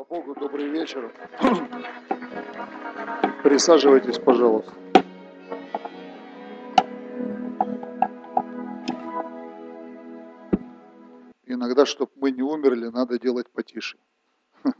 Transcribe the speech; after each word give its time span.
Слава 0.00 0.08
Богу, 0.08 0.34
добрый 0.40 0.68
вечер. 0.68 1.12
Присаживайтесь, 3.42 4.18
пожалуйста. 4.18 4.72
Иногда, 11.44 11.84
чтобы 11.84 12.12
мы 12.16 12.30
не 12.30 12.40
умерли, 12.40 12.86
надо 12.86 13.18
делать 13.18 13.50
потише. 13.50 13.98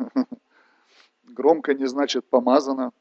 Громко 1.25 1.75
не 1.75 1.87
значит 1.87 2.27
помазано. 2.27 2.93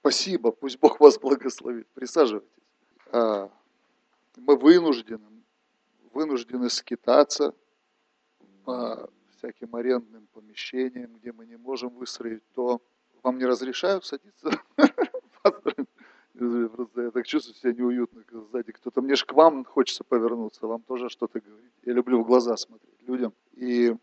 Спасибо, 0.00 0.50
пусть 0.50 0.78
Бог 0.78 0.98
вас 0.98 1.18
благословит. 1.18 1.86
Присаживайтесь. 1.88 2.48
А, 3.12 3.50
мы 4.36 4.56
вынуждены, 4.56 5.42
вынуждены 6.14 6.70
скитаться 6.70 7.54
по 8.64 9.10
всяким 9.44 9.74
арендным 9.76 10.26
помещениям, 10.32 11.14
где 11.16 11.32
мы 11.32 11.46
не 11.46 11.56
можем 11.56 11.90
выстроить 11.90 12.42
то. 12.54 12.80
Вам 13.22 13.38
не 13.38 13.44
разрешают 13.44 14.04
садиться? 14.04 14.50
Просто 16.32 17.02
я 17.02 17.10
так 17.10 17.26
чувствую 17.26 17.54
себя 17.54 17.72
неуютно 17.72 18.24
сзади. 18.32 18.72
Кто-то 18.72 19.02
мне 19.02 19.14
же 19.14 19.26
к 19.26 19.32
вам 19.34 19.64
хочется 19.64 20.02
повернуться, 20.02 20.66
вам 20.66 20.82
тоже 20.82 21.08
что-то 21.08 21.40
говорить. 21.40 21.72
Я 21.82 21.92
люблю 21.92 22.22
в 22.22 22.26
глаза 22.26 22.56
смотреть 22.56 23.02
людям. 23.02 23.32
И, 23.52 23.94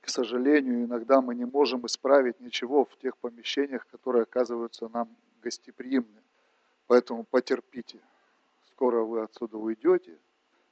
к 0.00 0.08
сожалению, 0.08 0.84
иногда 0.84 1.20
мы 1.20 1.34
не 1.34 1.44
можем 1.44 1.84
исправить 1.86 2.40
ничего 2.40 2.84
в 2.84 2.96
тех 2.96 3.16
помещениях, 3.18 3.86
которые 3.86 4.22
оказываются 4.22 4.88
нам 4.88 5.08
гостеприимны. 5.42 6.22
Поэтому 6.86 7.24
потерпите. 7.24 8.00
Скоро 8.72 9.02
вы 9.02 9.22
отсюда 9.22 9.58
уйдете, 9.58 10.18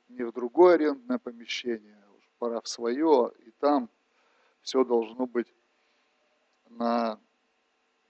не 0.09 0.25
в 0.25 0.33
другое 0.33 0.75
арендное 0.75 1.19
помещение, 1.19 2.03
пора 2.43 2.61
в 2.61 2.67
свое, 2.67 3.31
и 3.47 3.53
там 3.53 3.89
все 4.63 4.83
должно 4.85 5.27
быть 5.27 5.55
на 6.71 7.21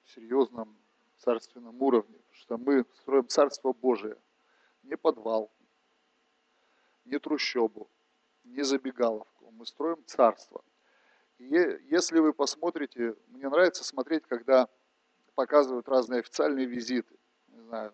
серьезном 0.07 0.75
царственном 1.19 1.83
уровне, 1.83 2.17
потому 2.17 2.35
что 2.35 2.57
мы 2.57 2.87
строим 2.95 3.29
Царство 3.29 3.75
Божие, 3.75 4.17
не 4.85 4.97
подвал, 4.97 5.53
не 7.05 7.19
трущобу, 7.19 7.91
не 8.45 8.63
забегаловку, 8.63 9.51
мы 9.51 9.67
строим 9.67 10.03
Царство. 10.07 10.65
И 11.37 11.45
если 11.91 12.19
вы 12.19 12.33
посмотрите, 12.33 13.15
мне 13.27 13.51
нравится 13.51 13.85
смотреть, 13.85 14.25
когда 14.25 14.67
показывают 15.35 15.91
разные 15.91 16.21
официальные 16.21 16.65
визиты, 16.65 17.19
не 17.49 17.61
знаю, 17.61 17.93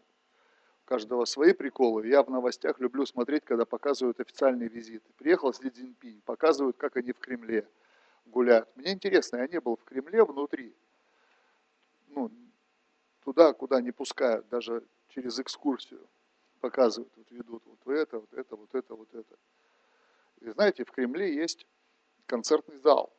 каждого 0.88 1.26
свои 1.26 1.52
приколы. 1.52 2.08
Я 2.08 2.22
в 2.22 2.30
новостях 2.30 2.80
люблю 2.80 3.04
смотреть, 3.04 3.44
когда 3.44 3.66
показывают 3.66 4.20
официальные 4.20 4.70
визиты. 4.70 5.12
Приехал 5.18 5.52
Си 5.52 5.68
Цзиньпинь, 5.68 6.22
показывают, 6.24 6.78
как 6.78 6.96
они 6.96 7.12
в 7.12 7.18
Кремле 7.18 7.68
гуляют. 8.24 8.74
Мне 8.74 8.94
интересно, 8.94 9.36
я 9.36 9.48
не 9.48 9.60
был 9.60 9.76
в 9.76 9.84
Кремле 9.84 10.24
внутри. 10.24 10.74
Ну, 12.06 12.30
туда, 13.22 13.52
куда 13.52 13.82
не 13.82 13.92
пускают, 13.92 14.48
даже 14.48 14.82
через 15.08 15.38
экскурсию 15.38 16.00
показывают, 16.60 17.12
вот 17.16 17.30
ведут 17.32 17.62
вот 17.66 17.94
это, 17.94 18.20
вот 18.20 18.32
это, 18.32 18.56
вот 18.56 18.74
это, 18.74 18.94
вот 18.94 19.14
это. 19.14 19.36
И 20.40 20.48
знаете, 20.48 20.86
в 20.86 20.90
Кремле 20.90 21.34
есть 21.34 21.66
концертный 22.24 22.78
зал. 22.78 23.12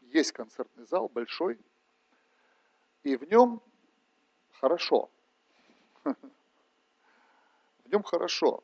Есть 0.00 0.32
концертный 0.32 0.86
зал 0.86 1.10
большой, 1.10 1.60
и 3.02 3.16
в 3.16 3.30
нем 3.30 3.60
хорошо– 4.52 5.10
в 6.04 7.92
нем 7.92 8.02
хорошо. 8.02 8.62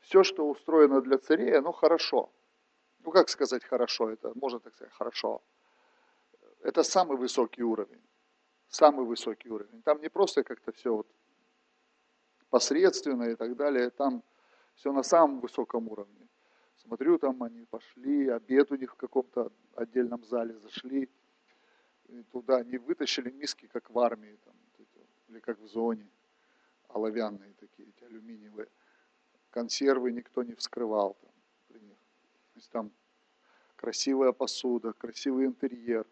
Все, 0.00 0.22
что 0.22 0.48
устроено 0.48 1.00
для 1.00 1.18
царей, 1.18 1.56
оно 1.58 1.72
хорошо. 1.72 2.30
Ну, 3.04 3.10
как 3.10 3.28
сказать 3.28 3.64
хорошо? 3.64 4.10
Это 4.10 4.32
можно 4.34 4.60
так 4.60 4.74
сказать, 4.74 4.92
хорошо. 4.94 5.42
Это 6.62 6.82
самый 6.82 7.16
высокий 7.16 7.62
уровень. 7.62 8.02
Самый 8.68 9.06
высокий 9.06 9.50
уровень. 9.50 9.82
Там 9.82 10.00
не 10.00 10.08
просто 10.08 10.42
как-то 10.42 10.72
все 10.72 10.94
вот 10.94 11.06
посредственно 12.50 13.24
и 13.24 13.34
так 13.34 13.56
далее. 13.56 13.90
Там 13.90 14.22
все 14.74 14.92
на 14.92 15.02
самом 15.02 15.40
высоком 15.40 15.88
уровне. 15.88 16.28
Смотрю, 16.76 17.18
там 17.18 17.42
они 17.42 17.64
пошли, 17.64 18.28
обед 18.28 18.70
у 18.72 18.76
них 18.76 18.92
в 18.92 18.96
каком-то 18.96 19.52
отдельном 19.74 20.24
зале 20.24 20.58
зашли. 20.58 21.08
И 22.08 22.22
туда 22.24 22.62
не 22.62 22.78
вытащили 22.78 23.30
миски, 23.30 23.66
как 23.66 23.90
в 23.90 23.98
армии, 23.98 24.38
там, 24.44 24.54
или 25.28 25.40
как 25.40 25.58
в 25.58 25.66
зоне 25.66 26.06
оловянные 26.94 27.52
такие, 27.54 27.88
эти 27.88 28.04
алюминиевые. 28.04 28.68
Консервы 29.50 30.12
никто 30.12 30.42
не 30.42 30.54
вскрывал 30.54 31.16
там 31.20 31.32
при 31.68 31.80
них. 31.80 31.98
То 32.52 32.58
есть 32.58 32.70
там 32.70 32.92
красивая 33.76 34.32
посуда, 34.32 34.92
красивый 34.92 35.46
интерьер, 35.46 36.06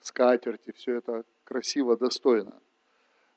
скатерти, 0.00 0.72
все 0.72 0.96
это 0.96 1.24
красиво, 1.44 1.96
достойно. 1.96 2.60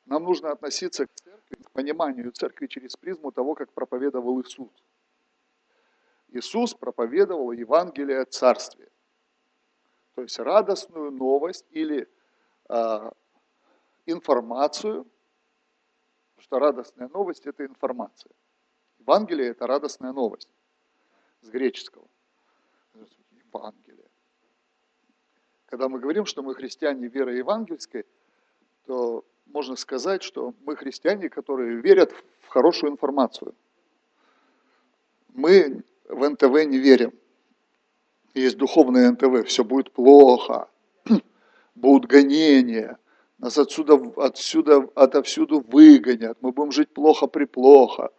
Нам 0.05 0.23
нужно 0.23 0.51
относиться 0.51 1.05
к 1.05 1.13
церкви, 1.13 1.63
к 1.63 1.71
пониманию 1.71 2.31
церкви 2.31 2.67
через 2.67 2.95
призму 2.95 3.31
того, 3.31 3.55
как 3.55 3.71
проповедовал 3.71 4.41
Иисус. 4.41 4.71
Иисус 6.29 6.73
проповедовал 6.73 7.51
Евангелие 7.51 8.21
о 8.21 8.25
Царстве. 8.25 8.89
То 10.15 10.23
есть 10.23 10.39
радостную 10.39 11.11
новость 11.11 11.65
или 11.71 12.09
э, 12.69 13.11
информацию 14.05 15.05
Потому 16.37 16.43
что 16.43 16.59
радостная 16.59 17.09
новость– 17.09 17.45
это 17.47 17.65
информация. 17.65 18.31
Евангелие– 18.99 19.47
это 19.49 19.65
радостная 19.65 20.13
новость 20.13 20.49
с 21.41 21.49
греческого. 21.49 22.07
Евангелие. 23.31 24.05
Когда 25.65 25.89
мы 25.89 25.99
говорим, 25.99 26.25
что 26.25 26.43
мы 26.43 26.53
христиане 26.53 27.07
веры 27.07 27.37
евангельской, 27.37 28.05
то 28.85 29.25
можно 29.47 29.75
сказать, 29.75 30.21
что 30.21 30.53
мы 30.63 30.75
христиане, 30.75 31.27
которые 31.29 31.81
верят 31.81 32.13
в 32.41 32.47
хорошую 32.49 32.91
информацию. 32.91 33.55
Мы 35.29 35.83
в 36.07 36.29
НТВ 36.29 36.65
не 36.65 36.77
верим. 36.77 37.13
Есть 38.35 38.57
духовное 38.57 39.11
НТВ, 39.11 39.47
все 39.47 39.63
будет 39.63 39.91
плохо, 39.91 40.69
будут 41.75 42.05
гонения– 42.05 42.99
нас 43.39 43.57
отсюда, 43.57 44.01
отсюда, 44.17 44.89
отовсюду 44.95 45.59
выгонят, 45.59 46.37
мы 46.41 46.51
будем 46.51 46.71
жить 46.71 46.89
плохо-приплохо. 46.89 48.09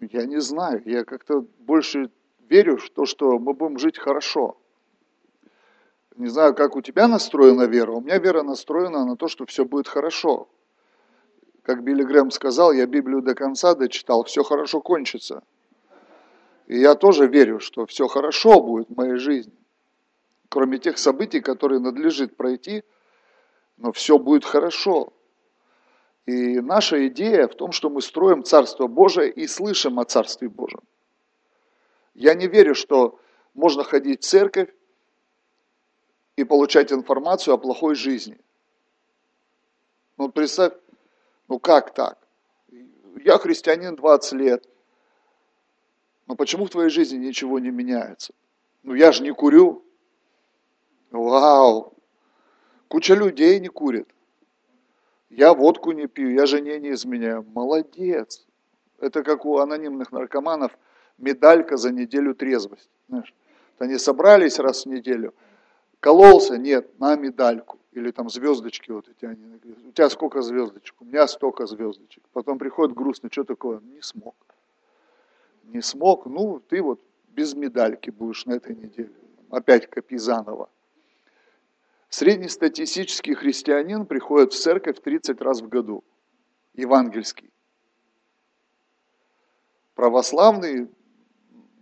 Я 0.00 0.26
не 0.26 0.40
знаю, 0.40 0.82
я 0.84 1.04
как-то 1.04 1.46
больше 1.60 2.10
верю 2.48 2.76
в 2.76 2.90
то, 2.90 3.06
что 3.06 3.38
мы 3.38 3.54
будем 3.54 3.78
жить 3.78 3.98
хорошо. 3.98 4.58
Не 6.16 6.28
знаю, 6.28 6.54
как 6.54 6.76
у 6.76 6.82
тебя 6.82 7.08
настроена 7.08 7.62
вера, 7.62 7.92
у 7.92 8.00
меня 8.00 8.18
вера 8.18 8.42
настроена 8.42 9.04
на 9.04 9.16
то, 9.16 9.26
что 9.28 9.46
все 9.46 9.64
будет 9.64 9.88
хорошо. 9.88 10.48
Как 11.62 11.82
Билли 11.82 12.02
Грэм 12.02 12.30
сказал, 12.30 12.72
я 12.72 12.86
Библию 12.86 13.22
до 13.22 13.34
конца 13.34 13.74
дочитал, 13.74 14.24
все 14.24 14.44
хорошо 14.44 14.82
кончится. 14.82 15.42
И 16.66 16.78
я 16.78 16.94
тоже 16.94 17.26
верю, 17.26 17.58
что 17.58 17.86
все 17.86 18.06
хорошо 18.06 18.62
будет 18.62 18.90
в 18.90 18.96
моей 18.96 19.16
жизни. 19.16 19.54
Кроме 20.50 20.78
тех 20.78 20.98
событий, 20.98 21.40
которые 21.40 21.80
надлежит 21.80 22.36
пройти– 22.36 22.84
но 23.76 23.92
все 23.92 24.18
будет 24.18 24.44
хорошо. 24.44 25.12
И 26.26 26.60
наша 26.60 27.06
идея 27.08 27.48
в 27.48 27.54
том, 27.54 27.72
что 27.72 27.90
мы 27.90 28.00
строим 28.00 28.44
Царство 28.44 28.86
Божие 28.86 29.30
и 29.30 29.46
слышим 29.46 29.98
о 30.00 30.04
Царстве 30.04 30.48
Божьем. 30.48 30.82
Я 32.14 32.34
не 32.34 32.46
верю, 32.46 32.74
что 32.74 33.18
можно 33.52 33.84
ходить 33.84 34.22
в 34.22 34.26
церковь 34.26 34.70
и 36.36 36.44
получать 36.44 36.92
информацию 36.92 37.54
о 37.54 37.58
плохой 37.58 37.94
жизни. 37.94 38.38
Ну, 40.16 40.28
представь, 40.30 40.72
ну 41.48 41.58
как 41.58 41.92
так? 41.92 42.18
Я 43.22 43.38
христианин 43.38 43.96
20 43.96 44.32
лет, 44.34 44.68
но 46.26 46.36
почему 46.36 46.66
в 46.66 46.70
твоей 46.70 46.90
жизни 46.90 47.16
ничего 47.18 47.58
не 47.58 47.70
меняется? 47.70 48.32
Ну, 48.82 48.94
я 48.94 49.12
же 49.12 49.22
не 49.22 49.32
курю. 49.32 49.84
Вау, 51.10 51.93
Куча 52.88 53.14
людей 53.14 53.60
не 53.60 53.68
курит. 53.68 54.08
Я 55.30 55.52
водку 55.52 55.92
не 55.92 56.06
пью, 56.06 56.30
я 56.30 56.46
жене 56.46 56.78
не 56.78 56.92
изменяю. 56.92 57.44
Молодец. 57.54 58.46
Это 58.98 59.22
как 59.22 59.44
у 59.44 59.58
анонимных 59.58 60.12
наркоманов 60.12 60.78
медалька 61.18 61.76
за 61.76 61.90
неделю 61.90 62.34
трезвости. 62.34 62.88
Знаешь, 63.08 63.34
они 63.78 63.98
собрались 63.98 64.58
раз 64.58 64.84
в 64.84 64.88
неделю, 64.88 65.34
кололся, 66.00 66.56
нет, 66.56 66.98
на 67.00 67.16
медальку. 67.16 67.78
Или 67.92 68.10
там 68.10 68.28
звездочки 68.28 68.90
вот 68.90 69.08
эти 69.08 69.24
они. 69.24 69.60
У 69.88 69.92
тебя 69.92 70.10
сколько 70.10 70.42
звездочек? 70.42 70.94
У 71.00 71.04
меня 71.04 71.26
столько 71.28 71.66
звездочек. 71.66 72.24
Потом 72.32 72.58
приходит 72.58 72.96
грустно, 72.96 73.28
что 73.30 73.44
такое? 73.44 73.80
Не 73.80 74.02
смог. 74.02 74.34
Не 75.64 75.80
смог, 75.80 76.26
ну 76.26 76.60
ты 76.68 76.82
вот 76.82 77.00
без 77.28 77.54
медальки 77.54 78.10
будешь 78.10 78.46
на 78.46 78.54
этой 78.54 78.74
неделе. 78.74 79.12
Опять 79.50 79.88
копи 79.88 80.16
заново. 80.16 80.68
Среднестатистический 82.14 83.34
христианин 83.34 84.06
приходит 84.06 84.52
в 84.52 84.56
церковь 84.56 85.00
30 85.00 85.40
раз 85.40 85.60
в 85.60 85.68
году, 85.68 86.04
евангельский. 86.74 87.50
Православный, 89.96 90.88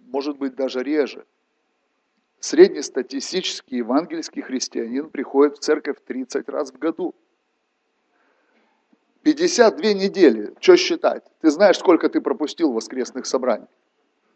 может 0.07 0.39
быть, 0.39 0.55
даже 0.55 0.83
реже. 0.83 1.27
среднестатистический 2.41 3.77
евангельский 3.77 4.41
христианин 4.41 5.11
приходит 5.11 5.59
в 5.59 5.61
церковь 5.61 5.99
30 6.07 6.49
раз 6.49 6.73
в 6.73 6.79
году. 6.79 7.15
52 9.25 9.93
недели, 9.93 10.55
что 10.61 10.79
считать? 10.79 11.25
Ты 11.43 11.51
знаешь, 11.51 11.79
сколько 11.79 12.09
ты 12.09 12.23
пропустил 12.23 12.73
воскресных 12.73 13.27
собраний? 13.27 13.69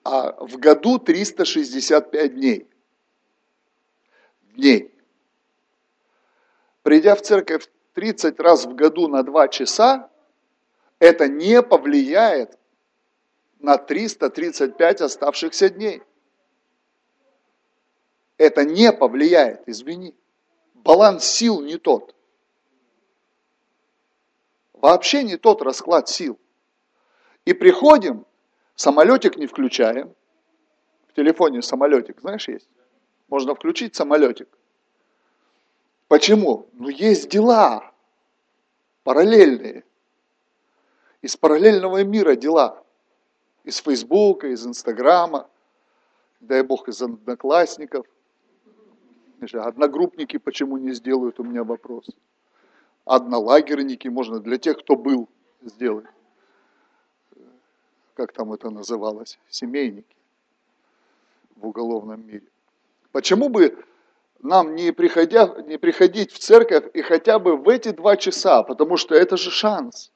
А 0.05 0.33
в 0.45 0.59
году 0.59 0.99
365 0.99 2.35
дней. 2.35 2.69
Дней. 4.57 4.96
Придя 6.87 7.17
в 7.17 7.21
церковь 7.21 7.69
30 7.95 8.39
раз 8.39 8.65
в 8.65 8.77
году 8.77 9.09
на 9.09 9.25
2 9.25 9.49
часа, 9.49 10.09
это 11.01 11.27
не 11.27 11.61
повлияет 11.61 12.57
на 13.59 13.77
335 13.77 15.01
оставшихся 15.01 15.69
дней. 15.69 16.05
Это 18.37 18.65
не 18.65 18.93
повлияет, 18.93 19.69
извини. 19.69 20.15
Баланс 20.75 21.25
сил 21.25 21.61
не 21.61 21.77
тот. 21.77 22.15
Вообще 24.73 25.25
не 25.25 25.37
тот 25.37 25.63
расклад 25.63 26.09
сил. 26.09 26.39
И 27.45 27.53
приходим, 27.53 28.25
самолетик 28.77 29.37
не 29.37 29.49
включаем. 29.49 30.15
В 31.09 31.15
телефоне 31.15 31.63
самолетик, 31.63 32.21
знаешь, 32.21 32.47
есть? 32.47 32.69
Можно 33.27 33.57
включить 33.57 33.97
самолетик. 33.97 34.56
Почему? 36.09 36.69
Ну, 36.73 36.89
есть 36.89 37.29
дела 37.29 37.93
параллельные. 39.03 39.85
Из 41.23 41.37
параллельного 41.37 42.05
мира 42.05 42.37
дела. 42.37 42.83
Из 43.65 43.79
Фейсбука, 43.79 44.49
из 44.49 44.65
Инстаграма, 44.65 45.49
дай 46.41 46.63
бог, 46.63 46.89
из 46.89 47.03
одноклассников. 47.03 48.07
Одногруппники 49.53 50.39
почему 50.39 50.77
не 50.77 50.93
сделают, 50.93 51.41
у 51.41 51.45
меня 51.45 51.65
вопрос. 51.65 52.09
Однолагерники 53.05 54.09
можно 54.09 54.41
для 54.41 54.59
тех, 54.59 54.79
кто 54.79 54.97
был, 54.97 55.29
сделать. 55.63 56.07
Как 58.15 58.33
там 58.33 58.53
это 58.53 58.71
называлось? 58.71 59.39
Семейники 59.49 60.17
в 61.57 61.67
уголовном 61.67 62.27
мире. 62.27 62.47
Почему 63.13 63.49
бы 63.49 63.85
нам 64.43 64.75
не, 64.75 64.93
приходя, 64.93 65.55
не 65.67 65.79
приходить 65.79 66.33
в 66.33 66.39
церковь 66.39 66.85
и 66.95 67.03
хотя 67.03 67.39
бы 67.39 67.57
в 67.57 67.69
эти 67.69 67.91
два 67.91 68.17
часа, 68.17 68.63
потому 68.63 68.97
что 68.97 69.15
это 69.15 69.37
же 69.37 69.51
шанс. 69.51 70.13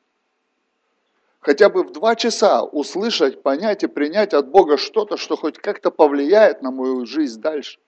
Хотя 1.40 1.70
бы 1.70 1.84
в 1.84 1.92
два 1.92 2.16
часа 2.16 2.62
услышать, 2.62 3.42
понять 3.42 3.82
и 3.82 3.86
принять 3.86 4.34
от 4.34 4.48
Бога 4.48 4.76
что-то, 4.76 5.16
что 5.16 5.36
хоть 5.36 5.58
как-то 5.58 5.90
повлияет 5.90 6.62
на 6.62 6.70
мою 6.70 7.06
жизнь 7.06 7.40
дальше. 7.40 7.78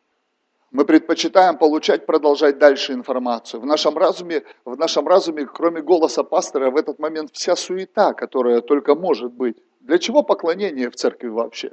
Мы 0.70 0.86
предпочитаем 0.86 1.58
получать, 1.58 2.06
продолжать 2.06 2.58
дальше 2.58 2.94
информацию. 2.94 3.60
В 3.60 3.66
нашем 3.66 3.98
разуме, 3.98 4.42
в 4.64 4.78
нашем 4.78 5.06
разуме, 5.06 5.44
кроме 5.44 5.82
голоса 5.82 6.24
пастора, 6.24 6.70
в 6.70 6.76
этот 6.76 6.98
момент 6.98 7.30
вся 7.34 7.56
суета, 7.56 8.14
которая 8.14 8.62
только 8.62 8.94
может 8.94 9.32
быть. 9.32 9.58
Для 9.80 9.98
чего 9.98 10.22
поклонение 10.22 10.88
в 10.88 10.94
церкви 10.94 11.28
вообще? 11.28 11.72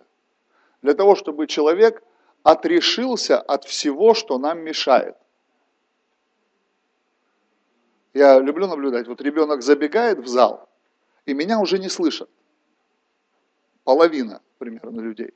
Для 0.81 0.95
того, 0.95 1.15
чтобы 1.15 1.47
человек 1.47 2.03
отрешился 2.43 3.39
от 3.39 3.65
всего, 3.65 4.13
что 4.13 4.37
нам 4.37 4.59
мешает. 4.59 5.15
Я 8.13 8.39
люблю 8.39 8.67
наблюдать, 8.67 9.07
вот 9.07 9.21
ребенок 9.21 9.61
забегает 9.61 10.19
в 10.19 10.27
зал, 10.27 10.67
и 11.25 11.33
меня 11.33 11.59
уже 11.59 11.77
не 11.77 11.89
слышат. 11.89 12.29
Половина 13.83 14.41
примерно 14.57 14.99
людей. 14.99 15.33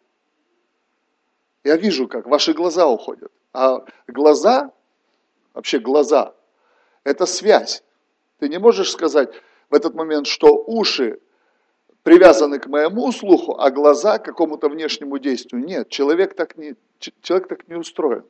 Я 1.63 1.77
вижу, 1.77 2.07
как 2.07 2.25
ваши 2.25 2.53
глаза 2.53 2.87
уходят. 2.87 3.31
А 3.53 3.85
глаза, 4.07 4.71
вообще 5.53 5.79
глаза, 5.79 6.33
это 7.03 7.25
связь. 7.25 7.83
Ты 8.39 8.49
не 8.49 8.59
можешь 8.59 8.91
сказать 8.91 9.33
в 9.69 9.73
этот 9.73 9.93
момент, 9.93 10.27
что 10.27 10.55
уши 10.65 11.19
привязаны 12.03 12.59
к 12.59 12.67
моему 12.67 13.11
слуху, 13.11 13.57
а 13.57 13.71
глаза 13.71 14.19
к 14.19 14.25
какому-то 14.25 14.67
внешнему 14.67 15.19
действию. 15.19 15.63
Нет, 15.63 15.89
человек 15.89 16.35
так 16.35 16.57
не, 16.57 16.75
человек 17.21 17.47
так 17.47 17.67
не 17.67 17.75
устроен. 17.75 18.25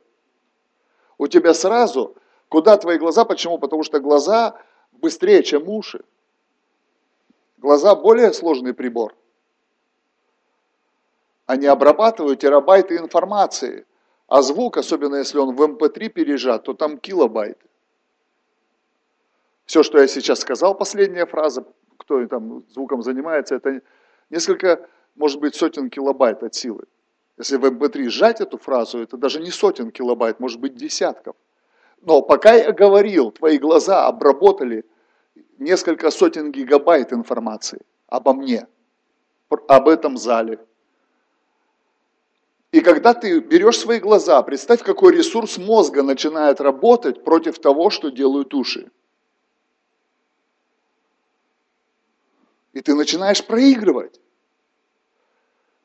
У 1.18 1.26
тебя 1.26 1.54
сразу, 1.54 2.16
куда 2.48 2.76
твои 2.76 2.98
глаза, 2.98 3.24
почему? 3.24 3.58
Потому 3.58 3.82
что 3.82 4.00
глаза 4.00 4.60
быстрее, 4.92 5.42
чем 5.42 5.68
уши. 5.68 6.04
Глаза 7.58 7.94
более 7.94 8.32
сложный 8.32 8.74
прибор. 8.74 9.14
Они 11.46 11.66
обрабатывают 11.66 12.40
терабайты 12.40 12.96
информации. 12.96 13.86
А 14.26 14.42
звук, 14.42 14.78
особенно 14.78 15.16
если 15.16 15.38
он 15.38 15.54
в 15.54 15.62
MP3 15.62 16.06
эм 16.06 16.10
пережат, 16.10 16.64
то 16.64 16.74
там 16.74 16.98
килобайты. 16.98 17.66
Все, 19.66 19.82
что 19.82 19.98
я 19.98 20.06
сейчас 20.08 20.40
сказал, 20.40 20.74
последняя 20.74 21.26
фраза, 21.26 21.64
кто 21.98 22.26
там 22.26 22.64
звуком 22.70 23.02
занимается, 23.02 23.54
это 23.54 23.80
несколько, 24.30 24.86
может 25.14 25.40
быть, 25.40 25.54
сотен 25.54 25.90
килобайт 25.90 26.42
от 26.42 26.54
силы. 26.54 26.84
Если 27.36 27.56
в 27.56 27.64
MP3 27.64 28.08
сжать 28.08 28.40
эту 28.40 28.58
фразу, 28.58 28.98
это 28.98 29.16
даже 29.16 29.40
не 29.40 29.50
сотен 29.50 29.90
килобайт, 29.90 30.38
может 30.40 30.60
быть 30.60 30.76
десятков. 30.76 31.34
Но 32.00 32.22
пока 32.22 32.54
я 32.54 32.72
говорил, 32.72 33.32
твои 33.32 33.58
глаза 33.58 34.06
обработали 34.06 34.84
несколько 35.58 36.10
сотен 36.10 36.52
гигабайт 36.52 37.12
информации 37.12 37.80
обо 38.06 38.34
мне, 38.34 38.68
об 39.48 39.88
этом 39.88 40.16
зале. 40.16 40.60
И 42.70 42.80
когда 42.80 43.14
ты 43.14 43.40
берешь 43.40 43.78
свои 43.78 44.00
глаза, 44.00 44.42
представь, 44.42 44.82
какой 44.82 45.16
ресурс 45.16 45.58
мозга 45.58 46.02
начинает 46.02 46.60
работать 46.60 47.24
против 47.24 47.58
того, 47.58 47.88
что 47.90 48.10
делают 48.10 48.52
уши. 48.52 48.90
И 52.72 52.80
ты 52.80 52.94
начинаешь 52.94 53.44
проигрывать. 53.44 54.20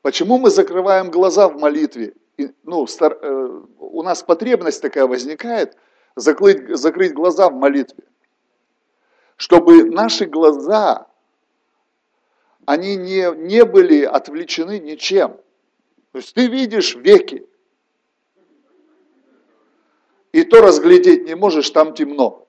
Почему 0.01 0.37
мы 0.37 0.49
закрываем 0.49 1.11
глаза 1.11 1.49
в 1.49 1.57
молитве? 1.57 2.13
И, 2.37 2.51
ну, 2.63 2.87
стар, 2.87 3.17
э, 3.21 3.61
у 3.79 4.01
нас 4.03 4.23
потребность 4.23 4.81
такая 4.81 5.05
возникает 5.05 5.75
закрыть, 6.15 6.69
закрыть 6.77 7.13
глаза 7.13 7.49
в 7.49 7.53
молитве. 7.53 8.05
Чтобы 9.35 9.83
наши 9.83 10.25
глаза, 10.25 11.07
они 12.65 12.95
не, 12.95 13.35
не 13.35 13.65
были 13.65 14.03
отвлечены 14.03 14.79
ничем. 14.79 15.37
То 16.11 16.19
есть 16.19 16.33
ты 16.33 16.47
видишь 16.47 16.95
веки, 16.95 17.45
и 20.31 20.43
то 20.43 20.61
разглядеть 20.61 21.25
не 21.25 21.35
можешь, 21.35 21.69
там 21.71 21.93
темно. 21.93 22.47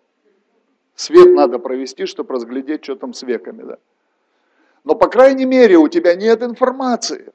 Свет 0.95 1.35
надо 1.35 1.59
провести, 1.59 2.07
чтобы 2.07 2.35
разглядеть, 2.35 2.85
что 2.85 2.95
там 2.95 3.14
с 3.14 3.23
веками. 3.23 3.62
Да? 3.62 3.78
Но, 4.85 4.95
по 4.95 5.09
крайней 5.09 5.47
мере, 5.47 5.78
у 5.78 5.88
тебя 5.88 6.14
нет 6.14 6.42
информации. 6.42 7.33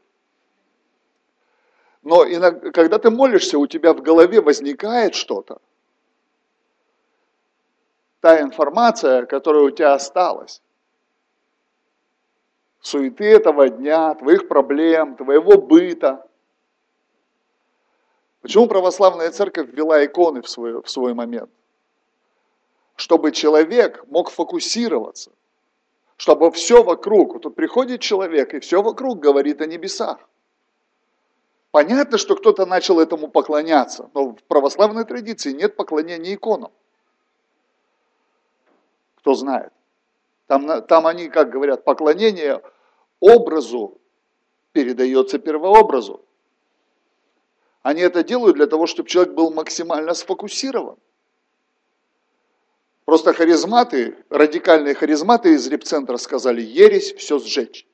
Но 2.05 2.23
иногда, 2.23 2.71
когда 2.71 2.99
ты 2.99 3.09
молишься, 3.09 3.57
у 3.57 3.65
тебя 3.65 3.91
в 3.93 4.01
голове 4.03 4.39
возникает 4.39 5.15
что-то. 5.15 5.59
Та 8.21 8.41
информация, 8.41 9.25
которая 9.25 9.63
у 9.63 9.71
тебя 9.71 9.95
осталась. 9.95 10.61
Суеты 12.79 13.25
этого 13.25 13.69
дня, 13.69 14.13
твоих 14.13 14.47
проблем, 14.47 15.15
твоего 15.15 15.59
быта. 15.59 16.27
Почему 18.41 18.67
православная 18.67 19.31
церковь 19.31 19.69
ввела 19.73 20.05
иконы 20.05 20.43
в 20.43 20.47
свой, 20.47 20.83
в 20.83 20.87
свой 20.87 21.15
момент? 21.15 21.49
Чтобы 22.95 23.31
человек 23.31 24.05
мог 24.09 24.29
фокусироваться. 24.29 25.31
Чтобы 26.17 26.51
все 26.51 26.83
вокруг, 26.83 27.33
вот 27.33 27.41
тут 27.41 27.55
приходит 27.55 28.01
человек, 28.01 28.53
и 28.53 28.59
все 28.59 28.83
вокруг 28.83 29.19
говорит 29.19 29.59
о 29.61 29.65
небесах. 29.65 30.19
Понятно, 31.75 32.17
что 32.17 32.37
кто-то 32.37 32.65
начал 32.65 33.01
этому 33.01 33.27
поклоняться, 33.27 34.09
но 34.13 34.29
в 34.29 34.43
православной 34.43 35.03
традиции 35.03 35.51
нет 35.51 35.75
поклонения 35.75 36.33
иконам. 36.33 36.71
Кто 39.17 39.33
знает? 39.33 39.73
Там, 40.47 40.83
там 40.83 41.05
они, 41.05 41.27
как 41.27 41.49
говорят, 41.49 41.83
поклонение 41.83 42.61
образу 43.19 43.99
передается 44.71 45.37
первообразу. 45.37 46.23
Они 47.81 47.99
это 47.99 48.23
делают 48.23 48.55
для 48.55 48.67
того, 48.67 48.87
чтобы 48.87 49.09
человек 49.09 49.33
был 49.33 49.51
максимально 49.51 50.13
сфокусирован. 50.13 50.95
Просто 53.03 53.33
харизматы, 53.33 54.23
радикальные 54.29 54.95
харизматы 54.95 55.55
из 55.55 55.67
репцентра 55.67 56.15
сказали, 56.15 56.61
ересь, 56.61 57.13
все 57.15 57.37
сжечь. 57.37 57.85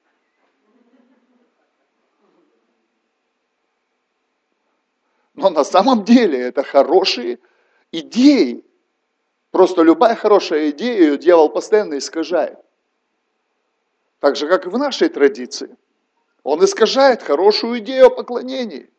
Но 5.34 5.50
на 5.50 5.64
самом 5.64 6.04
деле 6.04 6.40
это 6.40 6.64
хорошие 6.64 7.40
идеи. 7.92 8.66
Просто 9.52 9.82
любая 9.82 10.16
хорошая 10.16 10.70
идея, 10.72 11.00
ее 11.00 11.18
дьявол 11.18 11.50
постоянно 11.50 11.98
искажает. 11.98 12.60
Так 14.20 14.36
же, 14.36 14.48
как 14.48 14.66
и 14.66 14.70
в 14.70 14.78
нашей 14.78 15.10
традиции. 15.10 15.76
Он 16.44 16.64
искажает 16.64 17.22
хорошую 17.22 17.80
идею 17.80 18.08
о 18.08 18.10
поклонении. 18.10 18.90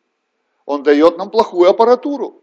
Он 0.65 0.83
дает 0.83 1.17
нам 1.17 1.29
плохую 1.29 1.69
аппаратуру. 1.69 2.41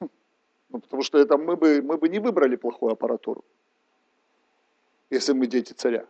Ну, 0.00 0.80
потому 0.80 1.02
что 1.02 1.18
это 1.18 1.36
мы 1.36 1.56
бы, 1.56 1.82
мы 1.82 1.98
бы 1.98 2.08
не 2.08 2.18
выбрали 2.18 2.56
плохую 2.56 2.92
аппаратуру, 2.92 3.44
если 5.08 5.32
мы 5.32 5.46
дети 5.46 5.72
царя. 5.72 6.06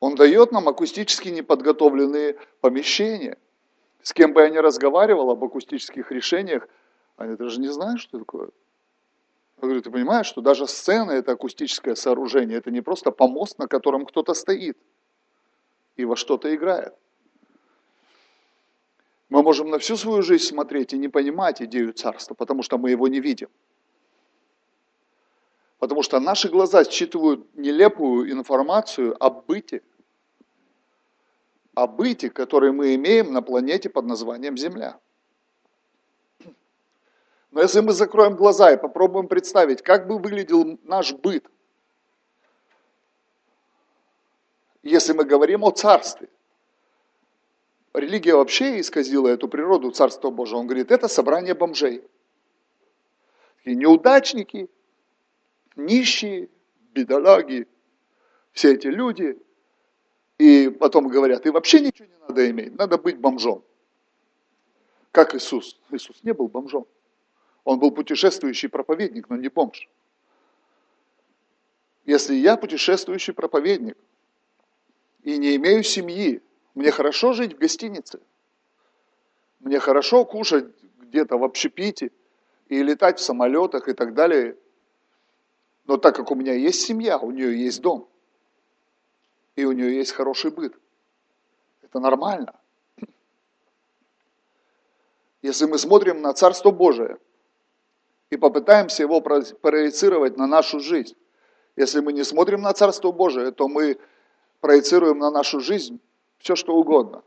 Он 0.00 0.14
дает 0.14 0.52
нам 0.52 0.68
акустически 0.68 1.28
неподготовленные 1.28 2.36
помещения. 2.60 3.36
С 4.02 4.12
кем 4.12 4.32
бы 4.32 4.42
я 4.42 4.48
ни 4.48 4.58
разговаривал 4.58 5.30
об 5.30 5.44
акустических 5.44 6.12
решениях, 6.12 6.68
они 7.16 7.36
даже 7.36 7.60
не 7.60 7.68
знают, 7.68 8.00
что 8.00 8.18
такое. 8.18 8.50
Я 9.60 9.62
говорю, 9.62 9.82
ты 9.82 9.90
понимаешь, 9.90 10.26
что 10.26 10.40
даже 10.40 10.68
сцена– 10.68 11.10
это 11.12 11.32
акустическое 11.32 11.96
сооружение, 11.96 12.58
это 12.58 12.70
не 12.70 12.80
просто 12.80 13.10
помост, 13.10 13.58
на 13.58 13.66
котором 13.66 14.06
кто-то 14.06 14.34
стоит 14.34 14.78
и 15.96 16.04
во 16.04 16.14
что-то 16.14 16.54
играет. 16.54 16.94
Мы 19.28 19.42
можем 19.42 19.68
на 19.68 19.78
всю 19.80 19.96
свою 19.96 20.22
жизнь 20.22 20.44
смотреть 20.44 20.94
и 20.94 20.98
не 20.98 21.08
понимать 21.08 21.60
идею 21.60 21.92
царства, 21.92 22.34
потому 22.34 22.62
что 22.62 22.78
мы 22.78 22.90
его 22.90 23.08
не 23.08 23.20
видим. 23.20 23.48
Потому 25.78 26.02
что 26.02 26.18
наши 26.18 26.48
глаза 26.48 26.84
считывают 26.84 27.54
нелепую 27.54 28.30
информацию 28.32 29.16
о 29.22 29.30
быте, 29.30 29.82
о 31.74 31.86
быте, 31.86 32.30
который 32.30 32.72
мы 32.72 32.96
имеем 32.96 33.32
на 33.32 33.42
планете 33.42 33.88
под 33.88 34.06
названием 34.06 34.56
Земля. 34.56 34.98
Но 37.52 37.62
если 37.62 37.80
мы 37.80 37.92
закроем 37.92 38.34
глаза 38.34 38.72
и 38.72 38.76
попробуем 38.76 39.28
представить, 39.28 39.82
как 39.82 40.06
бы 40.08 40.18
выглядел 40.18 40.78
наш 40.82 41.12
быт, 41.12 41.46
если 44.82 45.12
мы 45.12 45.24
говорим 45.24 45.64
о 45.64 45.70
царстве, 45.70 46.28
религия 47.94 48.34
вообще 48.34 48.80
исказила 48.80 49.28
эту 49.28 49.48
природу 49.48 49.90
Царства 49.92 50.30
Божьего. 50.30 50.58
Он 50.58 50.66
говорит, 50.66 50.90
это 50.90 51.08
собрание 51.08 51.54
бомжей. 51.54 52.04
Такие 53.58 53.76
неудачники, 53.76 54.68
нищие, 55.78 56.48
бедолаги, 56.92 57.66
все 58.52 58.74
эти 58.74 58.88
люди. 58.88 59.38
И 60.38 60.68
потом 60.68 61.08
говорят, 61.08 61.46
и 61.46 61.50
вообще 61.50 61.80
ничего 61.80 62.06
не 62.06 62.16
надо 62.28 62.50
иметь, 62.50 62.76
надо 62.76 62.98
быть 62.98 63.18
бомжом. 63.18 63.64
Как 65.10 65.34
Иисус. 65.34 65.80
Иисус 65.90 66.22
не 66.22 66.32
был 66.32 66.48
бомжом. 66.48 66.86
Он 67.64 67.78
был 67.78 67.90
путешествующий 67.90 68.68
проповедник, 68.68 69.28
но 69.28 69.36
не 69.36 69.48
бомж. 69.48 69.88
Если 72.04 72.34
я 72.34 72.56
путешествующий 72.56 73.34
проповедник 73.34 73.96
и 75.22 75.36
не 75.36 75.56
имею 75.56 75.82
семьи, 75.82 76.40
мне 76.74 76.90
хорошо 76.90 77.32
жить 77.32 77.54
в 77.54 77.58
гостинице. 77.58 78.20
Мне 79.60 79.80
хорошо 79.80 80.24
кушать 80.24 80.66
где-то 80.98 81.36
в 81.36 81.44
общепите 81.44 82.10
и 82.68 82.82
летать 82.82 83.18
в 83.18 83.22
самолетах 83.22 83.88
и 83.88 83.92
так 83.92 84.14
далее. 84.14 84.56
Но 85.88 85.96
так 85.96 86.14
как 86.14 86.30
у 86.30 86.34
меня 86.34 86.52
есть 86.52 86.82
семья, 86.82 87.18
у 87.18 87.30
нее 87.30 87.64
есть 87.64 87.80
дом, 87.80 88.06
и 89.56 89.64
у 89.64 89.72
нее 89.72 89.96
есть 89.96 90.12
хороший 90.12 90.50
быт, 90.50 90.78
это 91.82 91.98
нормально. 91.98 92.54
Если 95.40 95.64
мы 95.64 95.78
смотрим 95.78 96.20
на 96.20 96.34
Царство 96.34 96.70
Божие 96.72 97.16
и 98.28 98.36
попытаемся 98.36 99.02
его 99.02 99.22
проецировать 99.22 100.36
на 100.36 100.46
нашу 100.46 100.78
жизнь, 100.78 101.16
если 101.74 102.00
мы 102.00 102.12
не 102.12 102.22
смотрим 102.22 102.60
на 102.60 102.74
Царство 102.74 103.10
Божие, 103.10 103.50
то 103.50 103.66
мы 103.66 103.98
проецируем 104.60 105.18
на 105.18 105.30
нашу 105.30 105.60
жизнь 105.60 106.00
все 106.38 106.54
что 106.54 106.74
угодно. 106.74 107.22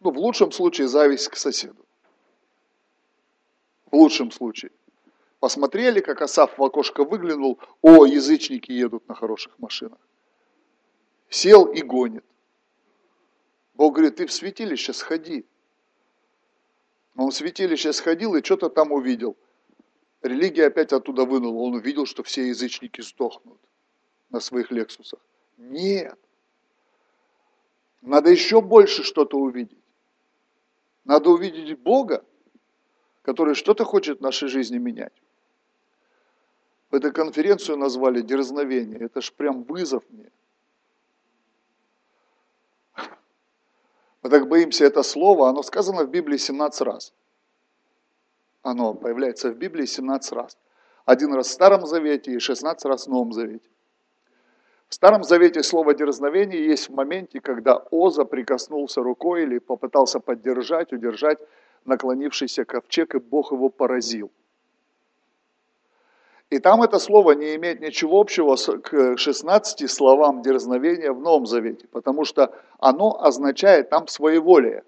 Ну, 0.00 0.10
в 0.10 0.18
лучшем 0.18 0.50
случае 0.50 0.88
зависть 0.88 1.28
к 1.28 1.36
соседу. 1.36 1.86
В 3.92 3.94
лучшем 3.94 4.32
случае. 4.32 4.72
Посмотрели, 5.40 6.00
как 6.00 6.22
Асав 6.22 6.58
в 6.58 6.62
окошко 6.62 7.04
выглянул, 7.04 7.60
о, 7.82 8.06
язычники 8.06 8.72
едут 8.72 9.06
на 9.08 9.14
хороших 9.14 9.58
машинах. 9.58 9.98
Сел 11.28 11.66
и 11.66 11.82
гонит. 11.82 12.24
Бог 13.74 13.94
говорит, 13.94 14.16
ты 14.16 14.26
в 14.26 14.32
святилище 14.32 14.92
сходи. 14.92 15.44
Он 17.16 17.30
в 17.30 17.34
святилище 17.34 17.92
сходил 17.92 18.34
и 18.34 18.42
что-то 18.42 18.70
там 18.70 18.92
увидел. 18.92 19.36
Религия 20.22 20.66
опять 20.66 20.92
оттуда 20.92 21.24
вынула. 21.24 21.62
Он 21.62 21.74
увидел, 21.74 22.06
что 22.06 22.22
все 22.22 22.48
язычники 22.48 23.02
сдохнут 23.02 23.60
на 24.30 24.40
своих 24.40 24.70
лексусах. 24.70 25.20
Нет. 25.58 26.18
Надо 28.00 28.30
еще 28.30 28.60
больше 28.62 29.02
что-то 29.02 29.38
увидеть. 29.38 29.78
Надо 31.04 31.30
увидеть 31.30 31.78
Бога, 31.78 32.24
который 33.22 33.54
что-то 33.54 33.84
хочет 33.84 34.18
в 34.18 34.22
нашей 34.22 34.48
жизни 34.48 34.78
менять. 34.78 35.12
Эту 36.90 37.12
конференцию 37.12 37.78
назвали 37.78 38.20
«Дерзновение». 38.20 38.98
Это 39.00 39.20
ж 39.20 39.32
прям 39.32 39.64
вызов 39.64 40.04
мне. 40.10 40.30
Мы 44.22 44.30
так 44.30 44.48
боимся 44.48 44.84
это 44.84 45.02
слово, 45.02 45.48
оно 45.48 45.62
сказано 45.62 46.04
в 46.04 46.10
Библии 46.10 46.36
17 46.36 46.80
раз. 46.82 47.12
Оно 48.62 48.94
появляется 48.94 49.50
в 49.50 49.56
Библии 49.56 49.86
17 49.86 50.32
раз. 50.32 50.58
Один 51.04 51.34
раз 51.34 51.48
в 51.48 51.52
Старом 51.52 51.86
Завете 51.86 52.32
и 52.32 52.38
16 52.38 52.84
раз 52.86 53.06
в 53.06 53.10
Новом 53.10 53.32
Завете. 53.32 53.68
В 54.88 54.94
Старом 54.94 55.22
Завете 55.22 55.62
слово 55.62 55.94
дерзновение 55.94 56.64
есть 56.64 56.88
в 56.88 56.94
моменте, 56.94 57.40
когда 57.40 57.76
Оза 57.90 58.24
прикоснулся 58.24 59.00
рукой 59.02 59.42
или 59.42 59.58
попытался 59.58 60.20
поддержать, 60.20 60.92
удержать 60.92 61.38
наклонившийся 61.84 62.64
ковчег, 62.64 63.14
и 63.14 63.18
Бог 63.18 63.52
его 63.52 63.68
поразил. 63.68 64.30
И 66.48 66.60
там 66.60 66.82
это 66.82 67.00
слово 67.00 67.32
не 67.32 67.56
имеет 67.56 67.80
ничего 67.80 68.20
общего 68.20 68.54
к 68.56 69.16
16 69.16 69.90
словам 69.90 70.42
дерзновения 70.42 71.12
в 71.12 71.20
Новом 71.20 71.46
Завете, 71.46 71.88
потому 71.88 72.24
что 72.24 72.54
оно 72.78 73.20
означает 73.20 73.90
там 73.90 74.06
своеволие. 74.06 74.84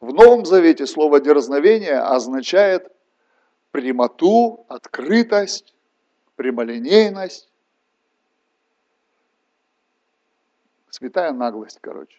В 0.00 0.12
Новом 0.12 0.44
Завете 0.44 0.86
слово 0.86 1.20
дерзновение 1.20 1.98
означает 1.98 2.92
прямоту, 3.70 4.66
открытость, 4.68 5.74
прямолинейность, 6.36 7.50
святая 10.90 11.32
наглость, 11.32 11.78
короче. 11.80 12.18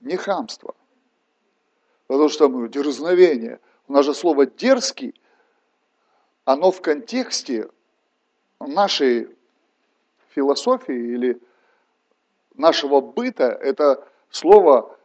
Не 0.00 0.16
хамство. 0.16 0.76
Потому 2.06 2.28
что 2.28 2.48
мы 2.48 2.68
дерзновение. 2.68 3.58
У 3.88 3.92
нас 3.92 4.04
же 4.04 4.14
слово 4.14 4.46
дерзкий, 4.46 5.14
оно 6.44 6.70
в 6.70 6.80
контексте 6.80 7.68
нашей 8.60 9.28
философии 10.34 10.94
или 11.14 11.40
нашего 12.54 13.00
быта, 13.00 13.44
это 13.44 14.06
слово 14.30 14.96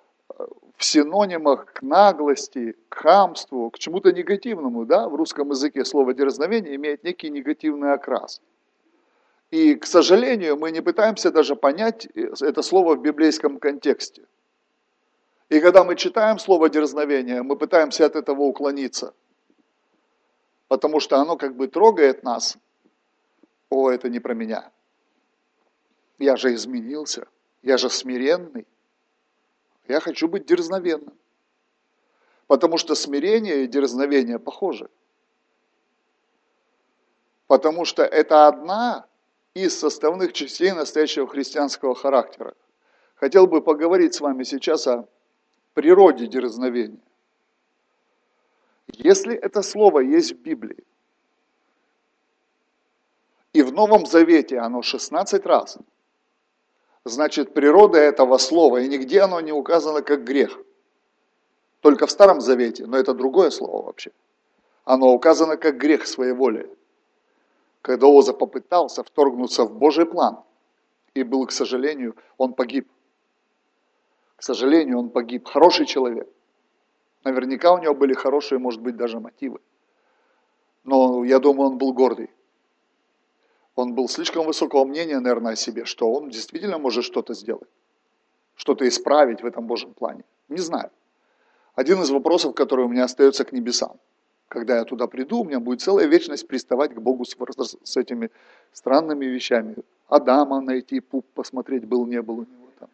в 0.76 0.86
синонимах 0.86 1.74
к 1.74 1.82
наглости, 1.82 2.76
к 2.88 2.96
хамству, 2.96 3.70
к 3.70 3.80
чему-то 3.80 4.12
негативному, 4.12 4.86
да, 4.86 5.10
в 5.10 5.16
русском 5.16 5.50
языке 5.50 5.84
слово 5.84 6.14
дерзновение 6.14 6.76
имеет 6.76 7.04
некий 7.04 7.30
негативный 7.30 7.94
окрас. 7.94 8.42
И, 9.52 9.76
к 9.76 9.86
сожалению, 9.86 10.58
мы 10.58 10.72
не 10.72 10.82
пытаемся 10.82 11.32
даже 11.32 11.56
понять 11.56 12.06
это 12.06 12.62
слово 12.62 12.96
в 12.96 13.02
библейском 13.02 13.60
контексте. 13.60 14.24
И 15.50 15.60
когда 15.60 15.84
мы 15.84 15.96
читаем 15.96 16.38
слово 16.38 16.70
дерзновение, 16.70 17.42
мы 17.42 17.56
пытаемся 17.56 18.06
от 18.06 18.16
этого 18.16 18.44
уклониться, 18.44 19.14
потому 20.70 21.00
что 21.02 21.18
оно 21.18 21.36
как 21.36 21.58
бы 21.58 21.68
трогает 21.68 22.24
нас. 22.24 22.58
О, 23.70 23.90
это 23.90 24.08
не 24.08 24.20
про 24.20 24.34
меня. 24.34 24.72
Я 26.20 26.38
же 26.38 26.54
изменился, 26.54 27.28
я 27.62 27.78
же 27.78 27.90
смиренный. 27.90 28.66
Я 29.88 30.00
хочу 30.00 30.28
быть 30.28 30.46
дерзновенным. 30.46 31.18
Потому 32.48 32.78
что 32.78 32.96
смирение 32.96 33.64
и 33.64 33.68
дерзновение 33.68 34.40
похожи. 34.40 34.90
Потому 37.48 37.84
что 37.86 38.04
это 38.04 38.48
одна 38.48 39.08
из 39.56 39.78
составных 39.78 40.34
частей 40.34 40.72
настоящего 40.72 41.28
христианского 41.28 41.96
характера. 41.96 42.54
Хотел 43.16 43.48
бы 43.48 43.62
поговорить 43.62 44.14
с 44.14 44.22
вами 44.22 44.44
сейчас 44.44 44.86
о 44.86 45.08
природе 45.74 46.28
дерзновения. 46.28 47.02
Если 49.04 49.36
это 49.36 49.62
слово 49.62 50.00
есть 50.02 50.34
в 50.34 50.38
Библии, 50.38 50.84
и 53.54 53.64
в 53.64 53.74
Новом 53.74 54.06
Завете 54.06 54.60
оно 54.60 54.82
16 54.82 55.46
раз– 55.46 55.78
значит 57.10 57.54
природа 57.54 57.98
этого 57.98 58.38
слова, 58.38 58.78
и 58.78 58.88
нигде 58.88 59.22
оно 59.22 59.42
не 59.42 59.52
указано 59.52 60.02
как 60.02 60.24
грех. 60.24 60.58
Только 61.82 62.08
в 62.08 62.12
Старом 62.12 62.42
Завете, 62.42 62.86
но 62.86 62.98
это 62.98 63.14
другое 63.14 63.50
слово 63.50 63.86
вообще. 63.86 64.12
Оно 64.84 65.14
указано 65.14 65.58
как 65.58 65.78
грех 65.78 66.08
своей 66.08 66.34
воли. 66.34 66.70
когда 67.82 68.08
Оза 68.08 68.34
попытался 68.34 69.04
вторгнуться 69.04 69.64
в 69.64 69.74
Божий 69.74 70.06
план, 70.06 70.44
и 71.14 71.24
был, 71.24 71.46
к 71.46 71.52
сожалению, 71.52 72.16
он 72.38 72.54
погиб. 72.54 72.88
К 74.36 74.44
сожалению, 74.44 75.00
он 75.00 75.10
погиб. 75.10 75.48
Хороший 75.48 75.86
человек. 75.86 76.28
Наверняка 77.24 77.74
у 77.74 77.80
него 77.80 77.94
были 77.94 78.14
хорошие, 78.14 78.60
может 78.60 78.82
быть, 78.82 78.96
даже 78.96 79.20
мотивы. 79.20 79.60
Но 80.84 81.24
я 81.24 81.40
думаю, 81.40 81.72
он 81.72 81.78
был 81.78 81.94
гордый. 81.94 82.30
Он 83.76 83.94
был 83.94 84.10
слишком 84.10 84.46
высокого 84.46 84.86
мнения, 84.86 85.20
наверное, 85.20 85.54
о 85.54 85.56
себе, 85.56 85.86
что 85.86 86.12
он 86.12 86.30
действительно 86.30 86.78
может 86.78 87.04
что-то 87.04 87.34
сделать, 87.34 87.70
что-то 88.56 88.88
исправить 88.88 89.42
в 89.42 89.46
этом 89.46 89.68
Божьем 89.68 89.94
плане. 89.94 90.24
Не 90.50 90.58
знаю. 90.58 90.92
Один 91.76 92.02
из 92.02 92.10
вопросов, 92.10 92.56
который 92.56 92.86
у 92.86 92.90
меня 92.90 93.06
остается 93.06 93.46
к 93.46 93.54
небесам. 93.54 93.98
Когда 94.50 94.78
я 94.78 94.84
туда 94.84 95.08
приду, 95.08 95.42
у 95.42 95.46
меня 95.46 95.60
будет 95.60 95.82
целая 95.82 96.08
вечность 96.08 96.48
приставать 96.48 96.94
к 96.94 97.00
Богу 97.00 97.24
с, 97.24 97.38
с 97.84 97.98
этими 97.98 98.32
странными 98.74 99.26
вещами. 99.26 99.76
Адама 100.08 100.60
найти, 100.60 101.00
пуп 101.00 101.26
посмотреть, 101.34 101.86
был, 101.86 102.06
не 102.06 102.22
был 102.22 102.40
у 102.40 102.42
него 102.42 102.68
там. 102.80 102.90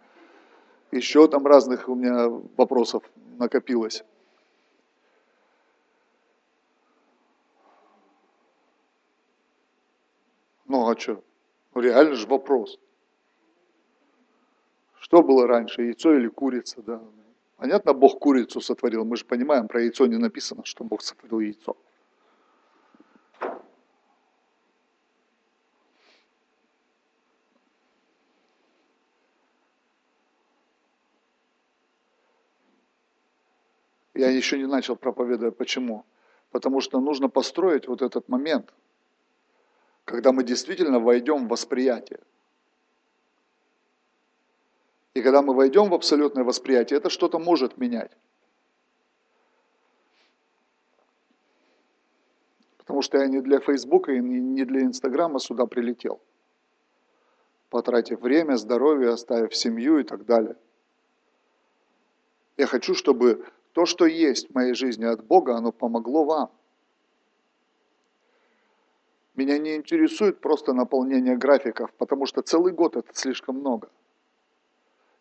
Еще 0.92 1.28
там 1.28 1.48
разных 1.48 1.88
у 1.88 1.96
меня 1.96 2.28
вопросов 2.58 3.04
накопилось. 3.38 4.04
Ну 10.66 10.90
а 10.90 10.98
что? 10.98 11.24
Ну 11.74 11.82
реально 11.82 12.16
же 12.16 12.28
вопрос. 12.28 12.80
Что 15.00 15.22
было 15.22 15.48
раньше, 15.48 15.84
яйцо 15.84 16.14
или 16.16 16.28
курица, 16.28 16.82
да? 16.82 17.02
Понятно, 17.58 17.94
Бог 17.94 18.20
курицу 18.20 18.60
сотворил. 18.60 19.06
Мы 19.06 19.16
же 19.16 19.26
понимаем, 19.26 19.68
про 19.68 19.82
яйцо 19.82 20.08
не 20.08 20.18
написано, 20.18 20.66
что 20.66 20.84
Бог 20.84 21.02
сотворил 21.02 21.40
яйцо. 21.40 21.78
Я 34.16 34.30
еще 34.30 34.58
не 34.58 34.66
начал 34.66 34.96
проповедовать. 34.96 35.58
Почему? 35.58 36.06
Потому 36.52 36.82
что 36.82 37.00
нужно 37.00 37.30
построить 37.30 37.88
вот 37.88 38.02
этот 38.02 38.30
момент, 38.30 38.74
когда 40.06 40.32
мы 40.32 40.44
действительно 40.44 41.00
войдем 41.00 41.48
в 41.48 41.50
восприятие. 41.50 42.20
И 45.16 45.22
когда 45.22 45.42
мы 45.42 45.54
войдем 45.54 45.90
в 45.90 45.94
абсолютное 45.94 46.44
восприятие, 46.44 46.98
это 46.98 47.10
что-то 47.10 47.40
может 47.40 47.78
менять. 47.78 48.12
Потому 52.78 53.02
что 53.02 53.18
я 53.18 53.28
не 53.28 53.42
для 53.42 53.60
Фейсбука 53.60 54.12
и 54.12 54.20
не 54.20 54.64
для 54.64 54.82
Инстаграма 54.82 55.40
сюда 55.40 55.66
прилетел. 55.66 56.22
Потратив 57.70 58.22
время, 58.22 58.58
здоровье, 58.58 59.10
оставив 59.10 59.56
семью 59.56 60.00
и 60.00 60.04
так 60.04 60.26
далее. 60.26 60.56
Я 62.58 62.68
хочу, 62.68 62.94
чтобы 62.94 63.46
то, 63.74 63.86
что 63.86 64.06
есть 64.06 64.50
в 64.50 64.54
моей 64.54 64.76
жизни 64.76 65.06
от 65.06 65.26
Бога, 65.26 65.56
оно 65.56 65.72
помогло 65.72 66.26
вам. 66.26 66.52
Меня 69.36 69.58
не 69.58 69.76
интересует 69.76 70.40
просто 70.40 70.74
наполнение 70.74 71.36
графиков, 71.36 71.92
потому 71.94 72.26
что 72.26 72.42
целый 72.42 72.72
год 72.74 72.96
это 72.96 73.14
слишком 73.14 73.58
много– 73.58 73.90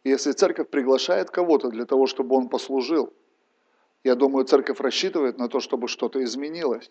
если 0.04 0.32
церковь 0.32 0.68
приглашает 0.68 1.30
кого-то 1.30 1.70
для 1.70 1.86
того, 1.86 2.06
чтобы 2.06 2.36
он 2.36 2.50
послужил, 2.50 3.12
я 4.04 4.14
думаю, 4.14 4.44
церковь 4.44 4.78
рассчитывает 4.80 5.38
на 5.38 5.48
то, 5.48 5.60
чтобы 5.60 5.88
что-то 5.88 6.22
изменилось. 6.22 6.90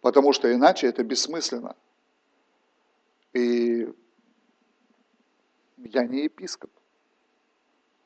Потому 0.00 0.32
что 0.32 0.52
иначе 0.52 0.86
это 0.86 1.04
бессмысленно. 1.04 1.76
И 3.34 3.92
я 5.76 6.06
не 6.06 6.24
епископ 6.24 6.70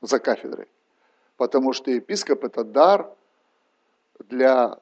за 0.01 0.19
кафедрой. 0.19 0.67
Потому 1.37 1.73
что 1.73 1.93
епископ– 1.93 2.43
это 2.45 2.65
дар 2.65 3.17
для 4.19 4.81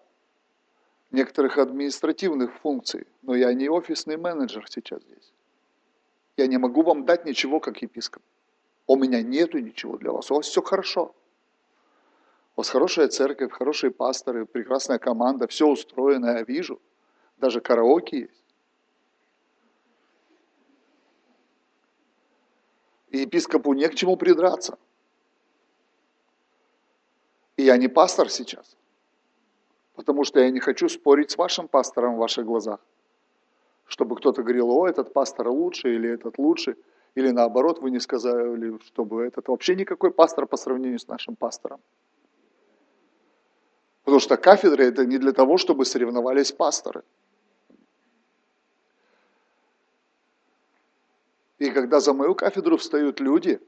некоторых 1.10 1.58
административных 1.58 2.52
функций. 2.60 3.06
Но 3.22 3.34
я 3.34 3.52
не 3.54 3.68
офисный 3.68 4.16
менеджер 4.16 4.66
сейчас 4.68 5.02
здесь. 5.02 5.32
Я 6.36 6.46
не 6.46 6.58
могу 6.58 6.82
вам 6.82 7.04
дать 7.04 7.24
ничего, 7.24 7.60
как 7.60 7.82
епископ. 7.82 8.22
У 8.86 8.96
меня 8.96 9.22
нету 9.22 9.58
ничего 9.58 9.96
для 9.96 10.12
вас. 10.12 10.30
У 10.30 10.34
вас 10.34 10.46
все 10.46 10.62
хорошо. 10.62 11.14
У 12.54 12.60
вас 12.60 12.68
хорошая 12.68 13.08
церковь, 13.08 13.52
хорошие 13.52 13.90
пасторы, 13.90 14.46
прекрасная 14.46 14.98
команда, 14.98 15.46
все 15.46 15.66
устроено, 15.66 16.38
я 16.38 16.42
вижу. 16.42 16.80
Даже 17.36 17.60
караоке 17.60 18.20
есть. 18.20 18.44
И 23.10 23.18
епископу 23.18 23.74
не 23.74 23.88
к 23.88 23.94
чему 23.94 24.16
придраться. 24.16 24.78
И 27.56 27.62
я 27.62 27.76
не 27.76 27.88
пастор 27.88 28.30
сейчас. 28.30 28.76
Потому 29.96 30.24
что 30.24 30.40
я 30.40 30.50
не 30.50 30.60
хочу 30.60 30.88
спорить 30.88 31.32
с 31.32 31.38
вашим 31.38 31.66
пастором 31.68 32.14
в 32.14 32.18
ваших 32.18 32.46
глазах 32.46 32.80
чтобы 33.86 34.16
кто-то 34.16 34.42
говорил, 34.42 34.70
о, 34.70 34.88
этот 34.88 35.12
пастор 35.12 35.48
лучше 35.48 35.94
или 35.94 36.10
этот 36.10 36.38
лучше, 36.38 36.76
или 37.14 37.30
наоборот, 37.30 37.80
вы 37.80 37.90
не 37.90 38.00
сказали, 38.00 38.78
чтобы 38.84 39.24
этот 39.24 39.48
вообще 39.48 39.74
никакой 39.74 40.10
пастор 40.10 40.46
по 40.46 40.56
сравнению 40.56 40.98
с 40.98 41.08
нашим 41.08 41.36
пастором. 41.36 41.80
Потому 44.04 44.20
что 44.20 44.36
кафедра 44.36 44.82
это 44.82 45.06
не 45.06 45.18
для 45.18 45.32
того, 45.32 45.56
чтобы 45.56 45.84
соревновались 45.84 46.52
пасторы. 46.52 47.02
И 51.58 51.70
когда 51.70 52.00
за 52.00 52.12
мою 52.12 52.34
кафедру 52.34 52.76
встают 52.76 53.20
люди, 53.20 53.60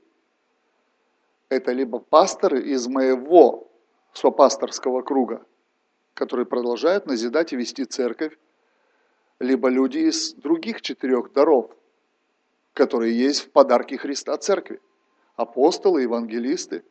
это 1.48 1.72
либо 1.72 1.98
пасторы 1.98 2.60
из 2.60 2.86
моего 2.86 3.70
свопасторского 4.12 5.02
круга, 5.02 5.44
которые 6.18 6.46
продолжают 6.46 7.06
назидать 7.06 7.52
и 7.52 7.56
вести 7.56 7.84
церковь, 7.84 8.36
либо 9.38 9.68
люди 9.68 9.98
из 9.98 10.34
других 10.34 10.82
четырех 10.82 11.32
даров, 11.32 11.70
которые 12.74 13.16
есть 13.16 13.42
в 13.42 13.50
подарке 13.52 13.96
Христа 13.96 14.36
Церкви. 14.36 14.80
Апостолы, 15.36 16.02
евангелисты, 16.02 16.82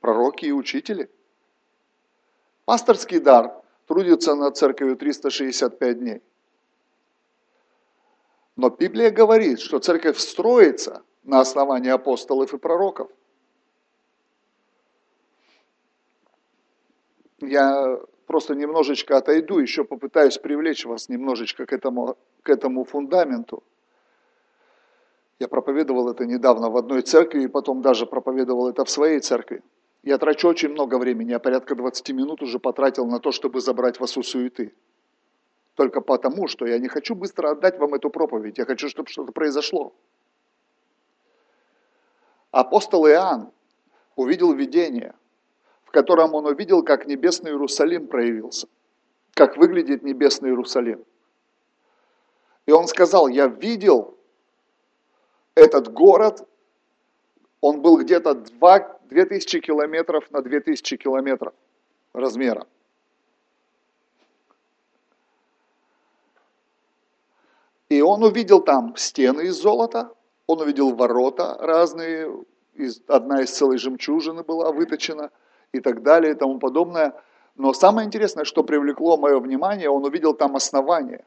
пророки 0.00 0.46
и 0.46 0.52
учители. 0.52 1.10
Пасторский 2.64 3.20
дар 3.20 3.62
трудится 3.86 4.34
над 4.34 4.56
церковью 4.56 4.96
365 4.96 5.98
дней. 5.98 6.22
Но 8.56 8.70
Библия 8.70 9.10
говорит, 9.10 9.60
что 9.60 9.80
церковь 9.80 10.16
строится 10.18 11.02
на 11.24 11.40
основании 11.40 11.90
апостолов 11.90 12.54
и 12.54 12.58
пророков. 12.58 13.10
Я 17.40 18.00
просто 18.30 18.54
немножечко 18.54 19.16
отойду, 19.16 19.58
еще 19.58 19.82
попытаюсь 19.82 20.38
привлечь 20.38 20.86
вас 20.86 21.08
немножечко 21.08 21.66
к 21.66 21.72
этому, 21.72 22.16
к 22.44 22.48
этому 22.48 22.84
фундаменту. 22.84 23.64
Я 25.40 25.48
проповедовал 25.48 26.08
это 26.08 26.24
недавно 26.26 26.70
в 26.70 26.76
одной 26.76 27.02
церкви, 27.02 27.42
и 27.42 27.48
потом 27.48 27.82
даже 27.82 28.06
проповедовал 28.06 28.68
это 28.68 28.84
в 28.84 28.90
своей 28.90 29.18
церкви. 29.18 29.64
Я 30.04 30.16
трачу 30.16 30.48
очень 30.48 30.68
много 30.68 30.96
времени, 30.98 31.30
я 31.30 31.40
порядка 31.40 31.74
20 31.74 32.10
минут 32.10 32.40
уже 32.40 32.60
потратил 32.60 33.04
на 33.06 33.18
то, 33.18 33.32
чтобы 33.32 33.60
забрать 33.60 33.98
вас 33.98 34.16
у 34.16 34.22
суеты. 34.22 34.72
Только 35.74 36.00
потому, 36.00 36.46
что 36.46 36.66
я 36.66 36.78
не 36.78 36.86
хочу 36.86 37.16
быстро 37.16 37.50
отдать 37.50 37.80
вам 37.80 37.94
эту 37.94 38.10
проповедь, 38.10 38.58
я 38.58 38.64
хочу, 38.64 38.88
чтобы 38.88 39.08
что-то 39.08 39.32
произошло. 39.32 39.92
Апостол 42.52 43.08
Иоанн 43.08 43.50
увидел 44.14 44.52
видение, 44.52 45.14
в 45.90 45.92
котором 45.92 46.34
он 46.34 46.46
увидел, 46.46 46.84
как 46.84 47.08
небесный 47.08 47.50
Иерусалим 47.50 48.06
проявился, 48.06 48.68
как 49.34 49.56
выглядит 49.56 50.04
небесный 50.04 50.50
Иерусалим. 50.50 51.04
И 52.66 52.70
он 52.70 52.86
сказал, 52.86 53.26
я 53.26 53.48
видел 53.48 54.16
этот 55.56 55.92
город, 55.92 56.48
он 57.60 57.82
был 57.82 57.98
где-то 57.98 58.34
2000 58.34 59.60
километров 59.60 60.30
на 60.30 60.42
2000 60.42 60.96
километров 60.96 61.54
размера. 62.12 62.68
И 67.88 68.00
он 68.00 68.22
увидел 68.22 68.60
там 68.60 68.94
стены 68.96 69.46
из 69.46 69.56
золота, 69.56 70.14
он 70.46 70.60
увидел 70.60 70.94
ворота 70.94 71.56
разные, 71.58 72.32
одна 73.08 73.42
из 73.42 73.50
целой 73.50 73.78
жемчужины 73.78 74.44
была 74.44 74.70
выточена– 74.70 75.32
и 75.72 75.80
так 75.80 76.02
далее 76.02 76.32
и 76.32 76.36
тому 76.36 76.58
подобное. 76.58 77.14
Но 77.56 77.72
самое 77.72 78.06
интересное, 78.06 78.44
что 78.44 78.62
привлекло 78.64 79.16
мое 79.16 79.38
внимание, 79.38 79.90
он 79.90 80.04
увидел 80.04 80.34
там 80.34 80.56
основание. 80.56 81.24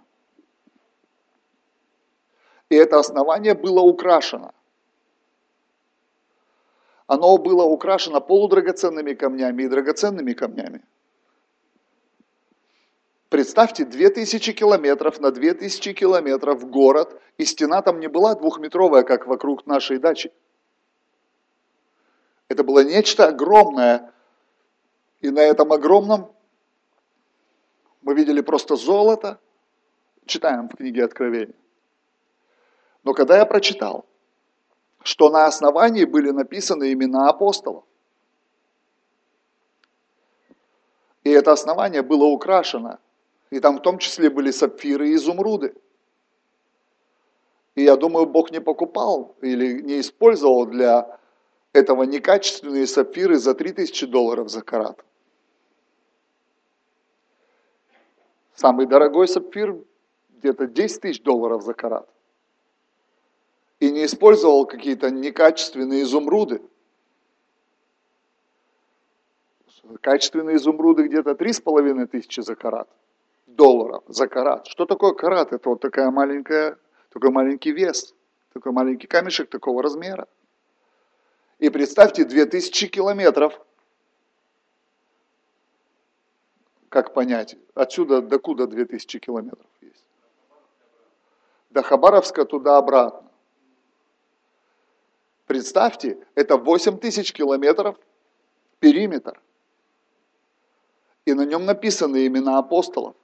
И 2.70 2.76
это 2.76 3.00
основание 3.00 3.54
было 3.54 3.82
украшено. 3.82 4.52
Оно 7.06 7.38
было 7.38 7.64
украшено 7.64 8.22
полудрагоценными 8.22 9.14
камнями 9.14 9.64
и 9.64 9.68
драгоценными 9.68 10.34
камнями. 10.34 10.82
Представьте, 13.30 13.84
2000 13.84 14.54
километров 14.54 15.20
на 15.20 15.32
2000 15.32 15.94
километров 15.94 16.70
город, 16.70 17.20
и 17.38 17.46
стена 17.46 17.82
там 17.82 18.00
не 18.00 18.08
была 18.08 18.36
двухметровая, 18.36 19.04
как 19.04 19.28
вокруг 19.28 19.66
нашей 19.66 19.98
дачи. 19.98 20.32
Это 22.48 22.64
было 22.64 22.84
нечто 22.84 23.28
огромное. 23.28 24.13
И 25.24 25.30
на 25.30 25.40
этом 25.40 25.72
огромном 25.72 26.36
мы 28.02 28.14
видели 28.14 28.42
просто 28.42 28.76
золото, 28.76 29.40
читаем 30.26 30.68
в 30.68 30.76
книге 30.76 31.06
Откровения. 31.06 31.56
Но 33.06 33.14
когда 33.14 33.38
я 33.38 33.46
прочитал, 33.46 34.06
что 35.02 35.30
на 35.30 35.46
основании 35.46 36.04
были 36.04 36.32
написаны 36.32 36.92
имена 36.92 37.30
апостолов, 37.30 37.86
и 41.24 41.30
это 41.30 41.54
основание 41.54 42.02
было 42.02 42.26
украшено 42.26 43.00
и 43.50 43.62
там 43.62 43.78
в 43.78 43.82
том 43.82 44.00
числе 44.00 44.30
были 44.30 44.52
сапфиры 44.52 45.12
и 45.12 45.14
изумруды. 45.14 45.74
И 47.76 47.84
я 47.84 47.96
думаю, 47.96 48.26
Бог 48.26 48.52
не 48.52 48.60
покупал 48.60 49.38
или 49.42 49.82
не 49.82 50.02
использовал 50.02 50.66
для 50.66 51.18
этого 51.72 52.04
некачественные 52.04 52.88
сапфиры 52.88 53.38
за 53.38 53.54
3000 53.54 54.06
долларов 54.08 54.50
за 54.50 54.62
карат. 54.62 55.06
Самый 58.56 58.86
дорогой 58.86 59.28
сапфир 59.28 59.76
где-то 60.38 60.68
10 60.68 61.02
тысяч 61.02 61.22
долларов 61.22 61.64
за 61.64 61.74
карат. 61.74 62.08
И 63.80 63.92
не 63.92 64.06
использовал 64.06 64.66
какие-то 64.66 65.10
некачественные 65.10 66.04
изумруды. 66.04 66.62
Качественные 70.02 70.58
изумруды 70.58 71.04
где-то 71.04 71.32
3,5 71.32 72.08
тысячи 72.08 72.42
за 72.42 72.56
карат 72.56 72.88
долларов 73.56 74.04
за 74.08 74.28
карат. 74.28 74.68
Что 74.68 74.86
такое 74.86 75.14
карат? 75.14 75.54
Это 75.54 75.70
вот 75.70 75.82
такая 75.82 76.12
маленькая, 76.12 76.78
такой 77.10 77.32
маленький 77.32 77.72
вес, 77.72 78.14
такой 78.54 78.72
маленький 78.72 79.08
камешек 79.08 79.50
такого 79.50 79.84
размера. 79.84 80.28
И 81.60 81.70
представьте, 81.70 82.26
2000 82.26 82.88
километров. 82.88 83.60
Как 86.94 87.12
понять? 87.12 87.56
Отсюда 87.74 88.22
до 88.22 88.38
куда 88.38 88.68
2000 88.68 89.18
километров 89.18 89.66
есть? 89.82 90.06
До 91.72 91.82
Хабаровска 91.82 92.46
туда-обратно. 92.46 93.32
Представьте, 95.48 96.20
это 96.36 96.56
8 96.56 97.00
тысяч 97.00 97.34
километров 97.34 97.98
периметр. 98.80 99.42
И 101.26 101.34
на 101.34 101.46
нем 101.46 101.66
написаны 101.66 102.28
имена 102.28 102.60
апостолов. 102.60 103.16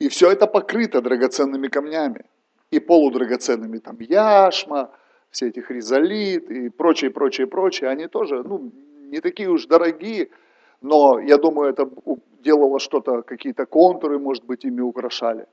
И 0.00 0.08
все 0.08 0.32
это 0.32 0.48
покрыто 0.48 1.00
драгоценными 1.00 1.68
камнями. 1.68 2.24
И 2.72 2.80
полудрагоценными, 2.80 3.78
там, 3.78 3.96
яшма, 4.00 4.90
все 5.30 5.50
эти 5.50 5.60
хризолит 5.60 6.50
и 6.50 6.68
прочее, 6.68 7.12
прочее, 7.12 7.46
прочее. 7.46 7.90
Они 7.90 8.08
тоже, 8.08 8.42
ну, 8.42 8.72
не 9.02 9.20
такие 9.20 9.48
уж 9.48 9.66
дорогие, 9.66 10.30
но 10.80 11.18
я 11.18 11.38
думаю, 11.38 11.70
это 11.70 11.90
делало 12.40 12.78
что-то, 12.78 13.22
какие-то 13.22 13.66
контуры, 13.66 14.18
может 14.18 14.44
быть, 14.44 14.64
ими 14.64 14.80
украшали. 14.80 15.46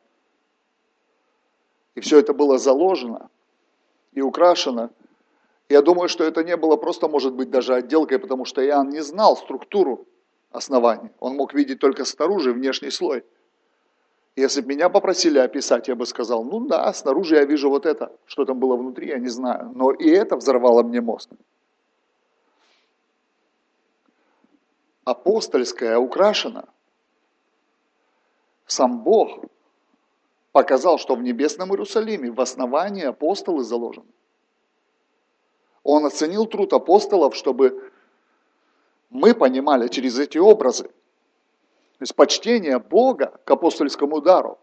И 1.95 2.01
все 2.01 2.19
это 2.19 2.33
было 2.33 2.57
заложено 2.57 3.29
и 4.13 4.21
украшено. 4.21 4.89
Я 5.69 5.81
думаю, 5.81 6.09
что 6.09 6.23
это 6.23 6.43
не 6.43 6.57
было 6.57 6.75
просто, 6.75 7.07
может 7.07 7.33
быть, 7.33 7.49
даже 7.49 7.73
отделкой, 7.73 8.19
потому 8.19 8.45
что 8.45 8.61
Иоанн 8.61 8.89
не 8.89 9.01
знал 9.01 9.35
структуру 9.35 10.05
оснований. 10.51 11.09
Он 11.19 11.35
мог 11.35 11.53
видеть 11.53 11.79
только 11.79 12.05
снаружи 12.05 12.53
внешний 12.53 12.91
слой. 12.91 13.23
Если 14.35 14.61
бы 14.61 14.67
меня 14.67 14.89
попросили 14.89 15.39
описать, 15.39 15.88
я 15.88 15.95
бы 15.95 16.05
сказал, 16.05 16.43
ну 16.43 16.67
да, 16.67 16.93
снаружи 16.93 17.35
я 17.35 17.45
вижу 17.45 17.69
вот 17.69 17.85
это, 17.85 18.11
что 18.25 18.45
там 18.45 18.59
было 18.59 18.75
внутри, 18.75 19.07
я 19.07 19.17
не 19.17 19.29
знаю. 19.29 19.71
Но 19.73 19.91
и 19.91 20.09
это 20.09 20.35
взорвало 20.35 20.83
мне 20.83 21.01
мозг. 21.01 21.29
Апостольская 25.05 25.97
украшена. 25.99 26.65
Сам 28.65 29.03
Бог 29.03 29.45
показал, 30.51 30.97
что 30.97 31.15
в 31.15 31.21
небесном 31.21 31.69
Иерусалиме 31.69 32.31
в 32.31 32.41
основании 32.41 33.03
апостолы 33.03 33.63
заложены. 33.63 34.11
Он 35.83 36.05
оценил 36.05 36.47
труд 36.47 36.73
апостолов, 36.73 37.35
чтобы 37.35 37.91
мы 39.11 39.35
понимали 39.35 39.87
через 39.87 40.17
эти 40.17 40.39
образы, 40.39 40.85
то 40.85 42.01
есть 42.01 42.15
почтение 42.15 42.79
Бога 42.79 43.39
к 43.45 43.51
апостольскому 43.51 44.21
дару 44.21 44.57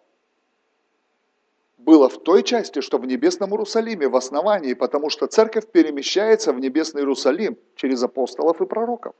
было 1.79 2.09
в 2.09 2.19
той 2.19 2.43
части, 2.43 2.81
что 2.81 2.99
в 2.99 3.07
небесном 3.07 3.51
Иерусалиме, 3.51 4.09
в 4.09 4.17
основании, 4.17 4.75
потому 4.75 5.09
что 5.09 5.27
церковь 5.27 5.71
перемещается 5.71 6.53
в 6.53 6.59
небесный 6.59 7.03
Иерусалим 7.03 7.57
через 7.77 8.03
апостолов 8.03 8.61
и 8.61 8.67
пророков. 8.67 9.15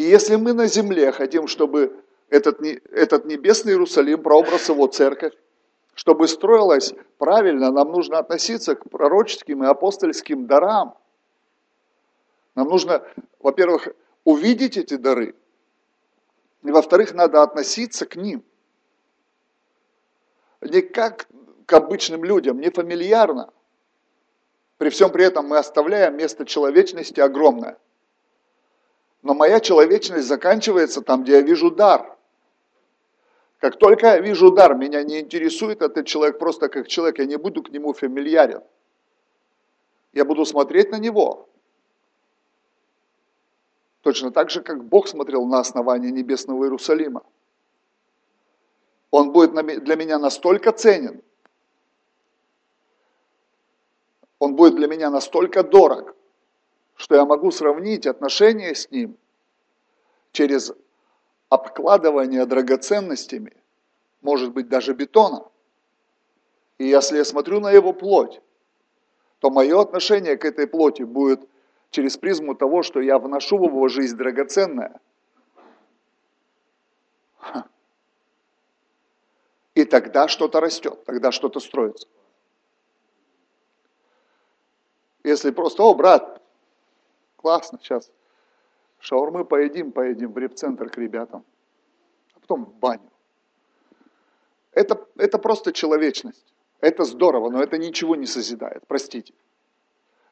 И 0.00 0.02
если 0.02 0.36
мы 0.36 0.54
на 0.54 0.66
земле 0.66 1.12
хотим, 1.12 1.46
чтобы 1.46 1.94
этот, 2.30 2.62
этот 2.90 3.26
небесный 3.26 3.72
Иерусалим, 3.72 4.22
прообраз 4.22 4.70
его 4.70 4.86
церковь, 4.86 5.34
чтобы 5.92 6.26
строилась 6.26 6.94
правильно, 7.18 7.70
нам 7.70 7.92
нужно 7.92 8.16
относиться 8.16 8.76
к 8.76 8.88
пророческим 8.88 9.62
и 9.62 9.66
апостольским 9.66 10.46
дарам. 10.46 10.96
Нам 12.54 12.68
нужно, 12.68 13.02
во-первых, 13.40 13.88
увидеть 14.24 14.78
эти 14.78 14.94
дары. 14.96 15.34
И 16.62 16.70
во-вторых, 16.70 17.12
надо 17.12 17.42
относиться 17.42 18.06
к 18.06 18.16
ним. 18.16 18.42
Не 20.62 20.80
как 20.80 21.28
к 21.66 21.72
обычным 21.74 22.24
людям, 22.24 22.58
не 22.58 22.70
фамильярно. 22.70 23.52
При 24.78 24.88
всем 24.88 25.12
при 25.12 25.26
этом 25.26 25.46
мы 25.46 25.58
оставляем 25.58 26.16
место 26.16 26.46
человечности 26.46 27.20
огромное. 27.20 27.76
Но 29.22 29.34
моя 29.34 29.60
человечность 29.60 30.26
заканчивается 30.26 31.02
там, 31.02 31.22
где 31.22 31.32
я 31.32 31.40
вижу 31.42 31.70
дар. 31.70 32.16
Как 33.58 33.78
только 33.78 34.06
я 34.06 34.20
вижу 34.20 34.50
дар, 34.50 34.74
меня 34.74 35.02
не 35.02 35.20
интересует 35.20 35.82
этот 35.82 36.06
человек 36.06 36.38
просто 36.38 36.68
как 36.68 36.88
человек, 36.88 37.18
я 37.18 37.26
не 37.26 37.36
буду 37.36 37.62
к 37.62 37.70
нему 37.70 37.92
фамильярен. 37.92 38.62
Я 40.12 40.24
буду 40.24 40.44
смотреть 40.44 40.90
на 40.90 40.96
него, 40.96 41.50
Точно 44.02 44.30
так 44.30 44.50
же, 44.50 44.62
как 44.62 44.84
Бог 44.84 45.08
смотрел 45.08 45.44
на 45.46 45.60
основание 45.60 46.10
небесного 46.10 46.64
Иерусалима. 46.64 47.22
Он 49.10 49.32
будет 49.32 49.52
для 49.52 49.96
меня 49.96 50.18
настолько 50.18 50.72
ценен, 50.72 51.20
он 54.38 54.54
будет 54.54 54.76
для 54.76 54.86
меня 54.86 55.10
настолько 55.10 55.62
дорог, 55.64 56.14
что 57.00 57.14
я 57.14 57.24
могу 57.24 57.50
сравнить 57.50 58.06
отношения 58.06 58.74
с 58.74 58.90
ним 58.90 59.16
через 60.32 60.70
обкладывание 61.48 62.44
драгоценностями, 62.44 63.56
может 64.20 64.52
быть 64.52 64.68
даже 64.68 64.92
бетоном. 64.92 65.50
И 66.76 66.86
если 66.86 67.16
я 67.16 67.24
смотрю 67.24 67.60
на 67.60 67.70
его 67.70 67.94
плоть, 67.94 68.42
то 69.38 69.50
мое 69.50 69.80
отношение 69.80 70.36
к 70.36 70.44
этой 70.44 70.66
плоти 70.66 71.02
будет 71.04 71.48
через 71.88 72.18
призму 72.18 72.54
того, 72.54 72.82
что 72.82 73.00
я 73.00 73.18
вношу 73.18 73.56
в 73.56 73.64
его 73.64 73.88
жизнь 73.88 74.18
драгоценное. 74.18 75.00
И 79.74 79.84
тогда 79.86 80.28
что-то 80.28 80.60
растет, 80.60 81.02
тогда 81.06 81.32
что-то 81.32 81.60
строится. 81.60 82.06
Если 85.24 85.50
просто, 85.50 85.82
о, 85.82 85.94
брат, 85.94 86.39
классно, 87.40 87.78
сейчас 87.80 88.10
шаурмы 88.98 89.46
поедим, 89.46 89.92
поедим 89.92 90.32
в 90.32 90.38
репцентр 90.38 90.90
к 90.90 90.98
ребятам, 90.98 91.44
а 92.34 92.40
потом 92.40 92.66
в 92.66 92.74
баню. 92.74 93.10
Это, 94.72 95.06
это 95.16 95.38
просто 95.38 95.72
человечность. 95.72 96.54
Это 96.80 97.04
здорово, 97.04 97.50
но 97.50 97.62
это 97.62 97.78
ничего 97.78 98.14
не 98.14 98.26
созидает, 98.26 98.86
простите. 98.86 99.32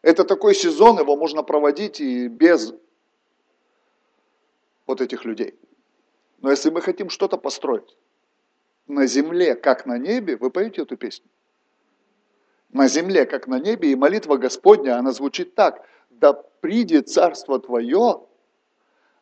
Это 0.03 0.25
такой 0.25 0.55
сезон, 0.55 0.99
его 0.99 1.16
можно 1.16 1.42
проводить 1.42 2.01
и 2.01 2.29
без 2.29 2.75
вот 4.87 5.01
этих 5.01 5.25
людей. 5.25 5.59
Но 6.38 6.51
если 6.51 6.71
мы 6.71 6.81
хотим 6.81 7.11
что-то 7.11 7.37
построить 7.37 7.97
на 8.87 9.07
земле, 9.07 9.55
как 9.55 9.87
на 9.87 9.99
небе, 9.99 10.37
вы 10.37 10.51
поете 10.51 10.83
эту 10.83 10.97
песню? 10.97 11.29
На 12.71 12.87
земле, 12.87 13.25
как 13.27 13.47
на 13.47 13.59
небе, 13.59 13.92
и 13.92 13.97
молитва 13.97 14.37
Господня, 14.37 14.99
она 14.99 15.12
звучит 15.12 15.55
так. 15.55 15.85
Да 16.20 16.33
придет 16.33 17.09
царство 17.09 17.59
Твое 17.59 18.20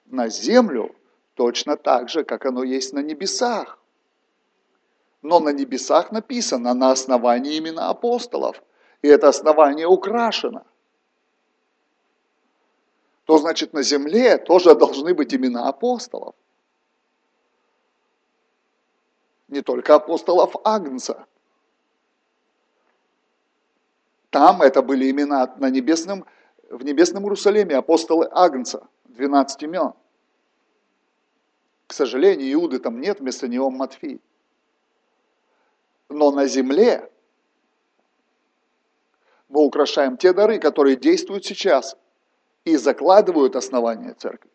на 0.07 0.29
землю 0.29 0.95
точно 1.35 1.77
так 1.77 2.09
же, 2.09 2.25
как 2.25 2.47
оно 2.47 2.63
есть 2.63 2.93
на 2.93 3.01
небесах. 3.01 3.79
Но 5.23 5.41
на 5.41 5.51
небесах 5.51 6.13
написано 6.13 6.75
на 6.75 6.91
основании 6.91 7.57
именно 7.57 7.89
апостолов– 7.89 8.63
и 9.03 9.09
это 9.09 9.29
основание 9.29 9.87
украшено. 9.87 10.65
то 13.25 13.39
значит 13.39 13.73
на 13.73 13.83
земле 13.83 14.39
тоже 14.39 14.75
должны 14.77 15.13
быть 15.13 15.35
имена 15.35 15.69
апостолов. 15.69 16.35
Не 19.49 19.63
только 19.63 19.97
апостолов 19.97 20.55
Агнца. 20.65 21.27
Там 24.31 24.63
это 24.63 24.81
были 24.81 25.11
имена 25.11 25.53
на 25.59 25.71
небесном, 25.71 26.25
в 26.71 26.85
небесном 26.85 27.25
Иерусалиме 27.25 27.77
апостолы 27.77 28.29
Агнца, 28.31 28.87
12 29.05 29.63
имен. 29.63 29.93
К 31.87 31.93
сожалению, 31.93 32.53
Иуды 32.53 32.79
там 32.79 33.01
нет, 33.01 33.21
вместо 33.21 33.49
него 33.49 33.71
Матфей. 33.71 34.21
Но 36.09 36.31
на 36.31 36.47
земле 36.47 37.11
мы 39.49 39.65
украшаем 39.65 40.17
те 40.17 40.33
дары, 40.33 40.59
которые 40.59 40.97
действуют 40.97 41.45
сейчас 41.45 41.97
и 42.65 42.77
закладывают 42.77 43.55
основание 43.55 44.15
церкви, 44.15 44.51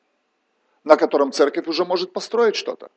на 0.84 0.98
котором 0.98 1.32
церковь 1.32 1.68
уже 1.68 1.86
может 1.86 2.12
построить 2.12 2.56
что-то. 2.56 2.92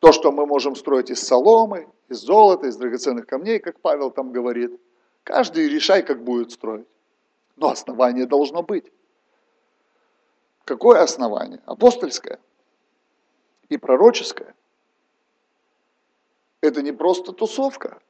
То, 0.00 0.12
что 0.12 0.32
мы 0.32 0.46
можем 0.46 0.74
строить 0.74 1.10
из 1.10 1.22
соломы, 1.22 1.88
из 2.08 2.18
золота, 2.18 2.66
из 2.66 2.76
драгоценных 2.76 3.26
камней, 3.26 3.60
как 3.60 3.80
Павел 3.80 4.10
там 4.10 4.32
говорит, 4.32 4.78
каждый 5.22 5.68
решай, 5.68 6.02
как 6.02 6.22
будет 6.22 6.50
строить. 6.50 6.86
Но 7.56 7.70
основание 7.70 8.26
должно 8.26 8.62
быть. 8.62 8.90
Какое 10.64 11.02
основание? 11.02 11.60
Апостольское 11.66 12.38
и 13.68 13.76
пророческое. 13.76 14.54
Это 16.60 16.82
не 16.82 16.92
просто 16.92 17.32
тусовка. 17.32 18.00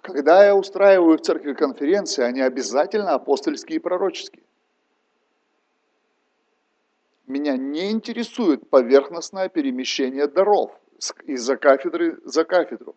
Когда 0.00 0.44
я 0.44 0.54
устраиваю 0.54 1.18
в 1.18 1.22
церкви 1.22 1.52
конференции, 1.54 2.22
они 2.22 2.40
обязательно 2.40 3.14
апостольские 3.14 3.76
и 3.76 3.80
пророческие. 3.80 4.44
Меня 7.26 7.56
не 7.58 7.90
интересует 7.90 8.70
поверхностное 8.70 9.48
перемещение 9.48 10.26
даров 10.26 10.72
из-за 11.24 11.56
кафедры 11.56 12.18
за 12.24 12.44
кафедру. 12.44 12.96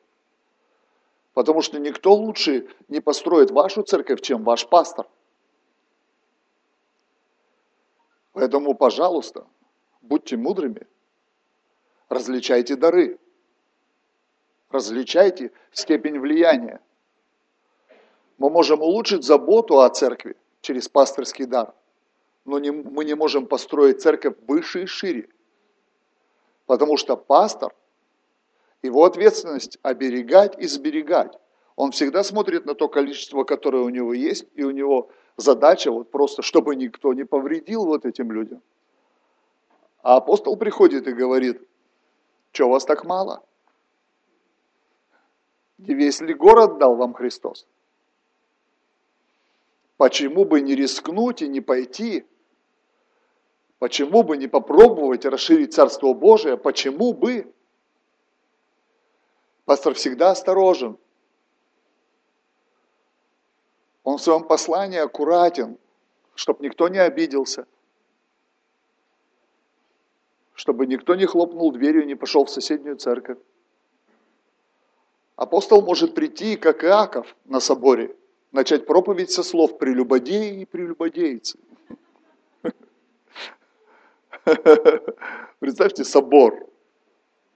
Потому 1.34 1.62
что 1.62 1.80
никто 1.80 2.14
лучше 2.14 2.68
не 2.88 3.00
построит 3.00 3.52
вашу 3.52 3.84
церковь, 3.84 4.22
чем 4.22 4.44
ваш 4.44 4.68
пастор. 4.68 5.08
Поэтому, 8.34 8.76
пожалуйста, 8.76 9.46
будьте 10.02 10.38
мудрыми, 10.38 10.88
различайте 12.10 12.76
дары, 12.76 13.20
различайте 14.70 15.52
степень 15.72 16.20
влияния. 16.20 16.82
Мы 18.38 18.50
можем 18.50 18.82
улучшить 18.82 19.24
заботу 19.24 19.82
о 19.82 19.90
церкви 19.90 20.36
через 20.62 20.90
пасторский 20.90 21.46
дар, 21.46 21.74
но 22.46 22.60
не, 22.60 22.72
мы 22.72 23.06
не 23.06 23.16
можем 23.16 23.46
построить 23.46 24.02
церковь 24.02 24.36
выше 24.48 24.84
и 24.84 24.86
шире. 24.86 25.30
Потому 26.66 26.98
что 26.98 27.18
пастор, 27.18 27.76
его 28.82 29.06
ответственность 29.06 29.78
оберегать 29.82 30.58
и 30.58 30.68
сберегать. 30.68 31.38
Он 31.76 31.92
всегда 31.92 32.24
смотрит 32.24 32.66
на 32.66 32.76
то 32.76 32.88
количество, 32.88 33.44
которое 33.44 33.84
у 33.84 33.90
него 33.90 34.14
есть, 34.14 34.46
и 34.56 34.64
у 34.64 34.72
него 34.72 35.10
задача 35.38 35.92
вот 35.92 36.12
просто, 36.12 36.42
чтобы 36.42 36.76
никто 36.76 37.14
не 37.14 37.24
повредил 37.24 37.86
вот 37.86 38.06
этим 38.06 38.32
людям. 38.32 38.62
А 40.04 40.18
апостол 40.18 40.58
приходит 40.58 41.08
и 41.08 41.14
говорит, 41.14 41.62
что 42.52 42.70
вас 42.70 42.86
так 42.86 43.06
мало? 43.06 43.44
Не 45.78 45.96
весь 45.96 46.22
ли 46.22 46.34
город 46.34 46.78
дал 46.78 46.96
вам 46.96 47.14
Христос? 47.14 47.68
Почему 49.98 50.46
бы 50.46 50.62
не 50.62 50.76
рискнуть 50.76 51.42
и 51.42 51.48
не 51.48 51.62
пойти? 51.62 52.26
Почему 53.78 54.24
бы 54.24 54.38
не 54.38 54.48
попробовать 54.48 55.26
расширить 55.26 55.74
Царство 55.74 56.14
Божие? 56.14 56.58
Почему 56.58 57.14
бы? 57.14 57.52
Пастор 59.72 59.94
всегда 59.94 60.32
осторожен. 60.32 60.98
Он 64.04 64.18
в 64.18 64.22
своем 64.22 64.44
послании 64.44 65.00
аккуратен, 65.00 65.78
чтобы 66.36 66.66
никто 66.66 66.90
не 66.90 66.98
обиделся, 66.98 67.66
чтобы 70.56 70.86
никто 70.88 71.16
не 71.16 71.26
хлопнул 71.26 71.72
дверью 71.72 72.04
и 72.04 72.06
не 72.06 72.16
пошел 72.16 72.44
в 72.44 72.50
соседнюю 72.50 72.98
церковь. 72.98 73.38
Апостол 75.38 75.82
может 75.82 76.16
прийти, 76.16 76.58
как 76.58 76.84
Иаков 76.84 77.34
на 77.46 77.62
соборе, 77.62 78.14
начать 78.52 78.86
проповедь 78.86 79.32
со 79.32 79.42
слов 79.42 79.78
«прелюбодеи 79.78 80.64
и 80.64 80.66
прелюбодейцы». 80.66 81.58
Представьте, 85.60 86.04
собор. 86.04 86.71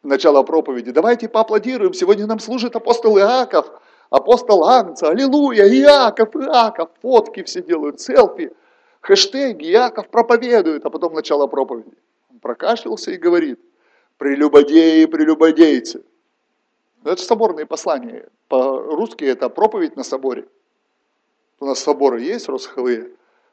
Начало 0.06 0.44
проповеди. 0.44 0.92
Давайте 0.92 1.28
поаплодируем. 1.28 1.96
Сегодня 1.96 2.28
нам 2.28 2.38
служит 2.38 2.76
апостол 2.76 3.18
Иаков, 3.18 3.66
апостол 4.12 4.64
Агнца. 4.64 5.10
Аллилуйя, 5.10 5.68
Иаков, 5.68 6.36
Иаков. 6.36 6.92
Фотки 7.02 7.42
все 7.42 7.64
делают, 7.64 8.00
селфи, 8.00 8.52
хэштеги. 9.02 9.66
Иаков 9.72 10.10
проповедует, 10.10 10.86
а 10.86 10.92
потом 10.92 11.16
начало 11.16 11.48
проповеди. 11.48 11.98
Он 12.32 12.40
прокашлялся 12.40 13.10
и 13.10 13.18
говорит, 13.18 13.60
прелюбодеи, 14.20 15.06
прелюбодейцы. 15.06 16.04
Это 17.04 17.22
соборные 17.24 17.66
послания. 17.66 18.30
По-русски 18.48 19.24
это 19.24 19.50
проповедь 19.50 19.96
на 19.96 20.04
соборе. 20.04 20.48
У 21.60 21.66
нас 21.66 21.80
соборы 21.80 22.22
есть 22.22 22.48
росховые, 22.48 23.10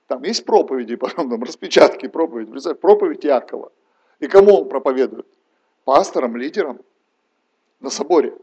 там 0.07 0.23
есть 0.23 0.45
проповеди, 0.45 0.97
потом 0.97 1.31
там 1.31 1.43
распечатки 1.43 2.09
проповеди. 2.09 2.51
Представь, 2.51 2.79
проповедь 2.79 3.25
Якова. 3.25 3.73
И 4.21 4.27
кому 4.29 4.61
он 4.61 4.69
проповедует? 4.69 5.27
Пасторам, 5.85 6.37
лидерам 6.37 6.81
на 7.81 7.90
соборе. 7.90 8.37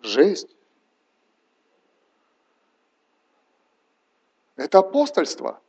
Жесть. 0.00 0.48
Это 4.56 4.80
апостольство. 4.80 5.60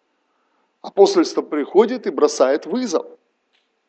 Апостольство 0.82 1.42
приходит 1.42 2.08
и 2.08 2.10
бросает 2.10 2.66
вызов. 2.66 3.06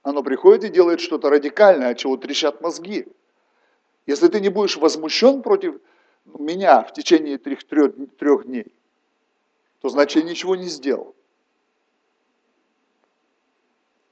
Оно 0.03 0.23
приходит 0.23 0.65
и 0.65 0.69
делает 0.69 1.01
что-то 1.01 1.31
радикальное, 1.31 1.91
от 1.91 1.99
чего 1.99 2.17
трещат 2.17 2.61
мозги. 2.61 3.07
Если 4.05 4.29
ты 4.29 4.41
не 4.41 4.49
будешь 4.49 4.77
возмущен 4.77 5.43
против 5.43 5.81
меня 6.25 6.83
в 6.83 6.93
течение 6.93 7.39
трех, 7.39 7.65
трех, 7.65 7.95
трех 8.19 8.47
дней, 8.47 8.75
то 9.81 9.89
значит 9.89 10.23
я 10.23 10.29
ничего 10.29 10.57
не 10.57 10.67
сделал. 10.67 11.15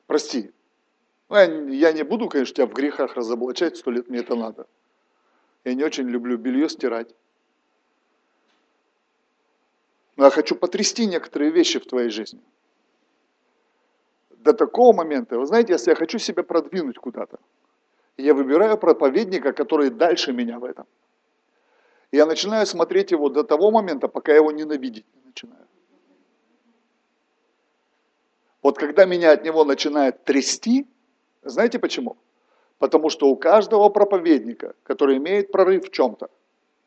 Прости. 0.07 0.53
Ну, 1.31 1.69
я, 1.69 1.93
не 1.93 2.03
буду, 2.03 2.29
конечно, 2.29 2.55
тебя 2.55 2.67
в 2.67 2.73
грехах 2.73 3.15
разоблачать, 3.15 3.77
сто 3.77 3.93
лет 3.93 4.09
мне 4.11 4.19
это 4.19 4.35
надо. 4.35 4.67
Я 5.65 5.75
не 5.75 5.85
очень 5.85 6.09
люблю 6.09 6.37
белье 6.37 6.69
стирать. 6.69 7.15
Но 10.17 10.25
я 10.25 10.31
хочу 10.31 10.57
потрясти 10.57 11.07
некоторые 11.07 11.53
вещи 11.53 11.79
в 11.79 11.87
твоей 11.87 12.11
жизни. 12.11 12.41
До 14.31 14.53
такого 14.53 14.93
момента, 14.93 15.39
вы 15.39 15.47
знаете, 15.47 15.75
если 15.75 15.91
я 15.91 15.95
хочу 15.95 16.19
себя 16.19 16.43
продвинуть 16.43 16.99
куда-то, 16.99 17.39
я 18.17 18.35
выбираю 18.35 18.77
проповедника, 18.77 19.53
который 19.53 19.91
дальше 19.91 20.33
меня 20.33 20.59
в 20.59 20.65
этом. 20.65 20.87
Я 22.11 22.27
начинаю 22.27 22.67
смотреть 22.67 23.13
его 23.13 23.29
до 23.29 23.45
того 23.45 23.71
момента, 23.71 24.09
пока 24.09 24.33
я 24.33 24.39
его 24.39 24.51
ненавидеть 24.51 25.07
не 25.15 25.23
начинаю. 25.27 25.67
Вот 28.63 28.79
когда 28.79 29.05
меня 29.05 29.31
от 29.31 29.45
него 29.45 29.65
начинает 29.65 30.25
трясти, 30.25 30.89
знаете 31.43 31.79
почему? 31.79 32.17
Потому 32.79 33.11
что 33.11 33.29
у 33.29 33.37
каждого 33.37 33.89
проповедника, 33.89 34.75
который 34.83 35.17
имеет 35.17 35.53
прорыв 35.53 35.87
в 35.87 35.91
чем-то, 35.91 36.31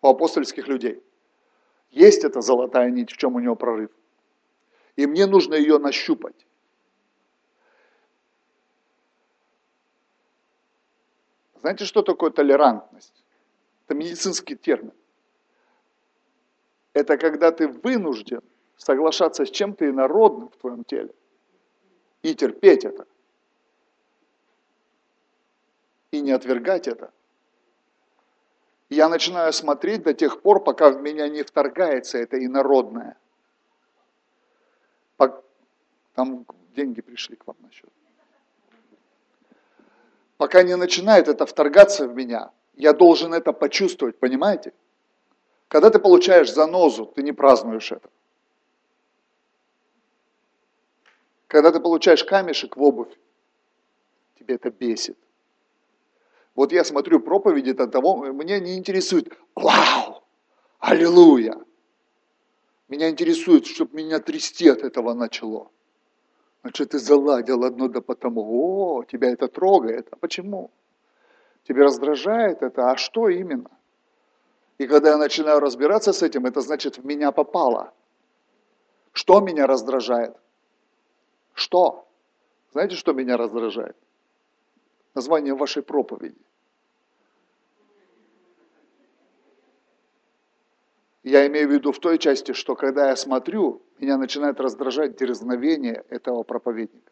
у 0.02 0.08
апостольских 0.08 0.68
людей, 0.68 1.02
есть 1.92 2.24
эта 2.24 2.42
золотая 2.42 2.90
нить, 2.90 3.12
в 3.12 3.18
чем 3.18 3.36
у 3.36 3.40
него 3.40 3.56
прорыв. 3.56 3.92
И 4.96 5.06
мне 5.08 5.26
нужно 5.26 5.56
ее 5.56 5.78
нащупать. 5.78 6.46
Знаете, 11.62 11.86
что 11.86 12.02
такое 12.02 12.30
толерантность? 12.30 13.24
Это 13.86 13.96
медицинский 13.96 14.56
термин. 14.56 14.94
Это 16.94 17.18
когда 17.18 17.52
ты 17.52 17.68
вынужден 17.68 18.42
соглашаться 18.76 19.46
с 19.46 19.50
чем-то 19.50 19.90
инородным 19.90 20.50
в 20.50 20.58
твоем 20.58 20.84
теле 20.84 21.14
и 22.22 22.36
терпеть 22.36 22.86
это. 22.86 23.06
И 26.14 26.22
не 26.22 26.32
отвергать 26.32 26.88
это. 26.88 27.12
я 28.90 29.10
начинаю 29.10 29.52
смотреть 29.52 30.04
до 30.04 30.14
тех 30.14 30.42
пор, 30.42 30.64
пока 30.64 30.90
в 30.92 31.02
меня 31.02 31.28
не 31.28 31.44
вторгается 31.44 32.18
это 32.18 32.38
инородное. 32.38 33.18
Там 36.16 36.46
деньги 36.76 37.02
пришли 37.02 37.36
к 37.36 37.48
вам 37.48 37.56
на 37.60 37.72
счет 37.72 37.90
пока 40.44 40.62
не 40.64 40.76
начинает 40.76 41.30
это 41.30 41.46
вторгаться 41.46 42.06
в 42.06 42.14
меня, 42.14 42.52
я 42.76 42.92
должен 42.92 43.34
это 43.34 43.54
почувствовать, 43.54 44.20
понимаете? 44.20 44.74
Когда 45.70 45.90
ты 45.90 46.00
получаешь 46.00 46.52
занозу, 46.54 47.06
ты 47.06 47.24
не 47.24 47.32
празднуешь 47.32 47.94
это. 47.94 48.10
Когда 51.48 51.72
ты 51.72 51.80
получаешь 51.80 52.26
камешек 52.26 52.76
в 52.76 52.84
обувь, 52.84 53.18
тебе 54.38 54.56
это 54.56 54.70
бесит. 54.70 55.18
Вот 56.56 56.72
я 56.72 56.84
смотрю 56.84 57.20
проповеди 57.20 57.72
от 57.72 57.92
того, 57.92 58.26
меня 58.32 58.60
не 58.60 58.78
интересует, 58.78 59.34
вау, 59.56 60.24
аллилуйя. 60.80 61.56
Меня 62.90 63.10
интересует, 63.10 63.66
чтобы 63.66 63.96
меня 63.96 64.20
трясти 64.20 64.70
от 64.70 64.84
этого 64.84 65.14
начало. 65.14 65.72
Значит, 66.62 66.92
ты 66.92 67.00
заладил 67.00 67.64
одно 67.64 67.88
да 67.88 68.02
потому. 68.02 68.42
О, 68.42 69.04
тебя 69.04 69.32
это 69.32 69.48
трогает. 69.48 70.08
А 70.12 70.16
почему? 70.16 70.70
Тебе 71.64 71.84
раздражает 71.84 72.62
это? 72.62 72.92
А 72.92 72.98
что 72.98 73.30
именно? 73.30 73.72
И 74.78 74.88
когда 74.88 75.10
я 75.12 75.18
начинаю 75.18 75.60
разбираться 75.60 76.14
с 76.14 76.22
этим, 76.22 76.46
это 76.46 76.62
значит, 76.62 76.98
в 76.98 77.06
меня 77.06 77.32
попало. 77.32 77.94
Что 79.12 79.40
меня 79.42 79.66
раздражает? 79.66 80.36
Что? 81.54 82.08
Знаете, 82.72 82.96
что 82.96 83.14
меня 83.14 83.38
раздражает? 83.38 83.96
Название 85.14 85.54
вашей 85.54 85.84
проповеди. 85.84 86.38
Я 91.24 91.48
имею 91.48 91.70
в 91.70 91.72
виду 91.72 91.92
в 91.92 92.00
той 92.00 92.18
части, 92.18 92.52
что 92.52 92.76
когда 92.76 93.10
я 93.10 93.16
смотрю, 93.16 93.82
меня 93.98 94.18
начинает 94.18 94.60
раздражать 94.60 95.16
дерзновение 95.16 96.04
этого 96.10 96.44
проповедника. 96.44 97.12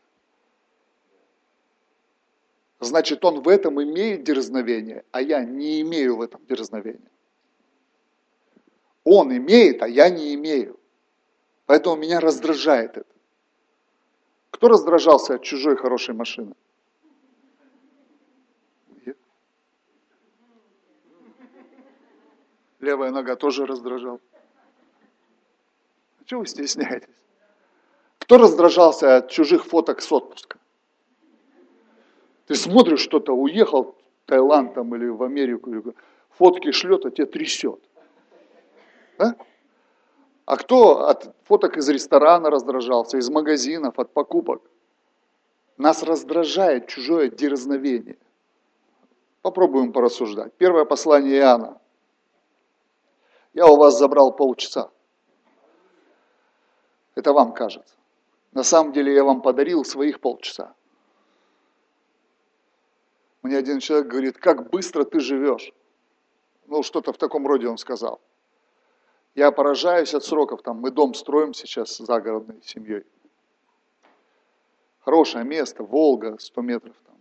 Значит, 2.81 3.23
он 3.23 3.41
в 3.41 3.47
этом 3.47 3.81
имеет 3.81 4.23
дерзновение, 4.23 5.05
а 5.11 5.21
я 5.21 5.45
не 5.45 5.79
имею 5.81 6.17
в 6.17 6.21
этом 6.21 6.43
дерзновения. 6.47 7.11
Он 9.03 9.35
имеет, 9.35 9.81
а 9.81 9.87
я 9.87 10.09
не 10.09 10.33
имею. 10.33 10.79
Поэтому 11.67 11.95
меня 11.95 12.19
раздражает 12.19 12.97
это. 12.97 13.15
Кто 14.49 14.67
раздражался 14.67 15.35
от 15.35 15.43
чужой 15.43 15.77
хорошей 15.77 16.15
машины? 16.15 16.53
Левая 22.81 23.11
нога 23.11 23.35
тоже 23.35 23.65
раздражал. 23.67 24.19
А 26.19 26.23
чего 26.25 26.41
вы 26.41 26.47
стесняетесь? 26.47 27.15
Кто 28.17 28.37
раздражался 28.37 29.17
от 29.17 29.29
чужих 29.29 29.65
фоток 29.65 30.01
с 30.01 30.11
отпуска? 30.11 30.57
Ты 32.47 32.55
смотришь 32.55 33.01
что-то, 33.01 33.33
уехал 33.33 33.83
в 33.83 33.95
Таиланд 34.25 34.73
там, 34.73 34.95
или 34.95 35.07
в 35.07 35.21
Америку, 35.23 35.93
фотки 36.31 36.71
шлет, 36.71 37.05
а 37.05 37.11
тебя 37.11 37.27
трясет. 37.27 37.79
Да? 39.17 39.35
А 40.45 40.57
кто 40.57 41.07
от 41.07 41.35
фоток 41.43 41.77
из 41.77 41.87
ресторана 41.87 42.49
раздражался, 42.49 43.17
из 43.17 43.29
магазинов, 43.29 43.99
от 43.99 44.11
покупок? 44.11 44.61
Нас 45.77 46.01
раздражает 46.03 46.87
чужое 46.87 47.29
дерзновение. 47.29 48.17
Попробуем 49.41 49.93
порассуждать. 49.93 50.53
Первое 50.57 50.85
послание 50.85 51.37
Иоанна. 51.37 51.80
Я 53.53 53.67
у 53.67 53.77
вас 53.77 53.97
забрал 53.97 54.35
полчаса. 54.35 54.89
Это 57.15 57.33
вам 57.33 57.53
кажется. 57.53 57.95
На 58.53 58.63
самом 58.63 58.93
деле 58.93 59.13
я 59.13 59.23
вам 59.23 59.41
подарил 59.41 59.83
своих 59.85 60.19
полчаса. 60.19 60.73
Мне 63.41 63.57
один 63.57 63.79
человек 63.79 64.07
говорит, 64.07 64.37
как 64.37 64.69
быстро 64.69 65.03
ты 65.03 65.19
живешь. 65.19 65.73
Ну, 66.67 66.83
что-то 66.83 67.11
в 67.11 67.17
таком 67.17 67.47
роде 67.47 67.67
он 67.67 67.77
сказал. 67.77 68.21
Я 69.35 69.51
поражаюсь 69.51 70.13
от 70.13 70.23
сроков, 70.23 70.61
там 70.61 70.77
мы 70.77 70.91
дом 70.91 71.13
строим 71.13 71.53
сейчас 71.53 71.97
загородной 71.97 72.61
семьей. 72.63 73.03
Хорошее 74.99 75.43
место, 75.45 75.83
Волга, 75.83 76.37
100 76.37 76.61
метров, 76.61 76.95
там, 77.05 77.15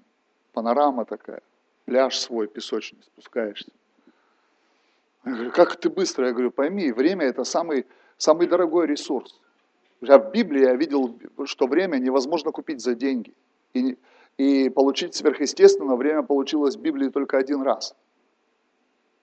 панорама 0.53 1.05
такая, 1.05 1.43
пляж 1.87 2.19
свой 2.19 2.47
песочный, 2.47 3.03
спускаешься. 3.05 3.73
Я 5.25 5.33
говорю, 5.33 5.51
как 5.53 5.77
ты 5.77 5.91
быстро? 5.91 6.27
Я 6.27 6.33
говорю, 6.33 6.51
пойми, 6.51 6.93
время 6.93 7.27
это 7.27 7.45
самый, 7.45 7.87
самый 8.17 8.47
дорогой 8.47 8.87
ресурс. 8.87 9.41
А 10.09 10.19
в 10.19 10.33
Библии 10.33 10.63
я 10.63 10.75
видел, 10.75 11.19
что 11.45 11.67
время 11.67 11.99
невозможно 11.99 12.53
купить 12.53 12.81
за 12.81 12.95
деньги. 12.95 13.35
И, 13.75 13.99
и 14.39 14.71
получить 14.71 15.15
сверхъестественно 15.15 15.97
время 15.97 16.23
получилось 16.23 16.77
в 16.77 16.81
Библии 16.81 17.11
только 17.11 17.37
один 17.37 17.63
раз. 17.63 17.95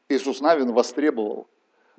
Иисус 0.10 0.40
Навин 0.40 0.72
востребовал 0.72 1.48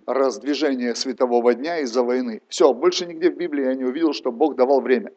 раздвижение 0.07 0.95
светового 0.95 1.55
дня 1.55 1.81
из-за 1.81 2.03
войны. 2.03 2.41
Все, 2.49 2.73
больше 2.73 3.05
нигде 3.05 3.31
в 3.31 3.37
Библии 3.37 3.65
я 3.65 3.75
не 3.75 3.85
увидел, 3.85 4.13
что 4.13 4.31
Бог 4.31 4.55
давал 4.55 4.81
время. 4.81 5.13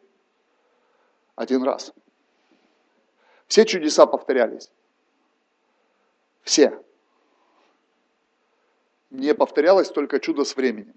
Один 1.36 1.62
раз. 1.62 1.94
Все 3.46 3.64
чудеса 3.64 4.06
повторялись. 4.06 4.70
Все. 6.42 6.82
Не 9.12 9.34
повторялось 9.34 9.90
только 9.90 10.18
чудо 10.18 10.44
с 10.44 10.56
временем. 10.56 10.94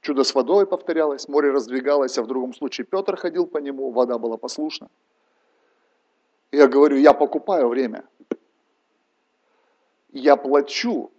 Чудо 0.00 0.24
с 0.24 0.34
водой 0.34 0.66
повторялось, 0.66 1.28
море 1.28 1.50
раздвигалось, 1.50 2.18
а 2.18 2.22
в 2.22 2.26
другом 2.26 2.54
случае 2.54 2.84
Петр 2.84 3.16
ходил 3.16 3.46
по 3.46 3.58
нему, 3.58 3.92
вода 3.92 4.18
была 4.18 4.36
послушна. 4.36 4.88
Я 6.50 6.66
говорю, 6.66 6.96
я 6.96 7.12
покупаю 7.12 7.68
время. 7.68 8.04
Я 10.12 10.36
плачу 10.36 11.12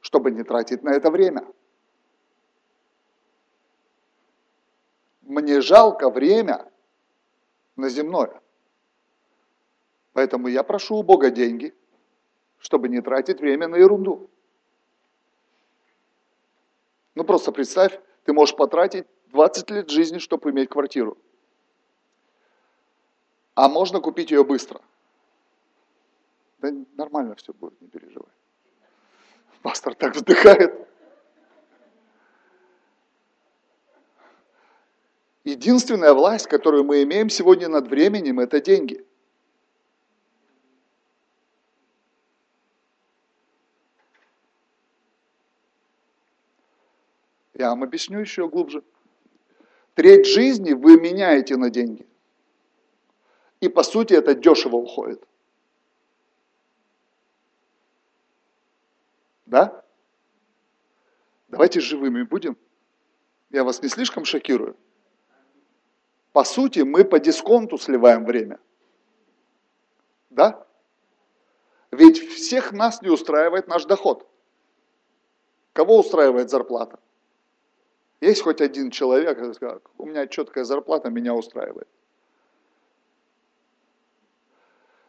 чтобы 0.00 0.30
не 0.30 0.42
тратить 0.42 0.82
на 0.82 0.90
это 0.90 1.10
время. 1.10 1.46
Мне 5.22 5.60
жалко 5.60 6.08
время 6.08 6.70
на 7.76 7.88
земное. 7.88 8.40
Поэтому 10.12 10.48
я 10.48 10.62
прошу 10.62 10.96
у 10.96 11.02
Бога 11.02 11.30
деньги, 11.30 11.74
чтобы 12.58 12.88
не 12.88 13.00
тратить 13.02 13.40
время 13.40 13.68
на 13.68 13.76
ерунду. 13.76 14.30
Ну 17.18 17.24
просто 17.24 17.50
представь, 17.50 17.98
ты 18.22 18.32
можешь 18.32 18.54
потратить 18.54 19.04
20 19.32 19.70
лет 19.70 19.90
жизни, 19.90 20.18
чтобы 20.18 20.50
иметь 20.50 20.68
квартиру. 20.68 21.18
А 23.56 23.68
можно 23.68 23.98
купить 23.98 24.30
ее 24.30 24.44
быстро. 24.44 24.80
Да 26.58 26.70
нормально 26.96 27.34
все 27.34 27.52
будет, 27.52 27.80
не 27.80 27.88
переживай. 27.88 28.30
Пастор 29.62 29.96
так 29.96 30.14
вздыхает. 30.14 30.88
Единственная 35.42 36.14
власть, 36.14 36.46
которую 36.46 36.84
мы 36.84 37.02
имеем 37.02 37.30
сегодня 37.30 37.66
над 37.66 37.88
временем, 37.88 38.38
это 38.38 38.60
деньги. 38.60 39.04
Я 47.58 47.70
вам 47.70 47.82
объясню 47.82 48.20
еще 48.20 48.48
глубже. 48.48 48.84
Треть 49.94 50.26
жизни 50.26 50.74
вы 50.74 50.98
меняете 50.98 51.56
на 51.56 51.70
деньги. 51.70 52.06
И 53.60 53.68
по 53.68 53.82
сути 53.82 54.14
это 54.14 54.36
дешево 54.36 54.76
уходит. 54.76 55.26
Да? 59.46 59.84
Давайте 61.48 61.80
живыми 61.80 62.22
будем. 62.22 62.56
Я 63.50 63.64
вас 63.64 63.82
не 63.82 63.88
слишком 63.88 64.24
шокирую. 64.24 64.76
По 66.32 66.44
сути, 66.44 66.80
мы 66.80 67.04
по 67.04 67.18
дисконту 67.18 67.76
сливаем 67.76 68.24
время. 68.24 68.60
Да? 70.30 70.64
Ведь 71.90 72.18
всех 72.18 72.70
нас 72.70 73.02
не 73.02 73.08
устраивает 73.08 73.66
наш 73.66 73.84
доход. 73.84 74.28
Кого 75.72 75.98
устраивает 75.98 76.50
зарплата? 76.50 77.00
Есть 78.20 78.42
хоть 78.42 78.60
один 78.60 78.90
человек, 78.90 79.36
который 79.36 79.54
скажет, 79.54 79.82
у 79.96 80.06
меня 80.06 80.26
четкая 80.26 80.64
зарплата, 80.64 81.08
меня 81.08 81.34
устраивает. 81.34 81.88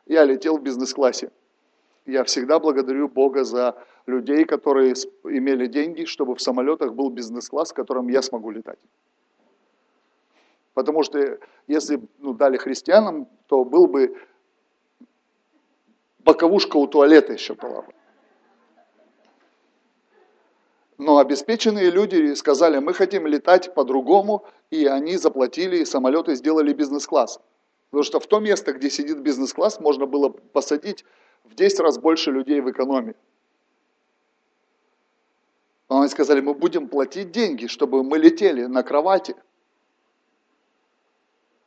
Я 0.06 0.26
летел 0.26 0.58
в 0.58 0.62
бизнес-классе. 0.62 1.32
Я 2.06 2.24
всегда 2.24 2.60
благодарю 2.60 3.08
Бога 3.08 3.44
за 3.44 3.76
людей, 4.06 4.46
которые 4.46 4.94
имели 5.24 5.68
деньги, 5.68 6.06
чтобы 6.06 6.36
в 6.36 6.42
самолетах 6.42 6.94
был 6.94 7.10
бизнес-класс, 7.10 7.72
в 7.72 7.76
котором 7.76 8.08
я 8.08 8.22
смогу 8.22 8.52
летать. 8.52 8.80
Потому 10.74 11.04
что 11.04 11.40
если 11.68 12.00
ну, 12.20 12.34
дали 12.34 12.58
христианам, 12.58 13.28
то 13.48 13.64
был 13.64 13.88
бы 13.88 14.16
боковушка 16.20 16.78
у 16.78 16.88
туалета 16.88 17.34
еще 17.34 17.54
была 17.54 17.82
бы. 17.82 17.94
Но 21.00 21.18
обеспеченные 21.18 21.90
люди 21.90 22.34
сказали, 22.34 22.80
мы 22.80 22.94
хотим 22.94 23.26
летать 23.26 23.74
по-другому, 23.74 24.46
и 24.70 24.86
они 24.86 25.16
заплатили, 25.16 25.78
и 25.78 25.86
самолеты 25.86 26.36
сделали 26.36 26.74
бизнес-класс. 26.74 27.40
Потому 27.90 28.04
что 28.04 28.20
в 28.20 28.28
то 28.28 28.40
место, 28.40 28.74
где 28.74 28.90
сидит 28.90 29.20
бизнес-класс, 29.20 29.80
можно 29.80 30.06
было 30.06 30.28
посадить 30.28 31.06
в 31.46 31.56
10 31.56 31.80
раз 31.80 31.98
больше 31.98 32.32
людей 32.32 32.60
в 32.60 32.70
экономии. 32.70 33.16
Они 35.88 36.10
сказали, 36.10 36.42
мы 36.42 36.54
будем 36.54 36.90
платить 36.90 37.32
деньги, 37.32 37.68
чтобы 37.68 38.04
мы 38.04 38.18
летели 38.18 38.66
на 38.66 38.84
кровати. 38.84 39.36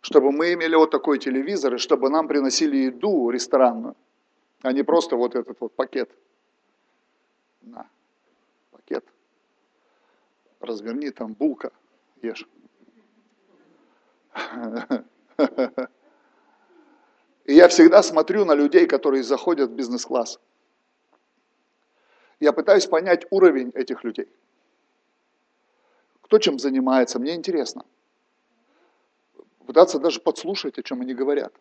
чтобы 0.05 0.33
мы 0.33 0.53
имели 0.53 0.75
вот 0.75 0.91
такой 0.91 1.21
телевизор, 1.21 1.75
и 1.75 1.79
чтобы 1.79 2.11
нам 2.11 2.27
приносили 2.27 2.77
еду 2.77 3.31
ресторанную, 3.31 3.95
а 4.63 4.73
не 4.73 4.83
просто 4.83 5.15
вот 5.15 5.37
этот 5.37 5.61
вот 5.61 5.73
пакет. 5.77 6.11
Пакет. 7.73 7.87
Разверни, 10.63 11.11
там 11.11 11.35
булка, 11.35 11.73
ешь. 12.23 12.49
И 17.45 17.55
я 17.55 17.69
всегда 17.69 18.03
смотрю 18.03 18.45
на 18.45 18.55
людей, 18.55 18.87
которые 18.87 19.25
заходят 19.25 19.71
в 19.71 19.75
бизнес-класс. 19.75 20.39
Я 22.39 22.53
пытаюсь 22.53 22.87
понять 22.87 23.27
уровень 23.31 23.71
этих 23.75 24.05
людей. 24.05 24.29
Кто 26.23 26.39
чем 26.39 26.59
занимается, 26.59 27.19
мне 27.19 27.35
интересно. 27.35 27.85
Пытаться 29.67 29.99
даже 29.99 30.21
подслушать, 30.21 30.79
о 30.79 30.83
чем 30.83 31.01
они 31.01 31.15
говорят. 31.15 31.53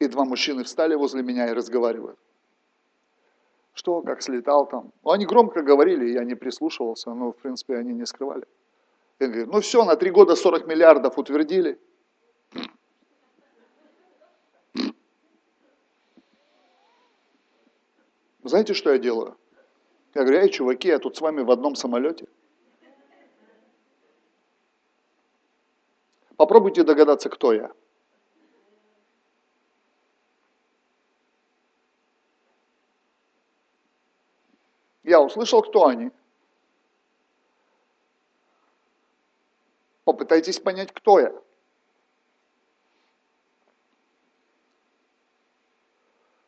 И 0.00 0.08
два 0.08 0.24
мужчины 0.24 0.64
встали 0.64 0.96
возле 0.96 1.22
меня 1.22 1.48
и 1.48 1.52
разговаривают. 1.52 2.18
Что, 3.74 4.02
как 4.02 4.22
слетал 4.22 4.66
там? 4.66 4.92
Ну, 5.02 5.10
они 5.10 5.26
громко 5.26 5.62
говорили, 5.62 6.12
я 6.12 6.24
не 6.24 6.36
прислушивался, 6.36 7.12
но, 7.12 7.32
в 7.32 7.36
принципе, 7.36 7.76
они 7.76 7.92
не 7.92 8.06
скрывали. 8.06 8.46
Я 9.18 9.26
говорю, 9.26 9.46
ну 9.46 9.60
все, 9.60 9.84
на 9.84 9.96
три 9.96 10.10
года 10.10 10.36
40 10.36 10.66
миллиардов 10.66 11.18
утвердили. 11.18 11.78
Знаете, 18.44 18.74
что 18.74 18.92
я 18.92 18.98
делаю? 18.98 19.36
Я 20.14 20.22
говорю, 20.22 20.38
эй, 20.38 20.50
чуваки, 20.50 20.88
я 20.88 20.98
тут 20.98 21.16
с 21.16 21.20
вами 21.20 21.42
в 21.42 21.50
одном 21.50 21.74
самолете. 21.74 22.28
Попробуйте 26.36 26.84
догадаться, 26.84 27.28
кто 27.28 27.52
я. 27.52 27.72
Я 35.04 35.20
услышал, 35.20 35.62
кто 35.62 35.86
они. 35.86 36.10
Попытайтесь 40.04 40.58
понять, 40.58 40.92
кто 40.92 41.20
я. 41.20 41.32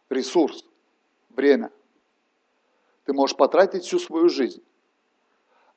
Ресурс, 0.08 0.64
время. 1.30 1.70
Ты 3.04 3.12
можешь 3.12 3.36
потратить 3.36 3.84
всю 3.84 3.98
свою 3.98 4.28
жизнь, 4.30 4.64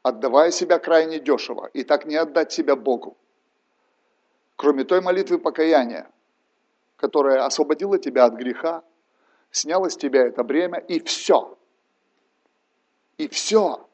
отдавая 0.02 0.52
себя 0.52 0.80
крайне 0.80 1.20
дешево, 1.20 1.68
и 1.74 1.84
так 1.84 2.06
не 2.06 2.16
отдать 2.16 2.52
себя 2.52 2.76
Богу. 2.76 3.18
Кроме 4.56 4.86
той 4.86 5.02
молитвы 5.02 5.38
покаяния, 5.38 6.10
которая 6.96 7.46
освободила 7.46 8.00
тебя 8.00 8.26
от 8.26 8.34
греха, 8.34 8.84
сняла 9.52 9.90
с 9.90 9.98
тебя 9.98 10.26
это 10.26 10.44
бремя, 10.44 10.80
и 10.80 11.00
все. 11.02 11.59
И 13.20 13.28
все. 13.28 13.86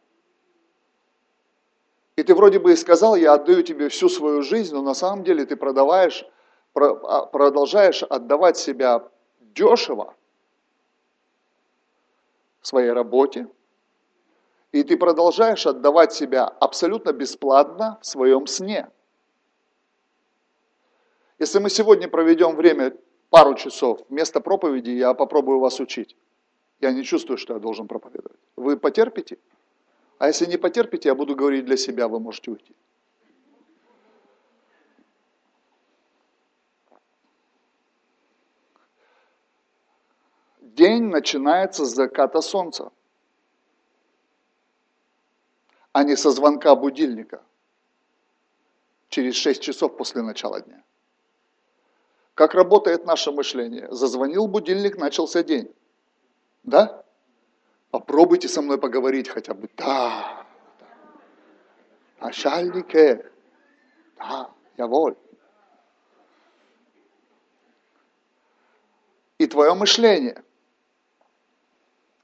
И 2.15 2.21
ты 2.21 2.35
вроде 2.35 2.59
бы 2.59 2.73
и 2.73 2.75
сказал, 2.75 3.15
я 3.15 3.33
отдаю 3.33 3.63
тебе 3.63 3.89
всю 3.89 4.07
свою 4.07 4.43
жизнь, 4.43 4.73
но 4.73 4.83
на 4.83 4.93
самом 4.93 5.23
деле 5.23 5.47
ты 5.47 5.55
продаваешь, 5.55 6.23
а, 6.75 7.25
продолжаешь 7.25 8.03
отдавать 8.03 8.55
себя 8.55 9.09
дешево 9.39 10.13
своей 12.61 12.91
работе, 12.91 13.47
и 14.71 14.83
ты 14.83 14.95
продолжаешь 14.95 15.65
отдавать 15.65 16.13
себя 16.13 16.45
абсолютно 16.45 17.11
бесплатно 17.11 17.97
в 18.03 18.05
своем 18.05 18.45
сне. 18.45 18.91
Если 21.39 21.57
мы 21.57 21.71
сегодня 21.71 22.07
проведем 22.07 22.55
время 22.55 22.95
пару 23.31 23.55
часов 23.55 24.01
вместо 24.07 24.39
проповеди, 24.39 24.91
я 24.91 25.15
попробую 25.15 25.59
вас 25.59 25.79
учить. 25.79 26.15
Я 26.81 26.91
не 26.91 27.03
чувствую, 27.03 27.37
что 27.37 27.53
я 27.53 27.59
должен 27.59 27.87
проповедовать. 27.87 28.39
Вы 28.55 28.77
потерпите? 28.77 29.37
А 30.17 30.27
если 30.27 30.45
не 30.45 30.57
потерпите, 30.57 31.09
я 31.09 31.15
буду 31.15 31.35
говорить 31.35 31.65
для 31.65 31.77
себя, 31.77 32.07
вы 32.07 32.19
можете 32.19 32.51
уйти. 32.51 32.75
День 40.61 41.03
начинается 41.03 41.85
с 41.85 41.93
заката 41.93 42.41
солнца, 42.41 42.91
а 45.93 46.03
не 46.03 46.17
со 46.17 46.31
звонка 46.31 46.75
будильника 46.75 47.41
через 49.07 49.35
6 49.35 49.61
часов 49.61 49.95
после 49.95 50.21
начала 50.21 50.59
дня. 50.59 50.83
Как 52.33 52.53
работает 52.53 53.05
наше 53.05 53.31
мышление? 53.31 53.87
Зазвонил 53.89 54.47
будильник, 54.47 54.97
начался 54.97 55.41
день. 55.41 55.73
Да? 56.65 57.03
Попробуйте 57.91 58.47
со 58.47 58.61
мной 58.61 58.77
поговорить 58.77 59.29
хотя 59.29 59.53
бы. 59.53 59.69
Да. 59.77 60.45
Начальнике. 62.19 63.31
Да, 64.17 64.49
я 64.77 64.87
воль. 64.87 65.15
И 69.37 69.47
твое 69.47 69.73
мышление 69.75 70.43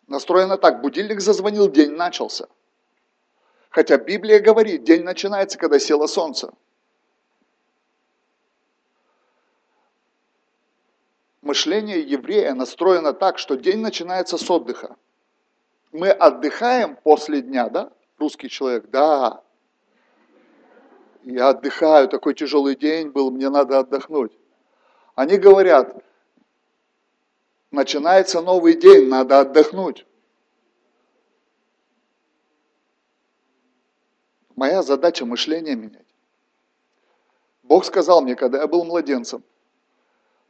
настроено 0.08 0.58
так. 0.58 0.82
Будильник 0.82 1.22
зазвонил, 1.22 1.70
день 1.70 1.92
начался. 1.92 2.48
Хотя 3.70 3.98
Библия 3.98 4.40
говорит, 4.40 4.84
день 4.84 5.04
начинается, 5.04 5.58
когда 5.58 5.80
село 5.80 6.08
солнце. 6.08 6.52
Мышление 11.52 12.00
еврея 12.00 12.54
настроено 12.54 13.12
так, 13.12 13.38
что 13.38 13.58
день 13.58 13.82
начинается 13.82 14.38
с 14.38 14.50
отдыха. 14.50 14.96
Мы 15.92 16.10
отдыхаем 16.10 16.96
после 16.96 17.42
дня, 17.42 17.68
да? 17.68 17.92
Русский 18.20 18.48
человек, 18.48 18.90
да. 18.90 19.44
Я 21.24 21.50
отдыхаю, 21.50 22.08
такой 22.08 22.36
тяжелый 22.36 22.78
день 22.78 23.10
был, 23.10 23.32
мне 23.32 23.50
надо 23.50 23.80
отдохнуть. 23.80 24.32
Они 25.16 25.38
говорят, 25.38 26.02
начинается 27.70 28.40
новый 28.42 28.76
день, 28.76 29.10
надо 29.10 29.42
отдохнуть. 29.42 30.06
Моя 34.56 34.84
задача 34.84 35.26
мышление 35.26 35.76
менять. 35.76 36.08
Бог 37.62 37.84
сказал 37.84 38.22
мне, 38.22 38.38
когда 38.38 38.62
я 38.62 38.68
был 38.68 38.86
младенцем, 38.86 39.44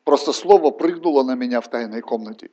просто 0.03 0.33
слово 0.33 0.71
прыгнуло 0.71 1.23
на 1.23 1.35
меня 1.35 1.61
в 1.61 1.69
тайной 1.69 2.01
комнате. 2.01 2.49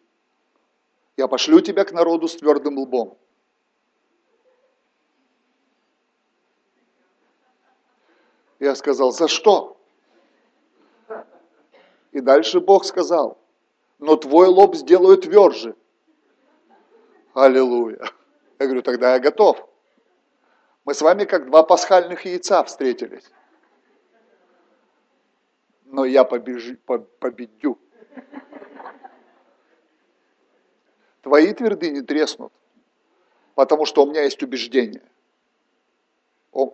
Я 1.16 1.28
пошлю 1.28 1.60
тебя 1.60 1.84
к 1.84 1.92
народу 1.92 2.28
с 2.28 2.36
твердым 2.36 2.78
лбом. 2.78 3.18
Я 8.60 8.74
сказал, 8.74 9.12
за 9.12 9.28
что? 9.28 9.76
И 12.12 12.20
дальше 12.20 12.60
Бог 12.60 12.84
сказал, 12.84 13.38
но 13.98 14.16
твой 14.16 14.48
лоб 14.48 14.74
сделаю 14.74 15.18
тверже. 15.18 15.76
Аллилуйя. 17.34 18.10
Я 18.58 18.66
говорю, 18.66 18.82
тогда 18.82 19.14
я 19.14 19.20
готов. 19.20 19.68
Мы 20.84 20.94
с 20.94 21.02
вами 21.02 21.24
как 21.24 21.46
два 21.46 21.62
пасхальных 21.62 22.24
яйца 22.24 22.64
встретились. 22.64 23.30
Но 25.90 26.04
я 26.04 26.24
побежи, 26.24 26.76
победю. 27.18 27.78
Твои 31.22 31.52
твердыни 31.54 32.00
треснут, 32.00 32.52
потому 33.54 33.86
что 33.86 34.04
у 34.04 34.06
меня 34.06 34.22
есть 34.22 34.42
убеждение. 34.42 35.02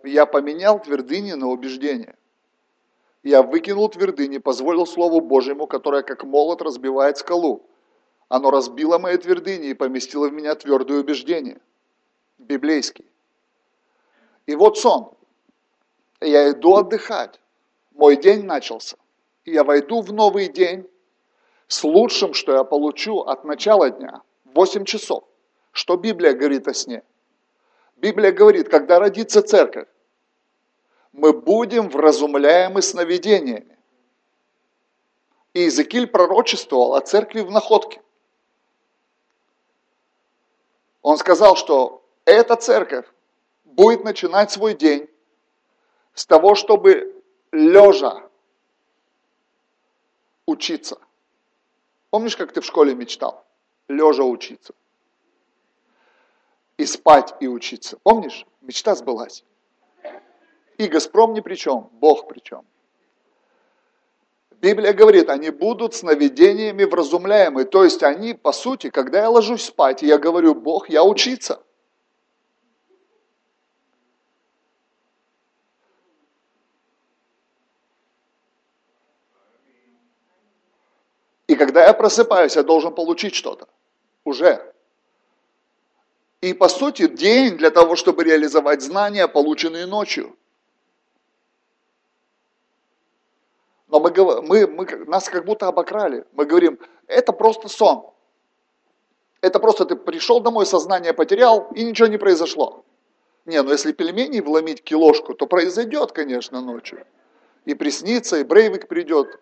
Я 0.03 0.25
поменял 0.25 0.81
твердыни 0.81 1.33
на 1.33 1.47
убеждение. 1.47 2.15
Я 3.23 3.41
выкинул 3.41 3.89
твердыни, 3.89 4.37
позволил 4.37 4.85
Слову 4.85 5.21
Божьему, 5.21 5.65
которое 5.65 6.03
как 6.03 6.23
молот 6.23 6.61
разбивает 6.61 7.17
скалу. 7.17 7.65
Оно 8.27 8.51
разбило 8.51 8.97
мои 8.97 9.17
твердыни 9.17 9.69
и 9.69 9.73
поместило 9.73 10.27
в 10.29 10.33
меня 10.33 10.55
твердое 10.55 10.99
убеждение. 10.99 11.59
Библейский. 12.37 13.05
И 14.45 14.55
вот 14.55 14.77
сон. 14.77 15.11
Я 16.19 16.51
иду 16.51 16.75
отдыхать. 16.75 17.39
Мой 17.91 18.17
день 18.17 18.43
начался. 18.43 18.97
И 19.45 19.51
я 19.51 19.63
войду 19.63 20.01
в 20.01 20.11
новый 20.11 20.49
день 20.49 20.89
с 21.67 21.83
лучшим, 21.83 22.33
что 22.33 22.53
я 22.53 22.63
получу 22.63 23.19
от 23.21 23.45
начала 23.45 23.89
дня. 23.91 24.21
8 24.45 24.85
часов. 24.85 25.23
Что 25.71 25.97
Библия 25.97 26.33
говорит 26.33 26.67
о 26.67 26.73
сне? 26.73 27.03
Библия 27.95 28.31
говорит, 28.31 28.69
когда 28.69 28.99
родится 28.99 29.41
церковь, 29.41 29.87
мы 31.11 31.31
будем 31.31 31.89
вразумляемы 31.89 32.81
сновидениями. 32.81 33.77
И 35.53 35.61
Иезекииль 35.61 36.07
пророчествовал 36.07 36.95
о 36.95 37.01
церкви 37.01 37.41
в 37.41 37.51
находке. 37.51 38.01
Он 41.01 41.17
сказал, 41.17 41.55
что 41.55 42.03
эта 42.25 42.55
церковь 42.55 43.05
будет 43.63 44.03
начинать 44.03 44.51
свой 44.51 44.73
день 44.73 45.07
с 46.13 46.25
того, 46.25 46.55
чтобы 46.55 47.21
лежа 47.51 48.24
учиться. 50.45 50.97
Помнишь, 52.09 52.37
как 52.37 52.51
ты 52.51 52.61
в 52.61 52.65
школе 52.65 52.95
мечтал? 52.95 53.45
Лежа 53.87 54.23
учиться. 54.23 54.73
И 56.77 56.85
спать, 56.85 57.33
и 57.39 57.47
учиться. 57.47 57.97
Помнишь? 58.03 58.45
Мечта 58.61 58.95
сбылась. 58.95 59.43
И 60.77 60.87
Газпром 60.87 61.33
ни 61.33 61.39
при 61.39 61.55
чем, 61.55 61.89
Бог 61.93 62.27
при 62.27 62.39
чем. 62.39 62.65
Библия 64.61 64.93
говорит, 64.93 65.29
они 65.29 65.49
будут 65.49 65.93
сновидениями 65.93 66.85
вразумляемы. 66.85 67.65
То 67.65 67.83
есть 67.83 68.03
они, 68.03 68.33
по 68.33 68.51
сути, 68.51 68.89
когда 68.89 69.21
я 69.21 69.29
ложусь 69.29 69.65
спать, 69.65 70.01
я 70.01 70.17
говорю, 70.17 70.55
Бог, 70.55 70.89
я 70.89 71.03
учиться. 71.03 71.61
И 81.55 81.57
когда 81.57 81.85
я 81.85 81.93
просыпаюсь, 81.93 82.57
я 82.57 82.63
должен 82.63 82.93
получить 82.93 83.33
что-то. 83.33 83.69
Уже. 84.25 84.73
И 86.41 86.53
по 86.53 86.67
сути 86.67 87.07
день 87.07 87.55
для 87.55 87.71
того, 87.71 87.95
чтобы 87.95 88.25
реализовать 88.25 88.81
знания, 88.81 89.25
полученные 89.25 89.85
ночью. 89.85 90.35
Но 93.87 94.01
мы, 94.01 94.11
мы, 94.41 94.67
мы, 94.67 94.85
нас 95.05 95.29
как 95.29 95.45
будто 95.45 95.69
обокрали. 95.69 96.25
Мы 96.33 96.45
говорим, 96.45 96.77
это 97.07 97.31
просто 97.31 97.69
сон. 97.69 98.11
Это 99.39 99.57
просто 99.59 99.85
ты 99.85 99.95
пришел 99.95 100.41
домой, 100.41 100.65
сознание 100.65 101.13
потерял, 101.13 101.69
и 101.73 101.85
ничего 101.85 102.09
не 102.09 102.17
произошло. 102.17 102.83
Не, 103.45 103.61
ну 103.61 103.71
если 103.71 103.93
пельмени 103.93 104.41
вломить 104.41 104.83
килошку, 104.83 105.33
то 105.35 105.47
произойдет, 105.47 106.11
конечно, 106.11 106.59
ночью. 106.59 107.07
И 107.63 107.75
приснится, 107.75 108.39
и 108.39 108.43
Брейвик 108.43 108.89
придет, 108.89 109.39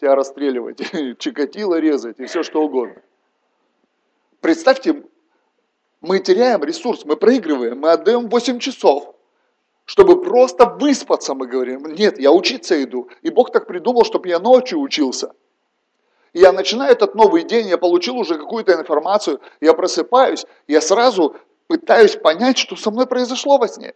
тебя 0.00 0.14
расстреливать, 0.14 0.78
Чикатило 1.18 1.78
резать 1.78 2.18
и 2.20 2.26
все 2.26 2.42
что 2.42 2.62
угодно. 2.62 3.02
Представьте, 4.40 5.02
мы 6.00 6.18
теряем 6.18 6.62
ресурс, 6.62 7.04
мы 7.04 7.16
проигрываем, 7.16 7.80
мы 7.80 7.92
отдаем 7.92 8.28
8 8.28 8.58
часов, 8.58 9.14
чтобы 9.86 10.22
просто 10.22 10.66
выспаться, 10.66 11.34
мы 11.34 11.46
говорим. 11.46 11.86
Нет, 11.86 12.18
я 12.18 12.30
учиться 12.30 12.82
иду. 12.82 13.08
И 13.22 13.30
Бог 13.30 13.52
так 13.52 13.66
придумал, 13.66 14.04
чтобы 14.04 14.28
я 14.28 14.38
ночью 14.38 14.80
учился. 14.80 15.32
И 16.34 16.40
я 16.40 16.52
начинаю 16.52 16.92
этот 16.92 17.14
новый 17.14 17.44
день, 17.44 17.68
я 17.68 17.78
получил 17.78 18.18
уже 18.18 18.36
какую-то 18.36 18.74
информацию, 18.74 19.40
я 19.60 19.72
просыпаюсь, 19.72 20.44
я 20.66 20.80
сразу 20.80 21.36
пытаюсь 21.68 22.16
понять, 22.16 22.58
что 22.58 22.76
со 22.76 22.90
мной 22.90 23.06
произошло 23.06 23.56
во 23.56 23.68
сне. 23.68 23.94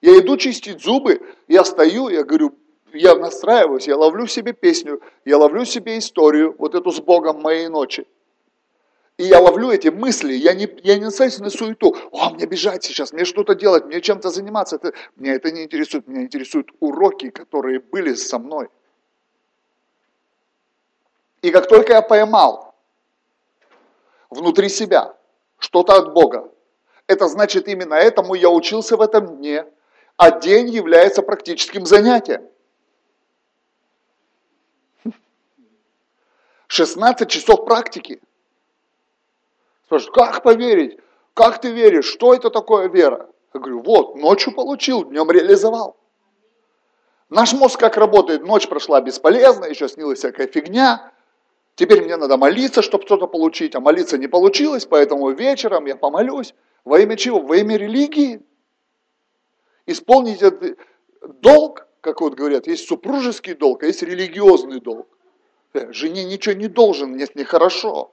Я 0.00 0.18
иду 0.20 0.36
чистить 0.36 0.82
зубы, 0.82 1.20
я 1.48 1.64
стою, 1.64 2.08
я 2.08 2.22
говорю, 2.22 2.54
я 2.92 3.14
настраиваюсь, 3.14 3.86
я 3.86 3.96
ловлю 3.96 4.26
себе 4.26 4.52
песню, 4.52 5.00
я 5.24 5.38
ловлю 5.38 5.64
себе 5.64 5.98
историю, 5.98 6.54
вот 6.58 6.74
эту 6.74 6.90
с 6.90 7.00
Богом 7.00 7.40
моей 7.42 7.68
ночи. 7.68 8.06
И 9.16 9.24
я 9.24 9.40
ловлю 9.40 9.70
эти 9.70 9.88
мысли, 9.88 10.32
я 10.32 10.54
не, 10.54 10.68
я 10.84 10.96
не 10.96 11.06
настраиваюсь 11.06 11.40
на 11.40 11.50
суету. 11.50 11.96
О, 12.12 12.30
мне 12.30 12.46
бежать 12.46 12.84
сейчас, 12.84 13.12
мне 13.12 13.24
что-то 13.24 13.54
делать, 13.54 13.84
мне 13.84 14.00
чем-то 14.00 14.30
заниматься. 14.30 14.76
Это, 14.76 14.92
меня 15.16 15.34
это 15.34 15.50
не 15.50 15.64
интересует, 15.64 16.06
меня 16.06 16.22
интересуют 16.22 16.70
уроки, 16.78 17.30
которые 17.30 17.80
были 17.80 18.14
со 18.14 18.38
мной. 18.38 18.68
И 21.42 21.50
как 21.50 21.68
только 21.68 21.94
я 21.94 22.02
поймал 22.02 22.74
внутри 24.30 24.68
себя 24.68 25.16
что-то 25.58 25.94
от 25.94 26.12
Бога, 26.12 26.48
это 27.08 27.26
значит 27.26 27.66
именно 27.66 27.94
этому 27.94 28.34
я 28.34 28.50
учился 28.50 28.96
в 28.96 29.00
этом 29.00 29.38
дне, 29.38 29.66
а 30.16 30.30
день 30.30 30.68
является 30.68 31.22
практическим 31.22 31.86
занятием. 31.86 32.42
16 36.68 37.28
часов 37.28 37.64
практики. 37.64 38.20
Спрашивают, 39.86 40.14
как 40.14 40.42
поверить? 40.42 40.98
Как 41.34 41.60
ты 41.60 41.72
веришь? 41.72 42.06
Что 42.06 42.34
это 42.34 42.50
такое 42.50 42.88
вера? 42.88 43.28
Я 43.54 43.60
говорю, 43.60 43.80
вот, 43.80 44.16
ночью 44.16 44.54
получил, 44.54 45.04
днем 45.04 45.30
реализовал. 45.30 45.96
Наш 47.30 47.52
мозг 47.54 47.80
как 47.80 47.96
работает? 47.96 48.42
Ночь 48.42 48.68
прошла 48.68 49.00
бесполезно, 49.00 49.64
еще 49.64 49.88
снилась 49.88 50.18
всякая 50.18 50.46
фигня. 50.46 51.12
Теперь 51.74 52.02
мне 52.02 52.16
надо 52.16 52.36
молиться, 52.36 52.82
чтобы 52.82 53.04
что-то 53.04 53.26
получить, 53.26 53.74
а 53.74 53.80
молиться 53.80 54.18
не 54.18 54.26
получилось, 54.26 54.84
поэтому 54.84 55.30
вечером 55.30 55.86
я 55.86 55.96
помолюсь. 55.96 56.54
Во 56.84 56.98
имя 56.98 57.16
чего? 57.16 57.40
Во 57.40 57.56
имя 57.56 57.76
религии. 57.76 58.42
Исполнить 59.86 60.42
этот 60.42 60.78
долг, 61.22 61.86
как 62.00 62.20
вот 62.20 62.34
говорят, 62.34 62.66
есть 62.66 62.88
супружеский 62.88 63.54
долг, 63.54 63.82
а 63.84 63.86
есть 63.86 64.02
религиозный 64.02 64.80
долг. 64.80 65.08
Э, 65.74 65.92
жене 65.92 66.24
ничего 66.24 66.54
не 66.54 66.68
должен, 66.68 67.10
мне 67.10 67.26
с 67.26 67.34
ней 67.34 67.44
хорошо. 67.44 68.12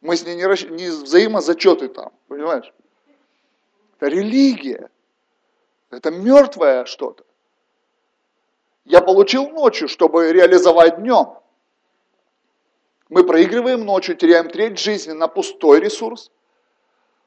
Мы 0.00 0.16
с 0.16 0.24
ней 0.24 0.36
не, 0.36 0.46
расщ... 0.46 0.64
не 0.64 0.88
взаимозачеты 0.88 1.88
там, 1.88 2.12
понимаешь? 2.28 2.72
Это 3.96 4.08
религия. 4.08 4.90
Это 5.90 6.10
мертвое 6.10 6.84
что-то. 6.86 7.24
Я 8.84 9.00
получил 9.00 9.48
ночью, 9.50 9.88
чтобы 9.88 10.32
реализовать 10.32 11.00
днем. 11.00 11.34
Мы 13.08 13.24
проигрываем 13.24 13.84
ночью, 13.84 14.16
теряем 14.16 14.48
треть 14.48 14.78
жизни 14.78 15.12
на 15.12 15.28
пустой 15.28 15.80
ресурс. 15.80 16.30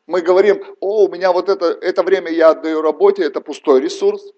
Мы 0.07 0.21
говорим, 0.21 0.63
о, 0.79 1.05
у 1.05 1.09
меня 1.09 1.31
вот 1.31 1.49
это, 1.49 1.67
это 1.67 2.03
время 2.03 2.31
я 2.31 2.49
отдаю 2.49 2.81
работе, 2.81 3.23
это 3.23 3.39
пустой 3.39 3.81
ресурс. 3.81 4.33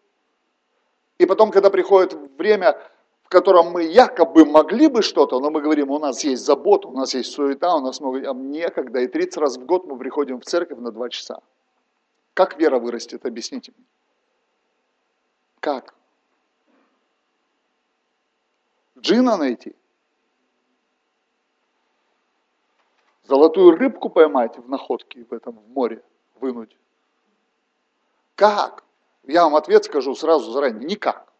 И 1.17 1.25
потом, 1.25 1.51
когда 1.51 1.69
приходит 1.69 2.13
время 2.37 2.77
в 3.25 3.29
котором 3.29 3.71
мы 3.71 3.83
якобы 3.83 4.45
могли 4.45 4.87
бы 4.87 5.01
что-то, 5.01 5.39
но 5.39 5.49
мы 5.49 5.59
говорим, 5.59 5.89
у 5.89 5.97
нас 5.97 6.23
есть 6.23 6.45
забота, 6.45 6.87
у 6.87 6.91
нас 6.91 7.15
есть 7.15 7.31
суета, 7.31 7.75
у 7.75 7.81
нас 7.81 7.99
много, 7.99 8.29
а 8.29 8.33
некогда, 8.33 8.99
и 8.99 9.07
30 9.07 9.37
раз 9.37 9.57
в 9.57 9.65
год 9.65 9.85
мы 9.85 9.97
приходим 9.97 10.39
в 10.39 10.45
церковь 10.45 10.77
на 10.77 10.91
2 10.91 11.09
часа. 11.09 11.41
Как 12.35 12.59
вера 12.59 12.77
вырастет, 12.77 13.25
объясните 13.25 13.73
мне. 13.75 13.85
Как? 15.59 15.95
Джина 18.99 19.37
найти? 19.37 19.75
Золотую 23.23 23.75
рыбку 23.75 24.09
поймать 24.09 24.55
в 24.59 24.69
находке 24.69 25.23
в 25.23 25.33
этом 25.33 25.57
в 25.57 25.67
море, 25.69 26.03
вынуть? 26.39 26.77
Как? 28.35 28.83
Я 29.23 29.45
вам 29.45 29.55
ответ 29.55 29.85
скажу 29.85 30.13
сразу 30.13 30.51
заранее. 30.51 30.87
Никак. 30.87 31.34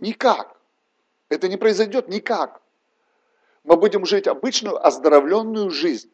Никак. 0.00 0.56
Это 1.28 1.48
не 1.48 1.56
произойдет 1.56 2.08
никак. 2.08 2.60
Мы 3.64 3.76
будем 3.76 4.06
жить 4.06 4.28
обычную 4.28 4.84
оздоровленную 4.84 5.70
жизнь. 5.70 6.10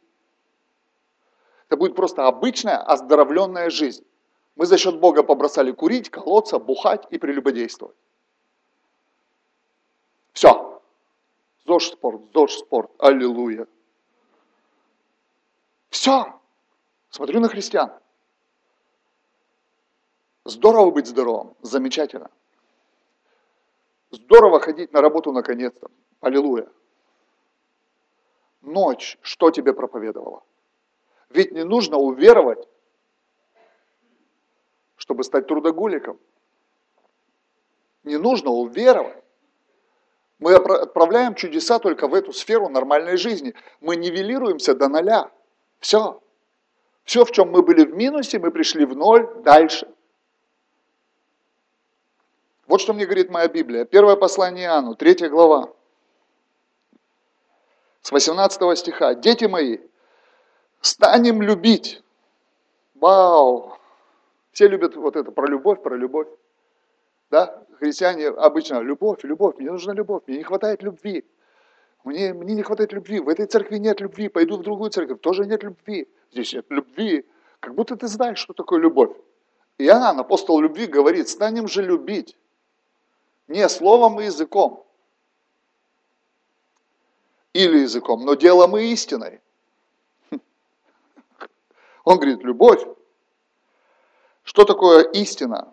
Это 1.66 1.76
будет 1.76 1.94
просто 1.94 2.26
обычная 2.26 2.78
оздоровленная 2.78 3.70
жизнь. 3.70 4.04
Мы 4.56 4.66
за 4.66 4.78
счет 4.78 5.00
Бога 5.00 5.22
побросали 5.22 5.72
курить, 5.72 6.10
колоться, 6.10 6.58
бухать 6.58 7.06
и 7.10 7.18
прелюбодействовать. 7.18 7.96
Все. 10.32 10.82
ЗОЖ 11.66 11.92
спорт, 11.92 12.22
ЗОЖ 12.34 12.52
спорт, 12.58 12.90
аллилуйя. 12.98 13.66
Все. 15.90 16.40
Смотрю 17.10 17.40
на 17.40 17.48
христиан. 17.48 17.92
Здорово 20.44 20.90
быть 20.90 21.06
здоровым, 21.06 21.54
замечательно. 21.62 22.30
Здорово 24.12 24.60
ходить 24.60 24.92
на 24.92 25.00
работу 25.00 25.32
наконец-то. 25.32 25.90
Аллилуйя. 26.20 26.68
Ночь, 28.60 29.18
что 29.22 29.50
тебе 29.50 29.72
проповедовала? 29.72 30.42
Ведь 31.30 31.50
не 31.52 31.64
нужно 31.64 31.96
уверовать, 31.96 32.68
чтобы 34.96 35.24
стать 35.24 35.46
трудоголиком. 35.46 36.20
Не 38.04 38.18
нужно 38.18 38.50
уверовать. 38.50 39.24
Мы 40.38 40.54
отправляем 40.54 41.34
чудеса 41.34 41.78
только 41.78 42.06
в 42.06 42.14
эту 42.14 42.32
сферу 42.32 42.68
нормальной 42.68 43.16
жизни. 43.16 43.54
Мы 43.80 43.96
нивелируемся 43.96 44.74
до 44.74 44.88
ноля. 44.88 45.30
Все. 45.78 46.20
Все, 47.04 47.24
в 47.24 47.30
чем 47.30 47.50
мы 47.50 47.62
были 47.62 47.84
в 47.84 47.94
минусе, 47.94 48.38
мы 48.38 48.50
пришли 48.50 48.84
в 48.84 48.94
ноль 48.94 49.26
дальше. 49.42 49.88
Вот 52.72 52.80
что 52.80 52.94
мне 52.94 53.04
говорит 53.04 53.28
моя 53.28 53.48
Библия. 53.48 53.84
Первое 53.84 54.16
послание 54.16 54.64
Иоанну, 54.64 54.94
третья 54.94 55.28
глава. 55.28 55.70
С 58.00 58.10
18 58.10 58.78
стиха. 58.78 59.14
Дети 59.14 59.44
мои, 59.44 59.76
станем 60.80 61.42
любить. 61.42 62.02
Вау! 62.94 63.76
Все 64.52 64.68
любят 64.68 64.96
вот 64.96 65.16
это 65.16 65.30
про 65.32 65.46
любовь, 65.48 65.82
про 65.82 65.96
любовь. 65.96 66.28
Да? 67.30 67.62
Христиане 67.78 68.28
обычно 68.28 68.80
любовь, 68.80 69.22
любовь, 69.22 69.56
мне 69.58 69.70
нужна 69.70 69.92
любовь, 69.92 70.22
мне 70.26 70.38
не 70.38 70.42
хватает 70.42 70.82
любви. 70.82 71.26
Мне, 72.04 72.32
мне 72.32 72.54
не 72.54 72.62
хватает 72.62 72.94
любви, 72.94 73.20
в 73.20 73.28
этой 73.28 73.44
церкви 73.44 73.76
нет 73.76 74.00
любви, 74.00 74.28
пойду 74.28 74.56
в 74.56 74.62
другую 74.62 74.90
церковь, 74.90 75.20
тоже 75.20 75.44
нет 75.44 75.62
любви. 75.62 76.08
Здесь 76.30 76.54
нет 76.54 76.64
любви. 76.70 77.26
Как 77.60 77.74
будто 77.74 77.96
ты 77.96 78.08
знаешь, 78.08 78.38
что 78.38 78.54
такое 78.54 78.80
любовь. 78.80 79.14
Иоанн, 79.76 80.18
апостол 80.18 80.58
любви, 80.58 80.86
говорит, 80.86 81.28
станем 81.28 81.68
же 81.68 81.82
любить 81.82 82.34
Не 83.48 83.68
словом 83.68 84.20
и 84.20 84.24
языком. 84.24 84.86
Или 87.52 87.78
языком, 87.78 88.24
но 88.24 88.34
делом 88.34 88.76
и 88.76 88.84
истиной. 88.92 89.40
Он 92.04 92.16
говорит, 92.16 92.42
любовь. 92.42 92.82
Что 94.42 94.64
такое 94.64 95.04
истина? 95.04 95.72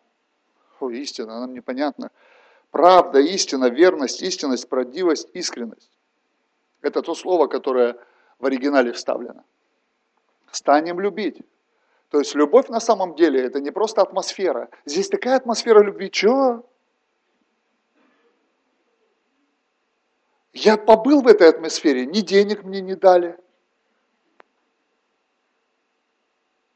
О, 0.80 0.90
истина, 0.90 1.40
нам 1.40 1.54
непонятно. 1.54 2.12
Правда, 2.72 3.20
истина, 3.20 3.70
верность, 3.70 4.22
истинность, 4.22 4.70
правдивость, 4.70 5.30
искренность. 5.34 5.90
Это 6.82 7.02
то 7.02 7.16
слово, 7.16 7.48
которое 7.48 7.98
в 8.38 8.46
оригинале 8.46 8.92
вставлено. 8.92 9.44
Станем 10.52 11.00
любить. 11.00 11.42
То 12.10 12.20
есть 12.20 12.36
любовь 12.36 12.70
на 12.70 12.80
самом 12.80 13.16
деле 13.16 13.42
это 13.42 13.60
не 13.60 13.72
просто 13.72 14.02
атмосфера. 14.02 14.70
Здесь 14.86 15.10
такая 15.10 15.38
атмосфера 15.38 15.84
любви. 15.84 16.10
Чего? 16.10 16.66
Я 20.54 20.78
побыл 20.78 21.22
в 21.22 21.28
этой 21.28 21.50
атмосфере, 21.50 22.06
ни 22.06 22.22
денег 22.22 22.64
мне 22.64 22.82
не 22.82 22.96
дали. 22.96 23.38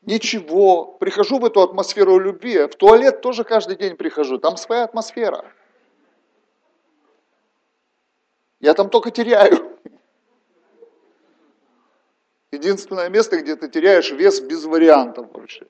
Ничего. 0.06 0.98
Прихожу 1.00 1.40
в 1.40 1.46
эту 1.46 1.62
атмосферу 1.62 2.20
любви. 2.20 2.68
В 2.68 2.76
туалет 2.76 3.22
тоже 3.22 3.44
каждый 3.44 3.78
день 3.78 3.96
прихожу. 3.96 4.38
Там 4.38 4.58
своя 4.58 4.84
атмосфера. 4.84 5.50
Я 8.60 8.74
там 8.74 8.90
только 8.90 9.12
теряю. 9.12 9.80
Единственное 12.52 13.10
место, 13.10 13.42
где 13.42 13.56
ты 13.56 13.70
теряешь 13.70 14.12
вес 14.12 14.40
без 14.42 14.66
вариантов 14.66 15.32
вообще. 15.34 15.66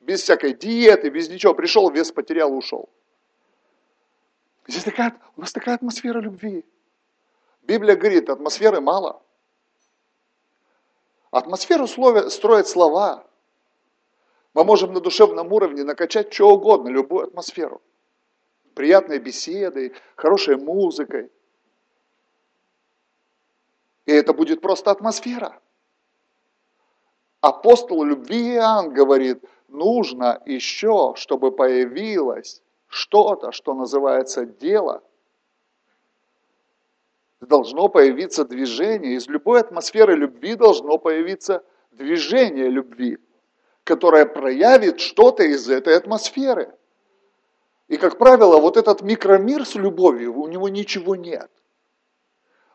Без 0.00 0.22
всякой 0.22 0.54
диеты, 0.54 1.10
без 1.10 1.28
ничего. 1.28 1.54
Пришел, 1.54 1.90
вес 1.90 2.10
потерял, 2.10 2.56
ушел. 2.56 2.88
Здесь 4.66 4.84
такая, 4.84 5.14
у 5.36 5.40
нас 5.42 5.52
такая 5.52 5.74
атмосфера 5.74 6.20
любви. 6.20 6.64
Библия 7.70 7.94
говорит, 7.94 8.28
атмосферы 8.28 8.80
мало. 8.80 9.22
Атмосферу 11.30 11.86
строят 11.86 12.66
слова. 12.66 13.24
Мы 14.54 14.64
можем 14.64 14.92
на 14.92 14.98
душевном 14.98 15.52
уровне 15.52 15.84
накачать 15.84 16.34
что 16.34 16.48
угодно, 16.48 16.88
любую 16.88 17.28
атмосферу. 17.28 17.80
Приятной 18.74 19.20
беседой, 19.20 19.94
хорошей 20.16 20.56
музыкой, 20.56 21.30
и 24.06 24.10
это 24.10 24.32
будет 24.32 24.60
просто 24.60 24.90
атмосфера. 24.90 25.60
Апостол 27.40 28.02
любви 28.02 28.54
Иоанн 28.54 28.92
говорит, 28.92 29.44
нужно 29.68 30.42
еще, 30.44 31.14
чтобы 31.14 31.52
появилось 31.52 32.62
что-то, 32.88 33.52
что 33.52 33.74
называется 33.74 34.44
дело. 34.44 35.04
Должно 37.40 37.88
появиться 37.88 38.44
движение. 38.44 39.14
Из 39.14 39.26
любой 39.26 39.60
атмосферы 39.60 40.14
любви 40.14 40.54
должно 40.54 40.98
появиться 40.98 41.64
движение 41.90 42.68
любви, 42.68 43.18
которое 43.84 44.26
проявит 44.26 45.00
что-то 45.00 45.42
из 45.42 45.68
этой 45.68 45.96
атмосферы. 45.96 46.74
И, 47.88 47.96
как 47.96 48.18
правило, 48.18 48.60
вот 48.60 48.76
этот 48.76 49.02
микромир 49.02 49.64
с 49.64 49.74
любовью, 49.74 50.34
у 50.38 50.46
него 50.46 50.68
ничего 50.68 51.16
нет. 51.16 51.50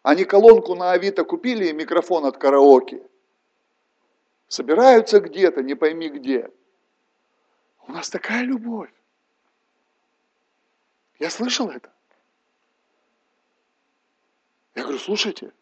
Они 0.04 0.26
колонку 0.26 0.76
на 0.76 0.92
Авито 0.92 1.24
купили 1.24 1.68
и 1.68 1.74
микрофон 1.74 2.26
от 2.26 2.38
караоке. 2.38 3.02
Собираются 4.48 5.20
где-то, 5.20 5.64
не 5.64 5.76
пойми 5.76 6.10
где. 6.10 6.52
У 7.88 7.92
нас 7.92 8.10
такая 8.10 8.44
любовь. 8.44 8.92
Я 11.18 11.30
слышал 11.30 11.70
это. 11.70 11.95
Я 14.76 14.84
говорю, 14.84 15.00
слушайте, 15.00 15.54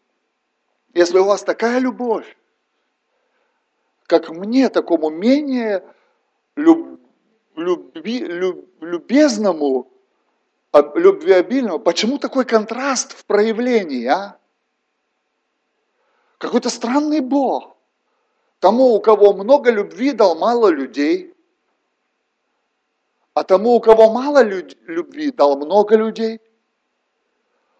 если 0.92 1.18
у 1.18 1.24
вас 1.24 1.44
такая 1.44 1.78
любовь, 1.78 2.36
как 4.06 4.28
мне, 4.28 4.68
такому 4.68 5.08
менее 5.08 5.84
люб, 6.56 7.00
люби, 7.54 8.18
люб, 8.18 8.68
любезному, 8.80 9.90
любвеобильного, 10.72 11.78
почему 11.78 12.18
такой 12.18 12.44
контраст 12.44 13.12
в 13.12 13.24
проявлении, 13.24 14.06
а? 14.06 14.38
Какой-то 16.38 16.68
странный 16.68 17.20
Бог. 17.20 17.76
Тому, 18.58 18.94
у 18.94 19.00
кого 19.00 19.32
много 19.32 19.70
любви, 19.70 20.12
дал 20.12 20.36
мало 20.36 20.68
людей. 20.68 21.34
А 23.32 23.44
тому, 23.44 23.70
у 23.76 23.80
кого 23.80 24.12
мало 24.12 24.42
любви, 24.42 25.30
дал 25.30 25.56
много 25.56 25.96
людей. 25.96 26.40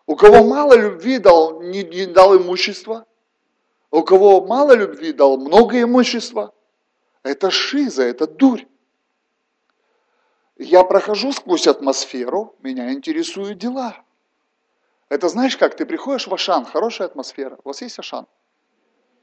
У 0.07 0.17
кого 0.17 0.45
мало 0.45 0.75
любви, 0.75 1.19
дал, 1.19 1.61
не, 1.63 1.83
не 1.83 2.07
дал 2.07 2.37
имущество. 2.37 3.07
У 3.91 4.03
кого 4.03 4.45
мало 4.45 4.73
любви, 4.73 5.13
дал 5.13 5.39
много 5.39 5.81
имущества. 5.81 6.53
Это 7.23 7.51
шиза, 7.51 8.03
это 8.03 8.27
дурь. 8.27 8.67
Я 10.57 10.85
прохожу 10.85 11.33
сквозь 11.33 11.67
атмосферу, 11.67 12.55
меня 12.63 12.93
интересуют 12.93 13.59
дела. 13.59 13.97
Это 15.09 15.29
знаешь 15.29 15.57
как, 15.57 15.77
ты 15.77 15.87
приходишь 15.87 16.27
в 16.27 16.35
Ашан, 16.35 16.65
хорошая 16.65 17.09
атмосфера. 17.09 17.59
У 17.65 17.69
вас 17.69 17.81
есть 17.83 17.99
Ашан? 17.99 18.27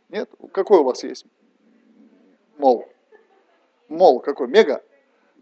Нет? 0.09 0.29
Какой 0.51 0.79
у 0.79 0.83
вас 0.83 1.03
есть? 1.03 1.25
Мол. 2.57 2.87
Мол 3.87 4.19
какой? 4.19 4.47
Мега? 4.47 4.83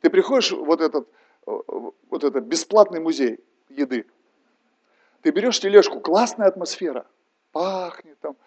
Ты 0.01 0.09
приходишь 0.09 0.51
вот 0.51 0.81
этот, 0.81 1.07
вот 1.45 2.23
этот 2.23 2.43
бесплатный 2.45 2.99
музей 2.99 3.39
еды. 3.69 4.05
Ты 5.21 5.31
берешь 5.31 5.59
тележку, 5.59 5.99
классная 5.99 6.47
атмосфера, 6.47 7.05
пахнет 7.51 8.19
там, 8.19 8.37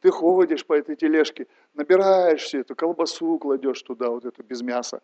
ты 0.00 0.10
ходишь 0.10 0.64
по 0.66 0.74
этой 0.74 0.96
тележке, 0.96 1.46
набираешь 1.74 2.42
все 2.42 2.60
эту 2.60 2.74
колбасу, 2.74 3.38
кладешь 3.38 3.82
туда, 3.82 4.10
вот 4.10 4.24
эту 4.24 4.42
без 4.42 4.62
мяса, 4.62 5.00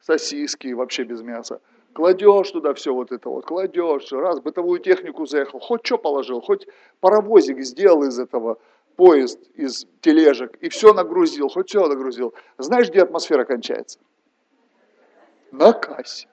сосиски 0.00 0.72
вообще 0.72 1.04
без 1.04 1.22
мяса. 1.22 1.60
Кладешь 1.94 2.50
туда 2.50 2.74
все 2.74 2.92
вот 2.92 3.10
это 3.10 3.30
вот, 3.30 3.46
кладешь, 3.46 4.12
раз 4.12 4.40
бытовую 4.40 4.80
технику 4.80 5.24
заехал, 5.24 5.60
хоть 5.60 5.86
что 5.86 5.96
положил, 5.96 6.42
хоть 6.42 6.66
паровозик 7.00 7.60
сделал 7.62 8.02
из 8.02 8.18
этого, 8.18 8.58
поезд 8.96 9.40
из 9.54 9.86
тележек, 10.02 10.56
и 10.56 10.68
все 10.68 10.92
нагрузил, 10.92 11.48
хоть 11.48 11.70
все 11.70 11.86
нагрузил. 11.86 12.34
Знаешь, 12.58 12.90
где 12.90 13.02
атмосфера 13.02 13.44
кончается? 13.44 13.98
На 15.52 15.72
кассе. 15.72 16.28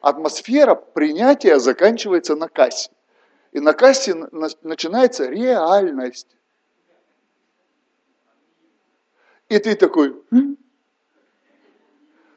Атмосфера 0.00 0.76
принятия 0.76 1.58
заканчивается 1.58 2.36
на 2.36 2.48
кассе. 2.48 2.90
И 3.52 3.60
на 3.60 3.74
кассе 3.74 4.14
начинается 4.62 5.28
реальность. 5.28 6.36
И 9.50 9.58
ты 9.58 9.74
такой, 9.76 10.22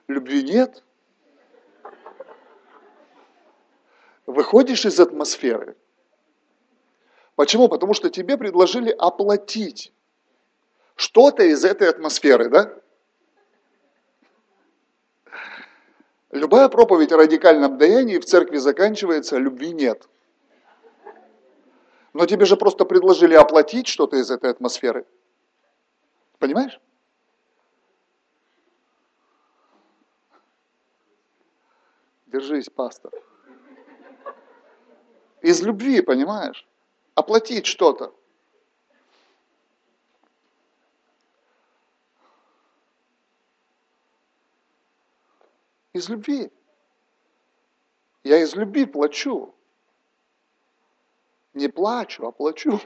любви 0.07 0.43
нет. 0.43 0.84
Выходишь 4.26 4.86
из 4.86 4.99
атмосферы. 4.99 5.78
Почему? 7.36 7.70
Потому 7.70 7.93
что 7.93 8.09
тебе 8.09 8.38
предложили 8.38 8.89
оплатить 8.89 9.93
что-то 10.95 11.43
из 11.43 11.63
этой 11.63 11.89
атмосферы, 11.89 12.49
да? 12.49 12.74
Любая 16.32 16.68
проповедь 16.68 17.13
о 17.13 17.18
радикальном 17.18 17.78
даянии 17.78 18.18
в 18.18 18.26
церкви 18.26 18.57
заканчивается, 18.57 19.38
любви 19.38 19.72
нет. 19.72 20.09
Но 22.16 22.26
тебе 22.26 22.45
же 22.45 22.55
просто 22.55 22.86
предложили 22.86 23.34
оплатить 23.34 23.88
что-то 23.88 24.16
из 24.16 24.32
этой 24.32 24.49
атмосферы. 24.49 25.05
Понимаешь? 26.39 26.80
Держись, 32.28 32.70
пастор. 32.70 33.11
Из 35.41 35.61
любви, 35.61 35.99
понимаешь? 35.99 36.66
Оплатить 37.16 37.66
что-то. 37.66 38.16
Из 45.91 46.07
любви. 46.07 46.49
Я 48.24 48.38
из 48.38 48.55
любви 48.55 48.86
плачу. 48.86 49.55
Не 51.56 51.70
плачу, 51.70 52.28
а 52.28 52.32
плачу. 52.32 52.80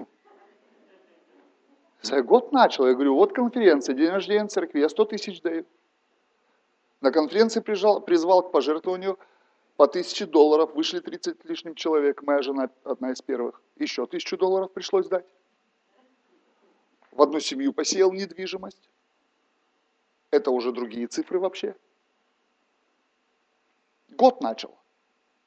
За 2.02 2.22
год 2.22 2.52
начал, 2.54 2.88
я 2.88 2.94
говорю, 2.94 3.16
вот 3.16 3.34
конференция, 3.34 3.96
день 3.96 4.10
рождения 4.10 4.48
церкви, 4.48 4.80
я 4.80 4.88
100 4.88 5.06
тысяч 5.06 5.42
даю. 5.42 5.66
На 7.02 7.12
конференции 7.12 7.60
прижал, 7.60 8.00
призвал 8.00 8.44
к 8.44 8.52
пожертвованию 8.52 9.18
по 9.76 9.88
тысяче 9.88 10.26
долларов, 10.26 10.76
вышли 10.76 11.00
30 11.00 11.44
лишним 11.46 11.76
человек, 11.76 12.22
моя 12.22 12.42
жена 12.42 12.70
одна 12.84 13.12
из 13.12 13.22
первых. 13.22 13.62
Еще 13.76 14.06
тысячу 14.06 14.38
долларов 14.38 14.72
пришлось 14.72 15.08
дать. 15.08 15.26
В 17.12 17.22
одну 17.22 17.40
семью 17.40 17.74
посеял 17.74 18.12
недвижимость. 18.14 18.90
Это 20.30 20.52
уже 20.52 20.72
другие 20.72 21.08
цифры 21.08 21.40
вообще. 21.40 21.76
Год 24.10 24.42
начал. 24.42 24.78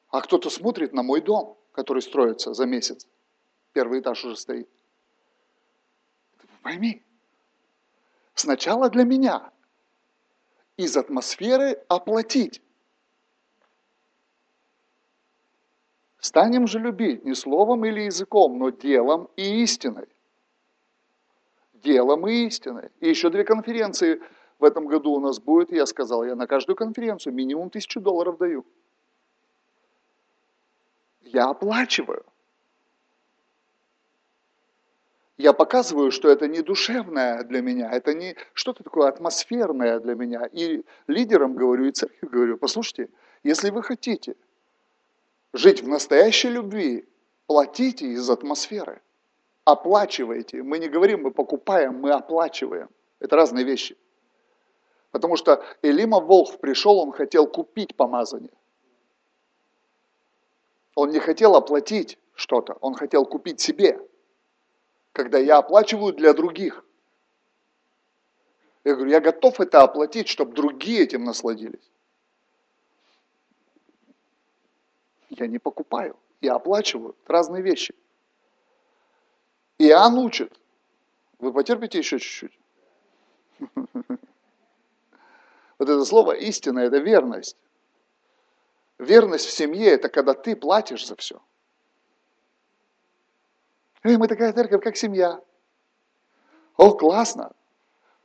А 0.08 0.20
кто-то 0.20 0.50
смотрит 0.50 0.92
на 0.92 1.02
мой 1.02 1.20
дом, 1.20 1.56
который 1.72 2.02
строится 2.02 2.54
за 2.54 2.66
месяц. 2.66 3.06
Первый 3.72 4.00
этаж 4.00 4.24
уже 4.24 4.36
стоит. 4.36 4.68
Пойми, 6.62 7.02
сначала 8.34 8.88
для 8.88 9.04
меня 9.04 9.50
из 10.76 10.96
атмосферы 10.96 11.82
оплатить. 11.88 12.62
Станем 16.18 16.68
же 16.68 16.78
любить 16.78 17.24
не 17.24 17.34
словом 17.34 17.84
или 17.84 18.02
языком, 18.02 18.58
но 18.58 18.70
делом 18.70 19.28
и 19.34 19.62
истиной. 19.64 20.06
Делом 21.72 22.28
и 22.28 22.46
истиной. 22.46 22.90
И 23.00 23.08
еще 23.08 23.28
две 23.28 23.42
конференции 23.42 24.20
в 24.60 24.64
этом 24.64 24.86
году 24.86 25.14
у 25.14 25.20
нас 25.20 25.40
будет. 25.40 25.72
Я 25.72 25.84
сказал, 25.84 26.24
я 26.24 26.36
на 26.36 26.46
каждую 26.46 26.76
конференцию 26.76 27.34
минимум 27.34 27.70
тысячу 27.70 28.00
долларов 28.00 28.38
даю. 28.38 28.64
Я 31.32 31.46
оплачиваю. 31.46 32.24
Я 35.38 35.54
показываю, 35.54 36.10
что 36.10 36.28
это 36.28 36.46
не 36.46 36.60
душевное 36.60 37.42
для 37.42 37.62
меня, 37.62 37.90
это 37.90 38.14
не 38.14 38.36
что-то 38.52 38.84
такое 38.84 39.08
атмосферное 39.08 39.98
для 39.98 40.14
меня. 40.14 40.44
И 40.52 40.84
лидерам 41.06 41.54
говорю, 41.54 41.86
и 41.86 41.90
церкви 41.90 42.28
говорю, 42.28 42.58
послушайте, 42.58 43.08
если 43.42 43.70
вы 43.70 43.82
хотите 43.82 44.36
жить 45.54 45.82
в 45.82 45.88
настоящей 45.88 46.50
любви, 46.50 47.08
платите 47.46 48.06
из 48.06 48.28
атмосферы, 48.28 49.00
оплачивайте. 49.64 50.62
Мы 50.62 50.78
не 50.78 50.88
говорим, 50.88 51.22
мы 51.22 51.30
покупаем, 51.30 51.98
мы 51.98 52.12
оплачиваем. 52.12 52.90
Это 53.20 53.36
разные 53.36 53.64
вещи. 53.64 53.96
Потому 55.12 55.36
что 55.36 55.64
Элима 55.80 56.20
Волхв 56.20 56.60
пришел, 56.60 56.98
он 56.98 57.10
хотел 57.10 57.46
купить 57.46 57.96
помазание. 57.96 58.52
Он 60.94 61.10
не 61.10 61.20
хотел 61.20 61.56
оплатить 61.56 62.18
что-то, 62.34 62.74
он 62.80 62.94
хотел 62.94 63.24
купить 63.24 63.60
себе. 63.60 63.98
Когда 65.12 65.38
я 65.38 65.58
оплачиваю 65.58 66.12
для 66.12 66.32
других. 66.32 66.84
Я 68.84 68.94
говорю, 68.94 69.10
я 69.10 69.20
готов 69.20 69.60
это 69.60 69.82
оплатить, 69.82 70.28
чтобы 70.28 70.54
другие 70.54 71.02
этим 71.02 71.24
насладились. 71.24 71.90
Я 75.28 75.46
не 75.46 75.58
покупаю, 75.58 76.16
я 76.40 76.54
оплачиваю. 76.54 77.14
Разные 77.26 77.62
вещи. 77.62 77.94
Иоанн 79.78 80.18
учит. 80.18 80.52
Вы 81.38 81.52
потерпите 81.52 81.98
еще 81.98 82.18
чуть-чуть? 82.18 82.58
Вот 85.78 85.88
это 85.88 86.04
слово 86.04 86.32
истина, 86.34 86.78
это 86.78 86.98
верность. 86.98 87.56
Верность 89.02 89.46
в 89.46 89.50
семье– 89.50 89.86
это 89.90 90.08
когда 90.08 90.32
ты 90.32 90.54
платишь 90.54 91.06
за 91.06 91.16
все. 91.16 91.40
Эй, 94.04 94.16
мы 94.16 94.28
такая 94.28 94.52
церковь, 94.52 94.82
как 94.82 94.96
семья. 94.96 95.40
О, 96.76 96.92
классно. 96.92 97.52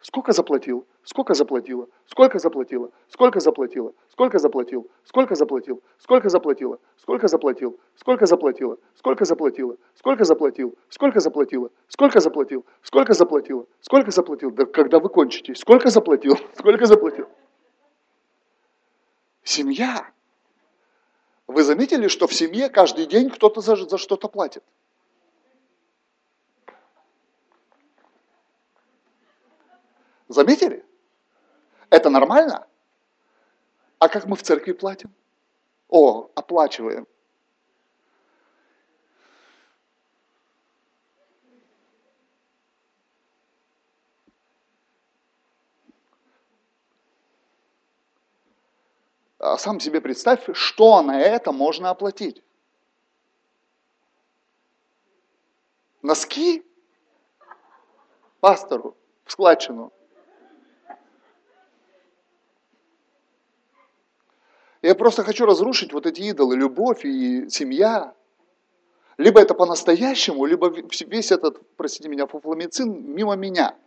Сколько 0.01 0.33
заплатил? 0.33 0.87
Сколько 1.03 1.33
заплатила? 1.33 1.87
Сколько 2.05 2.37
заплатила? 2.37 2.91
Сколько 3.09 3.39
заплатила? 3.39 3.93
Сколько 4.11 4.37
заплатил? 4.39 4.87
Сколько 5.03 5.35
заплатил? 5.35 5.81
Сколько 5.97 6.29
заплатила? 6.29 6.79
Сколько 6.97 7.27
заплатил? 7.27 7.79
Сколько 7.95 8.27
заплатила? 8.27 8.77
Сколько 8.93 9.25
заплатила? 9.25 9.77
Сколько 9.95 10.25
заплатил? 10.25 10.77
Сколько 10.89 11.19
заплатила? 11.19 11.71
Сколько 11.87 12.19
заплатил? 12.19 12.65
Сколько 12.83 13.13
заплатила? 13.15 13.65
Сколько 13.81 14.11
заплатил? 14.11 14.51
Да 14.51 14.65
когда 14.65 14.99
вы 14.99 15.09
кончите? 15.09 15.55
Сколько 15.55 15.89
заплатил? 15.89 16.37
Сколько 16.53 16.85
заплатил? 16.85 17.27
Семья. 19.43 20.11
Вы 21.47 21.63
заметили, 21.63 22.09
что 22.09 22.27
в 22.27 22.33
семье 22.33 22.69
каждый 22.69 23.05
день 23.05 23.29
кто-то 23.29 23.61
за, 23.61 23.77
за 23.77 23.97
что-то 23.97 24.27
платит? 24.27 24.63
Заметили? 30.27 30.85
Это 31.89 32.09
нормально? 32.09 32.67
А 33.97 34.09
как 34.09 34.25
мы 34.25 34.35
в 34.35 34.43
церкви 34.43 34.73
платим? 34.73 35.13
О, 35.87 36.29
оплачиваем. 36.35 37.07
А 49.53 49.57
сам 49.57 49.79
себе 49.79 50.01
представь, 50.01 50.43
что 50.53 51.01
на 51.01 51.21
это 51.21 51.53
можно 51.53 51.89
оплатить. 51.89 52.43
Носки 56.01 56.65
пастору 58.41 58.97
в 59.23 59.31
складчину. 59.31 59.93
Я 64.81 64.95
просто 64.95 65.23
хочу 65.23 65.45
разрушить 65.45 65.93
вот 65.93 66.05
эти 66.05 66.21
идолы, 66.23 66.57
любовь 66.57 67.05
и 67.05 67.49
семья. 67.49 68.13
Либо 69.17 69.39
это 69.39 69.53
по-настоящему, 69.53 70.45
либо 70.45 70.69
весь 70.69 71.31
этот, 71.31 71.61
простите 71.77 72.09
меня, 72.09 72.27
фуфламицин 72.27 73.13
мимо 73.13 73.37
меня. 73.37 73.77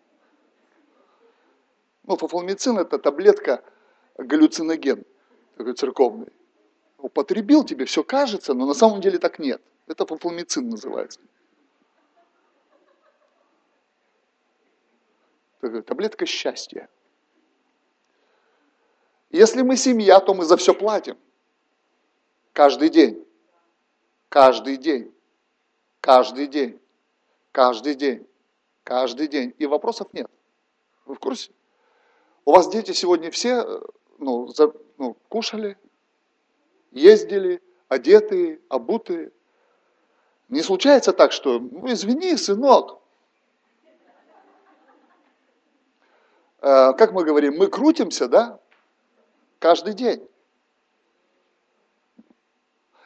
Ну, 2.05 2.17
фуфламицин 2.17 2.79
это 2.79 2.99
таблетка 2.99 3.63
галлюциноген 4.17 5.05
такой 5.61 5.75
церковный. 5.75 6.33
Употребил 6.97 7.65
тебе, 7.65 7.85
все 7.85 8.03
кажется, 8.03 8.55
но 8.55 8.67
на 8.67 8.75
самом 8.75 9.01
деле 9.01 9.19
так 9.19 9.39
нет. 9.39 9.61
Это 9.87 10.07
фуфламицин 10.07 10.69
называется. 10.69 11.21
Таблетка 15.61 16.25
счастья. 16.25 16.89
Если 19.31 19.63
мы 19.63 19.77
семья, 19.77 20.21
то 20.21 20.33
мы 20.33 20.45
за 20.45 20.57
все 20.57 20.75
платим. 20.75 21.19
Каждый 22.55 22.89
день. 22.89 23.25
Каждый 24.31 24.79
день. 24.79 25.15
Каждый 26.01 26.47
день. 26.47 26.81
Каждый 27.53 27.95
день. 27.95 28.27
Каждый 28.83 29.29
день. 29.29 29.55
И 29.59 29.67
вопросов 29.67 30.09
нет. 30.15 30.31
Вы 31.05 31.15
в 31.15 31.19
курсе? 31.19 31.53
У 32.47 32.53
вас 32.53 32.69
дети 32.71 32.93
сегодня 32.93 33.31
все 33.31 33.83
ну, 34.21 34.49
за, 34.49 34.73
ну, 35.01 35.16
кушали, 35.30 35.78
ездили, 36.90 37.62
одетые, 37.88 38.61
обутые. 38.68 39.32
Не 40.51 40.62
случается 40.62 41.14
так, 41.14 41.32
что, 41.32 41.59
ну, 41.59 41.90
извини, 41.90 42.36
сынок, 42.36 43.01
э, 46.61 46.92
как 46.92 47.12
мы 47.12 47.24
говорим, 47.24 47.57
мы 47.57 47.68
крутимся, 47.68 48.28
да, 48.28 48.61
каждый 49.59 49.94
день. 49.94 50.28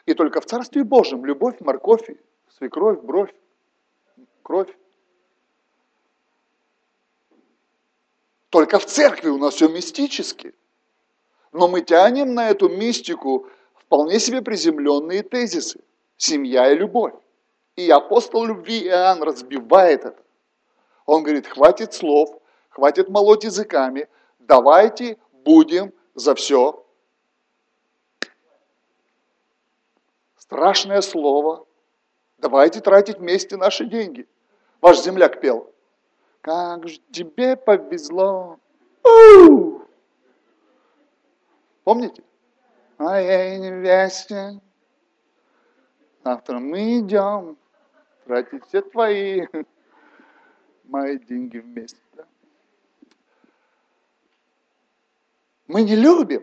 И 0.05 0.15
только 0.15 0.41
в 0.41 0.47
Царстве 0.47 0.83
Божьем 0.83 1.25
любовь, 1.25 1.61
морковь, 1.61 2.11
свекровь, 2.59 3.03
бровь, 3.03 3.33
кровь. 4.43 4.77
Только 8.51 8.81
в 8.81 8.87
церкви 8.87 9.29
у 9.29 9.39
нас 9.39 9.55
все 9.55 9.69
мистически– 9.69 10.57
но 11.55 11.69
мы 11.69 11.83
тянем 11.83 12.35
на 12.35 12.51
эту 12.51 12.69
мистику 12.69 13.47
вполне 13.77 14.19
себе 14.19 14.43
приземленные 14.43 15.23
тезисы. 15.23 15.81
Семья 16.17 16.71
и 16.73 16.77
любовь. 16.77 17.15
И 17.77 17.89
апостол 17.91 18.45
любви 18.45 18.85
Иоанн 18.87 19.23
разбивает 19.23 20.05
это. 20.05 20.23
Он 21.07 21.23
говорит, 21.23 21.47
хватит 21.47 21.95
слов, 21.95 22.29
хватит 22.71 23.09
молоть 23.09 23.45
языками, 23.45 24.09
давайте 24.41 25.17
будем 25.45 25.93
за 26.15 26.35
все. 26.35 26.85
Страшное 30.37 31.03
слово. 31.03 31.67
Давайте 32.39 32.81
тратить 32.81 33.19
вместе 33.19 33.57
наши 33.57 33.87
деньги. 33.87 34.27
Ваш 34.81 35.01
земляк 35.01 35.41
пел. 35.41 35.73
Как 36.41 36.89
же 36.89 36.99
тебе 37.13 37.57
повезло. 37.57 38.59
У-у-у! 39.05 39.74
Помните? 41.85 42.25
Моей 42.99 43.59
невесте. 43.59 44.61
Завтра 46.25 46.59
мы 46.59 47.01
идем 47.01 47.59
тратить 48.25 48.65
все 48.67 48.81
твои 48.81 49.47
мои 50.85 51.19
деньги 51.19 51.59
вместе. 51.59 52.01
Да? 52.15 52.25
Мы 55.67 55.83
не 55.83 55.97
любим. 55.97 56.43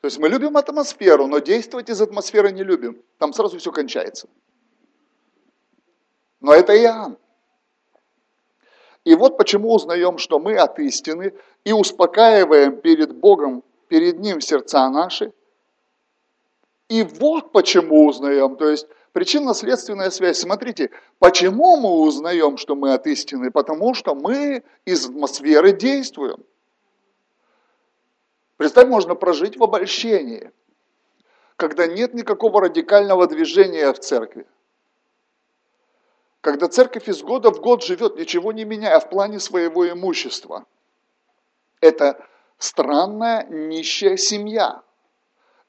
То 0.00 0.06
есть 0.06 0.18
мы 0.18 0.28
любим 0.28 0.56
атмосферу, 0.56 1.26
но 1.26 1.38
действовать 1.40 1.90
из 1.90 2.00
атмосферы 2.00 2.52
не 2.52 2.62
любим. 2.62 3.02
Там 3.18 3.32
сразу 3.32 3.58
все 3.58 3.72
кончается. 3.72 4.28
Но 6.40 6.54
это 6.54 6.76
Иоанн. 6.76 7.18
И 9.04 9.14
вот 9.14 9.36
почему 9.36 9.74
узнаем, 9.74 10.18
что 10.18 10.38
мы 10.38 10.56
от 10.56 10.78
истины 10.78 11.34
и 11.64 11.72
успокаиваем 11.72 12.80
перед 12.80 13.14
Богом 13.16 13.64
перед 13.88 14.18
Ним 14.18 14.40
сердца 14.40 14.88
наши, 14.90 15.32
И 16.88 17.02
вот 17.02 17.52
почему 17.52 18.06
узнаем. 18.06 18.56
То 18.56 18.68
есть 18.68 18.86
причинно-следственная 19.12 20.10
связь. 20.10 20.38
Смотрите, 20.38 20.90
почему 21.18 21.76
мы 21.76 21.90
узнаем, 22.02 22.56
что 22.58 22.76
мы 22.76 22.92
от 22.92 23.06
истины? 23.06 23.50
Потому 23.50 23.94
что 23.94 24.14
мы 24.14 24.62
из 24.84 25.06
атмосферы 25.06 25.72
действуем. 25.72 26.44
Представь, 28.56 28.88
можно 28.88 29.14
прожить 29.14 29.56
в 29.56 29.62
обольщении, 29.64 30.50
когда 31.56 31.86
нет 31.86 32.14
никакого 32.14 32.60
радикального 32.60 33.26
движения 33.26 33.92
в 33.92 33.98
церкви. 33.98 34.46
Когда 36.40 36.68
церковь 36.68 37.08
из 37.08 37.22
года 37.22 37.50
в 37.50 37.60
год 37.60 37.82
живет, 37.82 38.16
ничего 38.16 38.52
не 38.52 38.64
меняя 38.64 39.00
в 39.00 39.10
плане 39.10 39.40
своего 39.40 39.88
имущества. 39.90 40.64
Это 41.80 42.24
странная 42.58 43.46
нищая 43.48 44.16
семья. 44.16 44.82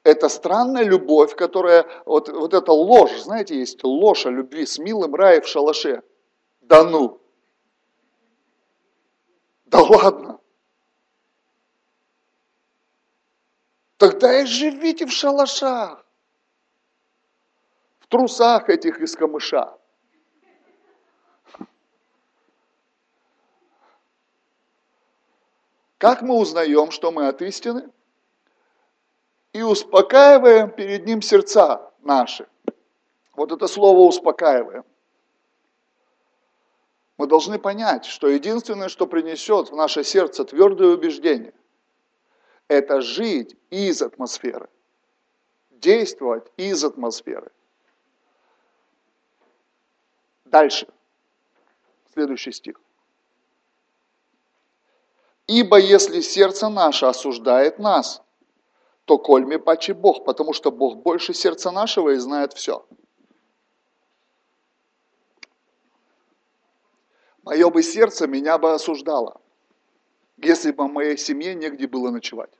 Это 0.04 0.30
странная 0.30 0.84
любовь, 0.84 1.36
которая, 1.36 1.86
вот, 2.06 2.30
вот 2.30 2.54
эта 2.54 2.72
ложь, 2.72 3.20
знаете, 3.20 3.60
есть 3.60 3.84
ложь 3.84 4.26
о 4.26 4.30
любви 4.30 4.66
с 4.66 4.78
милым 4.80 5.14
рай 5.16 5.42
в 5.42 5.48
шалаше. 5.48 6.02
Да 6.62 6.84
ну! 6.84 7.22
Да 9.66 9.82
ладно! 9.82 10.40
Тогда 13.98 14.42
и 14.42 14.46
живите 14.46 15.08
в 15.08 15.12
шалашах, 15.12 16.06
в 18.00 18.08
трусах 18.08 18.70
этих 18.70 19.00
из 19.00 19.16
камыша. 19.16 19.76
Как 25.98 26.22
мы 26.22 26.36
узнаем, 26.36 26.92
что 26.92 27.12
мы 27.12 27.28
от 27.28 27.42
истины? 27.42 27.90
И 29.54 29.62
успокаиваем 29.62 30.70
перед 30.70 31.06
Ним 31.06 31.22
сердца 31.22 31.92
наши. 32.02 32.48
Вот 33.36 33.52
это 33.52 33.68
слово 33.68 34.00
успокаиваем. 34.00 34.84
Мы 37.18 37.26
должны 37.26 37.58
понять, 37.58 38.06
что 38.06 38.28
единственное, 38.28 38.90
что 38.90 39.08
принесет 39.08 39.72
в 39.72 39.76
наше 39.76 40.04
сердце 40.04 40.46
твердое 40.46 40.90
убеждение– 40.90 41.54
это 42.68 43.02
жить 43.02 43.56
из 43.70 44.02
атмосферы, 44.02 44.70
действовать 45.72 46.52
из 46.58 46.84
атмосферы. 46.84 47.52
Дальше. 50.46 50.88
Следующий 52.14 52.52
стих. 52.52 52.80
Ибо 55.48 55.80
если 55.80 56.20
сердце 56.20 56.68
наше 56.68 57.06
осуждает 57.06 57.80
нас, 57.80 58.22
то 59.06 59.18
кольми 59.18 59.56
паче 59.56 59.94
Бог, 59.94 60.26
потому 60.26 60.52
что 60.52 60.72
Бог 60.72 60.98
больше 60.98 61.34
сердца 61.34 61.72
нашего 61.72 62.10
и 62.10 62.18
знает 62.18 62.52
все. 62.52 62.86
Мое 67.44 67.70
бы 67.70 67.82
сердце 67.82 68.28
меня 68.28 68.58
бы 68.58 68.74
осуждало, 68.74 69.40
если 70.36 70.72
бы 70.72 70.90
моей 70.90 71.18
семье 71.18 71.56
негде 71.56 71.88
было 71.88 72.12
ночевать. 72.12 72.52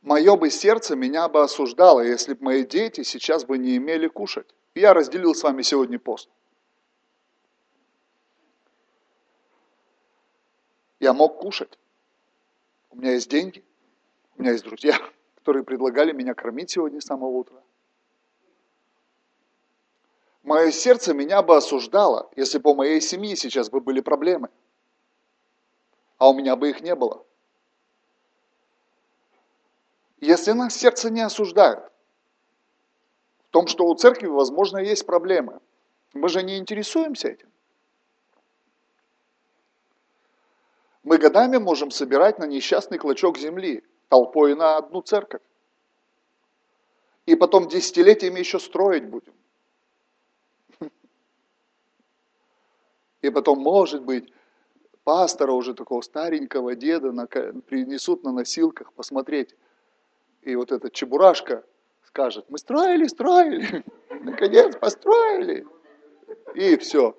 Мое 0.00 0.36
бы 0.36 0.48
сердце 0.48 0.94
меня 0.94 1.28
бы 1.28 1.42
осуждало, 1.42 2.02
если 2.02 2.34
бы 2.34 2.44
мои 2.44 2.64
дети 2.64 3.02
сейчас 3.02 3.44
бы 3.44 3.58
не 3.58 3.76
имели 3.76 4.06
кушать. 4.06 4.54
Я 4.76 4.94
разделил 4.94 5.34
с 5.34 5.42
вами 5.42 5.62
сегодня 5.62 5.98
пост. 5.98 6.30
Я 11.00 11.12
мог 11.12 11.38
кушать. 11.38 11.78
У 12.90 12.96
меня 12.96 13.12
есть 13.12 13.30
деньги, 13.30 13.64
у 14.36 14.42
меня 14.42 14.52
есть 14.52 14.64
друзья, 14.64 14.98
которые 15.36 15.64
предлагали 15.64 16.12
меня 16.12 16.34
кормить 16.34 16.70
сегодня 16.70 17.00
с 17.00 17.04
самого 17.04 17.38
утра. 17.38 17.62
Мое 20.42 20.70
сердце 20.70 21.12
меня 21.12 21.42
бы 21.42 21.56
осуждало, 21.56 22.30
если 22.34 22.58
бы 22.58 22.70
у 22.70 22.74
моей 22.74 23.00
семьи 23.00 23.34
сейчас 23.34 23.68
бы 23.68 23.80
были 23.80 24.00
проблемы. 24.00 24.48
А 26.16 26.30
у 26.30 26.34
меня 26.34 26.56
бы 26.56 26.70
их 26.70 26.80
не 26.80 26.94
было. 26.94 27.24
Если 30.20 30.52
нас 30.52 30.74
сердце 30.74 31.10
не 31.10 31.20
осуждает, 31.20 31.84
в 33.48 33.50
том, 33.50 33.66
что 33.66 33.86
у 33.86 33.94
церкви, 33.94 34.26
возможно, 34.26 34.78
есть 34.78 35.06
проблемы, 35.06 35.60
мы 36.12 36.28
же 36.28 36.42
не 36.42 36.58
интересуемся 36.58 37.28
этим. 37.28 37.47
Мы 41.08 41.16
годами 41.16 41.56
можем 41.56 41.90
собирать 41.90 42.38
на 42.38 42.44
несчастный 42.44 42.98
клочок 42.98 43.38
земли 43.38 43.82
толпой 44.10 44.54
на 44.54 44.76
одну 44.76 45.00
церковь. 45.00 45.40
И 47.24 47.34
потом 47.34 47.66
десятилетиями 47.66 48.40
еще 48.40 48.58
строить 48.58 49.08
будем. 49.08 49.32
И 53.22 53.30
потом, 53.30 53.60
может 53.60 54.02
быть, 54.02 54.30
пастора 55.02 55.52
уже 55.52 55.72
такого 55.72 56.02
старенького 56.02 56.74
деда 56.74 57.10
принесут 57.68 58.22
на 58.22 58.32
носилках 58.32 58.92
посмотреть, 58.92 59.56
и 60.42 60.56
вот 60.56 60.72
этот 60.72 60.92
чебурашка 60.92 61.64
скажет, 62.04 62.44
мы 62.50 62.58
строили, 62.58 63.06
строили, 63.06 63.82
наконец 64.10 64.76
построили. 64.76 65.66
И 66.54 66.76
все. 66.76 67.16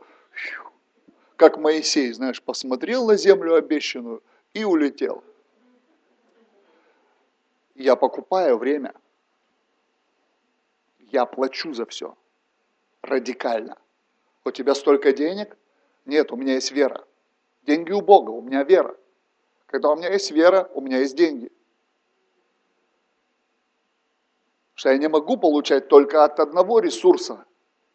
Как 1.39 1.57
Моисей, 1.57 2.11
знаешь, 2.11 2.41
посмотрел 2.43 3.07
на 3.07 3.15
землю 3.15 3.55
обещанную 3.55 4.21
и 4.53 4.65
улетел. 4.65 5.23
Я 7.75 7.95
покупаю 7.95 8.57
время. 8.57 8.93
Я 10.99 11.25
плачу 11.25 11.73
за 11.73 11.85
все. 11.85 12.17
Радикально. 13.01 13.77
У 14.43 14.51
тебя 14.51 14.75
столько 14.75 15.13
денег? 15.13 15.57
Нет, 16.05 16.33
у 16.33 16.35
меня 16.35 16.55
есть 16.55 16.73
вера. 16.73 17.07
Деньги 17.61 17.93
у 17.93 18.01
Бога, 18.01 18.31
у 18.31 18.41
меня 18.41 18.65
вера. 18.65 18.97
Когда 19.67 19.91
у 19.91 19.95
меня 19.95 20.11
есть 20.11 20.31
вера, 20.31 20.69
у 20.73 20.81
меня 20.81 20.99
есть 20.99 21.15
деньги. 21.15 21.49
что 24.75 24.91
я 24.91 24.97
не 24.97 25.09
могу 25.09 25.35
получать 25.35 25.89
только 25.89 26.23
от 26.23 26.39
одного 26.39 26.79
ресурса. 26.79 27.45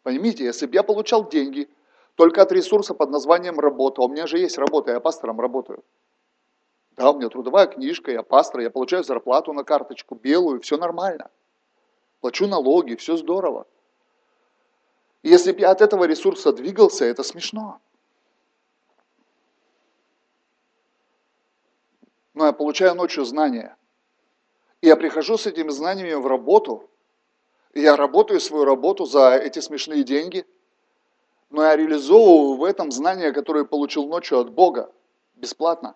Поймите, 0.03 0.45
если 0.45 0.67
бы 0.67 0.75
я 0.75 0.83
получал 0.83 1.27
деньги 1.27 1.67
только 2.15 2.41
от 2.41 2.51
ресурса 2.51 2.93
под 2.93 3.09
названием 3.09 3.59
работа, 3.59 4.01
у 4.01 4.07
меня 4.07 4.27
же 4.27 4.39
есть 4.39 4.57
работа, 4.57 4.91
я 4.91 4.99
пастором 4.99 5.39
работаю. 5.39 5.83
Да, 6.91 7.11
у 7.11 7.17
меня 7.17 7.29
трудовая 7.29 7.67
книжка, 7.67 8.11
я 8.11 8.23
пастор, 8.23 8.61
я 8.61 8.69
получаю 8.69 9.03
зарплату 9.03 9.53
на 9.53 9.63
карточку 9.63 10.15
белую, 10.15 10.61
все 10.61 10.77
нормально. 10.77 11.29
Плачу 12.21 12.47
налоги, 12.47 12.95
все 12.95 13.17
здорово. 13.17 13.67
если 15.23 15.51
бы 15.51 15.59
я 15.59 15.71
от 15.71 15.81
этого 15.81 16.05
ресурса 16.05 16.53
двигался, 16.53 17.05
это 17.05 17.23
смешно. 17.23 17.79
Но 22.33 22.45
я 22.45 22.53
получаю 22.53 22.95
ночью 22.95 23.25
знания– 23.25 23.75
и 24.85 24.87
я 24.87 24.95
прихожу 24.95 25.35
с 25.35 25.47
этими 25.47 25.69
знаниями 25.69 26.13
в 26.13 26.27
работу, 26.27 26.87
и 27.73 27.81
я 27.81 27.95
работаю 27.95 28.39
свою 28.39 28.65
работу 28.65 29.05
за 29.05 29.35
эти 29.35 29.57
смешные 29.57 30.03
деньги, 30.03 30.45
но 31.49 31.63
я 31.63 31.75
реализовываю 31.75 32.57
в 32.57 32.63
этом 32.63 32.91
знания, 32.91 33.31
которые 33.31 33.65
получил 33.65 34.07
ночью 34.07 34.39
от 34.39 34.51
Бога, 34.51 34.91
бесплатно. 35.35 35.95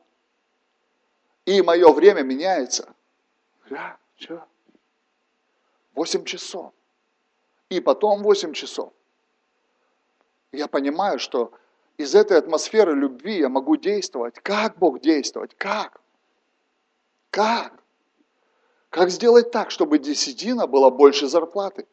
И 1.45 1.61
мое 1.61 1.91
время 1.91 2.21
меняется. 2.21 2.93
Я, 3.69 3.97
что? 4.17 4.45
8 5.95 6.23
часов. 6.23 6.73
И 7.69 7.79
потом 7.79 8.23
8 8.23 8.53
часов. 8.53 8.93
Я 10.51 10.67
понимаю, 10.67 11.19
что 11.19 11.51
из 11.97 12.15
этой 12.15 12.37
атмосферы 12.37 12.95
любви 12.95 13.39
я 13.39 13.49
могу 13.49 13.75
действовать. 13.75 14.35
Как 14.41 14.77
Бог 14.77 14.99
действовать? 15.01 15.55
Как? 15.55 16.01
Как? 17.29 17.73
Как 18.89 19.09
сделать 19.09 19.51
так, 19.51 19.69
чтобы 19.69 19.99
десятина 19.99 20.65
была 20.65 20.89
больше 20.89 21.27
зарплаты? 21.27 21.85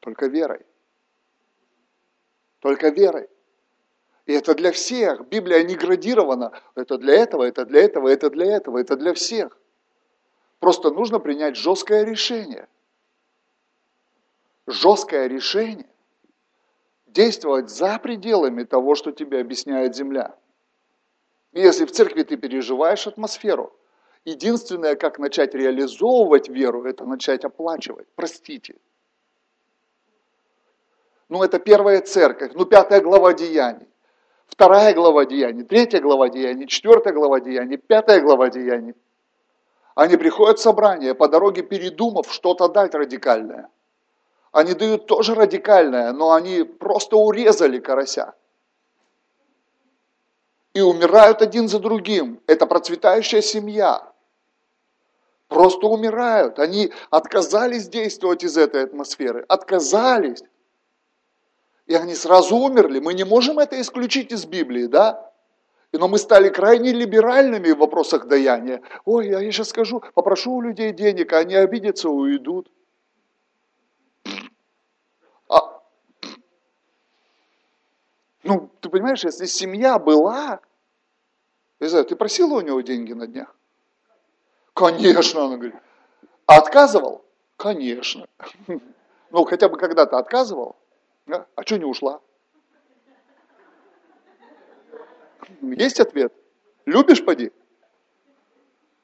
Только 0.00 0.26
верой. 0.26 0.64
Только 2.60 2.88
верой. 2.88 3.28
И 4.26 4.32
это 4.32 4.54
для 4.54 4.72
всех. 4.72 5.26
Библия 5.28 5.62
не 5.62 5.74
градирована. 5.74 6.52
Это 6.74 6.98
для 6.98 7.14
этого, 7.14 7.44
это 7.44 7.64
для 7.64 7.82
этого, 7.82 8.08
это 8.08 8.30
для 8.30 8.56
этого, 8.56 8.78
это 8.78 8.96
для 8.96 9.14
всех. 9.14 9.58
Просто 10.58 10.90
нужно 10.90 11.18
принять 11.18 11.56
жесткое 11.56 12.04
решение. 12.04 12.68
Жесткое 14.66 15.26
решение. 15.26 15.88
Действовать 17.06 17.70
за 17.70 17.98
пределами 17.98 18.64
того, 18.64 18.94
что 18.94 19.10
тебе 19.10 19.40
объясняет 19.40 19.96
земля. 19.96 20.36
Если 21.52 21.84
в 21.84 21.90
церкви 21.90 22.22
ты 22.22 22.36
переживаешь 22.36 23.06
атмосферу, 23.06 23.74
единственное, 24.24 24.94
как 24.94 25.18
начать 25.18 25.54
реализовывать 25.54 26.48
веру, 26.48 26.84
это 26.84 27.04
начать 27.04 27.44
оплачивать. 27.44 28.06
Простите. 28.14 28.76
Ну, 31.30 31.44
это 31.44 31.60
первая 31.60 32.00
церковь, 32.00 32.50
ну, 32.54 32.64
пятая 32.64 33.00
глава 33.00 33.32
Деяний. 33.32 33.86
вторая 34.48 34.92
глава 34.92 35.24
Деяний, 35.24 35.62
третья 35.62 36.00
глава 36.00 36.28
Деяний, 36.28 36.66
четвертая 36.66 37.14
глава 37.14 37.38
Деяний, 37.38 37.76
пятая 37.76 38.20
глава 38.20 38.50
Деяний. 38.50 38.94
Они 39.94 40.16
приходят 40.16 40.58
в 40.58 40.62
собрание, 40.62 41.14
по 41.14 41.28
дороге 41.28 41.62
передумав 41.62 42.32
что-то 42.32 42.68
дать 42.68 42.94
радикальное. 42.96 43.68
Они 44.50 44.74
дают 44.74 45.06
тоже 45.06 45.36
радикальное, 45.36 46.12
но 46.12 46.32
они 46.32 46.64
просто 46.64 47.16
урезали 47.16 47.78
карася. 47.78 48.34
И 50.74 50.80
умирают 50.80 51.42
один 51.42 51.68
за 51.68 51.78
другим. 51.78 52.40
Это 52.48 52.66
процветающая 52.66 53.40
семья. 53.40 54.12
Просто 55.46 55.86
умирают. 55.86 56.58
Они 56.58 56.92
отказались 57.10 57.88
действовать 57.88 58.42
из 58.42 58.56
этой 58.56 58.82
атмосферы. 58.82 59.44
Отказались. 59.48 60.42
И 61.90 61.94
они 61.96 62.14
сразу 62.14 62.56
умерли. 62.56 63.00
Мы 63.00 63.14
не 63.14 63.24
можем 63.24 63.58
это 63.58 63.80
исключить 63.80 64.30
из 64.30 64.46
Библии, 64.46 64.86
да? 64.86 65.28
Но 65.90 66.06
мы 66.06 66.18
стали 66.18 66.48
крайне 66.48 66.92
либеральными 66.92 67.72
в 67.72 67.78
вопросах 67.78 68.28
даяния. 68.28 68.80
Ой, 69.04 69.26
я 69.26 69.40
сейчас 69.50 69.70
скажу, 69.70 70.00
попрошу 70.14 70.52
у 70.52 70.60
людей 70.60 70.92
денег, 70.92 71.32
а 71.32 71.38
они 71.38 71.56
обидятся, 71.56 72.08
уйдут. 72.08 72.70
А, 75.48 75.82
ну, 78.44 78.70
ты 78.80 78.88
понимаешь, 78.88 79.24
если 79.24 79.46
семья 79.46 79.98
была, 79.98 80.60
я 81.80 81.88
знаю, 81.88 82.04
ты 82.04 82.14
просила 82.14 82.58
у 82.58 82.60
него 82.60 82.80
деньги 82.82 83.14
на 83.14 83.26
днях? 83.26 83.52
Конечно, 84.74 85.42
она 85.46 85.56
говорит. 85.56 85.74
А 86.46 86.58
отказывал? 86.58 87.24
Конечно. 87.56 88.28
Ну, 89.32 89.44
хотя 89.44 89.68
бы 89.68 89.76
когда-то 89.76 90.18
отказывал. 90.18 90.76
А, 91.32 91.46
а 91.54 91.62
что 91.62 91.78
не 91.78 91.84
ушла? 91.84 92.20
Есть 95.62 96.00
ответ? 96.00 96.32
Любишь, 96.86 97.24
поди? 97.24 97.52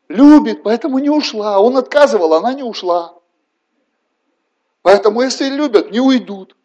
Любит, 0.09 0.62
поэтому 0.62 0.99
не 0.99 1.11
ушла. 1.11 1.59
Он 1.61 1.77
отказывал, 1.77 2.35
она 2.35 2.53
не 2.53 2.62
ушла. 2.62 3.20
Поэтому, 4.83 5.22
если 5.22 5.49
любят, 5.49 5.91
не 5.91 6.01
уйдут. 6.01 6.57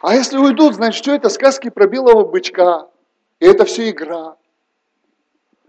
А 0.00 0.14
если 0.14 0.38
уйдут, 0.38 0.74
значит, 0.74 1.02
что 1.02 1.12
это 1.12 1.28
сказки 1.28 1.70
про 1.70 1.88
белого 1.88 2.24
бычка. 2.24 2.88
И 3.40 3.46
это 3.46 3.64
все 3.64 3.90
игра. 3.90 4.36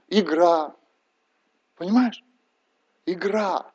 Игра. 0.08 0.76
Понимаешь? 1.80 2.22
Игра. 3.06 3.72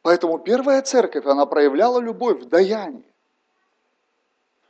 Поэтому 0.00 0.38
первая 0.38 0.80
церковь, 0.80 1.26
она 1.26 1.44
проявляла 1.44 2.00
любовь 2.00 2.40
в 2.40 2.46
даянии. 2.46 3.04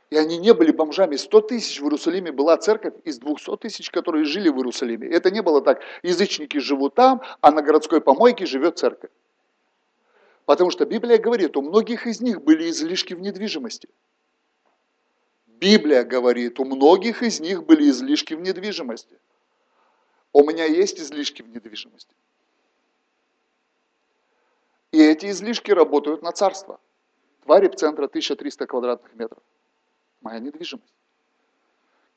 И 0.09 0.17
они 0.17 0.37
не 0.37 0.53
были 0.53 0.71
бомжами. 0.71 1.15
100 1.15 1.41
тысяч 1.41 1.79
в 1.79 1.85
Иерусалиме 1.85 2.33
была 2.33 2.57
церковь 2.57 2.93
из 3.05 3.17
200 3.17 3.57
тысяч, 3.57 3.89
которые 3.89 4.25
жили 4.25 4.49
в 4.49 4.57
Иерусалиме. 4.57 5.07
Это 5.07 5.31
не 5.31 5.41
было 5.41 5.61
так, 5.61 5.79
язычники 6.03 6.57
живут 6.57 6.95
там, 6.95 7.21
а 7.39 7.49
на 7.51 7.61
городской 7.61 8.01
помойке 8.01 8.45
живет 8.45 8.77
церковь. 8.77 9.09
Потому 10.45 10.69
что 10.69 10.85
Библия 10.85 11.17
говорит, 11.17 11.55
у 11.55 11.61
многих 11.61 12.05
из 12.07 12.19
них 12.19 12.43
были 12.43 12.69
излишки 12.69 13.13
в 13.13 13.21
недвижимости. 13.21 13.87
Библия 15.47 16.03
говорит, 16.03 16.59
у 16.59 16.65
многих 16.65 17.23
из 17.23 17.39
них 17.39 17.63
были 17.63 17.89
излишки 17.89 18.33
в 18.33 18.41
недвижимости. 18.41 19.17
У 20.33 20.43
меня 20.43 20.65
есть 20.65 20.99
излишки 20.99 21.43
в 21.43 21.47
недвижимости. 21.47 22.15
И 24.91 24.99
эти 24.99 25.27
излишки 25.29 25.71
работают 25.71 26.23
на 26.23 26.31
царство. 26.31 26.79
Два 27.43 27.59
центра 27.69 28.05
1300 28.05 28.65
квадратных 28.65 29.13
метров. 29.13 29.43
Моя 30.21 30.39
недвижимость. 30.39 30.93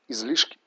Излишки. 0.07 0.57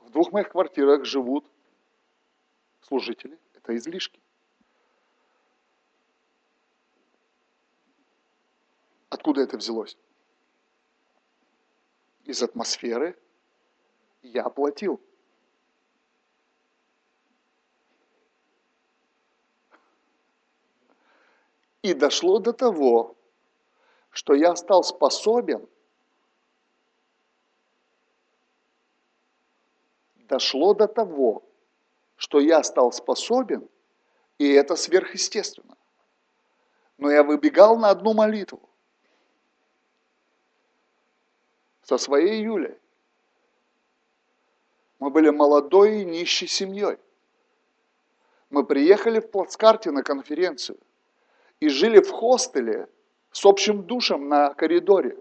В 0.00 0.10
двух 0.10 0.32
моих 0.32 0.48
квартирах 0.50 1.04
живут 1.04 1.44
служители. 2.82 3.38
Это 3.54 3.76
излишки. 3.76 4.20
Откуда 9.10 9.42
это 9.42 9.58
взялось? 9.58 9.96
Из 12.24 12.42
атмосферы 12.42 13.18
я 14.22 14.48
платил. 14.48 15.00
И 21.82 21.94
дошло 21.94 22.38
до 22.38 22.52
того, 22.52 23.16
что 24.10 24.34
я 24.34 24.54
стал 24.54 24.84
способен, 24.84 25.68
дошло 30.28 30.74
до 30.74 30.86
того, 30.86 31.42
что 32.16 32.38
я 32.38 32.62
стал 32.62 32.92
способен, 32.92 33.68
и 34.38 34.48
это 34.52 34.76
сверхъестественно. 34.76 35.76
Но 36.98 37.10
я 37.10 37.24
выбегал 37.24 37.76
на 37.76 37.90
одну 37.90 38.14
молитву 38.14 38.71
со 41.82 41.98
своей 41.98 42.42
Юлей. 42.42 42.76
Мы 44.98 45.10
были 45.10 45.30
молодой 45.30 46.02
и 46.02 46.04
нищей 46.04 46.46
семьей. 46.46 46.98
Мы 48.50 48.64
приехали 48.64 49.20
в 49.20 49.30
плацкарте 49.30 49.90
на 49.90 50.02
конференцию– 50.02 50.78
и 51.62 51.68
жили 51.68 52.00
в 52.00 52.10
хостеле 52.10 52.88
с 53.30 53.46
общим 53.46 53.84
душем 53.84 54.28
на 54.28 54.52
коридоре. 54.52 55.16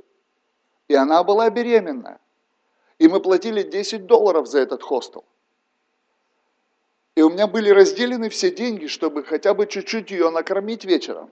И 0.88 0.96
она 0.96 1.24
была 1.24 1.52
беременна. 1.52 2.20
И 2.98 3.08
мы 3.08 3.20
платили 3.20 3.62
10 3.62 4.08
долларов 4.08 4.48
за 4.48 4.58
этот 4.58 4.82
хостел. 4.82 5.24
И 7.14 7.22
у 7.22 7.30
меня 7.30 7.46
были 7.46 7.70
разделены 7.70 8.30
все 8.30 8.50
деньги, 8.50 8.88
чтобы 8.88 9.24
хотя 9.24 9.54
бы 9.54 9.68
чуть-чуть 9.68 10.10
ее 10.10 10.32
накормить 10.32 10.84
вечером. 10.84 11.32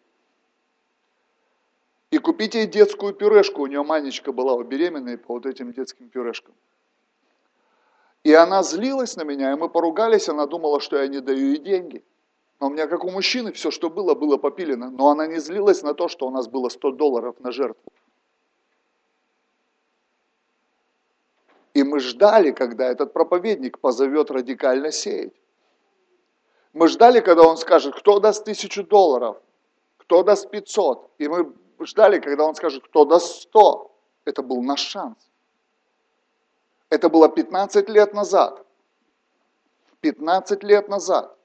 И 2.11 2.17
купить 2.17 2.55
ей 2.55 2.65
детскую 2.65 3.13
пюрешку. 3.13 3.61
У 3.61 3.67
нее 3.67 3.83
Манечка 3.83 4.31
была 4.31 4.53
у 4.53 4.63
беременной 4.63 5.17
по 5.17 5.33
вот 5.33 5.45
этим 5.45 5.73
детским 5.73 6.09
пюрешкам. 6.09 6.55
И 8.23 8.33
она 8.33 8.63
злилась 8.63 9.15
на 9.15 9.23
меня, 9.23 9.53
и 9.53 9.55
мы 9.55 9.69
поругались, 9.69 10.27
она 10.27 10.45
думала, 10.45 10.81
что 10.81 10.97
я 10.97 11.07
не 11.07 11.19
даю 11.19 11.47
ей 11.47 11.59
деньги. 11.59 12.03
Но 12.59 12.67
у 12.67 12.69
меня, 12.69 12.87
как 12.87 13.05
у 13.05 13.09
мужчины, 13.09 13.53
все, 13.53 13.71
что 13.71 13.89
было, 13.89 14.15
было 14.15 14.37
попилено. 14.37 14.89
Но 14.89 15.09
она 15.09 15.27
не 15.27 15.39
злилась 15.39 15.83
на 15.83 15.93
то, 15.93 16.07
что 16.09 16.27
у 16.27 16.31
нас 16.31 16.47
было 16.47 16.69
100 16.69 16.91
долларов 16.91 17.35
на 17.39 17.51
жертву. 17.51 17.91
И 21.73 21.83
мы 21.83 21.99
ждали, 21.99 22.51
когда 22.51 22.87
этот 22.87 23.13
проповедник 23.13 23.79
позовет 23.79 24.31
радикально 24.31 24.91
сеять. 24.91 25.33
Мы 26.73 26.87
ждали, 26.87 27.21
когда 27.21 27.43
он 27.43 27.55
скажет, 27.55 27.95
кто 27.95 28.19
даст 28.19 28.43
тысячу 28.43 28.83
долларов, 28.83 29.37
кто 29.97 30.23
даст 30.23 30.49
500. 30.49 31.11
И 31.19 31.27
мы 31.29 31.53
ждали, 31.85 32.19
когда 32.19 32.45
он 32.45 32.55
скажет, 32.55 32.83
кто 32.83 33.05
даст 33.05 33.43
100. 33.43 33.95
Это 34.25 34.41
был 34.41 34.61
наш 34.61 34.81
шанс. 34.81 35.17
Это 36.89 37.09
было 37.09 37.29
15 37.29 37.89
лет 37.89 38.13
назад. 38.13 38.65
15 40.01 40.63
лет 40.63 40.87
назад. 40.87 41.37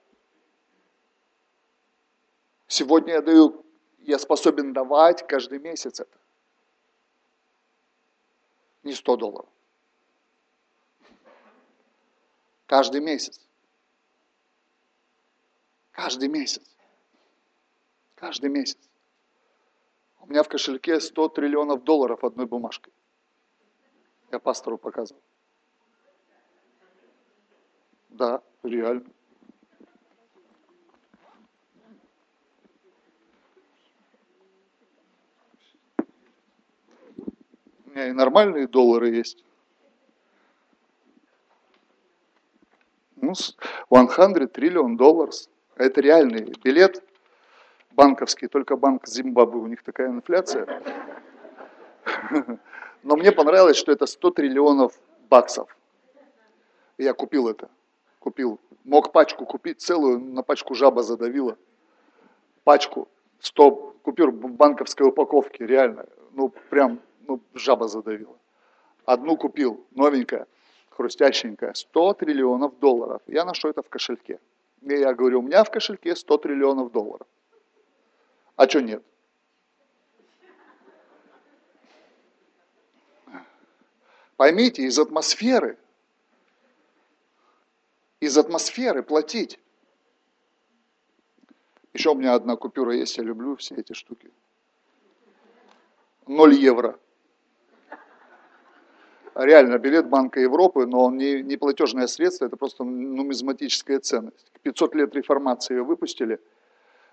Сегодня 2.66 3.14
я 3.14 3.22
даю, 3.22 3.64
я 3.98 4.18
способен 4.18 4.72
давать 4.72 5.26
каждый 5.26 5.58
месяц 5.58 6.00
это. 6.00 6.18
Не 8.82 8.92
100 8.92 9.16
долларов. 9.16 9.48
Каждый 12.66 13.00
месяц. 13.00 13.40
Каждый 15.92 16.28
месяц. 16.28 16.62
Каждый 18.14 18.50
месяц. 18.50 18.78
У 20.26 20.30
меня 20.30 20.42
в 20.42 20.48
кошельке 20.48 21.00
100 21.00 21.28
триллионов 21.28 21.84
долларов 21.84 22.24
одной 22.24 22.46
бумажкой. 22.46 22.92
Я 24.32 24.38
пастору 24.38 24.78
показывал. 24.78 25.22
Да, 28.08 28.42
реально. 28.62 29.04
меня 37.94 38.08
и 38.08 38.12
нормальные 38.12 38.66
доллары 38.66 39.10
есть. 39.10 39.44
Ну, 43.16 43.32
100 43.88 44.48
триллион 44.48 44.96
долларов. 44.96 45.34
Это 45.76 46.00
реальный 46.00 46.52
билет 46.62 47.02
банковский, 47.94 48.48
только 48.48 48.76
банк 48.76 49.06
Зимбабве, 49.06 49.58
у 49.58 49.66
них 49.66 49.82
такая 49.82 50.08
инфляция. 50.08 50.66
Но 53.02 53.16
мне 53.16 53.32
понравилось, 53.32 53.76
что 53.76 53.92
это 53.92 54.06
100 54.06 54.30
триллионов 54.30 54.98
баксов. 55.30 55.76
Я 56.98 57.12
купил 57.12 57.48
это. 57.48 57.68
купил. 58.18 58.60
Мог 58.84 59.12
пачку 59.12 59.46
купить 59.46 59.80
целую, 59.80 60.18
на 60.20 60.42
пачку 60.42 60.74
жаба 60.74 61.02
задавила. 61.02 61.56
Пачку, 62.64 63.08
100 63.40 63.70
купюр 64.02 64.32
банковской 64.32 65.06
упаковке, 65.06 65.66
реально. 65.66 66.06
Ну, 66.32 66.52
прям, 66.70 67.00
ну, 67.26 67.40
жаба 67.54 67.88
задавила. 67.88 68.36
Одну 69.04 69.36
купил, 69.36 69.84
новенькая, 69.90 70.46
хрустященькая, 70.90 71.74
100 71.74 72.14
триллионов 72.14 72.78
долларов. 72.78 73.20
Я 73.26 73.44
ношу 73.44 73.68
это 73.68 73.82
в 73.82 73.88
кошельке. 73.88 74.38
И 74.82 74.94
я 74.94 75.14
говорю, 75.14 75.40
у 75.40 75.42
меня 75.42 75.64
в 75.64 75.70
кошельке 75.70 76.16
100 76.16 76.38
триллионов 76.38 76.92
долларов. 76.92 77.26
А 78.56 78.68
что 78.68 78.80
нет? 78.80 79.02
Поймите, 84.36 84.82
из 84.82 84.98
атмосферы, 84.98 85.78
из 88.20 88.36
атмосферы 88.36 89.02
платить. 89.02 89.60
Еще 91.92 92.10
у 92.10 92.14
меня 92.14 92.34
одна 92.34 92.56
купюра 92.56 92.94
есть, 92.94 93.16
я 93.16 93.22
люблю 93.22 93.54
все 93.56 93.76
эти 93.76 93.92
штуки. 93.92 94.30
Ноль 96.26 96.54
евро. 96.54 96.98
Реально, 99.34 99.78
билет 99.78 100.08
Банка 100.08 100.40
Европы, 100.40 100.86
но 100.86 101.04
он 101.04 101.16
не, 101.16 101.42
не 101.42 101.56
платежное 101.56 102.06
средство, 102.06 102.46
это 102.46 102.56
просто 102.56 102.84
нумизматическая 102.84 103.98
ценность. 104.00 104.50
500 104.62 104.94
лет 104.94 105.14
реформации 105.14 105.74
ее 105.74 105.82
выпустили. 105.82 106.40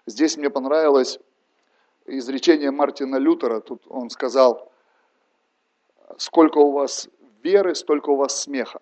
Здесь 0.05 0.37
мне 0.37 0.49
понравилось 0.49 1.19
изречение 2.05 2.71
Мартина 2.71 3.17
Лютера. 3.17 3.59
Тут 3.59 3.83
он 3.87 4.09
сказал, 4.09 4.71
сколько 6.17 6.57
у 6.57 6.71
вас 6.71 7.09
веры, 7.43 7.75
столько 7.75 8.09
у 8.09 8.15
вас 8.15 8.41
смеха. 8.41 8.81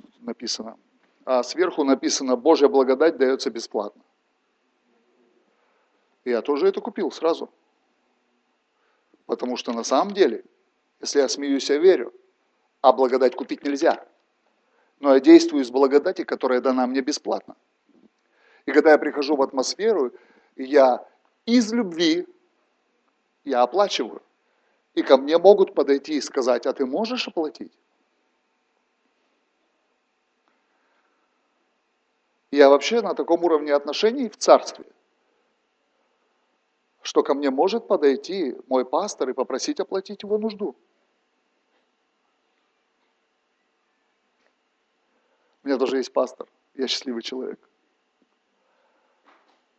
Тут 0.00 0.22
написано. 0.22 0.78
А 1.24 1.42
сверху 1.42 1.84
написано, 1.84 2.36
Божья 2.36 2.68
благодать 2.68 3.16
дается 3.16 3.50
бесплатно. 3.50 4.02
Я 6.24 6.42
тоже 6.42 6.68
это 6.68 6.80
купил 6.80 7.10
сразу. 7.10 7.50
Потому 9.26 9.56
что 9.56 9.72
на 9.72 9.84
самом 9.84 10.12
деле, 10.12 10.44
если 11.00 11.20
я 11.20 11.28
смеюсь, 11.28 11.70
я 11.70 11.78
верю. 11.78 12.12
А 12.80 12.92
благодать 12.92 13.36
купить 13.36 13.62
нельзя. 13.62 14.04
Но 14.98 15.14
я 15.14 15.20
действую 15.20 15.62
из 15.62 15.70
благодати, 15.70 16.24
которая 16.24 16.60
дана 16.60 16.86
мне 16.86 17.00
бесплатно. 17.00 17.56
И 18.66 18.72
когда 18.72 18.92
я 18.92 18.98
прихожу 18.98 19.36
в 19.36 19.42
атмосферу, 19.42 20.12
я 20.56 21.06
из 21.46 21.72
любви, 21.72 22.26
я 23.44 23.62
оплачиваю. 23.62 24.22
И 24.94 25.02
ко 25.02 25.16
мне 25.16 25.38
могут 25.38 25.74
подойти 25.74 26.14
и 26.14 26.20
сказать, 26.20 26.66
а 26.66 26.72
ты 26.72 26.84
можешь 26.84 27.28
оплатить? 27.28 27.72
Я 32.50 32.68
вообще 32.68 33.00
на 33.00 33.14
таком 33.14 33.44
уровне 33.44 33.72
отношений 33.72 34.28
в 34.28 34.36
царстве, 34.36 34.84
что 37.02 37.22
ко 37.22 37.34
мне 37.34 37.50
может 37.50 37.86
подойти 37.86 38.56
мой 38.66 38.84
пастор 38.84 39.30
и 39.30 39.34
попросить 39.34 39.78
оплатить 39.78 40.24
его 40.24 40.36
нужду. 40.36 40.74
У 45.62 45.68
меня 45.68 45.78
тоже 45.78 45.98
есть 45.98 46.12
пастор, 46.12 46.48
я 46.74 46.88
счастливый 46.88 47.22
человек. 47.22 47.60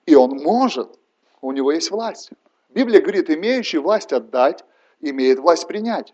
И 0.05 0.15
он 0.15 0.37
может, 0.37 0.97
у 1.41 1.51
него 1.51 1.71
есть 1.71 1.91
власть. 1.91 2.29
Библия 2.69 3.01
говорит, 3.01 3.29
имеющий 3.29 3.79
власть 3.79 4.13
отдать, 4.13 4.63
имеет 4.99 5.39
власть 5.39 5.67
принять. 5.67 6.13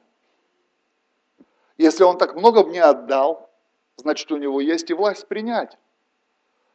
Если 1.77 2.03
он 2.03 2.17
так 2.17 2.35
много 2.35 2.63
мне 2.63 2.81
отдал, 2.81 3.51
значит 3.97 4.31
у 4.31 4.37
него 4.37 4.59
есть 4.61 4.89
и 4.89 4.93
власть 4.93 5.27
принять. 5.27 5.77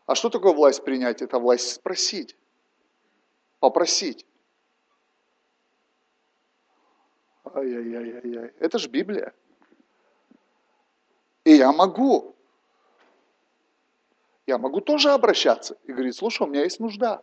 А 0.06 0.14
что 0.14 0.28
такое 0.28 0.52
власть 0.52 0.84
принять? 0.84 1.22
Это 1.22 1.38
власть 1.38 1.72
спросить, 1.72 2.36
попросить. 3.58 4.26
Ай-яй-яй-яй. 7.54 8.52
Это 8.60 8.78
же 8.78 8.88
Библия. 8.88 9.34
И 11.44 11.52
я 11.54 11.72
могу. 11.72 12.36
Я 14.46 14.58
могу 14.58 14.80
тоже 14.80 15.10
обращаться 15.10 15.76
и 15.84 15.92
говорить, 15.92 16.16
слушай, 16.16 16.42
у 16.42 16.46
меня 16.46 16.62
есть 16.62 16.80
нужда. 16.80 17.22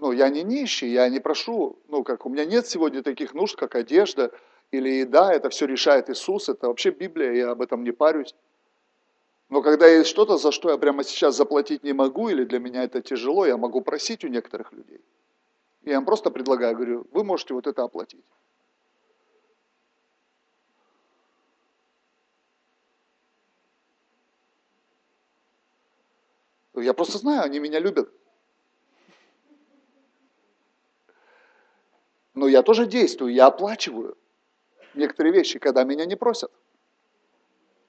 Ну, 0.00 0.12
я 0.12 0.30
не 0.30 0.42
нищий, 0.42 0.88
я 0.88 1.10
не 1.10 1.20
прошу, 1.20 1.78
ну, 1.88 2.02
как, 2.04 2.24
у 2.24 2.30
меня 2.30 2.46
нет 2.46 2.66
сегодня 2.66 3.02
таких 3.02 3.34
нужд, 3.34 3.56
как 3.56 3.74
одежда 3.74 4.32
или 4.70 4.88
еда, 4.88 5.30
это 5.30 5.50
все 5.50 5.66
решает 5.66 6.08
Иисус, 6.08 6.48
это 6.48 6.68
вообще 6.68 6.90
Библия, 6.90 7.32
я 7.32 7.50
об 7.50 7.60
этом 7.60 7.84
не 7.84 7.92
парюсь. 7.92 8.34
Но 9.50 9.60
когда 9.60 9.86
есть 9.86 10.08
что-то, 10.08 10.38
за 10.38 10.52
что 10.52 10.70
я 10.70 10.78
прямо 10.78 11.04
сейчас 11.04 11.36
заплатить 11.36 11.84
не 11.84 11.92
могу, 11.92 12.30
или 12.30 12.44
для 12.44 12.58
меня 12.58 12.84
это 12.84 13.02
тяжело, 13.02 13.44
я 13.44 13.58
могу 13.58 13.82
просить 13.82 14.24
у 14.24 14.28
некоторых 14.28 14.72
людей. 14.72 15.00
Я 15.82 15.96
им 15.96 16.06
просто 16.06 16.30
предлагаю, 16.30 16.74
говорю, 16.74 17.06
вы 17.12 17.22
можете 17.22 17.52
вот 17.52 17.66
это 17.66 17.82
оплатить. 17.82 18.24
Я 26.74 26.94
просто 26.94 27.18
знаю, 27.18 27.42
они 27.42 27.58
меня 27.58 27.80
любят. 27.80 28.10
Но 32.40 32.48
я 32.48 32.62
тоже 32.62 32.86
действую, 32.86 33.34
я 33.34 33.48
оплачиваю 33.48 34.16
некоторые 34.94 35.30
вещи, 35.34 35.58
когда 35.58 35.84
меня 35.84 36.06
не 36.06 36.16
просят. 36.16 36.50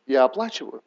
Я 0.06 0.26
оплачиваю. 0.26 0.84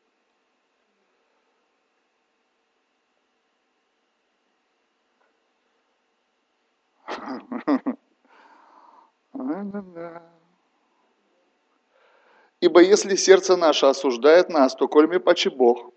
Ибо 12.60 12.82
если 12.82 13.16
сердце 13.16 13.56
наше 13.56 13.86
осуждает 13.86 14.50
нас, 14.50 14.74
то 14.74 14.88
коль 14.88 15.08
ми 15.08 15.18
паче 15.18 15.48
Бог, 15.48 15.90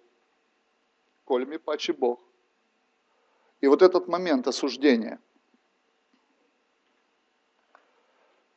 коль 1.25 1.45
ми 1.45 1.57
паче 1.57 1.91
Бог. 1.91 2.21
И 3.59 3.67
вот 3.67 3.81
этот 3.81 4.07
момент 4.07 4.47
осуждения– 4.47 5.19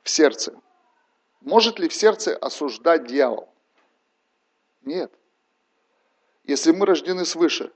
в 0.02 0.10
сердце. 0.10 0.54
Может 1.40 1.78
ли 1.78 1.88
в 1.88 1.94
сердце 1.94 2.36
осуждать 2.36 3.06
дьявол? 3.06 3.48
Нет. 4.82 5.12
Если 6.44 6.72
мы 6.72 6.86
рождены 6.86 7.24
свыше. 7.24 7.72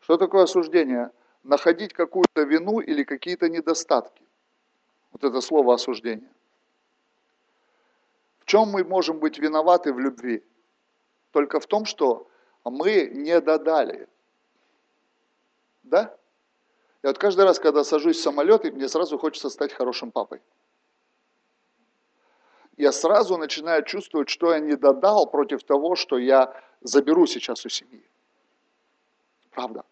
Что 0.00 0.16
такое 0.16 0.44
осуждение? 0.44 1.10
Находить 1.42 1.92
какую-то 1.92 2.42
вину 2.42 2.80
или 2.80 3.04
какие-то 3.04 3.48
недостатки. 3.48 4.22
Вот 5.12 5.24
это 5.24 5.40
слово 5.40 5.74
осуждение. 5.74 6.30
В 8.40 8.44
чем 8.44 8.68
мы 8.68 8.84
можем 8.84 9.18
быть 9.18 9.38
виноваты 9.38 9.92
в 9.92 9.98
любви? 9.98 10.44
Только 11.30 11.60
в 11.60 11.66
том, 11.66 11.84
что 11.84 12.28
мы 12.64 13.08
не 13.12 13.40
додали. 13.40 14.08
Да? 15.82 16.14
И 17.02 17.06
вот 17.06 17.18
каждый 17.18 17.44
раз, 17.44 17.58
когда 17.58 17.84
сажусь 17.84 18.18
в 18.18 18.22
самолет, 18.22 18.64
мне 18.64 18.88
сразу 18.88 19.18
хочется 19.18 19.48
стать 19.48 19.72
хорошим 19.72 20.10
папой 20.10 20.40
я 22.76 22.92
сразу 22.92 23.36
начинаю 23.36 23.84
чувствовать, 23.84 24.28
что 24.28 24.52
я 24.52 24.60
не 24.60 24.76
додал 24.76 25.30
против 25.30 25.62
того, 25.62 25.94
что 25.94 26.18
я 26.18 26.54
заберу 26.80 27.26
сейчас 27.26 27.64
у 27.66 27.68
семьи. 27.68 28.04
Правда. 29.50 29.84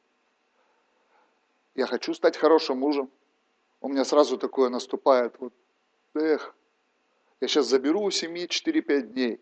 Я 1.75 1.87
хочу 1.87 2.15
стать 2.15 2.37
хорошим 2.37 2.79
мужем. 2.79 3.11
У 3.81 3.89
меня 3.89 4.05
сразу 4.05 4.37
такое 4.39 4.69
наступает, 4.69 5.35
вот, 5.39 5.55
эх, 6.15 6.55
я 7.41 7.49
сейчас 7.49 7.67
заберу 7.67 8.03
у 8.03 8.11
семьи 8.11 8.47
4-5 8.47 9.01
дней, 9.03 9.41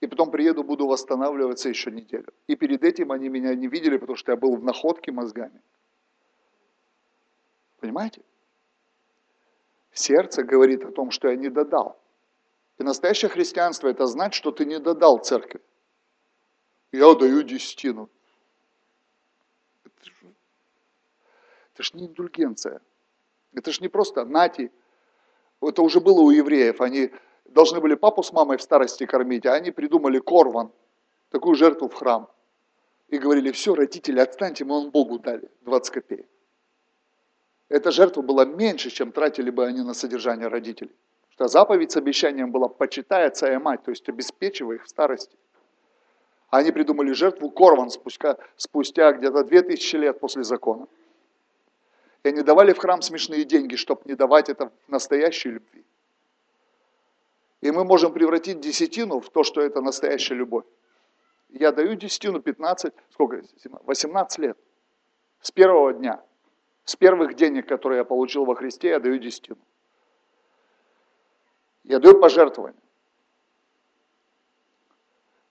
и 0.00 0.06
потом 0.06 0.30
приеду, 0.30 0.62
буду 0.62 0.86
восстанавливаться 0.86 1.68
еще 1.68 1.90
неделю. 1.90 2.32
И 2.46 2.54
перед 2.54 2.84
этим 2.84 3.10
они 3.10 3.28
меня 3.28 3.54
не 3.54 3.66
видели, 3.66 3.96
потому 3.96 4.16
что 4.16 4.32
я 4.32 4.36
был 4.36 4.54
в 4.56 4.62
находке 4.62 5.10
мозгами. 5.10 5.60
Понимаете? 7.80 8.22
Сердце 9.92 10.42
говорит 10.42 10.84
о 10.84 10.92
том, 10.92 11.10
что 11.10 11.28
я 11.28 11.36
не 11.36 11.48
додал. 11.48 11.98
И 12.78 12.82
настоящее 12.82 13.28
христианство– 13.28 13.88
это 13.88 14.06
знать, 14.06 14.34
что 14.34 14.50
ты 14.50 14.64
не 14.64 14.78
додал 14.78 15.18
церкви. 15.18 15.60
Я 16.92 17.14
даю 17.14 17.42
десятину. 17.42 18.08
Это 21.74 21.82
же 21.82 21.90
не 21.94 22.06
индульгенция. 22.06 22.80
Это 23.52 23.72
же 23.72 23.80
не 23.80 23.88
просто 23.88 24.24
нати. 24.24 24.70
Это 25.60 25.82
уже 25.82 26.00
было 26.00 26.20
у 26.20 26.30
евреев. 26.30 26.80
Они 26.80 27.10
должны 27.44 27.80
были 27.80 27.94
папу 27.94 28.22
с 28.22 28.32
мамой 28.32 28.58
в 28.58 28.62
старости 28.62 29.06
кормить, 29.06 29.46
а 29.46 29.54
они 29.54 29.70
придумали 29.70 30.18
корван, 30.18 30.70
такую 31.30 31.54
жертву 31.54 31.88
в 31.88 31.94
храм. 31.94 32.28
И 33.08 33.18
говорили, 33.18 33.52
все, 33.52 33.74
родители, 33.74 34.20
отстаньте, 34.20 34.64
мы 34.64 34.76
он 34.76 34.90
Богу 34.90 35.18
дали 35.18 35.50
20 35.62 35.92
копеек. 35.94 36.26
Эта 37.68 37.90
жертва 37.90 38.22
была 38.22 38.44
меньше, 38.44 38.90
чем 38.90 39.12
тратили 39.12 39.50
бы 39.50 39.66
они 39.66 39.82
на 39.82 39.94
содержание 39.94 40.48
родителей. 40.48 40.94
Что 41.34 41.48
заповедь 41.48 41.90
с 41.90 41.96
обещанием 41.96 42.52
была 42.52 42.68
«почитай 42.68 43.26
отца 43.26 43.52
и 43.52 43.58
мать», 43.58 43.82
то 43.82 43.90
есть 43.90 44.08
обеспечивай 44.08 44.76
их 44.76 44.84
в 44.84 44.88
старости. 44.88 45.36
Они 46.48 46.70
придумали 46.70 47.10
жертву 47.10 47.50
Корван 47.50 47.90
спустя, 47.90 48.38
спустя 48.56 49.10
где-то 49.10 49.42
2000 49.42 49.96
лет 49.96 50.20
после 50.20 50.44
закона. 50.44 50.86
И 52.22 52.28
они 52.28 52.42
давали 52.42 52.72
в 52.72 52.78
храм 52.78 53.02
смешные 53.02 53.44
деньги, 53.44 53.74
чтобы 53.74 54.02
не 54.04 54.14
давать 54.14 54.48
это 54.48 54.70
настоящей 54.86 55.50
любви. 55.50 55.84
И 57.62 57.72
мы 57.72 57.84
можем 57.84 58.12
превратить 58.12 58.60
десятину 58.60 59.18
в 59.18 59.28
то, 59.28 59.42
что 59.42 59.60
это 59.60 59.80
настоящая 59.80 60.36
любовь. 60.36 60.66
Я 61.48 61.72
даю 61.72 61.96
десятину 61.96 62.40
15, 62.40 62.94
сколько, 63.10 63.42
18 63.86 64.38
лет. 64.38 64.56
С 65.40 65.50
первого 65.50 65.92
дня. 65.92 66.22
С 66.84 66.94
первых 66.94 67.34
денег, 67.34 67.66
которые 67.66 67.98
я 67.98 68.04
получил 68.04 68.44
во 68.44 68.54
Христе, 68.54 68.90
я 68.90 69.00
даю 69.00 69.18
десятину. 69.18 69.58
Я 71.84 71.98
даю 71.98 72.18
пожертвование. 72.18 72.80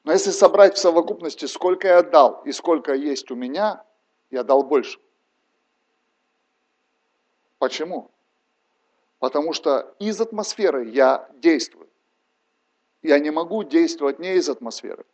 Но 0.04 0.12
если 0.12 0.32
собрать 0.32 0.76
в 0.76 0.80
совокупности, 0.80 1.46
сколько 1.46 1.88
я 1.88 2.04
дал 2.04 2.42
и 2.44 2.52
сколько 2.52 2.94
есть 2.94 3.32
у 3.32 3.36
меня, 3.36 3.86
я 4.32 4.44
дал 4.44 4.64
больше. 4.64 5.00
Почему? 7.60 8.12
Потому 9.20 9.54
что 9.54 9.96
из 10.00 10.20
атмосферы 10.20 10.90
я 10.90 11.30
действую. 11.36 11.88
Я 13.02 13.20
не 13.20 13.32
могу 13.32 13.64
действовать 13.64 14.20
не 14.20 14.36
из 14.36 14.50
атмосферы. 14.50 15.06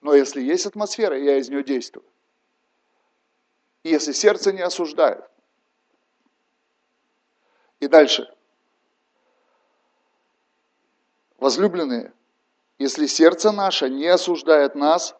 Но 0.00 0.14
если 0.14 0.40
есть 0.40 0.66
атмосфера, 0.66 1.16
я 1.16 1.36
из 1.38 1.48
нее 1.48 1.62
действую. 1.62 2.04
И 3.84 3.90
если 3.90 4.12
сердце 4.12 4.52
не 4.52 4.62
осуждает. 4.62 5.24
И 7.78 7.86
дальше. 7.86 8.35
Возлюбленные, 11.46 12.12
если 12.80 13.06
сердце 13.06 13.52
наше 13.52 13.88
не 13.88 14.08
осуждает 14.08 14.74
нас, 14.74 15.14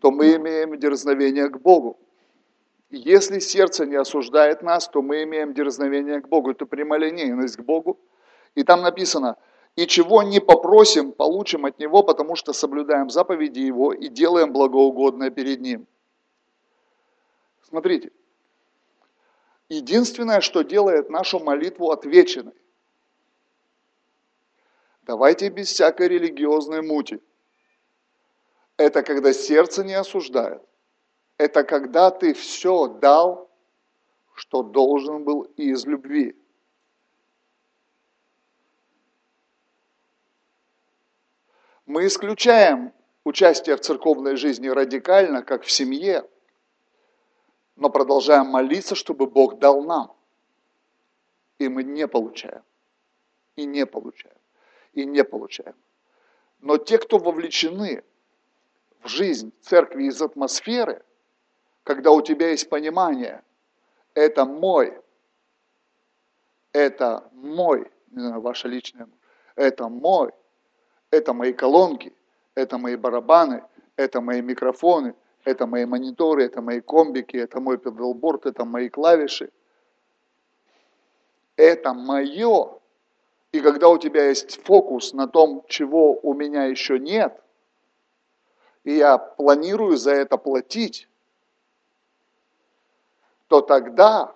то 0.00 0.10
мы 0.10 0.36
имеем 0.36 0.78
дерзновение 0.78 1.50
к 1.50 1.58
Богу. 1.58 1.98
Если 2.88 3.40
сердце 3.40 3.84
не 3.84 3.96
осуждает 3.96 4.62
нас, 4.62 4.88
то 4.88 5.02
мы 5.02 5.24
имеем 5.24 5.52
дерзновение 5.52 6.22
к 6.22 6.28
Богу. 6.28 6.52
Это 6.52 6.64
прямолинейность 6.64 7.58
к 7.58 7.60
Богу. 7.60 8.00
И 8.54 8.64
там 8.64 8.80
написано, 8.80 9.36
и 9.76 9.86
чего 9.86 10.22
не 10.22 10.40
попросим, 10.40 11.12
получим 11.12 11.66
от 11.66 11.78
Него, 11.78 12.02
потому 12.02 12.36
что 12.36 12.54
соблюдаем 12.54 13.10
заповеди 13.10 13.58
Его 13.58 13.92
и 13.92 14.08
делаем 14.08 14.54
благоугодное 14.54 15.28
перед 15.28 15.60
Ним. 15.60 15.86
Смотрите, 17.68 18.12
единственное, 19.68 20.40
что 20.40 20.62
делает 20.62 21.10
нашу 21.10 21.38
молитву 21.38 21.90
отвеченной, 21.90 22.54
давайте 25.06 25.48
без 25.48 25.68
всякой 25.68 26.08
религиозной 26.08 26.82
мути, 26.82 27.20
это 28.76 29.02
когда 29.02 29.32
сердце 29.32 29.84
не 29.84 29.94
осуждает– 29.94 30.62
это 31.38 31.64
когда 31.64 32.10
ты 32.10 32.32
все 32.32 32.86
дал, 32.88 33.50
что 34.34 34.62
должен 34.62 35.24
был 35.24 35.42
из 35.56 35.84
любви. 35.84 36.36
Мы 41.84 42.06
исключаем 42.06 42.92
участие 43.24 43.76
в 43.76 43.80
церковной 43.80 44.36
жизни 44.36 44.68
радикально, 44.68 45.42
как 45.42 45.62
в 45.62 45.70
семье, 45.70 46.28
но 47.76 47.90
продолжаем 47.90 48.46
молиться, 48.46 48.94
чтобы 48.94 49.26
Бог 49.26 49.58
дал 49.58 49.82
нам. 49.82 50.16
И 51.58 51.68
мы 51.68 51.84
не 51.84 52.08
получаем. 52.08 52.62
И 53.56 53.66
не 53.66 53.86
получаем. 53.86 54.36
И 54.96 55.06
не 55.06 55.22
получаем. 55.22 55.74
Но 56.60 56.76
те, 56.76 56.98
кто 56.98 57.18
вовлечены 57.18 58.02
в 59.00 59.08
жизнь 59.08 59.52
церкви 59.62 60.04
из 60.04 60.20
атмосферы– 60.20 61.02
когда 61.86 62.10
у 62.10 62.20
тебя 62.20 62.50
есть 62.50 62.68
понимание, 62.68 63.44
это 64.14 64.44
мой, 64.44 64.92
это 66.72 67.30
мой, 67.32 67.88
не 68.10 68.22
знаю, 68.22 68.40
ваше 68.40 68.66
личное, 68.66 69.08
это 69.54 69.88
мой, 69.88 70.32
это 71.12 71.32
мои 71.32 71.52
колонки, 71.52 72.12
это 72.56 72.76
мои 72.76 72.96
барабаны, 72.96 73.62
это 73.94 74.20
мои 74.20 74.42
микрофоны, 74.42 75.14
это 75.44 75.68
мои 75.68 75.84
мониторы, 75.84 76.42
это 76.42 76.60
мои 76.60 76.80
комбики, 76.80 77.36
это 77.36 77.60
мой 77.60 77.78
педалборд, 77.78 78.46
это 78.46 78.64
мои 78.64 78.88
клавиши. 78.88 79.50
Это 81.54 81.94
мое. 81.94 82.80
И 83.56 83.60
когда 83.62 83.88
у 83.88 83.96
тебя 83.96 84.28
есть 84.28 84.62
фокус 84.64 85.14
на 85.14 85.26
том, 85.26 85.64
чего 85.66 86.12
у 86.12 86.34
меня 86.34 86.64
еще 86.64 86.98
нет, 86.98 87.42
и 88.84 88.96
я 88.96 89.16
планирую 89.16 89.96
за 89.96 90.10
это 90.10 90.36
платить, 90.36 91.08
то 93.48 93.62
тогда 93.62 94.34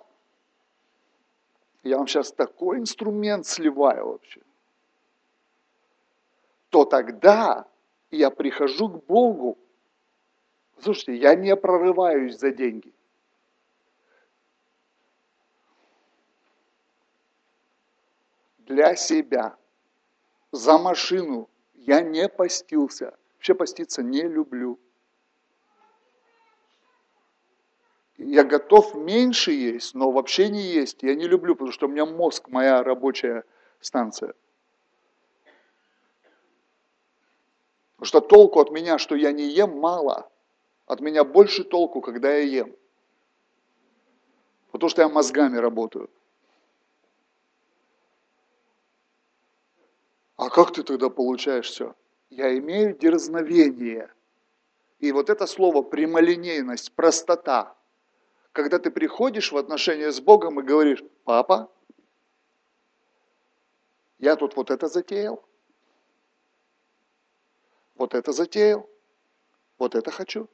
я 1.83 1.99
вам 1.99 2.07
сейчас 2.07 2.31
такой 2.31 2.79
инструмент 2.79 3.45
сливаю 3.45 4.07
вообще, 4.07 4.41
то 6.69 6.85
тогда 6.85 7.67
я 8.09 8.31
прихожу 8.31 8.89
к 8.89 9.05
Богу. 9.05 9.59
Слушайте, 10.79 11.13
я 11.17 11.35
не 11.35 11.55
прорываюсь 11.55 12.39
за 12.39 12.49
деньги. 12.49 12.91
Для 18.71 18.95
себя, 18.95 19.57
за 20.53 20.77
машину 20.77 21.49
я 21.73 21.99
не 21.99 22.29
постился. 22.29 23.17
Вообще 23.33 23.53
поститься 23.53 24.01
не 24.01 24.21
люблю. 24.21 24.79
я 28.17 28.45
готов 28.45 28.95
меньше 28.95 29.51
есть, 29.51 29.93
но 29.93 30.11
вообще 30.11 30.47
не 30.47 30.61
есть. 30.61 31.03
Я 31.03 31.15
не 31.15 31.27
люблю, 31.27 31.55
потому 31.55 31.73
что 31.73 31.87
у 31.87 31.89
меня 31.89 32.05
мозг, 32.05 32.47
моя 32.47 32.81
рабочая 32.81 33.43
станция. 33.81 34.35
Потому 37.95 38.05
что 38.05 38.21
толку 38.21 38.61
от 38.61 38.71
меня, 38.71 38.97
что 38.99 39.15
я 39.15 39.33
не 39.33 39.49
ем, 39.49 39.79
мало. 39.79 40.31
От 40.85 41.01
меня 41.01 41.25
больше 41.25 41.65
толку, 41.65 41.99
когда 41.99 42.31
я 42.31 42.43
ем. 42.43 42.75
Потому 44.71 44.89
что 44.89 45.01
я 45.01 45.09
мозгами 45.09 45.57
работаю. 45.57 46.09
А 50.41 50.49
как 50.49 50.73
ты 50.73 50.81
тогда 50.81 51.09
получаешь 51.09 51.69
все? 51.69 51.95
Я 52.31 52.57
имею 52.57 52.97
дерзновение. 52.97 54.11
И 54.99 55.11
вот 55.11 55.29
это 55.29 55.45
слово 55.45 55.81
прямолинейность, 55.83 56.91
простота– 56.93 57.75
когда 58.51 58.79
ты 58.79 58.91
приходишь 58.91 59.51
в 59.51 59.57
отношения 59.57 60.11
с 60.11 60.19
Богом 60.19 60.59
и 60.59 60.63
говоришь, 60.63 61.03
папа, 61.23 61.71
я 64.19 64.35
тут 64.35 64.55
вот 64.55 64.71
это 64.71 64.87
затеял, 64.87 65.43
вот 67.95 68.13
это 68.13 68.31
затеял, 68.31 68.89
вот 69.77 69.95
это 69.95 70.11
хочу. 70.11 70.49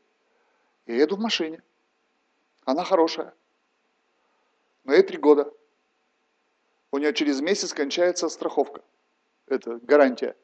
Я 0.86 0.96
еду 0.96 1.16
в 1.16 1.20
машине. 1.20 1.62
Она 2.66 2.84
хорошая. 2.84 3.34
Но 4.84 4.94
ей 4.94 5.04
три 5.04 5.18
года. 5.18 5.52
У 6.92 6.98
нее 6.98 7.14
через 7.14 7.42
месяц 7.42 7.74
кончается 7.74 8.30
страховка. 8.30 8.82
Это 9.48 9.78
гарантия. 9.78 10.36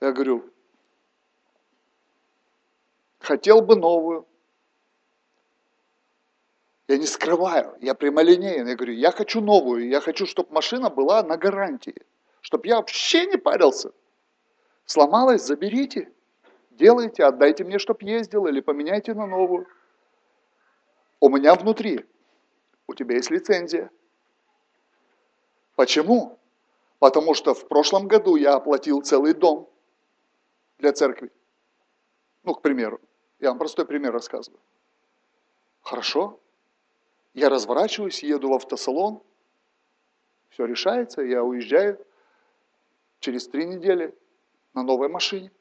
Я 0.00 0.12
говорю, 0.12 0.50
хотел 3.18 3.62
бы 3.62 3.76
новую. 3.76 4.26
Я 6.88 6.98
не 6.98 7.06
скрываю, 7.06 7.76
я 7.80 7.94
прямолинейный. 7.94 8.70
Я 8.70 8.76
говорю, 8.76 8.92
я 8.92 9.10
хочу 9.10 9.40
новую, 9.40 9.88
я 9.88 10.00
хочу, 10.00 10.26
чтобы 10.26 10.52
машина 10.52 10.90
была 10.90 11.22
на 11.22 11.36
гарантии. 11.36 12.06
Чтобы 12.42 12.68
я 12.68 12.76
вообще 12.76 13.26
не 13.26 13.38
парился. 13.38 13.90
Сломалась, 14.84 15.42
заберите, 15.42 16.12
делайте, 16.70 17.24
отдайте 17.24 17.64
мне, 17.64 17.80
чтоб 17.80 18.00
ездил, 18.02 18.46
или 18.46 18.60
поменяйте 18.60 19.14
на 19.14 19.26
новую. 19.26 19.66
У 21.18 21.28
меня 21.28 21.54
внутри, 21.54 22.04
у 22.86 22.94
тебя 22.94 23.16
есть 23.16 23.30
лицензия. 23.30 23.90
Почему? 25.74 26.38
Потому 27.06 27.34
что 27.34 27.54
в 27.54 27.68
прошлом 27.68 28.08
году 28.08 28.34
я 28.34 28.54
оплатил 28.54 29.00
целый 29.00 29.32
дом 29.32 29.70
для 30.78 30.92
церкви. 30.92 31.30
Ну, 32.42 32.52
к 32.52 32.62
примеру. 32.62 33.00
Я 33.38 33.50
вам 33.50 33.58
простой 33.58 33.86
пример 33.86 34.12
рассказываю. 34.12 34.60
Хорошо, 35.82 36.40
я 37.32 37.48
разворачиваюсь, 37.48 38.24
еду 38.24 38.48
в 38.48 38.54
автосалон, 38.54 39.22
все 40.48 40.64
решается, 40.64 41.22
я 41.22 41.44
уезжаю 41.44 42.04
через 43.20 43.46
три 43.46 43.66
недели 43.66 44.12
на 44.74 44.82
новой 44.82 45.08
машине. 45.08 45.52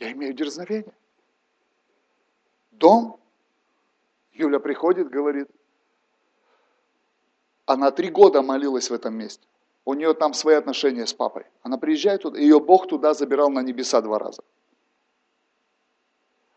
Я 0.00 0.10
имею 0.10 0.34
дерзновение. 0.34 0.92
Дом. 2.72 3.20
Юля 4.32 4.58
приходит, 4.58 5.08
говорит, 5.08 5.48
она 7.66 7.90
три 7.90 8.10
года 8.10 8.42
молилась 8.42 8.90
в 8.90 8.94
этом 8.94 9.14
месте. 9.14 9.46
У 9.84 9.94
нее 9.94 10.14
там 10.14 10.34
свои 10.34 10.54
отношения 10.54 11.06
с 11.06 11.12
папой. 11.12 11.44
Она 11.62 11.76
приезжает 11.76 12.22
туда, 12.22 12.38
ее 12.38 12.60
Бог 12.60 12.86
туда 12.86 13.14
забирал 13.14 13.50
на 13.50 13.62
небеса 13.62 14.00
два 14.00 14.18
раза. 14.18 14.42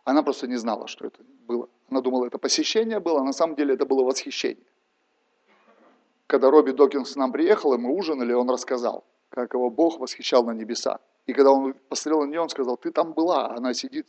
Она 0.03 0.21
просто 0.21 0.47
не 0.47 0.57
знала, 0.57 0.87
что 0.87 1.07
это 1.07 1.23
было. 1.47 1.67
Она 1.89 2.01
думала, 2.01 2.27
это 2.27 2.37
посещение 2.37 2.99
было, 2.99 3.21
а 3.21 3.23
на 3.23 3.33
самом 3.33 3.55
деле 3.55 3.73
это 3.73 3.85
было 3.85 4.03
восхищение. 4.03 4.65
Когда 6.27 6.51
Робби 6.51 6.71
Докинс 6.71 7.13
к 7.13 7.15
нам 7.15 7.31
приехал, 7.31 7.73
и 7.73 7.77
мы 7.77 7.91
ужинали, 7.91 8.33
он 8.33 8.49
рассказал, 8.49 9.03
как 9.29 9.53
его 9.53 9.69
Бог 9.69 9.99
восхищал 9.99 10.43
на 10.43 10.51
небеса. 10.51 10.99
И 11.25 11.33
когда 11.33 11.51
он 11.51 11.73
посмотрел 11.89 12.21
на 12.25 12.29
нее, 12.29 12.41
он 12.41 12.49
сказал, 12.49 12.77
ты 12.77 12.91
там 12.91 13.13
была, 13.13 13.49
она 13.55 13.73
сидит, 13.73 14.07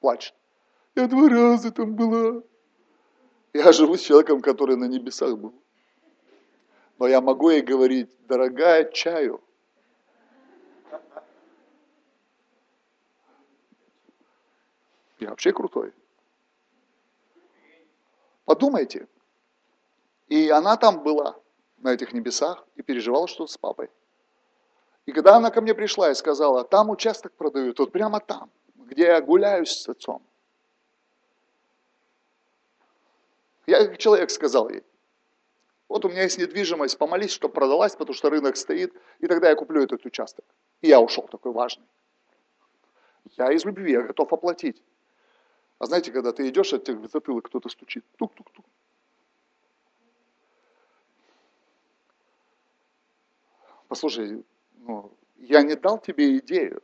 плачет. 0.00 0.34
Я 0.94 1.06
два 1.06 1.28
раза 1.28 1.70
там 1.70 1.94
была. 1.94 2.42
Я 3.54 3.72
живу 3.72 3.96
с 3.96 4.00
человеком, 4.00 4.40
который 4.42 4.76
на 4.76 4.84
небесах 4.84 5.38
был. 5.38 5.54
Но 6.98 7.06
я 7.06 7.20
могу 7.20 7.50
ей 7.50 7.62
говорить, 7.62 8.10
дорогая, 8.26 8.90
чаю. 8.90 9.40
Я 15.20 15.30
вообще 15.30 15.52
крутой. 15.52 15.92
Подумайте. 18.44 19.06
И 20.28 20.48
она 20.48 20.76
там 20.76 21.02
была, 21.02 21.36
на 21.78 21.92
этих 21.92 22.12
небесах, 22.12 22.66
и 22.74 22.82
переживала 22.82 23.28
что-то 23.28 23.52
с 23.52 23.58
папой. 23.58 23.90
И 25.06 25.12
когда 25.12 25.36
она 25.36 25.50
ко 25.50 25.60
мне 25.60 25.74
пришла 25.74 26.10
и 26.10 26.14
сказала, 26.14 26.64
там 26.64 26.90
участок 26.90 27.32
продают, 27.32 27.78
вот 27.78 27.92
прямо 27.92 28.20
там, 28.20 28.50
где 28.74 29.04
я 29.04 29.20
гуляю 29.20 29.64
с 29.66 29.88
отцом. 29.88 30.22
Я 33.66 33.86
как 33.86 33.98
человек 33.98 34.30
сказал 34.30 34.68
ей, 34.68 34.82
вот 35.88 36.04
у 36.04 36.08
меня 36.08 36.22
есть 36.22 36.38
недвижимость, 36.38 36.98
помолись, 36.98 37.32
чтобы 37.32 37.54
продалась, 37.54 37.96
потому 37.96 38.14
что 38.14 38.28
рынок 38.28 38.56
стоит, 38.56 38.94
и 39.20 39.26
тогда 39.26 39.48
я 39.48 39.54
куплю 39.54 39.82
этот 39.82 40.04
участок. 40.04 40.44
И 40.82 40.88
я 40.88 41.00
ушел 41.00 41.26
такой 41.28 41.52
важный. 41.52 41.86
Я 43.36 43.50
из 43.52 43.64
любви, 43.64 43.92
я 43.92 44.02
готов 44.02 44.32
оплатить. 44.32 44.82
А 45.78 45.86
знаете, 45.86 46.12
когда 46.12 46.32
ты 46.32 46.48
идешь, 46.48 46.72
от 46.72 46.84
тебя 46.84 46.98
в 46.98 47.10
затылок 47.10 47.46
кто-то 47.46 47.68
стучит. 47.68 48.04
Тук-тук-тук. 48.16 48.64
Послушай, 53.88 54.44
ну, 54.74 55.10
я 55.36 55.62
не 55.62 55.74
дал 55.74 55.98
тебе 55.98 56.38
идею, 56.38 56.82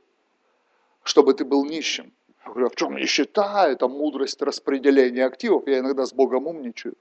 чтобы 1.02 1.34
ты 1.34 1.44
был 1.44 1.66
нищим. 1.66 2.12
Я 2.44 2.50
говорю, 2.50 2.66
а 2.66 2.70
в 2.70 2.76
чем 2.76 2.96
нищета? 2.96 3.68
Это 3.68 3.88
мудрость 3.88 4.40
распределения 4.40 5.26
активов. 5.26 5.66
Я 5.66 5.80
иногда 5.80 6.06
с 6.06 6.14
Богом 6.14 6.46
умничаю. 6.46 6.96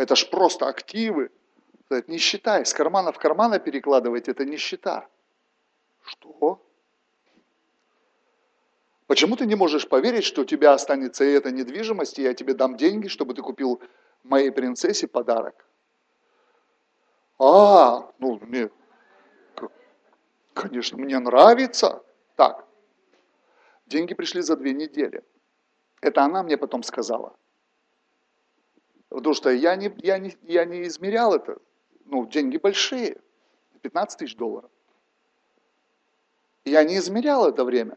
Это 0.00 0.16
ж 0.16 0.30
просто 0.30 0.66
активы. 0.66 1.30
Это 1.90 2.10
нищета. 2.10 2.60
Из 2.60 2.72
кармана 2.72 3.12
в 3.12 3.18
кармана 3.18 3.58
перекладывать– 3.58 4.28
это 4.30 4.46
нищета. 4.46 5.06
Что? 6.02 6.58
Почему 9.06 9.36
ты 9.36 9.44
не 9.44 9.56
можешь 9.56 9.86
поверить, 9.86 10.24
что 10.24 10.40
у 10.40 10.44
тебя 10.46 10.72
останется 10.72 11.24
и 11.24 11.32
эта 11.32 11.50
недвижимость, 11.50 12.18
и 12.18 12.22
я 12.22 12.32
тебе 12.32 12.54
дам 12.54 12.78
деньги, 12.78 13.08
чтобы 13.08 13.34
ты 13.34 13.42
купил 13.42 13.82
моей 14.22 14.50
принцессе 14.50 15.06
подарок? 15.06 15.66
А, 17.38 18.10
ну, 18.18 18.38
мне, 18.40 18.70
конечно, 20.54 20.96
мне 20.96 21.18
нравится. 21.18 22.02
Так, 22.36 22.64
Деньги 23.84 24.14
пришли 24.14 24.40
за 24.40 24.56
две 24.56 24.72
недели. 24.72 25.22
Это 26.00 26.24
она 26.24 26.42
мне 26.42 26.56
потом 26.56 26.82
сказала. 26.84 27.36
Потому 29.10 29.34
что 29.34 29.50
я 29.50 29.76
не, 29.76 29.92
я 29.98 30.18
не, 30.18 30.36
я 30.42 30.64
не 30.64 30.84
измерял 30.84 31.34
это. 31.34 31.58
Ну, 32.06 32.26
деньги 32.26 32.56
большие. 32.56 33.20
15 33.82 34.18
тысяч 34.18 34.36
долларов. 34.36 34.70
Я 36.64 36.84
не 36.84 36.96
измерял 36.98 37.48
это 37.48 37.64
время. 37.64 37.96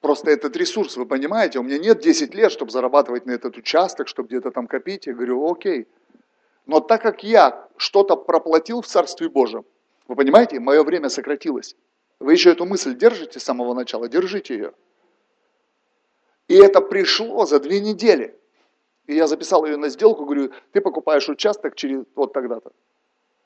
Просто 0.00 0.30
этот 0.30 0.56
ресурс, 0.56 0.96
вы 0.96 1.06
понимаете, 1.06 1.60
у 1.60 1.62
меня 1.62 1.78
нет 1.78 2.00
10 2.00 2.34
лет, 2.34 2.50
чтобы 2.50 2.72
зарабатывать 2.72 3.24
на 3.24 3.32
этот 3.32 3.56
участок, 3.56 4.08
чтобы 4.08 4.28
где-то 4.28 4.50
там 4.50 4.66
копить. 4.66 5.06
Я 5.06 5.14
говорю, 5.14 5.48
окей. 5.48 5.86
Но 6.66 6.80
так 6.80 7.02
как 7.02 7.22
я 7.22 7.68
что-то 7.76 8.16
проплатил 8.16 8.80
в 8.80 8.86
Царстве 8.86 9.28
Божьем, 9.28 9.64
вы 10.08 10.16
понимаете, 10.16 10.58
мое 10.58 10.82
время 10.82 11.08
сократилось. 11.08 11.76
Вы 12.18 12.32
еще 12.32 12.50
эту 12.50 12.64
мысль 12.64 12.96
держите 12.96 13.38
с 13.38 13.44
самого 13.44 13.74
начала, 13.74 14.08
держите 14.08 14.54
ее. 14.54 14.74
И 16.48 16.54
это 16.54 16.80
пришло 16.80 17.46
за 17.46 17.60
две 17.60 17.80
недели. 17.80 18.38
И 19.06 19.14
я 19.14 19.26
записал 19.26 19.64
ее 19.64 19.76
на 19.76 19.88
сделку, 19.88 20.24
говорю, 20.24 20.52
ты 20.72 20.80
покупаешь 20.80 21.28
участок 21.28 21.74
через 21.74 22.04
вот 22.14 22.32
тогда-то. 22.32 22.72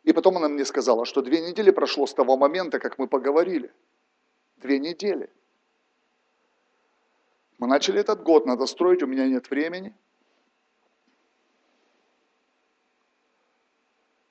И 0.05 0.13
потом 0.13 0.37
она 0.37 0.49
мне 0.49 0.65
сказала, 0.65 1.05
что 1.05 1.23
две 1.23 1.41
недели 1.41 1.71
прошло 1.71 2.07
с 2.07 2.15
того 2.15 2.37
момента, 2.37 2.79
как 2.79 2.99
мы 2.99 3.09
поговорили. 3.09 3.73
Две 4.59 4.79
недели. 4.79 5.31
Мы 7.59 7.67
начали 7.67 8.01
этот 8.01 8.23
год, 8.23 8.47
надо 8.47 8.67
строить, 8.67 9.03
у 9.03 9.07
меня 9.07 9.27
нет 9.27 9.51
времени. 9.51 9.95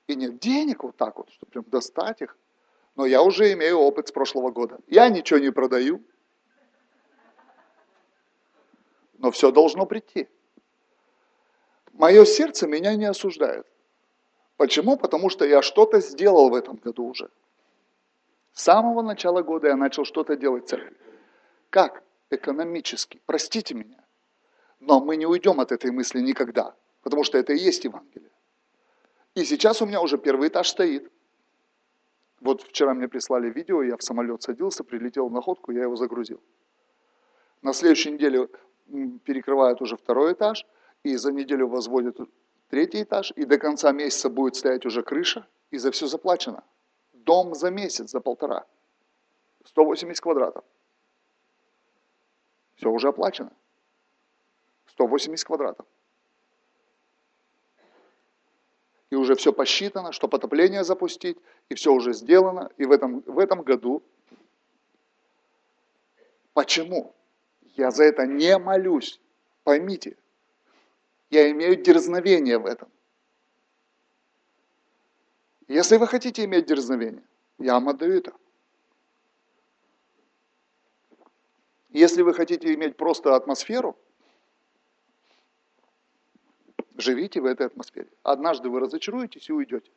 И 0.06 0.14
нет 0.14 0.38
денег 0.38 0.84
вот 0.84 0.96
так 0.96 1.16
вот, 1.18 1.30
чтобы 1.30 1.50
прям 1.50 1.64
достать 1.64 2.22
их 2.22 2.36
но 2.96 3.04
я 3.04 3.22
уже 3.22 3.52
имею 3.52 3.78
опыт 3.78 4.08
с 4.08 4.12
прошлого 4.12 4.50
года. 4.50 4.80
Я 4.88 5.08
ничего 5.08 5.38
не 5.38 5.52
продаю, 5.52 6.02
но 9.18 9.30
все 9.30 9.50
должно 9.50 9.86
прийти. 9.86 10.28
Мое 11.92 12.24
сердце 12.24 12.66
меня 12.66 12.94
не 12.94 13.06
осуждает. 13.06 13.66
Почему? 14.56 14.96
Потому 14.96 15.30
что 15.30 15.44
я 15.44 15.62
что-то 15.62 16.00
сделал 16.00 16.50
в 16.50 16.54
этом 16.54 16.76
году 16.76 17.06
уже. 17.06 17.30
С 18.52 18.62
самого 18.62 19.02
начала 19.02 19.42
года 19.42 19.68
я 19.68 19.76
начал 19.76 20.04
что-то 20.04 20.36
делать 20.36 20.68
церкви. 20.68 20.96
Как? 21.70 22.02
Экономически. 22.30 23.20
Простите 23.26 23.74
меня. 23.74 24.02
Но 24.80 25.00
мы 25.00 25.16
не 25.16 25.26
уйдем 25.26 25.60
от 25.60 25.72
этой 25.72 25.90
мысли 25.90 26.20
никогда, 26.20 26.74
потому 27.02 27.24
что 27.24 27.38
это 27.38 27.52
и 27.52 27.58
есть 27.58 27.84
Евангелие. 27.84 28.30
И 29.34 29.44
сейчас 29.44 29.82
у 29.82 29.86
меня 29.86 30.00
уже 30.00 30.18
первый 30.18 30.48
этаж 30.48 30.68
стоит. 30.68 31.10
Вот 32.40 32.62
вчера 32.62 32.94
мне 32.94 33.08
прислали 33.08 33.50
видео, 33.50 33.82
я 33.82 33.96
в 33.96 34.02
самолет 34.02 34.42
садился, 34.42 34.84
прилетел 34.84 35.28
в 35.28 35.32
находку, 35.32 35.72
я 35.72 35.82
его 35.82 35.96
загрузил. 35.96 36.40
На 37.62 37.72
следующей 37.72 38.12
неделе 38.12 38.48
перекрывают 39.24 39.80
уже 39.82 39.96
второй 39.96 40.32
этаж, 40.32 40.66
и 41.02 41.16
за 41.16 41.32
неделю 41.32 41.68
возводят 41.68 42.18
третий 42.68 43.02
этаж, 43.02 43.32
и 43.36 43.44
до 43.44 43.58
конца 43.58 43.92
месяца 43.92 44.28
будет 44.28 44.56
стоять 44.56 44.86
уже 44.86 45.02
крыша, 45.02 45.46
и 45.70 45.78
за 45.78 45.90
все 45.90 46.06
заплачено. 46.06 46.64
Дом 47.12 47.54
за 47.54 47.70
месяц, 47.70 48.10
за 48.10 48.20
полтора. 48.20 48.64
180 49.64 50.20
квадратов. 50.20 50.64
Все 52.76 52.90
уже 52.90 53.08
оплачено. 53.08 53.52
180 54.86 55.44
квадратов. 55.44 55.86
и 59.10 59.14
уже 59.14 59.34
все 59.34 59.52
посчитано, 59.52 60.12
что 60.12 60.28
потопление 60.28 60.84
запустить, 60.84 61.38
и 61.70 61.74
все 61.74 61.92
уже 61.92 62.12
сделано, 62.12 62.70
и 62.76 62.84
в 62.84 62.92
этом, 62.92 63.22
в 63.26 63.38
этом 63.38 63.62
году. 63.62 64.02
Почему? 66.52 67.14
Я 67.76 67.90
за 67.90 68.04
это 68.04 68.26
не 68.26 68.58
молюсь. 68.58 69.20
Поймите, 69.64 70.16
я 71.30 71.50
имею 71.50 71.76
дерзновение 71.76 72.58
в 72.58 72.66
этом. 72.66 72.88
Если 75.68 75.96
вы 75.96 76.06
хотите 76.06 76.44
иметь 76.44 76.66
дерзновение, 76.66 77.24
я 77.58 77.74
вам 77.74 77.88
отдаю 77.88 78.14
это. 78.14 78.32
Если 81.90 82.22
вы 82.22 82.34
хотите 82.34 82.72
иметь 82.74 82.96
просто 82.96 83.34
атмосферу, 83.34 83.96
Живите 86.98 87.40
в 87.40 87.44
этой 87.44 87.66
атмосфере. 87.66 88.08
Однажды 88.22 88.70
вы 88.70 88.80
разочаруетесь 88.80 89.48
и 89.48 89.52
уйдете. 89.52 89.90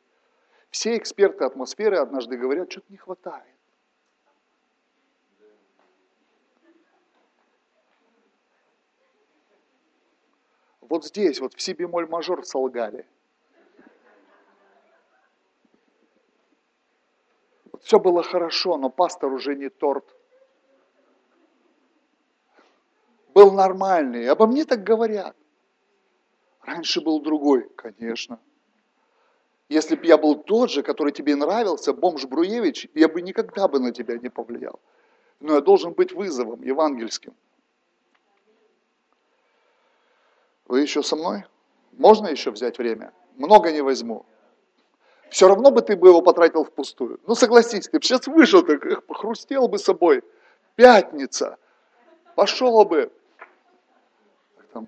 Все 0.69 0.97
эксперты 0.97 1.45
атмосферы 1.45 1.97
однажды 1.97 2.37
говорят, 2.37 2.71
что-то 2.71 2.87
не 2.89 2.97
хватает. 2.97 3.58
Вот 10.89 11.05
здесь, 11.05 11.39
вот 11.39 11.53
в 11.53 11.61
си 11.61 11.73
бемоль 11.73 12.07
мажор 12.07 12.43
солгали. 12.43 13.05
Все 17.81 17.99
было 17.99 18.23
хорошо, 18.23 18.77
но 18.77 18.89
пастор 18.89 19.31
уже 19.31 19.55
не 19.55 19.69
торт. 19.69 20.15
Был 23.33 23.51
нормальный. 23.51 24.27
Обо 24.27 24.47
мне 24.47 24.65
так 24.65 24.83
говорят. 24.83 25.35
Раньше 26.61 27.01
был 27.01 27.21
другой, 27.21 27.69
конечно. 27.75 28.39
Если 29.69 29.95
бы 29.95 30.05
я 30.07 30.17
был 30.17 30.35
тот 30.35 30.71
же, 30.71 30.81
который 30.81 31.13
тебе 31.13 31.35
нравился, 31.35 31.93
бомж 31.93 32.25
Бруевич, 32.25 32.89
я 32.95 33.07
бы 33.07 33.21
никогда 33.21 33.67
бы 33.67 33.79
на 33.79 33.91
тебя 33.91 34.17
не 34.17 34.29
повлиял. 34.29 34.79
Но 35.39 35.53
я 35.53 35.61
должен 35.61 35.93
быть 35.93 36.11
вызовом 36.11 36.63
евангельским. 36.63 37.35
Вы 40.69 40.81
еще 40.81 41.03
со 41.03 41.17
мной? 41.17 41.43
Можно 41.91 42.27
еще 42.27 42.51
взять 42.51 42.77
время? 42.77 43.11
много 43.39 43.71
не 43.71 43.81
возьму. 43.81 44.25
Все 45.29 45.47
равно 45.47 45.71
бы 45.71 45.81
ты 45.81 45.95
бы 45.95 46.09
его 46.09 46.21
потратил 46.21 46.63
впустую. 46.63 47.19
Ну 47.25 47.35
согласись, 47.35 47.87
ты 47.87 47.97
бы 47.97 48.03
сейчас 48.03 48.27
вышел, 48.27 48.63
так 48.63 48.85
эх, 48.85 49.03
похрустел 49.03 49.67
бы 49.67 49.79
собой. 49.79 50.23
Пятница. 50.75 51.57
Пошел 52.35 52.83
бы. 52.85 53.11
Там 54.73 54.87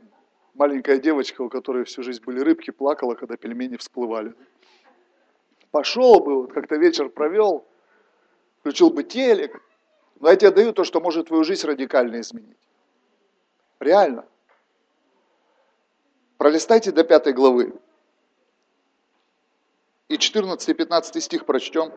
маленькая 0.53 0.97
девочка, 0.97 1.41
у 1.41 1.49
которой 1.49 1.85
всю 1.85 2.03
жизнь 2.03 2.23
были 2.23 2.39
рыбки, 2.39 2.71
плакала, 2.71 3.15
когда 3.15 3.37
пельмени 3.37 3.77
всплывали. 3.77 4.33
Пошел 5.71 6.19
бы, 6.19 6.41
вот 6.41 6.53
как-то 6.53 6.75
вечер 6.75 7.09
провел, 7.09 7.65
включил 8.59 8.89
бы 8.89 9.03
телек. 9.03 9.61
Но 10.19 10.29
я 10.29 10.35
тебе 10.35 10.51
даю 10.51 10.73
то, 10.73 10.83
что 10.83 10.99
может 10.99 11.27
твою 11.27 11.43
жизнь 11.43 11.65
радикально 11.65 12.19
изменить. 12.21 12.57
Реально. 13.79 14.25
Пролистайте 16.41 16.91
до 16.91 17.03
пятой 17.03 17.33
главы. 17.33 17.71
И 20.09 20.17
14 20.17 20.69
и 20.69 20.73
15 20.73 21.23
стих 21.23 21.45
прочтем. 21.45 21.93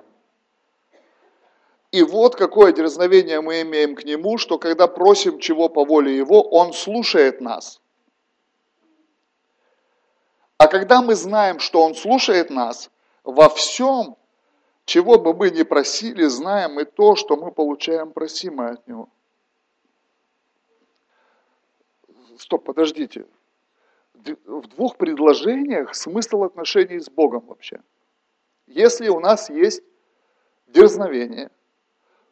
И 1.93 2.03
вот 2.03 2.37
какое 2.37 2.75
дерзновение 2.75 3.41
мы 3.41 3.63
имеем 3.63 3.95
к 3.95 4.05
Нему, 4.05 4.37
что 4.37 4.59
когда 4.59 4.87
просим 4.87 5.39
чего 5.39 5.71
по 5.71 5.87
воле 5.87 6.15
Его, 6.15 6.43
Он 6.43 6.75
слушает 6.75 7.41
нас. 7.41 7.81
А 10.59 10.67
когда 10.67 11.01
мы 11.01 11.15
знаем, 11.15 11.59
что 11.59 11.83
Он 11.83 11.95
слушает 11.95 12.51
нас, 12.51 12.91
во 13.23 13.49
всем, 13.49 14.15
чего 14.85 15.19
бы 15.19 15.33
мы 15.33 15.49
ни 15.49 15.63
просили, 15.63 16.25
знаем 16.25 16.79
и 16.81 16.85
то, 16.85 17.17
что 17.17 17.39
мы 17.39 17.51
получаем 17.51 18.13
просимое 18.13 18.73
от 18.73 18.87
Него. 18.87 19.09
Стоп, 22.37 22.63
подождите. 22.65 23.25
В 24.25 24.69
двух 24.69 24.97
предложениях 24.97 25.95
смысл 25.95 26.45
отношений 26.45 26.99
с 26.99 27.11
Богом 27.11 27.45
вообще. 27.47 27.81
Если 28.67 29.09
у 29.09 29.21
нас 29.21 29.51
есть 29.51 29.83
дерзновение, 30.67 31.51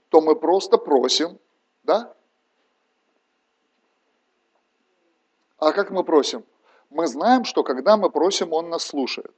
то 0.09 0.21
мы 0.21 0.35
просто 0.35 0.79
просим, 0.79 1.39
да? 1.83 2.15
А 5.59 5.73
как 5.73 5.91
мы 5.91 6.03
просим? 6.03 6.45
Мы 6.91 7.07
знаем, 7.07 7.45
что 7.45 7.63
когда 7.63 7.97
мы 7.97 8.11
просим, 8.11 8.53
Он 8.53 8.69
нас 8.69 8.85
слушает. 8.85 9.35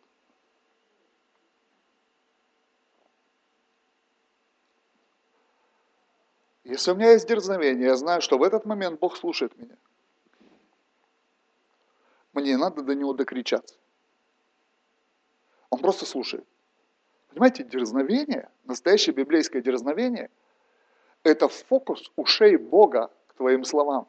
Если 6.65 6.91
у 6.91 6.95
меня 6.95 7.13
есть 7.13 7.29
дерзновение, 7.29 7.89
я 7.89 7.97
знаю, 7.97 8.23
что 8.23 8.39
в 8.39 8.43
этот 8.43 8.65
момент 8.65 8.99
Бог 8.99 9.17
слушает 9.17 9.57
меня. 9.59 9.77
Мне 12.35 12.51
не 12.51 12.57
надо 12.57 12.83
до 12.83 12.95
Него 12.95 13.13
докричаться. 13.13 13.77
Он 15.71 15.79
просто 15.79 16.05
слушает. 16.05 16.47
Понимаете, 17.29 17.65
дерзновение, 17.65 18.51
настоящее 18.65 19.15
библейское 19.15 19.63
дерзновение, 19.63 20.31
это 21.23 21.49
фокус 21.49 22.13
ушей 22.17 22.57
Бога 22.57 23.11
к 23.29 23.35
твоим 23.35 23.65
словам. 23.65 24.07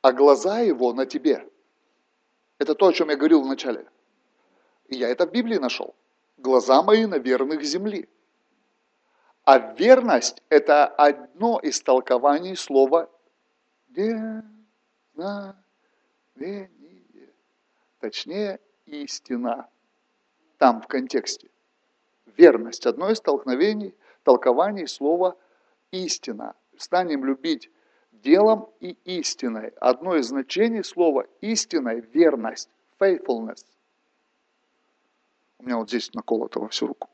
А 0.00 0.12
глаза 0.12 0.60
Его 0.60 0.92
на 0.92 1.06
тебе. 1.06 1.48
Это 2.58 2.74
то, 2.74 2.86
о 2.88 2.92
чем 2.92 3.10
я 3.10 3.16
говорил 3.16 3.42
в 3.42 3.46
начале. 3.46 3.86
И 4.88 4.96
я 4.96 5.08
это 5.08 5.26
в 5.26 5.30
Библии 5.30 5.58
нашел. 5.58 5.94
Глаза 6.38 6.82
мои 6.82 7.06
на 7.06 7.18
верных 7.18 7.62
земли. 7.62 8.08
А 9.44 9.58
верность– 9.58 10.42
это 10.48 10.86
одно 10.86 11.58
из 11.58 11.80
толкований 11.80 12.56
слова 12.56 13.10
дерзновение. 15.14 16.70
Точнее, 18.00 18.60
истина. 18.86 19.68
Там 20.58 20.80
в 20.82 20.86
контексте. 20.86 21.48
Верность– 22.36 22.86
одно 22.88 23.10
из 23.10 23.20
толкновений, 23.20 23.94
толкований 24.22 24.86
слова 24.86 25.36
истина. 25.90 26.54
Станем 26.76 27.24
любить 27.24 27.70
делом 28.12 28.70
и 28.80 28.96
истиной. 29.04 29.72
Одно 29.80 30.16
из 30.16 30.26
значений 30.28 30.84
слова 30.84 31.26
истиной– 31.40 32.00
верность, 32.12 32.70
faithfulness. 32.98 33.64
У 35.58 35.64
меня 35.64 35.76
вот 35.76 35.88
здесь 35.88 36.12
наколото 36.14 36.60
во 36.60 36.68
всю 36.68 36.86
руку 36.88 37.08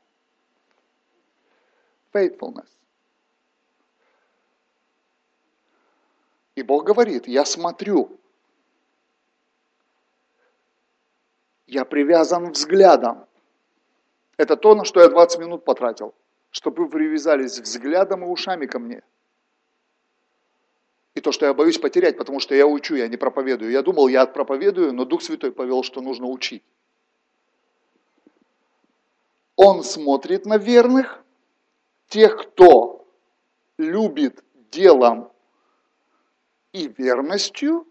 faithfulness. 2.13 2.78
И 6.59 6.63
Бог 6.63 6.83
говорит, 6.83 7.29
я 7.29 7.45
смотрю, 7.45 8.19
я 11.69 11.85
привязан 11.85 12.51
взглядом. 12.51 13.27
Это 14.37 14.57
то, 14.57 14.75
на 14.75 14.85
что 14.85 15.01
я 15.01 15.09
20 15.09 15.39
минут 15.39 15.65
потратил, 15.65 16.17
чтобы 16.51 16.83
вы 16.83 16.91
привязались 16.91 17.61
взглядом 17.61 18.25
и 18.25 18.27
ушами 18.27 18.67
ко 18.67 18.81
мне. 18.81 19.05
И 21.15 21.21
то, 21.21 21.31
что 21.31 21.47
я 21.47 21.55
боюсь 21.55 21.79
потерять, 21.79 22.19
потому 22.19 22.41
что 22.41 22.57
я 22.57 22.67
учу, 22.67 22.97
я 22.97 23.07
не 23.07 23.17
проповедую. 23.17 23.71
Я 23.71 23.83
думал, 23.83 24.09
я 24.09 24.27
проповедую, 24.27 24.93
но 24.93 25.05
Дух 25.05 25.23
Святой 25.23 25.53
повел, 25.53 25.85
что 25.85 26.01
нужно 26.01 26.27
учить. 26.27 26.65
Он 29.55 29.85
смотрит 29.85 30.45
на 30.45 30.57
верных, 30.57 31.23
тех, 32.09 32.37
кто 32.37 33.07
любит 33.77 34.43
делом 34.73 35.31
и 36.85 36.89
верностью, 36.89 37.87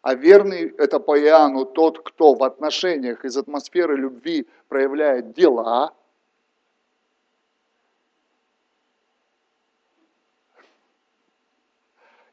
а 0.02 0.16
верный– 0.16 0.74
это 0.78 1.00
по 1.00 1.20
Иоанну 1.20 1.66
тот, 1.66 2.00
кто 2.04 2.34
в 2.34 2.44
отношениях 2.44 3.24
из 3.24 3.38
атмосферы 3.38 3.96
любви 3.96 4.48
проявляет 4.68 5.34
дела. 5.34 5.94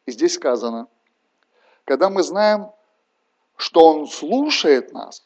И 0.08 0.10
здесь 0.10 0.36
сказано, 0.36 0.88
когда 1.84 2.08
мы 2.08 2.22
знаем, 2.22 2.72
что 3.56 3.80
Он 3.80 4.06
слушает 4.06 4.90
нас, 4.94 5.22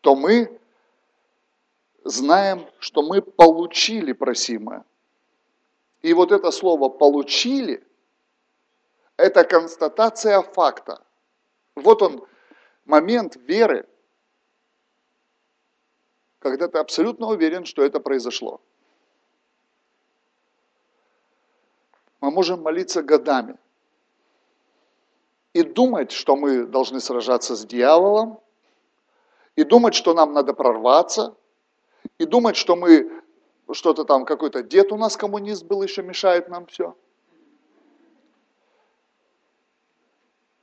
то 0.00 0.16
мы 0.16 0.60
знаем, 2.02 2.66
что 2.80 3.02
мы 3.02 3.22
получили 3.22 4.14
просимое. 4.14 4.84
И 6.00 6.12
вот 6.12 6.32
это 6.32 6.50
слово 6.50 6.88
«получили»– 6.88 7.86
это 9.16 9.44
констатация 9.44 10.42
факта– 10.42 11.00
вот 11.76 12.02
он, 12.02 12.26
момент 12.84 13.36
веры, 13.36 13.88
когда 16.40 16.66
ты 16.66 16.78
абсолютно 16.78 17.28
уверен, 17.28 17.64
что 17.64 17.84
это 17.84 18.00
произошло. 18.00 18.60
Мы 22.22 22.30
можем 22.30 22.62
молиться 22.62 23.02
годами 23.02 23.58
и 25.52 25.62
думать, 25.62 26.10
что 26.10 26.36
мы 26.36 26.64
должны 26.64 27.00
сражаться 27.00 27.54
с 27.54 27.66
дьяволом, 27.66 28.40
и 29.56 29.64
думать, 29.64 29.92
что 29.94 30.14
нам 30.14 30.32
надо 30.32 30.54
прорваться, 30.54 31.36
и 32.16 32.24
думать, 32.24 32.56
что 32.56 32.76
мы 32.76 33.22
что-то 33.72 34.04
там, 34.04 34.24
какой-то 34.24 34.62
дед 34.62 34.92
у 34.92 34.96
нас 34.96 35.18
коммунист 35.18 35.64
был, 35.64 35.82
еще 35.82 36.02
мешает 36.02 36.48
нам 36.48 36.64
все– 36.66 36.96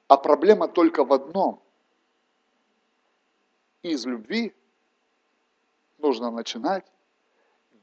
А 0.09 0.17
проблема 0.17 0.67
только 0.67 1.05
в 1.05 1.13
одном. 1.13 1.61
Из 3.83 4.07
любви 4.07 4.55
нужно 5.99 6.31
начинать 6.31 6.91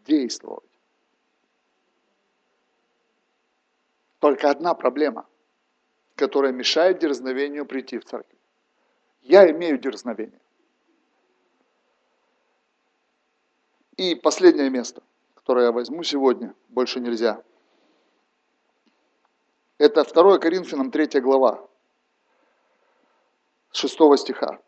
действовать. 0.05 0.65
Только 4.27 4.51
одна 4.51 4.74
проблема. 4.74 5.24
которое 6.16 6.53
мешает 6.53 6.98
дерзновению 6.98 7.66
прийти 7.66 7.98
в 7.98 8.05
церковь. 8.05 8.39
Я 9.20 9.48
имею 9.51 9.78
дерзновение. 9.78 10.40
И 13.98 14.15
последнее 14.15 14.70
место, 14.70 15.03
которое 15.35 15.66
я 15.66 15.73
возьму 15.73 16.03
сегодня, 16.03 16.55
больше 16.69 17.01
нельзя. 17.01 17.43
Это 19.78 20.05
2 20.05 20.39
Коринфянам 20.39 20.90
3 20.90 21.20
глава, 21.20 21.69
6 23.73 23.94
стиха. 24.16 24.59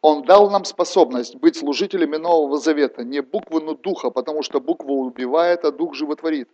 Он 0.00 0.22
дал 0.22 0.50
нам 0.50 0.64
способность 0.64 1.36
быть 1.36 1.56
служителями 1.56 2.18
Нового 2.18 2.58
Завета, 2.58 3.02
не 3.02 3.22
буквы, 3.22 3.62
но 3.62 3.74
духа, 3.74 4.10
потому 4.10 4.42
что 4.42 4.60
буква 4.60 4.92
убивает, 4.92 5.64
а 5.64 5.72
дух 5.72 5.94
животворит. 5.94 6.50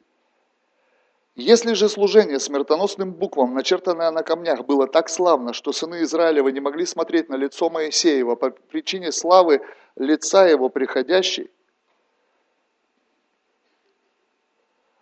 Если 1.35 1.73
же 1.73 1.89
служение 1.89 2.39
смертоносным 2.39 3.15
буквам, 3.15 3.55
начертанное 3.55 4.11
на 4.11 4.23
камнях, 4.23 4.67
было 4.67 4.87
так 4.87 5.09
славно, 5.09 5.55
что 5.55 5.73
сыны 5.73 6.03
Израилевы 6.03 6.53
не 6.53 6.61
могли 6.61 6.85
смотреть 6.85 7.31
на 7.31 7.37
лицо 7.37 7.71
Моисеева 7.71 8.35
по 8.35 8.51
причине 8.51 9.13
славы 9.13 9.63
лица 9.97 10.47
его 10.47 10.69
приходящей, 10.69 11.51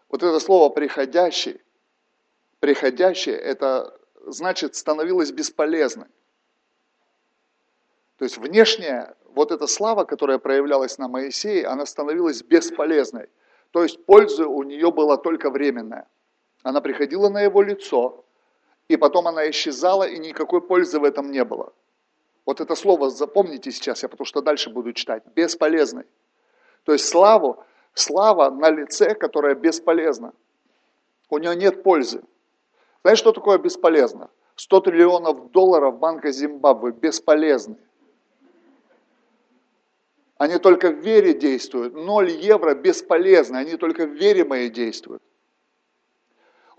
вот 0.09 0.23
это 0.23 0.39
слово 0.39 0.71
«приходящий», 0.71 1.61
«приходящий» 2.61 3.33
это 3.33 3.97
значит 4.27 4.77
становилось 4.77 5.33
бесполезной. 5.33 6.09
То 8.19 8.25
есть 8.25 8.39
внешняя 8.39 9.17
вот 9.25 9.51
эта 9.51 9.67
слава, 9.67 10.05
которая 10.05 10.39
проявлялась 10.39 10.99
на 10.99 11.09
Моисее, 11.09 11.67
она 11.67 11.87
становилась 11.87 12.43
бесполезной. 12.43 13.29
То 13.71 13.83
есть 13.83 14.05
польза 14.05 14.47
у 14.47 14.63
нее 14.63 14.93
была 14.93 15.17
только 15.17 15.51
временная. 15.51 16.07
Она 16.63 16.81
приходила 16.81 17.29
на 17.29 17.41
его 17.41 17.63
лицо, 17.63 18.25
и 18.89 18.97
потом 18.97 19.29
она 19.29 19.49
исчезала, 19.51 20.05
и 20.05 20.19
никакой 20.19 20.61
пользы 20.61 20.99
в 20.99 21.05
этом 21.05 21.31
не 21.31 21.45
было. 21.45 21.73
Вот 22.45 22.61
это 22.61 22.75
слово 22.75 23.11
запомните 23.11 23.71
сейчас, 23.71 24.03
я 24.03 24.09
потому 24.09 24.27
что 24.27 24.43
дальше 24.43 24.71
буду 24.71 24.93
читать. 24.93 25.23
Бесполезный. 25.35 26.05
То 26.85 26.93
есть 26.93 27.09
славу, 27.09 27.63
слава 27.95 28.51
на 28.51 28.71
лице, 28.71 29.15
которая 29.15 29.55
бесполезна. 29.55 30.33
У 31.29 31.39
нее 31.39 31.55
нет 31.55 31.83
пользы. 31.83 32.23
Знаешь, 33.03 33.19
что 33.19 33.33
такое 33.33 33.59
бесполезно? 33.59 34.31
100 34.57 34.81
триллионов 34.81 35.51
долларов 35.53 35.99
Банка 35.99 36.33
Зимбабве 36.33 36.93
бесполезны. 36.93 37.77
Они 40.37 40.59
только 40.59 40.91
в 40.91 40.99
вере 40.99 41.35
действуют. 41.35 41.95
Ноль 41.95 42.31
евро 42.31 42.75
бесполезны, 42.75 43.57
они 43.57 43.77
только 43.77 44.07
в 44.07 44.11
вере 44.11 44.45
моей 44.45 44.71
действуют. 44.71 45.23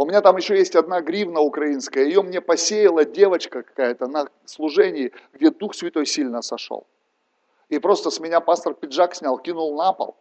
У 0.02 0.06
меня 0.08 0.22
там 0.22 0.36
еще 0.36 0.58
есть 0.58 0.76
одна 0.76 1.00
гривна 1.02 1.42
украинская, 1.42 2.06
ее 2.06 2.24
мне 2.24 2.42
посеяла 2.42 3.06
девочка 3.06 3.62
какая-то 3.62 4.08
на 4.08 4.30
служении, 4.46 5.12
где 5.32 5.52
Дух 5.52 5.76
Святой 5.76 6.08
сильно 6.08 6.42
сошел. 6.42 6.88
И 7.70 7.78
просто 7.78 8.10
с 8.10 8.20
меня 8.20 8.40
пастор 8.40 8.74
пиджак 8.74 9.14
снял, 9.14 9.38
кинул 9.38 9.78
на 9.78 9.94
пол. 9.94 10.16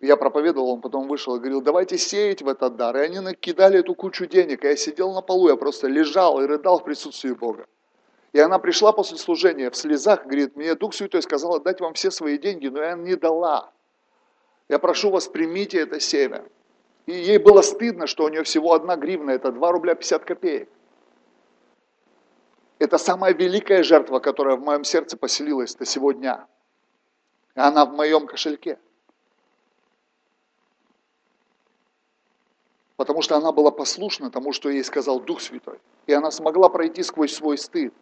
Я 0.00 0.16
проповедовал, 0.16 0.74
он 0.74 0.80
потом 0.80 1.08
вышел 1.08 1.34
и 1.34 1.40
говорил, 1.40 1.60
давайте 1.60 1.98
сеять 1.98 2.42
в 2.42 2.48
этот 2.48 2.76
дар. 2.76 2.96
И 2.96 3.00
они 3.00 3.18
накидали 3.18 3.80
эту 3.80 3.96
кучу 3.96 4.26
денег, 4.26 4.64
и 4.64 4.68
я 4.68 4.76
сидел 4.76 5.12
на 5.12 5.20
полу, 5.20 5.48
я 5.48 5.56
просто 5.56 5.88
лежал 5.88 6.40
и 6.40 6.46
рыдал 6.46 6.78
в 6.78 6.84
присутствии 6.84 7.32
Бога. 7.32 7.66
И 8.32 8.38
она 8.38 8.60
пришла 8.60 8.92
после 8.92 9.18
служения 9.18 9.68
в 9.70 9.76
слезах, 9.76 10.26
говорит, 10.26 10.54
мне 10.54 10.76
Дух 10.76 10.94
Святой 10.94 11.22
сказал 11.22 11.56
отдать 11.56 11.80
вам 11.80 11.94
все 11.94 12.12
свои 12.12 12.38
деньги, 12.38 12.68
но 12.68 12.80
я 12.80 12.94
не 12.94 13.16
дала. 13.16 13.72
Я 14.68 14.78
прошу 14.78 15.10
вас, 15.10 15.26
примите 15.26 15.80
это 15.80 15.98
семя. 15.98 16.44
И 17.06 17.12
ей 17.12 17.38
было 17.38 17.62
стыдно, 17.62 18.06
что 18.06 18.24
у 18.24 18.28
нее 18.28 18.42
всего 18.44 18.74
одна 18.74 18.96
гривна, 18.96 19.32
это 19.32 19.50
2 19.50 19.72
рубля 19.72 19.94
50 19.94 20.24
копеек. 20.24 20.68
Это 22.78 22.98
самая 22.98 23.32
великая 23.32 23.82
жертва, 23.82 24.18
которая 24.18 24.56
в 24.56 24.62
моем 24.62 24.84
сердце 24.84 25.16
поселилась 25.16 25.74
до 25.74 25.84
сегодня. 25.84 26.46
И 27.54 27.60
она 27.60 27.84
в 27.86 27.92
моем 27.92 28.26
кошельке. 28.26 28.78
Потому 32.96 33.22
что 33.22 33.36
она 33.36 33.52
была 33.52 33.70
послушна 33.70 34.30
тому, 34.30 34.52
что 34.52 34.68
ей 34.68 34.84
сказал 34.84 35.20
Дух 35.20 35.40
Святой. 35.40 35.80
И 36.06 36.12
она 36.12 36.30
смогла 36.30 36.68
пройти 36.68 37.02
сквозь 37.02 37.34
свой 37.34 37.58
стыд. 37.58 37.92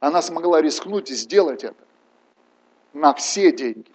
Она 0.00 0.20
смогла 0.20 0.60
рискнуть 0.60 1.10
и 1.10 1.14
сделать 1.14 1.64
это 1.64 1.84
на 2.92 3.14
все 3.14 3.52
деньги. 3.52 3.90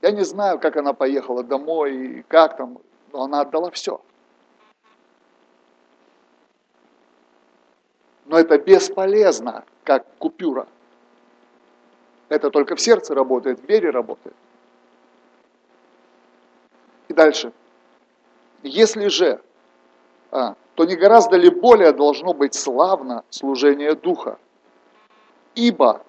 Я 0.00 0.12
не 0.12 0.24
знаю, 0.24 0.58
как 0.60 0.76
она 0.76 0.92
поехала 0.92 1.42
домой 1.42 2.18
и 2.18 2.22
как 2.22 2.56
там, 2.56 2.78
но 3.12 3.24
она 3.24 3.40
отдала 3.40 3.70
все. 3.70 4.00
Но 8.26 8.38
это 8.38 8.58
бесполезно, 8.58 9.64
как 9.84 10.06
купюра. 10.18 10.66
Это 12.28 12.50
только 12.50 12.76
в 12.76 12.80
сердце 12.80 13.14
работает, 13.14 13.60
в 13.60 13.68
вере 13.68 13.90
работает. 13.90 14.36
И 17.08 17.14
дальше. 17.14 17.52
Если 18.62 19.08
же, 19.08 19.40
а, 20.30 20.56
то 20.74 20.84
не 20.84 20.94
гораздо 20.94 21.36
ли 21.36 21.48
более 21.48 21.92
должно 21.92 22.34
быть 22.34 22.54
славно 22.54 23.24
служение 23.30 23.94
Духа? 23.94 24.38
Ибо, 25.54 26.02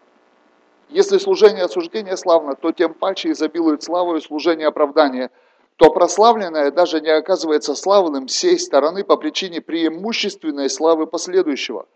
если 0.89 1.17
служение 1.19 1.63
осуждения 1.63 2.17
славно, 2.17 2.55
то 2.55 2.71
тем 2.71 2.93
паче 2.93 3.31
изобилует 3.31 3.81
славу 3.81 4.17
и 4.17 4.21
служение 4.21 4.67
оправдания, 4.67 5.31
то 5.79 5.89
прославленное 5.91 6.71
даже 6.71 6.99
не 6.99 7.09
оказывается 7.09 7.73
славным 7.73 8.27
сей 8.27 8.59
стороны 8.59 9.05
по 9.05 9.15
причине 9.15 9.61
преимущественной 9.61 10.69
славы 10.69 11.07
последующего. 11.07 11.87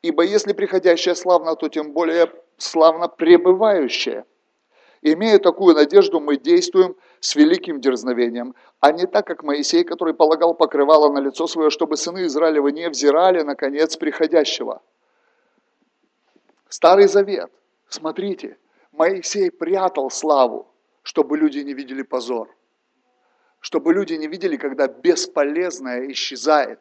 Ибо 0.00 0.22
если 0.22 0.52
приходящее 0.52 1.16
славно, 1.16 1.56
то 1.56 1.68
тем 1.68 1.92
более 1.92 2.30
славно 2.56 3.08
пребывающее. 3.08 4.26
Имея 5.02 5.40
такую 5.40 5.74
надежду, 5.74 6.20
мы 6.20 6.36
действуем 6.36 6.94
с 7.18 7.34
великим 7.34 7.80
дерзновением, 7.80 8.54
а 8.78 8.92
не 8.92 9.06
так, 9.06 9.26
как 9.26 9.42
Моисей, 9.42 9.82
который 9.82 10.14
полагал 10.14 10.54
покрывало 10.54 11.12
на 11.12 11.18
лицо 11.18 11.48
свое, 11.48 11.70
чтобы 11.70 11.96
сыны 11.96 12.26
Израилевы 12.26 12.70
не 12.70 12.88
взирали 12.88 13.42
на 13.42 13.56
конец 13.56 13.96
приходящего. 13.96 14.82
Старый 16.68 17.08
Завет, 17.08 17.50
смотрите, 17.88 18.56
Моисей 18.92 19.50
прятал 19.50 20.10
славу, 20.10 20.68
чтобы 21.02 21.36
люди 21.36 21.58
не 21.58 21.74
видели 21.74 22.02
позор. 22.02 22.48
Чтобы 23.62 23.94
люди 23.94 24.14
не 24.14 24.26
видели, 24.26 24.56
когда 24.56 24.88
бесполезное 24.88 26.10
исчезает. 26.10 26.80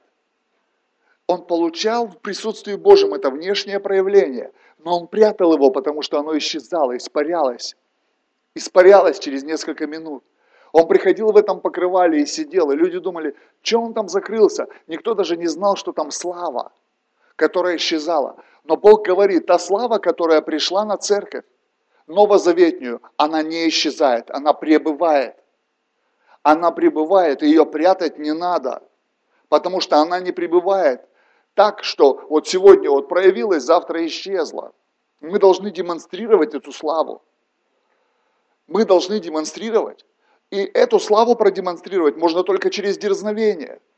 Он 1.27 1.45
получал 1.45 2.07
в 2.07 2.17
присутствии 2.17 2.73
Божьем 2.73 3.13
это 3.13 3.29
внешнее 3.29 3.79
проявление, 3.79 4.51
но 4.79 4.99
он 4.99 5.07
прятал 5.07 5.53
его, 5.53 5.69
потому 5.69 6.01
что 6.01 6.19
оно 6.19 6.35
исчезало, 6.35 6.97
испарялось. 6.97 7.77
Испарялось 8.55 9.19
через 9.19 9.43
несколько 9.43 9.85
минут. 9.85 10.23
Он 10.71 10.87
приходил 10.87 11.31
в 11.31 11.37
этом 11.37 11.59
покрывале 11.59 12.23
и 12.23 12.25
сидел, 12.25 12.71
и 12.71 12.75
люди 12.75 12.97
думали, 12.97 13.35
что 13.61 13.79
он 13.79 13.93
там 13.93 14.09
закрылся. 14.09 14.67
Никто 14.87 15.13
даже 15.13 15.37
не 15.37 15.47
знал, 15.47 15.75
что 15.75 15.91
там 15.91 16.09
слава, 16.09 16.71
которая 17.35 17.75
исчезала. 17.75 18.37
Но 18.63 18.75
Бог 18.75 19.05
говорит, 19.05 19.45
та 19.45 19.59
слава, 19.59 19.99
которая 19.99 20.41
пришла 20.41 20.83
на 20.83 20.97
церковь, 20.97 21.45
новозаветнюю, 22.07 23.03
она 23.17 23.43
не 23.43 23.69
исчезает, 23.69 24.31
она 24.31 24.53
пребывает. 24.53 25.35
Она 26.43 26.71
пребывает, 26.71 27.41
ее 27.41 27.65
прятать 27.65 28.17
не 28.17 28.33
надо, 28.33 28.81
потому 29.49 29.79
что 29.79 29.97
она 29.97 30.19
не 30.19 30.31
пребывает 30.31 31.07
так, 31.53 31.83
что 31.83 32.25
вот 32.29 32.47
сегодня 32.47 32.89
вот 32.89 33.09
проявилась, 33.09 33.63
завтра 33.63 34.05
исчезла. 34.05 34.73
Мы 35.19 35.37
должны 35.37 35.69
демонстрировать 35.71 36.53
эту 36.55 36.71
славу. 36.71 37.21
Мы 38.67 38.85
должны 38.85 39.19
демонстрировать. 39.19 40.05
И 40.49 40.57
эту 40.57 40.99
славу 40.99 41.35
продемонстрировать 41.35 42.17
можно 42.17 42.43
только 42.43 42.69
через 42.69 42.97
дерзновение– 42.97 43.79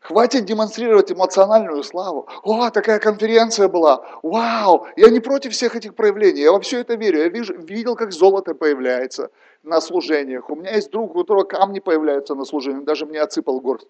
Хватит 0.00 0.44
демонстрировать 0.44 1.10
эмоциональную 1.10 1.82
славу. 1.82 2.28
О, 2.44 2.70
такая 2.70 3.00
конференция 3.00 3.68
была. 3.68 4.04
Вау! 4.22 4.86
Я 4.96 5.10
не 5.10 5.20
против 5.20 5.52
всех 5.52 5.74
этих 5.74 5.94
проявлений. 5.94 6.42
Я 6.42 6.52
во 6.52 6.60
все 6.60 6.80
это 6.80 6.94
верю. 6.94 7.18
Я 7.18 7.28
вижу, 7.28 7.54
видел, 7.58 7.96
как 7.96 8.12
золото 8.12 8.54
появляется 8.54 9.30
на 9.64 9.80
служениях. 9.80 10.50
У 10.50 10.56
меня 10.56 10.74
есть 10.76 10.90
друг, 10.90 11.14
у 11.14 11.18
которого 11.18 11.44
камни 11.44 11.80
появляются 11.80 12.34
на 12.34 12.44
служениях. 12.44 12.84
Даже 12.84 13.06
мне 13.06 13.20
отсыпал 13.20 13.60
горсть. 13.60 13.88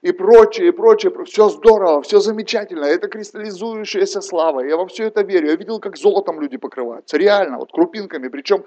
И 0.00 0.10
прочее, 0.10 0.68
и 0.68 0.70
прочее. 0.72 1.12
Все 1.26 1.48
здорово, 1.48 2.00
все 2.02 2.18
замечательно. 2.18 2.86
Это 2.86 3.08
кристаллизующаяся 3.08 4.20
слава. 4.20 4.60
Я 4.60 4.76
во 4.76 4.86
все 4.86 5.04
это 5.04 5.22
верю. 5.22 5.48
Я 5.48 5.56
видел, 5.56 5.80
как 5.80 5.96
золотом 5.96 6.40
люди 6.40 6.56
покрываются. 6.56 7.18
Реально, 7.18 7.58
вот 7.58 7.70
крупинками. 7.70 8.28
Причем 8.28 8.64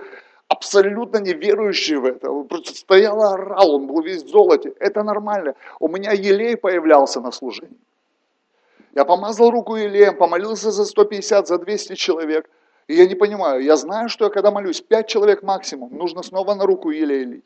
абсолютно 0.48 1.18
не 1.18 1.34
верующий 1.34 1.96
в 1.96 2.06
это. 2.06 2.32
Он 2.32 2.48
просто 2.48 2.76
стоял 2.76 3.20
и 3.20 3.34
орал, 3.34 3.76
он 3.76 3.88
был 3.88 4.02
весь 4.02 4.24
в 4.24 4.30
золоте. 4.30 4.74
Это 4.80 5.04
нормально. 5.04 5.56
У 5.80 5.88
меня 5.88 6.12
елей 6.12 6.56
появлялся 6.58 7.22
на 7.22 7.32
служении. 7.32 7.80
Я 8.94 9.06
помазал 9.06 9.52
руку 9.52 9.76
елеем, 9.76 10.18
помолился 10.18 10.72
за 10.72 10.86
150, 10.86 11.48
за 11.48 11.58
200 11.58 11.96
человек. 11.96 12.50
И 12.88 12.94
я 12.94 13.08
не 13.08 13.16
понимаю, 13.16 13.62
я 13.62 13.76
знаю, 13.76 14.10
что 14.10 14.26
я 14.26 14.32
когда 14.32 14.52
молюсь, 14.52 14.82
5 14.82 15.08
человек 15.08 15.44
максимум, 15.44 15.98
нужно 15.98 16.24
снова 16.24 16.54
на 16.54 16.66
руку 16.66 16.92
елей 16.92 17.26
лить. 17.26 17.46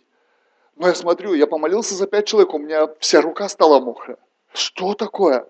Но 0.75 0.87
я 0.87 0.93
смотрю, 0.93 1.33
я 1.33 1.47
помолился 1.47 1.95
за 1.95 2.07
5 2.07 2.25
человек, 2.25 2.53
у 2.53 2.59
меня 2.59 2.87
вся 2.99 3.21
рука 3.21 3.49
стала 3.49 3.79
мокрая. 3.79 4.17
Что 4.53 4.93
такое? 4.93 5.45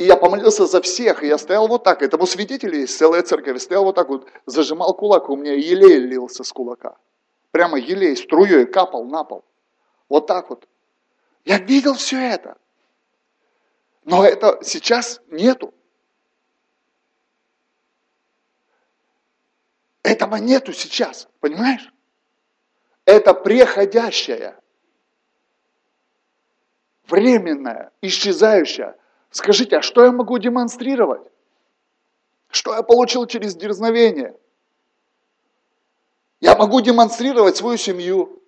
И 0.00 0.04
я 0.04 0.16
помолился 0.16 0.64
за 0.64 0.80
всех, 0.80 1.22
и 1.22 1.26
я 1.26 1.36
стоял 1.36 1.68
вот 1.68 1.84
так, 1.84 2.00
этому 2.00 2.26
свидетели 2.26 2.76
есть 2.76 2.96
целая 2.96 3.20
церковь, 3.22 3.52
я 3.52 3.60
стоял 3.60 3.84
вот 3.84 3.96
так 3.96 4.08
вот, 4.08 4.26
зажимал 4.46 4.94
кулак, 4.94 5.28
у 5.28 5.36
меня 5.36 5.52
елей 5.52 5.98
лился 5.98 6.42
с 6.42 6.50
кулака. 6.54 6.96
Прямо 7.50 7.78
елей 7.78 8.16
струей 8.16 8.64
капал 8.64 9.04
на 9.04 9.24
пол. 9.24 9.44
Вот 10.08 10.26
так 10.26 10.48
вот. 10.48 10.66
Я 11.44 11.58
видел 11.58 11.92
все 11.92 12.16
это. 12.16 12.56
Но 14.06 14.24
это 14.24 14.60
сейчас 14.62 15.20
нету. 15.26 15.74
Этого 20.02 20.36
нету 20.36 20.72
сейчас, 20.72 21.28
понимаешь? 21.40 21.92
Это 23.04 23.34
преходящее, 23.34 24.56
временное, 27.06 27.92
исчезающее. 28.00 28.96
Скажите, 29.30 29.76
а 29.78 29.82
что 29.82 30.04
я 30.04 30.12
могу 30.12 30.38
демонстрировать? 30.38 31.22
Что 32.48 32.74
я 32.74 32.82
получил 32.82 33.26
через 33.26 33.54
дерзновение? 33.54 34.36
Я 36.40 36.56
могу 36.56 36.80
демонстрировать 36.80 37.56
свою 37.56 37.76
семью, 37.76 38.42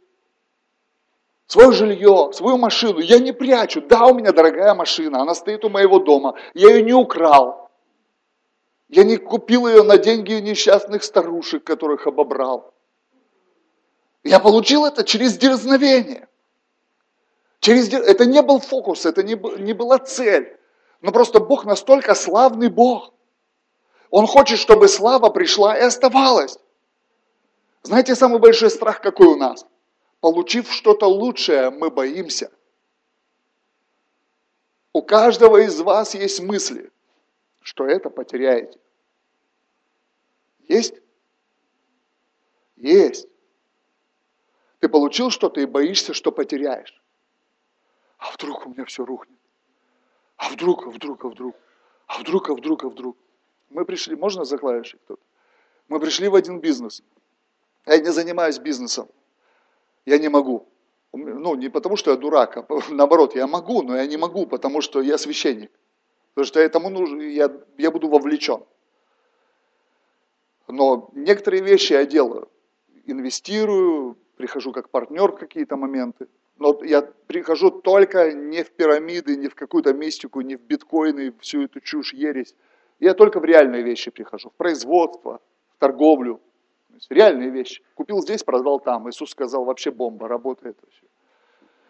свое 1.46 1.72
жилье, 1.72 2.30
свою 2.32 2.56
машину. 2.56 2.98
Я 2.98 3.18
не 3.18 3.32
прячу. 3.32 3.80
Да, 3.82 4.06
у 4.06 4.14
меня 4.14 4.32
дорогая 4.32 4.74
машина, 4.74 5.20
она 5.20 5.34
стоит 5.34 5.64
у 5.64 5.68
моего 5.68 5.98
дома. 6.00 6.34
Я 6.54 6.70
ее 6.70 6.82
не 6.82 6.94
украл. 6.94 7.70
Я 8.88 9.04
не 9.04 9.18
купил 9.18 9.68
ее 9.68 9.84
на 9.84 9.98
деньги 9.98 10.32
несчастных 10.34 11.04
старушек, 11.04 11.64
которых 11.64 12.06
обобрал. 12.06 12.74
Я 14.24 14.40
получил 14.40 14.84
это 14.84 15.04
через 15.04 15.36
дерзновение. 15.38 16.28
Через, 17.60 17.92
это 17.92 18.26
не 18.26 18.42
был 18.42 18.58
фокус, 18.58 19.06
это 19.06 19.22
не, 19.22 19.34
не 19.60 19.72
была 19.72 19.98
цель. 19.98 20.58
Но 21.02 21.10
просто 21.10 21.40
Бог 21.40 21.64
настолько 21.64 22.14
славный 22.14 22.70
Бог. 22.70 23.12
Он 24.10 24.26
хочет, 24.26 24.58
чтобы 24.58 24.88
слава 24.88 25.30
пришла 25.30 25.76
и 25.76 25.82
оставалась. 25.82 26.58
Знаете, 27.82 28.14
самый 28.14 28.38
большой 28.38 28.70
страх 28.70 29.00
какой 29.00 29.26
у 29.26 29.36
нас? 29.36 29.66
Получив 30.20 30.72
что-то 30.72 31.06
лучшее, 31.06 31.70
мы 31.70 31.90
боимся. 31.90 32.52
У 34.92 35.02
каждого 35.02 35.56
из 35.56 35.80
вас 35.80 36.14
есть 36.14 36.40
мысли, 36.40 36.92
что 37.60 37.84
это 37.84 38.08
потеряете. 38.08 38.78
Есть? 40.68 40.94
Есть. 42.76 43.26
Ты 44.78 44.88
получил 44.88 45.30
что-то 45.30 45.60
и 45.60 45.66
боишься, 45.66 46.14
что 46.14 46.30
потеряешь. 46.30 47.02
А 48.18 48.30
вдруг 48.30 48.66
у 48.66 48.70
меня 48.70 48.84
все 48.84 49.04
рухнет? 49.04 49.41
А 50.42 50.48
вдруг, 50.48 50.86
а 50.86 50.90
вдруг, 50.90 51.24
а 51.24 51.28
вдруг? 51.28 51.54
А 52.08 52.18
вдруг, 52.18 52.50
а 52.50 52.54
вдруг, 52.54 52.84
а 52.84 52.88
вдруг? 52.88 53.16
Мы 53.70 53.84
пришли, 53.84 54.16
можно 54.16 54.44
за 54.44 54.58
клавишей 54.58 54.98
кто-то? 55.04 55.22
Мы 55.88 56.00
пришли 56.00 56.26
в 56.26 56.34
один 56.34 56.58
бизнес. 56.58 57.02
Я 57.86 57.98
не 57.98 58.10
занимаюсь 58.10 58.58
бизнесом. 58.58 59.08
Я 60.04 60.18
не 60.18 60.28
могу. 60.28 60.66
Ну, 61.12 61.54
не 61.54 61.68
потому, 61.68 61.96
что 61.96 62.10
я 62.10 62.16
дурак, 62.16 62.56
а 62.56 62.66
наоборот, 62.90 63.36
я 63.36 63.46
могу, 63.46 63.82
но 63.82 63.96
я 63.96 64.04
не 64.06 64.16
могу, 64.16 64.46
потому 64.46 64.80
что 64.80 65.00
я 65.00 65.16
священник. 65.16 65.70
Потому 66.34 66.46
что 66.46 66.58
этому 66.58 66.90
нужно, 66.90 67.22
я, 67.22 67.48
я 67.78 67.92
буду 67.92 68.08
вовлечен. 68.08 68.64
Но 70.66 71.08
некоторые 71.12 71.62
вещи 71.62 71.92
я 71.92 72.04
делаю. 72.04 72.48
Инвестирую, 73.06 74.16
прихожу 74.36 74.72
как 74.72 74.88
партнер 74.88 75.30
в 75.30 75.36
какие-то 75.36 75.76
моменты. 75.76 76.26
Но 76.62 76.78
я 76.84 77.02
прихожу 77.02 77.72
только 77.72 78.32
не 78.32 78.62
в 78.62 78.70
пирамиды, 78.70 79.34
не 79.34 79.48
в 79.48 79.56
какую-то 79.56 79.92
мистику, 79.92 80.42
не 80.42 80.54
в 80.54 80.60
биткоины, 80.60 81.34
всю 81.40 81.64
эту 81.64 81.80
чушь, 81.80 82.14
ересь. 82.14 82.54
Я 83.00 83.14
только 83.14 83.40
в 83.40 83.44
реальные 83.44 83.82
вещи 83.82 84.12
прихожу, 84.12 84.50
в 84.50 84.52
производство, 84.52 85.40
в 85.74 85.80
торговлю. 85.80 86.40
То 86.86 86.94
есть 86.94 87.10
реальные 87.10 87.50
вещи. 87.50 87.82
Купил 87.96 88.22
здесь, 88.22 88.44
продал 88.44 88.78
там. 88.78 89.10
Иисус 89.10 89.30
сказал, 89.30 89.64
вообще 89.64 89.90
бомба, 89.90 90.28
работает 90.28 90.76
вообще. 90.80 91.04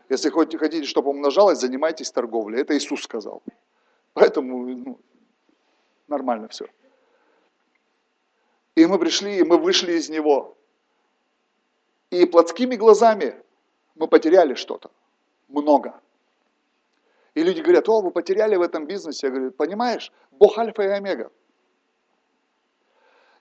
Если 0.08 0.30
хотите, 0.30 0.84
чтобы 0.84 1.10
умножалось, 1.10 1.58
занимайтесь 1.58 2.10
торговлей. 2.10 2.62
Это 2.62 2.74
Иисус 2.74 3.02
сказал. 3.02 3.42
Поэтому 4.14 4.66
ну, 4.74 4.98
нормально 6.08 6.48
все. 6.48 6.64
И 8.74 8.86
мы 8.86 8.98
пришли, 8.98 9.36
и 9.36 9.42
мы 9.42 9.58
вышли 9.58 9.92
из 9.92 10.08
него. 10.08 10.56
И 12.08 12.24
плотскими 12.24 12.76
глазами 12.76 13.34
мы 13.94 14.08
потеряли 14.08 14.54
что-то. 14.54 14.90
Много. 15.48 16.00
И 17.34 17.42
люди 17.42 17.60
говорят, 17.60 17.88
о, 17.88 18.00
вы 18.00 18.10
потеряли 18.10 18.56
в 18.56 18.62
этом 18.62 18.86
бизнесе. 18.86 19.26
Я 19.26 19.32
говорю, 19.32 19.52
понимаешь, 19.52 20.12
Бог 20.30 20.58
альфа 20.58 20.82
и 20.82 20.88
омега. 20.88 21.30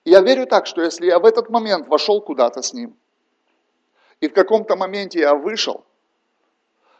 И 0.03 0.11
я 0.11 0.21
верю 0.21 0.45
так, 0.47 0.65
что 0.65 0.81
если 0.81 1.05
я 1.05 1.19
в 1.19 1.25
этот 1.25 1.49
момент 1.49 1.87
вошел 1.87 2.21
куда-то 2.21 2.61
с 2.61 2.73
ним, 2.73 2.97
и 4.19 4.27
в 4.27 4.33
каком-то 4.33 4.75
моменте 4.75 5.19
я 5.19 5.35
вышел, 5.35 5.85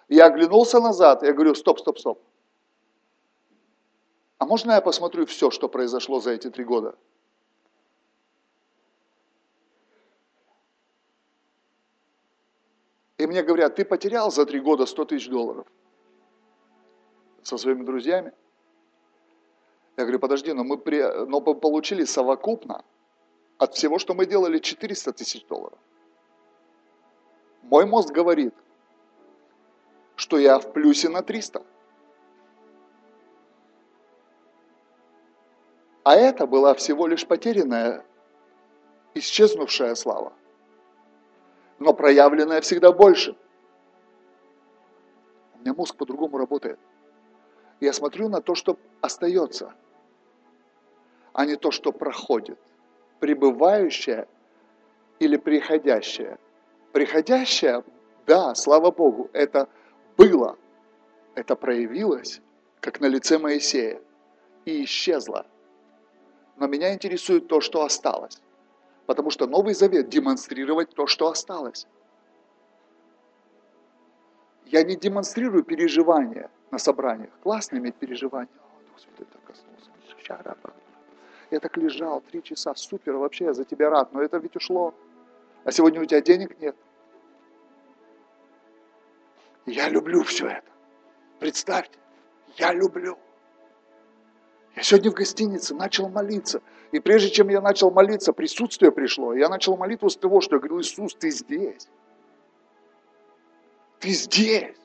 я 0.07 0.26
оглянулся 0.26 0.80
назад, 0.80 1.23
и 1.23 1.28
я 1.28 1.34
говорю, 1.34 1.56
стоп, 1.56 1.80
стоп, 1.80 1.98
стоп. 1.99 2.22
А 4.38 4.45
можно 4.45 4.73
я 4.73 4.82
посмотрю 4.82 5.26
все, 5.26 5.52
что 5.52 5.69
произошло 5.69 6.19
за 6.19 6.32
эти 6.32 6.49
три 6.49 6.64
года? 6.64 6.95
Мне 13.32 13.44
говорят, 13.44 13.76
ты 13.76 13.86
потерял 13.86 14.30
за 14.30 14.45
три 14.45 14.60
года 14.60 14.86
100 14.86 15.06
тысяч 15.06 15.30
долларов 15.30 15.66
со 17.44 17.58
своими 17.58 17.86
друзьями. 17.86 18.34
Я 19.95 20.03
говорю, 20.03 20.20
подожди, 20.20 20.52
но 20.52 20.66
мы, 20.66 20.78
при, 20.78 21.02
но 21.28 21.40
мы 21.40 21.56
получили 21.56 22.03
совокупно 22.03 22.84
от 23.58 23.74
всего, 23.74 23.99
что 23.99 24.14
мы 24.14 24.26
делали, 24.26 24.60
400 24.60 25.14
тысяч 25.14 25.45
долларов. 25.48 25.80
Мой 27.62 27.86
мозг 27.86 28.12
говорит, 28.12 28.53
что 30.18 30.38
я 30.38 30.60
в 30.60 30.74
плюсе 30.74 31.08
на 31.08 31.22
300. 31.22 31.64
А 36.03 36.16
это 36.16 36.48
была 36.48 36.74
всего 36.74 37.08
лишь 37.08 37.26
потерянная, 37.26 38.03
исчезнувшая 39.14 39.95
слава 39.95 40.34
но 41.82 41.94
проявленное 41.95 42.62
всегда 42.62 42.91
больше. 42.91 43.36
У 45.56 45.60
меня 45.60 45.74
мозг 45.74 45.95
по-другому 45.95 46.38
работает. 46.38 46.80
Я 47.80 47.91
смотрю 47.91 48.30
на 48.30 48.40
то, 48.40 48.53
что 48.53 48.78
остается, 49.02 49.74
а 51.34 51.45
не 51.48 51.56
то, 51.56 51.72
что 51.72 51.91
проходит. 51.91 52.60
Пребывающее 53.20 54.28
или 55.18 55.38
приходящее. 55.38 56.38
Приходящее, 56.91 57.84
да, 58.28 58.53
слава 58.53 58.91
Богу, 58.91 59.32
это 59.34 59.68
было, 60.18 60.58
это 61.34 61.56
проявилось, 61.56 62.41
как 62.80 62.99
на 62.99 63.08
лице 63.08 63.40
Моисея, 63.40 63.99
и 64.66 64.84
исчезло. 64.84 65.48
Но 66.58 66.68
меня 66.68 66.94
интересует 66.94 67.48
то, 67.48 67.60
что 67.60 67.84
осталось. 67.84 68.40
Потому 69.06 69.30
что 69.30 69.48
Новый 69.48 69.73
Завет 69.73 70.10
демонстрировать 70.10 70.90
то, 70.94 71.07
что 71.07 71.30
осталось. 71.30 71.88
Я 74.65 74.84
не 74.84 74.95
демонстрирую 74.95 75.64
переживания 75.64 76.49
на 76.72 76.78
собраниях. 76.78 77.32
Классно 77.44 77.78
иметь 77.78 77.95
переживания. 77.95 78.53
Дух 78.88 78.99
Святой 78.99 79.26
так 79.32 79.44
коснулся. 79.44 79.91
Я 81.52 81.60
так 81.60 81.76
лежал 81.76 82.22
три 82.22 82.41
часа, 82.41 82.73
супер, 82.76 83.18
вообще 83.18 83.45
я 83.45 83.53
за 83.53 83.65
тебя 83.65 83.90
рад, 83.90 84.14
но 84.14 84.22
это 84.22 84.38
ведь 84.38 84.56
ушло. 84.56 84.94
А 85.65 85.72
сегодня 85.72 86.02
у 86.02 86.06
тебя 86.06 86.22
денег 86.22 86.57
нет. 86.61 86.76
Я 89.65 89.90
люблю 89.90 90.23
все 90.23 90.48
это. 90.48 90.72
Представьте, 91.40 91.99
я 92.57 92.73
люблю. 92.73 93.18
Я 94.76 94.84
сегодня 94.84 95.11
в 95.11 95.14
гостинице 95.14 95.76
начал 95.76 96.07
молиться. 96.07 96.61
И 96.91 96.99
прежде 96.99 97.30
чем 97.30 97.49
я 97.49 97.61
начал 97.61 97.91
молиться, 97.91 98.34
присутствие 98.34 98.91
пришло. 98.91 99.34
Я 99.34 99.49
начал 99.49 99.77
молитву 99.77 100.09
с 100.09 100.18
того, 100.18 100.41
что 100.41 100.55
я 100.55 100.59
говорю, 100.59 100.81
Иисус, 100.81 101.15
ты 101.15 101.30
здесь. 101.30 101.88
Ты 103.99 104.09
здесь. 104.09 104.76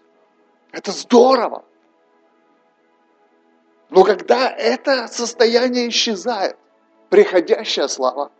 Это 0.73 0.93
здорово. 0.93 1.65
Но 3.91 4.05
когда 4.05 4.51
это 4.51 5.09
состояние 5.09 5.89
исчезает, 5.89 6.57
приходящая 7.09 7.89
слава, 7.89 8.31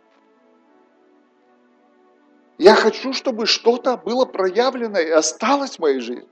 я 2.57 2.75
хочу, 2.75 3.13
чтобы 3.13 3.45
что-то 3.45 3.97
было 3.97 4.25
проявлено 4.25 4.99
и 4.99 5.09
осталось 5.09 5.75
в 5.75 5.79
моей 5.79 5.99
жизни. 5.99 6.27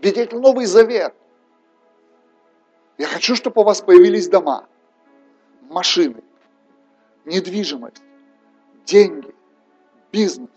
Ведь 0.00 0.16
это 0.16 0.38
Новый 0.38 0.66
Завет– 0.66 1.14
я 2.98 3.06
хочу, 3.06 3.36
чтобы 3.36 3.60
у 3.60 3.64
вас 3.64 3.82
появились 3.82 4.28
дома, 4.28 4.66
машины, 5.70 6.22
недвижимость, 7.24 8.02
деньги, 8.84 9.34
бизнес, 10.12 10.50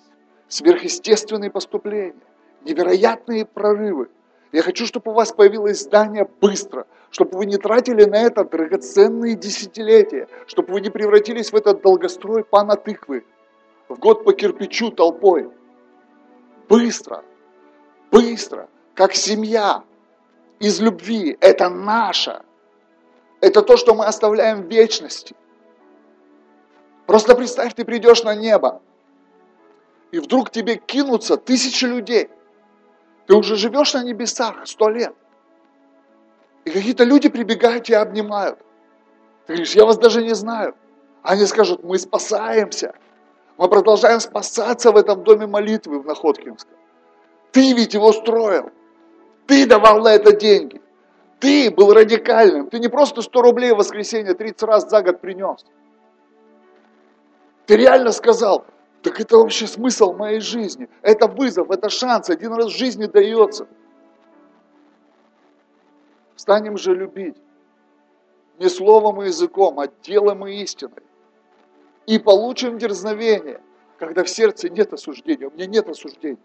сверхъестественные 0.48 1.52
поступления, 1.52 2.16
невероятные 2.64 3.46
прорывы. 3.46 4.10
Я 4.52 4.64
хочу, 4.64 4.86
чтобы 4.86 5.12
у 5.12 5.14
вас 5.14 5.32
появилось 5.32 5.82
здание 5.82 6.28
быстро, 6.42 6.88
чтобы 7.12 7.38
вы 7.38 7.46
не 7.46 7.58
тратили 7.58 8.06
на 8.06 8.22
это 8.22 8.44
драгоценные 8.44 9.36
десятилетия, 9.36 10.28
чтобы 10.48 10.74
вы 10.74 10.82
не 10.82 10.90
превратились 10.90 11.52
в 11.52 11.56
этот 11.56 11.82
долгострой 11.82 12.44
пана 12.44 12.76
тыквы, 12.76 13.26
в 13.88 14.00
год 14.00 14.24
по 14.24 14.34
кирпичу 14.34 14.92
толпой. 14.92 15.52
Быстро, 16.68 17.24
быстро, 18.12 18.70
как 18.96 19.14
семья, 19.14 19.84
из 20.60 20.80
любви. 20.80 21.38
Это 21.40 21.70
наше. 21.70 22.42
Это 23.42 23.62
то, 23.62 23.78
что 23.78 23.94
мы 23.94 24.06
оставляем 24.06 24.64
в 24.64 24.68
вечности. 24.68 25.36
Просто 27.06 27.36
представь, 27.36 27.74
ты 27.74 27.86
придешь 27.86 28.24
на 28.24 28.36
небо, 28.36 28.82
и 30.12 30.20
вдруг 30.20 30.50
тебе 30.50 30.76
кинутся 30.76 31.38
тысячи 31.38 31.86
людей. 31.86 32.30
Ты 33.28 33.36
уже 33.36 33.56
живешь 33.56 33.94
на 33.94 34.04
небесах 34.04 34.68
сто 34.68 34.90
лет. 34.90 35.14
И 36.66 36.72
какие-то 36.72 37.04
люди 37.04 37.30
прибегают 37.30 37.86
тебя 37.86 38.02
обнимают. 38.02 38.60
Ты 39.46 39.54
говоришь, 39.54 39.76
я 39.76 39.86
вас 39.86 39.98
даже 39.98 40.24
не 40.24 40.34
знаю. 40.34 40.76
Они 41.22 41.46
скажут, 41.46 41.84
мы 41.84 41.98
спасаемся. 41.98 42.96
Мы 43.58 43.68
продолжаем 43.68 44.20
спасаться 44.20 44.92
в 44.92 44.98
этом 44.98 45.24
доме 45.24 45.48
молитвы 45.48 46.00
в 46.00 46.06
Находкинском. 46.06 46.78
Ты 47.52 47.74
ведь 47.74 47.94
его 47.94 48.12
строил. 48.14 48.72
Ты 49.48 49.66
давал 49.66 50.02
на 50.02 50.14
это 50.14 50.32
деньги. 50.32 50.82
Ты 51.40 51.72
был 51.72 51.94
радикальным. 51.94 52.70
Ты 52.70 52.80
не 52.80 52.90
просто 52.90 53.22
100 53.22 53.42
рублей 53.42 53.72
в 53.72 53.78
воскресенье 53.78 54.34
30 54.34 54.64
раз 54.64 54.90
за 54.90 55.02
год 55.02 55.22
принес. 55.22 55.66
Ты 57.66 57.78
реально 57.78 58.12
сказал, 58.12 58.66
так 59.02 59.20
это 59.22 59.38
вообще 59.38 59.68
смысл 59.68 60.14
моей 60.14 60.42
жизни. 60.42 60.90
Это 61.02 61.28
вызов, 61.28 61.72
это 61.72 61.90
шанс. 61.90 62.30
Один 62.30 62.54
раз 62.54 62.68
в 62.68 62.78
жизни 62.78 63.06
дается. 63.06 63.68
Станем 66.36 66.78
же 66.78 66.94
любить. 66.94 67.38
Не 68.58 68.68
словом 68.68 69.22
и 69.22 69.28
языком, 69.28 69.80
а 69.80 69.88
делом 70.04 70.46
и 70.46 70.62
истиной. 70.62 71.04
И 72.06 72.20
получим 72.20 72.78
дерзновение, 72.78 73.62
когда 73.98 74.24
в 74.24 74.30
сердце 74.30 74.68
нет 74.68 74.92
осуждения. 74.92 75.48
У 75.48 75.52
меня 75.52 75.68
нет 75.68 75.88
осуждения. 75.88 76.40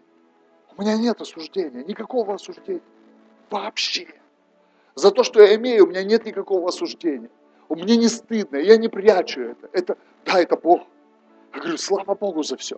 У 0.77 0.81
меня 0.81 0.95
нет 0.95 1.19
осуждения, 1.19 1.83
никакого 1.83 2.35
осуждения. 2.35 2.81
Вообще. 3.49 4.07
За 4.95 5.11
то, 5.11 5.23
что 5.23 5.41
я 5.41 5.55
имею, 5.55 5.85
у 5.85 5.87
меня 5.87 6.03
нет 6.03 6.25
никакого 6.25 6.69
осуждения. 6.69 7.29
У 7.67 7.75
меня 7.75 7.97
не 7.97 8.07
стыдно, 8.07 8.57
я 8.57 8.77
не 8.77 8.87
прячу 8.87 9.41
это. 9.41 9.69
Это, 9.73 9.97
да, 10.25 10.39
это 10.41 10.55
Бог. 10.55 10.83
Я 11.53 11.59
говорю, 11.59 11.77
слава 11.77 12.15
Богу 12.15 12.43
за 12.43 12.55
все. 12.55 12.77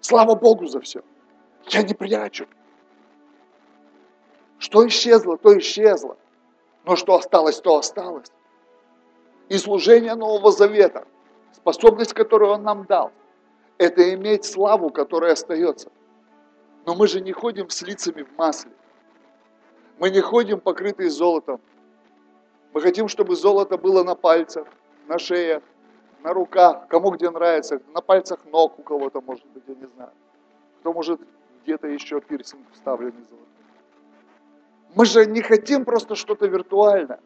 Слава 0.00 0.34
Богу 0.34 0.66
за 0.66 0.80
все. 0.80 1.02
Я 1.68 1.82
не 1.82 1.94
прячу. 1.94 2.46
Что 4.58 4.86
исчезло, 4.86 5.36
то 5.36 5.58
исчезло. 5.58 6.16
Но 6.84 6.96
что 6.96 7.14
осталось, 7.14 7.60
то 7.60 7.76
осталось. 7.76 8.32
И 9.48 9.58
служение 9.58 10.14
Нового 10.14 10.52
Завета, 10.52 11.06
способность, 11.52 12.14
которую 12.14 12.52
Он 12.52 12.62
нам 12.62 12.84
дал, 12.86 13.12
это 13.78 14.14
иметь 14.14 14.44
славу, 14.44 14.90
которая 14.90 15.32
остается. 15.32 15.90
Но 16.86 16.94
мы 16.94 17.06
же 17.08 17.20
не 17.20 17.32
ходим 17.32 17.68
с 17.68 17.82
лицами 17.82 18.22
в 18.22 18.36
масле. 18.38 18.72
Мы 19.98 20.10
не 20.10 20.20
ходим 20.20 20.60
покрытые 20.60 21.10
золотом. 21.10 21.60
Мы 22.72 22.80
хотим, 22.80 23.08
чтобы 23.08 23.36
золото 23.36 23.76
было 23.76 24.02
на 24.02 24.14
пальцах, 24.14 24.66
на 25.06 25.18
шее, 25.18 25.62
на 26.22 26.32
руках, 26.32 26.88
кому 26.88 27.10
где 27.10 27.30
нравится, 27.30 27.80
на 27.94 28.00
пальцах 28.00 28.44
ног 28.46 28.78
у 28.78 28.82
кого-то, 28.82 29.20
может 29.20 29.46
быть, 29.48 29.64
я 29.66 29.74
не 29.74 29.86
знаю. 29.86 30.12
Кто 30.80 30.92
может 30.92 31.20
где-то 31.62 31.88
еще 31.88 32.20
пирсинг 32.20 32.66
вставленный 32.72 33.22
золотой. 33.22 33.46
Мы 34.94 35.06
же 35.06 35.26
не 35.26 35.42
хотим 35.42 35.84
просто 35.84 36.14
что-то 36.14 36.46
виртуальное. 36.46 37.20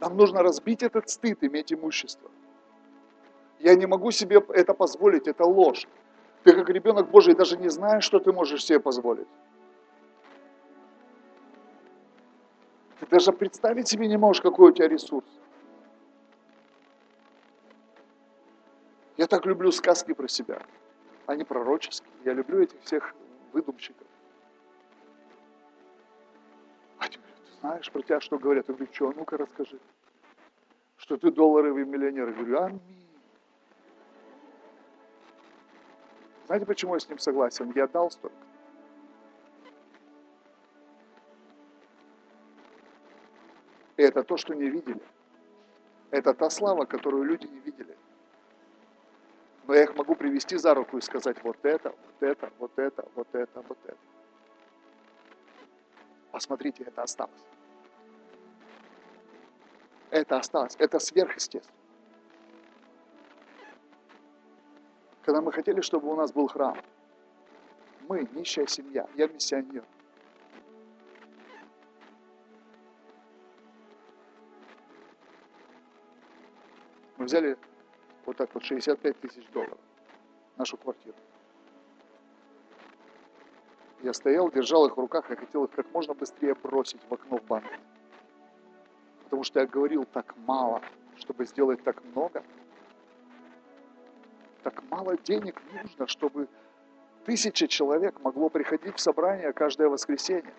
Нам 0.00 0.16
нужно 0.16 0.42
разбить 0.42 0.82
этот 0.82 1.08
стыд, 1.08 1.42
иметь 1.42 1.72
имущество. 1.72 2.30
Я 3.58 3.74
не 3.74 3.86
могу 3.86 4.10
себе 4.12 4.40
это 4.50 4.74
позволить, 4.74 5.26
это 5.26 5.44
ложь. 5.44 5.88
Ты 6.44 6.52
как 6.54 6.68
ребенок 6.70 7.10
Божий 7.10 7.34
даже 7.34 7.56
не 7.56 7.68
знаешь, 7.68 8.04
что 8.04 8.18
ты 8.20 8.32
можешь 8.32 8.64
себе 8.64 8.80
позволить. 8.80 9.28
Ты 13.00 13.06
даже 13.06 13.32
представить 13.32 13.88
себе 13.88 14.08
не 14.08 14.16
можешь, 14.16 14.42
какой 14.42 14.70
у 14.70 14.72
тебя 14.72 14.88
ресурс. 14.88 15.26
Я 19.16 19.26
так 19.26 19.44
люблю 19.46 19.72
сказки 19.72 20.14
про 20.14 20.28
себя. 20.28 20.62
Они 21.26 21.44
пророческие. 21.44 22.10
Я 22.24 22.34
люблю 22.34 22.62
этих 22.62 22.80
всех 22.82 23.14
выдумщиков. 23.52 24.06
А 26.98 27.08
тебе, 27.08 27.22
ты 27.44 27.60
знаешь 27.60 27.90
про 27.90 28.02
тебя, 28.02 28.20
что 28.20 28.38
говорят? 28.38 28.68
Я 28.68 28.74
говорю, 28.74 28.92
что, 28.92 29.12
ну-ка 29.12 29.36
расскажи. 29.36 29.78
Что 30.96 31.16
ты 31.16 31.32
долларовый 31.32 31.84
миллионер. 31.84 32.28
Я 32.28 32.34
говорю, 32.34 32.62
аминь. 32.62 33.07
Знаете, 36.48 36.64
почему 36.64 36.94
я 36.94 37.00
с 37.00 37.06
ним 37.06 37.18
согласен? 37.18 37.70
Я 37.74 37.86
дал 37.86 38.10
столько. 38.10 38.34
И 43.98 44.02
это 44.02 44.22
то, 44.22 44.38
что 44.38 44.54
не 44.54 44.70
видели. 44.70 45.02
Это 46.10 46.32
та 46.32 46.48
слава, 46.48 46.86
которую 46.86 47.24
люди 47.24 47.44
не 47.46 47.58
видели. 47.60 47.94
Но 49.66 49.74
я 49.74 49.82
их 49.82 49.94
могу 49.94 50.14
привести 50.14 50.56
за 50.56 50.72
руку 50.72 50.96
и 50.96 51.02
сказать 51.02 51.36
вот 51.44 51.58
это, 51.64 51.90
вот 51.90 52.22
это, 52.22 52.50
вот 52.58 52.78
это, 52.78 53.04
вот 53.14 53.28
это, 53.34 53.60
вот 53.68 53.78
это. 53.84 53.98
Посмотрите, 56.30 56.84
это 56.84 57.02
осталось. 57.02 57.44
Это 60.10 60.38
осталось. 60.38 60.76
Это 60.78 60.98
сверхъестественно. 60.98 61.77
Когда 65.28 65.42
мы 65.42 65.52
хотели, 65.52 65.82
чтобы 65.82 66.08
у 66.10 66.16
нас 66.16 66.32
был 66.32 66.48
храм, 66.48 66.74
мы 68.08 68.26
нищая 68.32 68.66
семья, 68.66 69.06
я 69.14 69.26
миссионер. 69.28 69.84
Мы 77.18 77.26
взяли 77.26 77.58
вот 78.24 78.38
так 78.38 78.54
вот 78.54 78.64
65 78.64 79.20
тысяч 79.20 79.46
долларов, 79.50 79.76
нашу 80.56 80.78
квартиру. 80.78 81.18
Я 84.00 84.14
стоял, 84.14 84.50
держал 84.50 84.86
их 84.86 84.96
в 84.96 84.98
руках, 85.00 85.28
я 85.28 85.36
хотел 85.36 85.64
их 85.64 85.72
как 85.72 85.92
можно 85.92 86.14
быстрее 86.14 86.54
бросить 86.54 87.02
в 87.06 87.12
окно 87.12 87.36
в 87.36 87.44
банк. 87.44 87.70
Потому 89.24 89.44
что 89.44 89.60
я 89.60 89.66
говорил 89.66 90.06
так 90.06 90.34
мало, 90.46 90.80
чтобы 91.18 91.44
сделать 91.44 91.84
так 91.84 92.02
много. 92.02 92.42
Так 94.62 94.82
мало 94.90 95.16
денег 95.18 95.60
нужно, 95.72 96.06
чтобы 96.06 96.48
тысяча 97.24 97.68
человек 97.68 98.18
могло 98.20 98.48
приходить 98.48 98.96
в 98.96 99.00
собрание 99.00 99.52
каждое 99.52 99.88
воскресенье. 99.88 100.54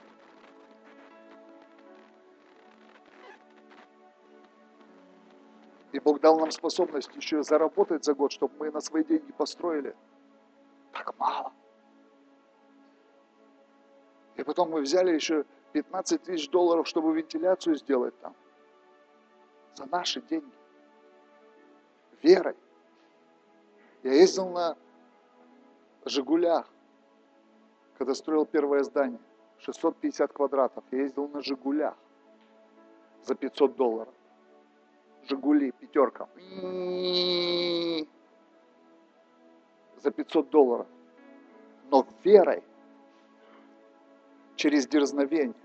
И 5.91 5.99
Бог 5.99 6.19
дал 6.19 6.39
нам 6.39 6.51
способность 6.51 7.09
еще 7.15 7.43
заработать 7.43 8.05
за 8.05 8.13
год, 8.13 8.31
чтобы 8.31 8.53
мы 8.59 8.71
на 8.71 8.80
свои 8.80 9.03
деньги 9.03 9.31
построили. 9.31 9.95
Так 10.93 11.17
мало. 11.17 11.51
И 14.35 14.43
потом 14.43 14.69
мы 14.69 14.81
взяли 14.81 15.11
еще 15.11 15.45
15 15.73 16.23
тысяч 16.23 16.49
долларов, 16.49 16.88
чтобы 16.88 17.13
вентиляцию 17.13 17.76
сделать 17.76 18.17
там. 18.19 18.35
За 19.76 19.85
наши 19.88 20.21
деньги. 20.21 20.51
Верой. 22.21 22.55
Я 24.03 24.13
ездил 24.13 24.49
на 24.49 24.77
«Жигулях», 26.05 26.67
когда 27.97 28.13
строил 28.13 28.45
первое 28.45 28.84
здание. 28.84 29.19
650 29.59 30.31
квадратов. 30.31 30.84
Я 30.91 30.99
ездил 30.99 31.27
на 31.27 31.41
«Жигулях» 31.41 31.95
за 33.23 33.35
500 33.35 33.76
долларов. 33.76 34.13
Жигули, 35.27 35.71
пятерка. 35.71 36.27
За 39.97 40.11
500 40.11 40.49
долларов. 40.49 40.88
Но 41.91 42.05
верой, 42.23 42.63
через 44.55 44.88
дерзновение. 44.88 45.55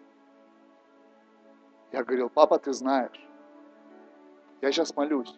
Я 1.93 2.03
говорил, 2.03 2.29
папа, 2.29 2.59
ты 2.59 2.73
знаешь, 2.73 3.29
я 4.61 4.73
сейчас 4.73 4.97
молюсь. 4.97 5.33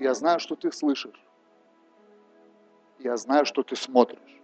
Я 0.00 0.14
знаю, 0.14 0.40
что 0.40 0.56
ты 0.56 0.72
слышишь. 0.72 1.22
Я 2.98 3.18
знаю, 3.18 3.44
что 3.44 3.62
ты 3.62 3.76
смотришь 3.76 4.40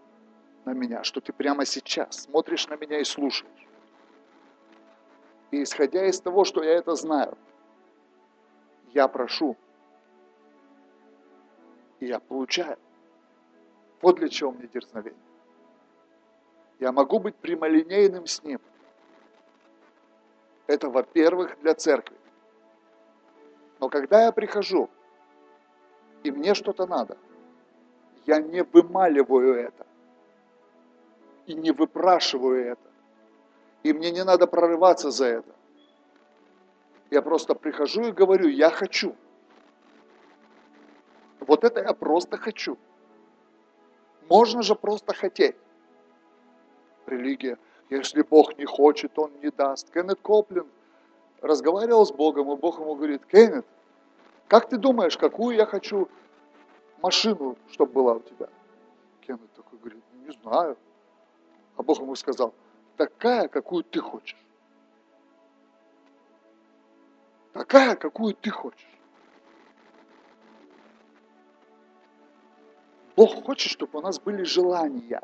на 0.66 0.74
меня, 0.74 1.02
что 1.02 1.22
ты 1.22 1.32
прямо 1.32 1.64
сейчас 1.64 2.24
смотришь 2.24 2.68
на 2.68 2.76
меня 2.76 3.00
и 3.00 3.04
слушаешь. 3.04 3.66
И 5.50 5.62
исходя 5.62 6.04
из 6.06 6.20
того, 6.20 6.44
что 6.44 6.62
я 6.62 6.72
это 6.72 6.94
знаю, 6.94 7.38
я 8.92 9.08
прошу, 9.08 9.56
и 12.00 12.06
я 12.06 12.20
получаю. 12.20 12.78
Вот 14.02 14.16
для 14.16 14.28
чего 14.28 14.52
мне 14.52 14.66
дерзновение. 14.66 15.18
Я 16.80 16.92
могу 16.92 17.18
быть 17.18 17.34
прямолинейным 17.36 18.26
с 18.26 18.42
Ним. 18.42 18.60
Это, 20.66 20.90
во-первых, 20.90 21.58
для 21.60 21.74
церкви. 21.74 22.16
Но 23.80 23.88
когда 23.88 24.24
я 24.24 24.32
прихожу, 24.32 24.90
и 26.26 26.30
мне 26.32 26.54
что-то 26.54 26.86
надо, 26.86 27.16
я 28.26 28.40
не 28.40 28.64
вымаливаю 28.64 29.54
это 29.54 29.86
и 31.46 31.54
не 31.54 31.70
выпрашиваю 31.70 32.72
это. 32.72 32.90
И 33.84 33.92
мне 33.92 34.10
не 34.10 34.24
надо 34.24 34.48
прорываться 34.48 35.12
за 35.12 35.26
это. 35.26 35.54
Я 37.10 37.22
просто 37.22 37.54
прихожу 37.54 38.08
и 38.08 38.10
говорю, 38.10 38.48
я 38.48 38.70
хочу. 38.70 39.14
Вот 41.38 41.62
это 41.62 41.80
я 41.80 41.92
просто 41.92 42.36
хочу. 42.36 42.76
Можно 44.28 44.62
же 44.62 44.74
просто 44.74 45.14
хотеть. 45.14 45.54
Религия. 47.06 47.56
Если 47.88 48.22
Бог 48.22 48.58
не 48.58 48.64
хочет, 48.64 49.16
Он 49.16 49.30
не 49.40 49.50
даст. 49.50 49.92
Кеннет 49.92 50.18
Коплин 50.20 50.66
разговаривал 51.40 52.04
с 52.04 52.10
Богом, 52.10 52.50
и 52.50 52.56
Бог 52.56 52.80
ему 52.80 52.96
говорит, 52.96 53.24
Кеннет, 53.26 53.64
как 54.48 54.68
ты 54.68 54.76
думаешь, 54.76 55.16
какую 55.16 55.56
я 55.56 55.66
хочу 55.66 56.08
машину, 57.02 57.56
чтобы 57.70 57.92
была 57.92 58.14
у 58.14 58.20
тебя? 58.20 58.48
Кеннет 59.20 59.52
такой 59.54 59.78
говорит, 59.78 60.04
не 60.26 60.32
знаю. 60.32 60.76
А 61.76 61.82
Бог 61.82 61.98
ему 62.00 62.14
сказал, 62.14 62.54
такая, 62.96 63.48
какую 63.48 63.84
ты 63.84 64.00
хочешь. 64.00 64.36
Такая, 67.52 67.96
какую 67.96 68.34
ты 68.34 68.50
хочешь. 68.50 68.96
Бог 73.16 73.44
хочет, 73.44 73.72
чтобы 73.72 73.98
у 73.98 74.02
нас 74.02 74.20
были 74.20 74.42
желания. 74.42 75.22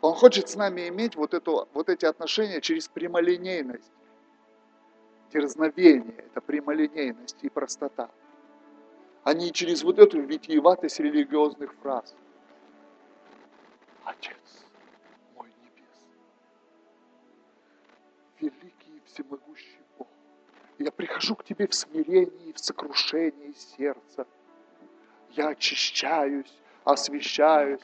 Он 0.00 0.14
хочет 0.14 0.48
с 0.48 0.54
нами 0.54 0.88
иметь 0.88 1.16
вот, 1.16 1.34
эту, 1.34 1.68
вот 1.72 1.88
эти 1.88 2.04
отношения 2.04 2.60
через 2.60 2.88
прямолинейность. 2.88 3.90
Дерзновение– 5.34 6.14
это 6.18 6.40
прямолинейность 6.40 7.42
и 7.42 7.48
простота. 7.48 8.08
Не 9.26 9.50
через 9.50 9.82
вот 9.82 9.98
эту 9.98 10.20
витиеватость 10.20 11.00
религиозных 11.00 11.74
фраз. 11.82 12.14
Отец 14.04 14.36
мой 15.34 15.48
небес, 15.60 16.04
великий 18.38 19.02
всемогущий 19.06 19.80
Бог, 19.98 20.06
я 20.78 20.92
прихожу 20.92 21.34
к 21.34 21.42
Тебе 21.42 21.66
в 21.66 21.74
смирении, 21.74 22.52
в 22.52 22.60
сокрушении 22.60 23.54
сердца. 23.54 24.28
Я 25.30 25.48
очищаюсь, 25.48 26.60
освещаюсь. 26.84 27.82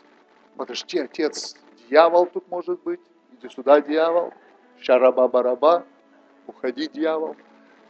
Подожди, 0.54 1.00
Отец, 1.00 1.56
дьявол 1.88 2.26
тут 2.26 2.48
может 2.48 2.80
быть. 2.84 3.00
Иди 3.32 3.48
сюда, 3.48 3.80
дьявол. 3.80 4.32
Шараба-бараба. 4.78 5.84
Уходи, 6.50 6.88
дьявол. 6.88 7.36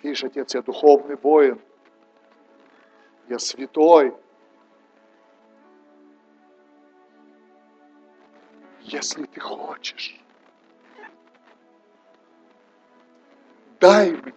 Видишь, 0.03 0.23
Отец, 0.23 0.55
я 0.55 0.61
духовный 0.61 1.17
воин. 1.17 1.59
Я 3.27 3.39
святой. 3.39 4.15
Если 8.83 9.25
ты 9.25 9.41
хочешь, 9.41 10.21
дай 13.79 14.11
мне. 14.11 14.35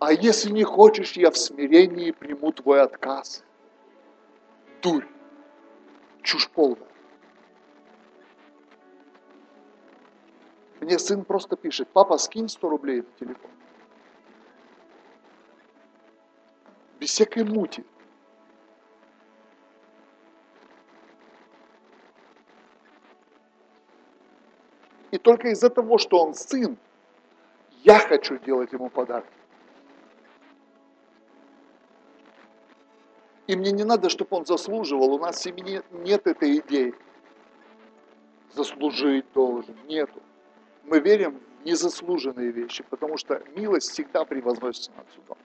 А 0.00 0.12
если 0.12 0.50
не 0.50 0.64
хочешь, 0.64 1.12
я 1.12 1.30
в 1.30 1.36
смирении 1.36 2.10
приму 2.10 2.50
твой 2.52 2.82
отказ. 2.82 3.44
Дурь. 4.80 5.06
Чушь 6.22 6.48
полная. 6.48 6.91
Мне 10.82 10.98
сын 10.98 11.24
просто 11.24 11.56
пишет, 11.56 11.88
папа, 11.92 12.18
скинь 12.18 12.48
100 12.48 12.68
рублей 12.68 13.02
на 13.02 13.12
телефон. 13.20 13.50
Без 16.98 17.10
всякой 17.10 17.44
мути. 17.44 17.84
И 25.12 25.18
только 25.18 25.50
из-за 25.50 25.70
того, 25.70 25.98
что 25.98 26.18
он 26.18 26.34
сын, 26.34 26.76
я 27.84 28.00
хочу 28.00 28.38
делать 28.38 28.72
ему 28.72 28.90
подарки. 28.90 29.30
И 33.46 33.54
мне 33.54 33.70
не 33.70 33.84
надо, 33.84 34.08
чтобы 34.08 34.36
он 34.36 34.46
заслуживал. 34.46 35.14
У 35.14 35.18
нас 35.20 35.36
в 35.36 35.42
семье 35.42 35.84
нет 35.92 36.26
этой 36.26 36.58
идеи. 36.58 36.92
Заслужить 38.52 39.26
должен. 39.32 39.76
Нету. 39.86 40.20
Мы 40.84 41.00
верим 41.00 41.40
в 41.60 41.64
незаслуженные 41.64 42.50
вещи, 42.50 42.84
потому 42.88 43.16
что 43.16 43.42
милость 43.56 43.90
всегда 43.90 44.24
превозносится 44.24 44.90
над 44.96 45.06
судом. 45.12 45.38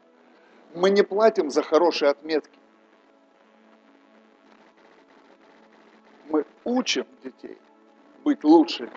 Мы 0.74 0.90
не 0.90 1.04
платим 1.04 1.50
за 1.50 1.64
хорошие 1.64 2.12
отметки. 2.12 2.60
Мы 6.30 6.46
учим 6.64 7.06
детей 7.24 7.58
быть 8.24 8.44
лучшими. 8.44 8.92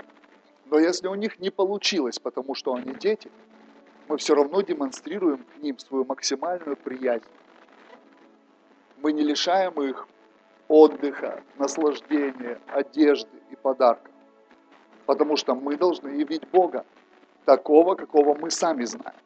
Но 0.67 0.79
если 0.79 1.07
у 1.07 1.15
них 1.15 1.39
не 1.39 1.51
получилось, 1.51 2.19
потому 2.19 2.55
что 2.55 2.75
они 2.75 2.95
дети, 2.95 3.31
мы 4.09 4.17
все 4.17 4.35
равно 4.35 4.61
демонстрируем 4.63 5.45
к 5.45 5.59
ним 5.59 5.79
свою 5.79 6.05
максимальную 6.05 6.77
приязнь. 6.77 7.25
Мы 8.97 9.13
не 9.13 9.23
лишаем 9.23 9.81
их 9.81 10.09
отдыха, 10.67 11.43
наслаждения, 11.59 12.61
одежды 12.67 13.37
и 13.51 13.57
подарков. 13.57 14.10
Потому 15.11 15.37
что 15.37 15.57
мы 15.57 15.77
должны 15.77 16.11
явить 16.11 16.49
Бога, 16.51 16.87
такого, 17.45 17.97
какого 17.97 18.39
мы 18.39 18.49
сами 18.49 18.85
знаем. 18.85 19.19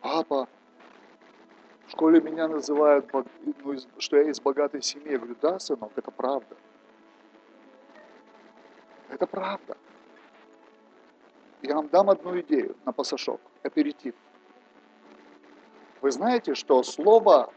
Папа, 0.00 0.46
в 1.88 1.90
школе 1.90 2.20
меня 2.20 2.46
называют, 2.46 3.12
ну, 3.12 3.76
что 3.98 4.18
я 4.18 4.30
из 4.30 4.40
богатой 4.40 4.82
семьи. 4.82 5.10
Я 5.10 5.18
говорю, 5.18 5.34
да, 5.42 5.58
сынок, 5.58 5.90
это 5.96 6.12
правда. 6.12 6.56
Это 9.08 9.26
правда. 9.26 9.76
Я 11.62 11.74
вам 11.74 11.88
дам 11.88 12.08
одну 12.08 12.38
идею 12.42 12.76
на 12.84 12.92
пасашок, 12.92 13.40
аперитив. 13.64 14.14
Вы 16.00 16.12
знаете, 16.12 16.54
что 16.54 16.84
слово, 16.84 17.52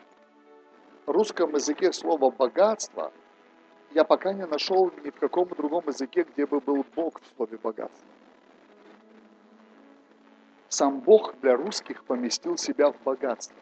в 1.05 1.11
русском 1.11 1.53
языке 1.53 1.93
слово 1.93 2.31
«богатство» 2.31 3.13
я 3.93 4.03
пока 4.03 4.33
не 4.33 4.45
нашел 4.45 4.91
ни 5.03 5.09
в 5.09 5.15
каком 5.15 5.47
другом 5.49 5.83
языке, 5.87 6.23
где 6.23 6.45
бы 6.45 6.59
был 6.59 6.85
Бог 6.95 7.21
в 7.21 7.35
слове 7.35 7.57
«богатство». 7.57 8.07
Сам 10.69 10.99
Бог 10.99 11.35
для 11.41 11.55
русских 11.55 12.03
поместил 12.03 12.57
себя 12.57 12.91
в 12.91 12.99
богатство. 13.03 13.55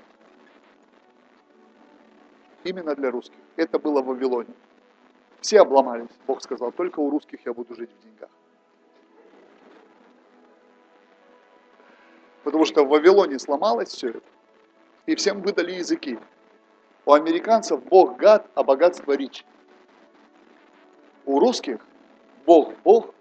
Именно 2.64 2.96
для 2.96 3.12
русских. 3.12 3.38
Это 3.58 3.80
было 3.80 4.02
в 4.02 4.06
Вавилоне. 4.06 4.54
Все 5.42 5.60
обломались. 5.60 6.08
Бог 6.26 6.42
сказал, 6.42 6.72
только 6.72 7.00
у 7.00 7.10
русских 7.10 7.46
я 7.46 7.54
буду 7.54 7.76
жить 7.76 7.90
в 7.92 8.04
деньгах. 8.04 8.30
Потому 12.44 12.66
что 12.66 12.86
в 12.86 12.90
Вавилоне 12.90 13.40
сломалось 13.40 13.90
все 13.90 14.10
это, 14.10 14.22
и 15.06 15.16
всем 15.16 15.42
выдали 15.42 15.74
языки. 15.74 16.18
У 17.06 17.14
американцев 17.14 17.84
Бог 17.84 18.18
гад, 18.18 18.50
а 18.56 18.64
богатство 18.64 19.14
рич. 19.14 19.46
У 21.26 21.40
русских 21.40 21.80
Бог 22.46 22.74
Бог 22.84 23.14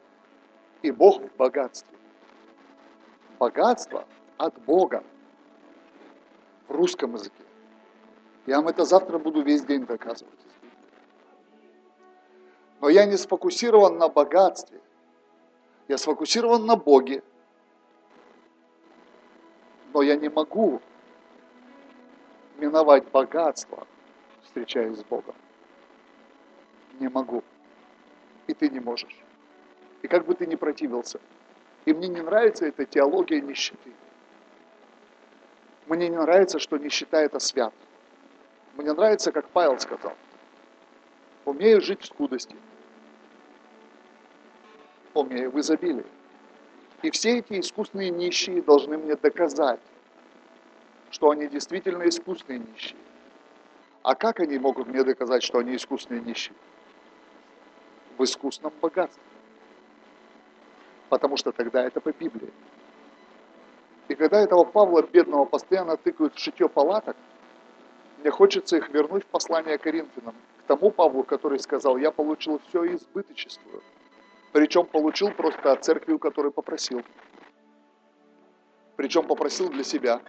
и 0.83 0.91
Бог 0.91 1.21
в 1.23 1.37
богатстве. 1.37 1.97
Богатство 3.39 4.07
от 4.39 4.59
Бога 4.63 5.05
в 6.69 6.73
русском 6.73 7.15
языке. 7.15 7.45
Я 8.47 8.57
вам 8.57 8.69
это 8.69 8.85
завтра 8.85 9.19
буду 9.19 9.43
весь 9.43 9.63
день 9.65 9.85
доказывать. 9.85 10.39
Но 12.81 12.89
я 12.89 13.05
не 13.05 13.17
сфокусирован 13.17 13.99
на 13.99 14.09
богатстве. 14.09 14.81
Я 15.89 15.99
сфокусирован 15.99 16.65
на 16.65 16.77
Боге. 16.77 17.23
Но 19.93 20.03
я 20.03 20.17
не 20.17 20.29
могу 20.29 20.81
миновать 22.57 23.09
богатство, 23.11 23.87
встречаясь 24.45 24.99
с 24.99 25.05
Богом. 25.05 25.35
Не 26.99 27.09
могу. 27.09 27.43
И 28.51 28.55
ты 28.55 28.69
не 28.69 28.81
можешь. 28.81 29.17
И 30.03 30.09
как 30.09 30.27
бы 30.27 30.35
ты 30.35 30.45
ни 30.45 30.57
противился. 30.57 31.21
И 31.85 31.93
мне 31.93 32.09
не 32.09 32.21
нравится 32.21 32.67
эта 32.67 32.85
теология 32.85 33.41
нищеты. 33.41 33.93
Мне 35.87 36.09
не 36.09 36.17
нравится, 36.17 36.59
что 36.59 36.77
нищета 36.77 37.21
это 37.21 37.39
свято. 37.39 37.77
Мне 38.77 38.93
нравится, 38.93 39.31
как 39.31 39.49
Павел 39.51 39.79
сказал. 39.79 40.15
Умею 41.45 41.81
жить 41.81 42.03
в 42.03 42.07
скудости 42.07 42.57
умею 45.15 45.51
в 45.51 45.61
изобилии. 45.61 46.07
И 47.03 47.11
все 47.11 47.39
эти 47.39 47.61
искусственные 47.61 48.11
нищие 48.11 48.63
должны 48.63 48.99
мне 48.99 49.15
доказать, 49.17 49.81
что 51.11 51.31
они 51.31 51.47
действительно 51.47 52.09
искусственные 52.09 52.61
нищие. 52.61 52.99
А 54.03 54.15
как 54.15 54.41
они 54.41 54.59
могут 54.59 54.89
мне 54.89 55.05
доказать, 55.05 55.43
что 55.43 55.59
они 55.59 55.77
искусственные 55.77 56.23
нищие? 56.23 56.55
В 58.21 58.25
искусном 58.25 58.73
богатстве. 58.83 59.23
Потому 61.09 61.39
что 61.39 61.53
тогда 61.53 61.83
это 61.83 62.01
по 62.01 62.13
Библии. 62.13 62.53
И 64.09 64.15
когда 64.15 64.41
этого 64.41 64.65
Павла 64.65 65.03
бедного 65.03 65.47
постоянно 65.47 65.97
тыкают 65.97 66.35
в 66.35 66.39
шитье 66.39 66.69
палаток, 66.69 67.17
мне 68.19 68.31
хочется 68.31 68.77
их 68.77 68.91
вернуть 68.91 69.25
в 69.25 69.27
послание 69.29 69.79
Коринфянам, 69.79 70.35
к 70.59 70.67
тому 70.67 70.91
Павлу, 70.91 71.23
который 71.23 71.59
сказал, 71.59 71.97
я 71.97 72.11
получил 72.11 72.61
все 72.69 72.85
и 72.85 72.97
избыточествую. 72.97 73.83
Причем 74.53 74.85
получил 74.85 75.31
просто 75.31 75.73
от 75.73 75.83
церкви, 75.83 76.13
у 76.13 76.19
которой 76.19 76.53
попросил. 76.53 77.03
Причем 78.97 79.27
попросил 79.27 79.71
для 79.71 79.85
себя. 79.85 80.21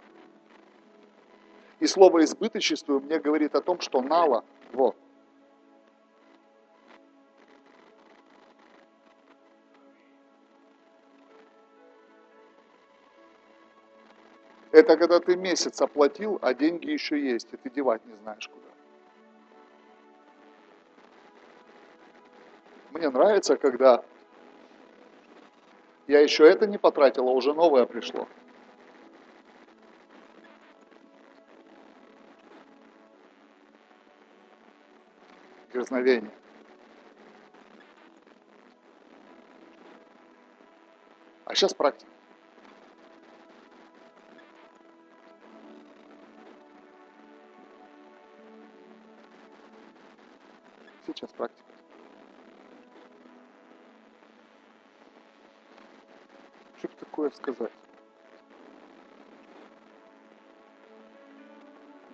И 1.80 1.86
слово 1.86 2.24
избыточествую 2.24 3.00
мне 3.00 3.18
говорит 3.18 3.54
о 3.54 3.60
том, 3.60 3.80
что 3.80 4.00
нало, 4.00 4.44
вот, 4.72 4.96
Это 14.82 14.96
когда 14.96 15.20
ты 15.20 15.36
месяц 15.36 15.80
оплатил, 15.80 16.40
а 16.42 16.54
деньги 16.54 16.90
еще 16.90 17.16
есть, 17.16 17.46
и 17.52 17.56
ты 17.56 17.70
девать 17.70 18.04
не 18.04 18.14
знаешь 18.14 18.48
куда. 18.48 18.66
Мне 22.90 23.08
нравится, 23.08 23.56
когда 23.56 24.02
я 26.08 26.18
еще 26.18 26.48
это 26.48 26.66
не 26.66 26.78
потратил, 26.78 27.28
а 27.28 27.30
уже 27.30 27.54
новое 27.54 27.86
пришло. 27.86 28.26
Дерзновение. 35.72 36.32
А 41.44 41.54
сейчас 41.54 41.72
практика. 41.72 42.11
Сейчас 51.22 51.36
практика. 51.36 51.72
Что 56.78 56.88
такое 56.98 57.30
сказать? 57.30 57.70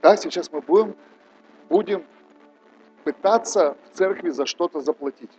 Да, 0.02 0.14
сейчас 0.18 0.52
мы 0.52 0.60
будем, 0.60 0.94
будем 1.70 2.06
пытаться 3.02 3.78
в 3.86 3.97
церкви 3.97 4.28
за 4.28 4.44
что-то 4.44 4.82
заплатить. 4.82 5.32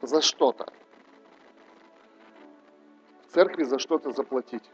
За 0.00 0.22
что-то. 0.22 0.72
В 3.28 3.34
церкви 3.34 3.64
за 3.64 3.78
что-то 3.78 4.10
заплатить. 4.10 4.64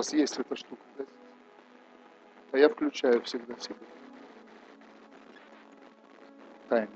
Вас 0.00 0.14
есть 0.14 0.38
эта 0.38 0.56
штука, 0.56 0.82
да? 0.96 1.04
А 2.52 2.58
я 2.58 2.70
включаю 2.70 3.20
всегда 3.22 3.54
себе. 3.58 3.76
Таймер. 6.70 6.88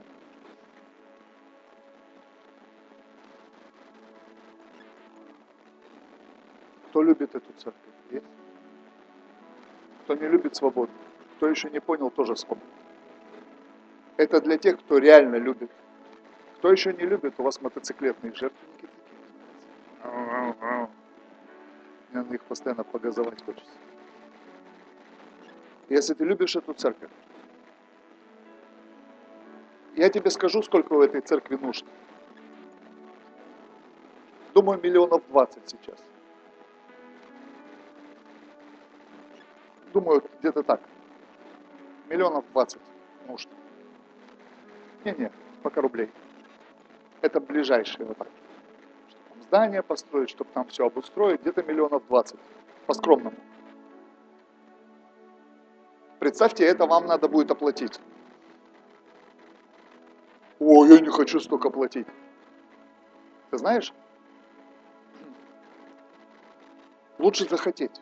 Кто 6.89 7.03
любит 7.03 7.35
эту 7.35 7.53
церковь? 7.59 7.83
Есть? 8.11 8.27
Кто 10.05 10.15
не 10.15 10.29
любит 10.29 10.57
свободу? 10.57 10.93
Кто 11.37 11.49
еще 11.49 11.69
не 11.69 11.81
понял, 11.81 12.11
тоже 12.11 12.37
свободу. 12.37 12.63
Это 14.17 14.41
для 14.41 14.57
тех, 14.57 14.79
кто 14.79 14.97
реально 14.97 15.37
любит. 15.37 15.71
Кто 16.57 16.73
еще 16.73 16.95
не 16.95 17.05
любит, 17.05 17.35
у 17.37 17.43
вас 17.43 17.61
мотоциклетные 17.61 18.33
жертвенники 18.33 18.74
на 22.25 22.33
них 22.33 22.43
постоянно 22.43 22.85
погазовать 22.85 23.45
хочется. 23.45 23.73
Если 25.89 26.15
ты 26.15 26.25
любишь 26.25 26.57
эту 26.57 26.73
церковь, 26.75 27.11
я 29.97 30.09
тебе 30.09 30.31
скажу, 30.31 30.63
сколько 30.63 30.95
в 30.95 31.01
этой 31.01 31.21
церкви 31.21 31.57
нужно. 31.57 31.89
Думаю, 34.55 34.81
миллионов 34.83 35.23
двадцать 35.29 35.69
сейчас. 35.69 36.03
Думаю, 39.93 40.23
где-то 40.41 40.63
так. 40.63 40.81
Миллионов 42.09 42.45
двадцать 42.53 42.83
нужно. 43.29 43.53
Не-не, 45.05 45.31
пока 45.63 45.81
рублей. 45.81 46.11
Это 47.21 47.41
ближайшие 47.41 48.07
вот 48.07 48.17
так 48.17 48.29
здание 49.55 49.85
построить, 49.85 50.31
чтобы 50.31 50.51
там 50.53 50.67
все 50.67 50.85
обустроить, 50.85 51.41
где-то 51.43 51.63
миллионов 51.63 52.05
20, 52.09 52.37
по-скромному. 52.87 53.37
Представьте, 56.19 56.65
это 56.65 56.87
вам 56.87 57.07
надо 57.07 57.29
будет 57.29 57.53
оплатить. 57.53 58.01
О, 60.59 60.85
я 60.87 60.99
не 60.99 61.09
хочу 61.09 61.39
столько 61.39 61.71
платить. 61.71 62.09
Ты 63.53 63.59
знаешь? 63.59 63.93
Лучше 67.21 67.49
захотеть. 67.49 68.01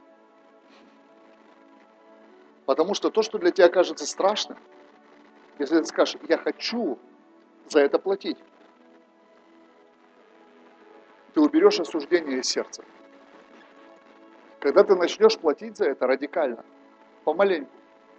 Потому 2.64 2.94
что 2.94 3.10
то, 3.10 3.20
что 3.20 3.38
для 3.38 3.50
тебя 3.50 3.68
кажется 3.68 4.06
страшным, 4.06 4.56
если 5.58 5.80
ты 5.80 5.84
скажешь, 5.84 6.16
я 6.30 6.38
хочу 6.38 6.98
за 7.68 7.80
это 7.80 7.98
платить, 7.98 8.38
ты 11.34 11.40
уберешь 11.40 11.80
осуждение 11.80 12.38
из 12.38 12.46
сердца. 12.46 12.84
Когда 14.60 14.84
ты 14.84 14.94
начнешь 14.94 15.38
платить 15.38 15.76
за 15.76 15.86
это 15.86 16.06
радикально, 16.06 16.64
помаленьку, 17.24 17.70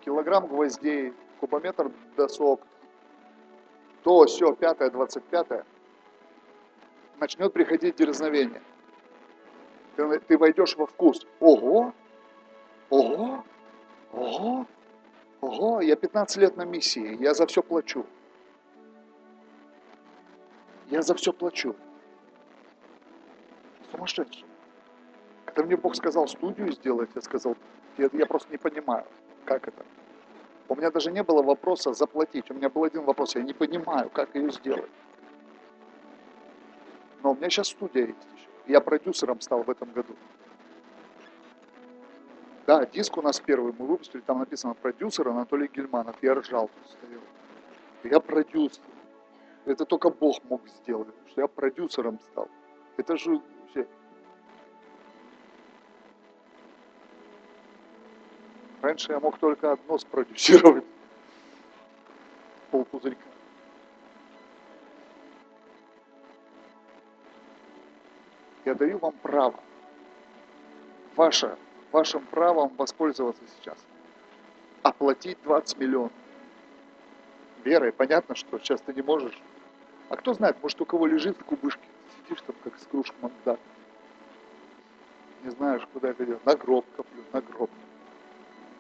килограмм 0.04 0.48
гвоздей, 0.48 1.14
кубометр 1.40 1.92
досок, 2.18 2.62
то, 4.04 4.26
все, 4.26 4.54
пятое, 4.54 4.90
двадцать 4.90 5.24
пятое, 5.24 5.66
начнет 7.20 7.54
приходить 7.54 7.96
дерзновение. 7.96 8.62
Ты, 9.96 10.20
ты 10.20 10.38
войдешь 10.38 10.76
во 10.76 10.88
вкус. 10.88 11.26
Ого, 11.40 11.94
ого, 12.90 13.44
ого, 14.12 14.66
ого, 15.40 15.82
я 15.82 15.96
15 15.96 16.38
лет 16.38 16.58
на 16.58 16.66
миссии, 16.66 17.16
я 17.22 17.34
за 17.34 17.46
все 17.46 17.62
плачу. 17.62 18.06
Я 20.90 21.02
за 21.02 21.16
все 21.16 21.32
плачу 21.32 21.76
сумасшедший. 23.94 24.46
Когда 25.46 25.64
мне 25.64 25.78
Бог 25.78 25.96
сказал 25.96 26.28
студию 26.28 26.72
сделать, 26.72 27.10
я 27.16 27.22
сказал, 27.22 27.56
я, 27.98 28.10
я 28.12 28.26
просто 28.26 28.52
не 28.52 28.58
понимаю, 28.58 29.06
как 29.46 29.68
это. 29.68 29.86
У 30.68 30.76
меня 30.76 30.90
даже 30.90 31.12
не 31.12 31.24
было 31.24 31.44
вопроса 31.44 31.94
заплатить. 31.94 32.50
У 32.50 32.54
меня 32.54 32.70
был 32.70 32.84
один 32.84 33.04
вопрос, 33.04 33.36
я 33.36 33.44
не 33.44 33.54
понимаю, 33.54 34.10
как 34.10 34.34
ее 34.36 34.52
сделать. 34.52 34.90
Но 37.22 37.32
у 37.32 37.36
меня 37.36 37.50
сейчас 37.50 37.68
студия 37.68 38.08
есть 38.08 38.28
еще. 38.36 38.48
Я 38.68 38.82
продюсером 38.82 39.42
стал 39.42 39.64
в 39.64 39.70
этом 39.70 39.92
году. 39.92 40.16
Да, 42.66 42.86
диск 42.86 43.18
у 43.18 43.22
нас 43.22 43.40
первый 43.42 43.74
мы 43.78 43.86
выпустили, 43.86 44.22
там 44.22 44.40
написано 44.40 44.74
продюсер 44.74 45.28
Анатолий 45.28 45.70
Гельманов. 45.74 46.16
Я 46.22 46.34
ржал 46.36 46.70
стоял. 46.88 47.22
Я 48.04 48.20
продюсер. 48.20 48.84
Это 49.66 49.86
только 49.86 50.10
Бог 50.10 50.42
мог 50.50 50.68
сделать, 50.68 51.14
что 51.28 51.42
я 51.42 51.48
продюсером 51.48 52.20
стал. 52.32 52.50
Это 52.98 53.18
же 53.18 53.42
Раньше 58.84 59.14
я 59.14 59.20
мог 59.22 59.38
только 59.38 59.72
одно 59.72 59.98
спродюсировать. 59.98 60.84
Пол 62.72 62.84
пузырька. 62.84 63.24
Я 68.66 68.76
даю 68.76 68.98
вам 68.98 69.14
право. 69.22 69.58
Ваше, 71.16 71.58
вашим 71.94 72.26
правом 72.26 72.74
воспользоваться 72.76 73.42
сейчас. 73.58 73.78
Оплатить 74.82 75.38
20 75.44 75.78
миллионов. 75.78 76.12
Верой, 77.64 77.94
понятно, 77.94 78.36
что 78.36 78.60
сейчас 78.60 78.82
ты 78.82 78.94
не 78.94 79.02
можешь. 79.02 79.42
А 80.10 80.18
кто 80.18 80.34
знает, 80.34 80.62
может 80.62 80.82
у 80.82 80.86
кого 80.86 81.08
лежит 81.08 81.38
в 81.40 81.46
кубышке 81.46 81.88
сидишь 82.26 82.42
там, 82.46 82.56
как 82.66 82.78
с 82.78 82.86
кружкой 82.88 83.18
мандат. 83.22 83.62
Не 85.44 85.52
знаешь, 85.52 85.88
куда 85.94 86.10
это 86.10 86.26
идет. 86.26 86.46
На 86.46 86.56
гроб 86.58 86.86
коплю, 86.98 87.24
на 87.32 87.40
гроб. 87.40 87.70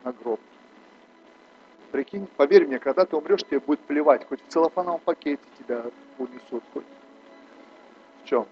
На 0.03 0.11
гроб. 0.11 0.39
Прикинь, 1.91 2.27
поверь 2.37 2.65
мне, 2.65 2.79
когда 2.79 3.05
ты 3.05 3.15
умрешь, 3.15 3.43
тебе 3.43 3.59
будет 3.59 3.79
плевать, 3.81 4.27
хоть 4.27 4.41
в 4.41 4.47
целлофановом 4.47 4.99
пакете 4.99 5.43
тебя 5.59 5.85
унесут, 6.17 6.63
хоть 6.73 6.85
в 8.23 8.27
чем. 8.27 8.47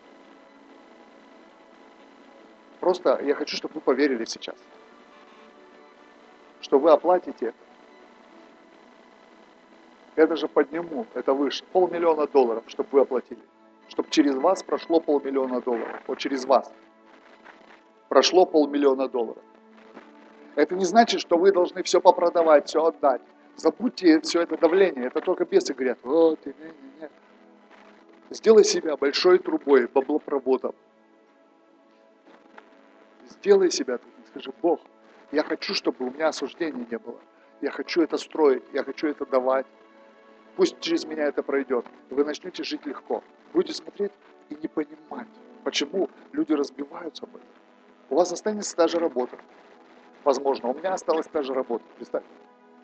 Просто 2.79 3.19
я 3.23 3.35
хочу, 3.35 3.57
чтобы 3.57 3.75
вы 3.75 3.81
поверили 3.81 4.25
сейчас, 4.25 4.55
что 6.61 6.79
вы 6.79 6.91
оплатите 6.91 7.53
это 10.15 10.35
же 10.35 10.47
подниму, 10.47 11.05
это 11.13 11.33
выше, 11.33 11.63
полмиллиона 11.71 12.27
долларов, 12.27 12.63
чтобы 12.67 12.89
вы 12.91 13.01
оплатили. 13.01 13.41
Чтобы 13.87 14.09
через 14.09 14.35
вас 14.35 14.63
прошло 14.63 14.99
полмиллиона 14.99 15.61
долларов. 15.61 16.01
Вот 16.07 16.17
через 16.19 16.45
вас 16.45 16.71
прошло 18.09 18.45
полмиллиона 18.45 19.07
долларов. 19.07 19.43
Это 20.55 20.75
не 20.75 20.85
значит, 20.85 21.21
что 21.21 21.37
вы 21.37 21.51
должны 21.51 21.83
все 21.83 22.01
попродавать, 22.01 22.67
все 22.67 22.85
отдать. 22.85 23.21
Забудьте 23.55 24.19
все 24.21 24.41
это 24.41 24.57
давление. 24.57 25.05
Это 25.05 25.21
только 25.21 25.45
бесы 25.45 25.73
говорят, 25.73 25.99
вот, 26.03 26.45
не, 26.45 26.53
не, 26.53 27.01
не. 27.01 27.09
Сделай 28.29 28.63
себя 28.63 28.97
большой 28.97 29.39
трубой, 29.39 29.87
баблопроводом. 29.87 30.73
Сделай 33.29 33.71
себя, 33.71 33.99
скажи, 34.29 34.51
Бог, 34.61 34.79
я 35.31 35.43
хочу, 35.43 35.73
чтобы 35.73 36.05
у 36.05 36.11
меня 36.11 36.29
осуждения 36.29 36.85
не 36.89 36.97
было. 36.97 37.19
Я 37.61 37.71
хочу 37.71 38.01
это 38.01 38.17
строить, 38.17 38.63
я 38.73 38.83
хочу 38.83 39.07
это 39.07 39.25
давать. 39.25 39.65
Пусть 40.55 40.79
через 40.79 41.05
меня 41.05 41.23
это 41.23 41.43
пройдет. 41.43 41.85
Вы 42.09 42.25
начнете 42.25 42.63
жить 42.63 42.85
легко. 42.85 43.23
Будете 43.53 43.73
смотреть 43.73 44.11
и 44.49 44.55
не 44.55 44.67
понимать, 44.67 45.27
почему 45.63 46.09
люди 46.33 46.53
разбиваются 46.53 47.25
об 47.25 47.35
этом. 47.35 47.47
У 48.09 48.15
вас 48.15 48.31
останется 48.31 48.75
та 48.75 48.87
же 48.87 48.99
работа. 48.99 49.37
Возможно, 50.23 50.69
у 50.69 50.73
меня 50.73 50.93
осталась 50.93 51.27
та 51.27 51.43
же 51.43 51.53
работа. 51.53 51.83
Представьте. 51.95 52.29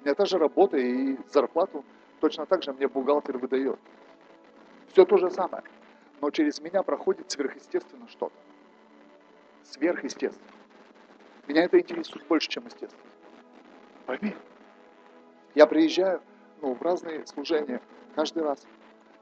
У 0.02 0.06
меня 0.06 0.16
та 0.16 0.26
же 0.26 0.38
работа 0.38 0.78
и 0.78 1.18
зарплату 1.32 1.84
точно 2.20 2.46
так 2.46 2.64
же 2.64 2.74
мне 2.74 2.88
бухгалтер 2.88 3.38
выдает. 3.38 3.80
Все 4.92 5.06
то 5.06 5.18
же 5.18 5.30
самое. 5.30 5.64
Но 6.22 6.32
через 6.32 6.60
меня 6.60 6.82
проходит 6.82 7.30
сверхъестественно 7.30 8.08
что-то. 8.08 8.36
Сверхъестественно. 9.64 10.52
Меня 11.48 11.64
это 11.64 11.80
интересует 11.80 12.26
больше, 12.28 12.50
чем 12.50 12.66
естественно. 12.66 13.04
Пойми. 14.06 14.36
Я 15.54 15.68
приезжаю, 15.68 16.22
ну, 16.62 16.74
в 16.74 16.82
разные 16.82 17.26
служения 17.28 17.82
каждый 18.16 18.44
раз. 18.44 18.66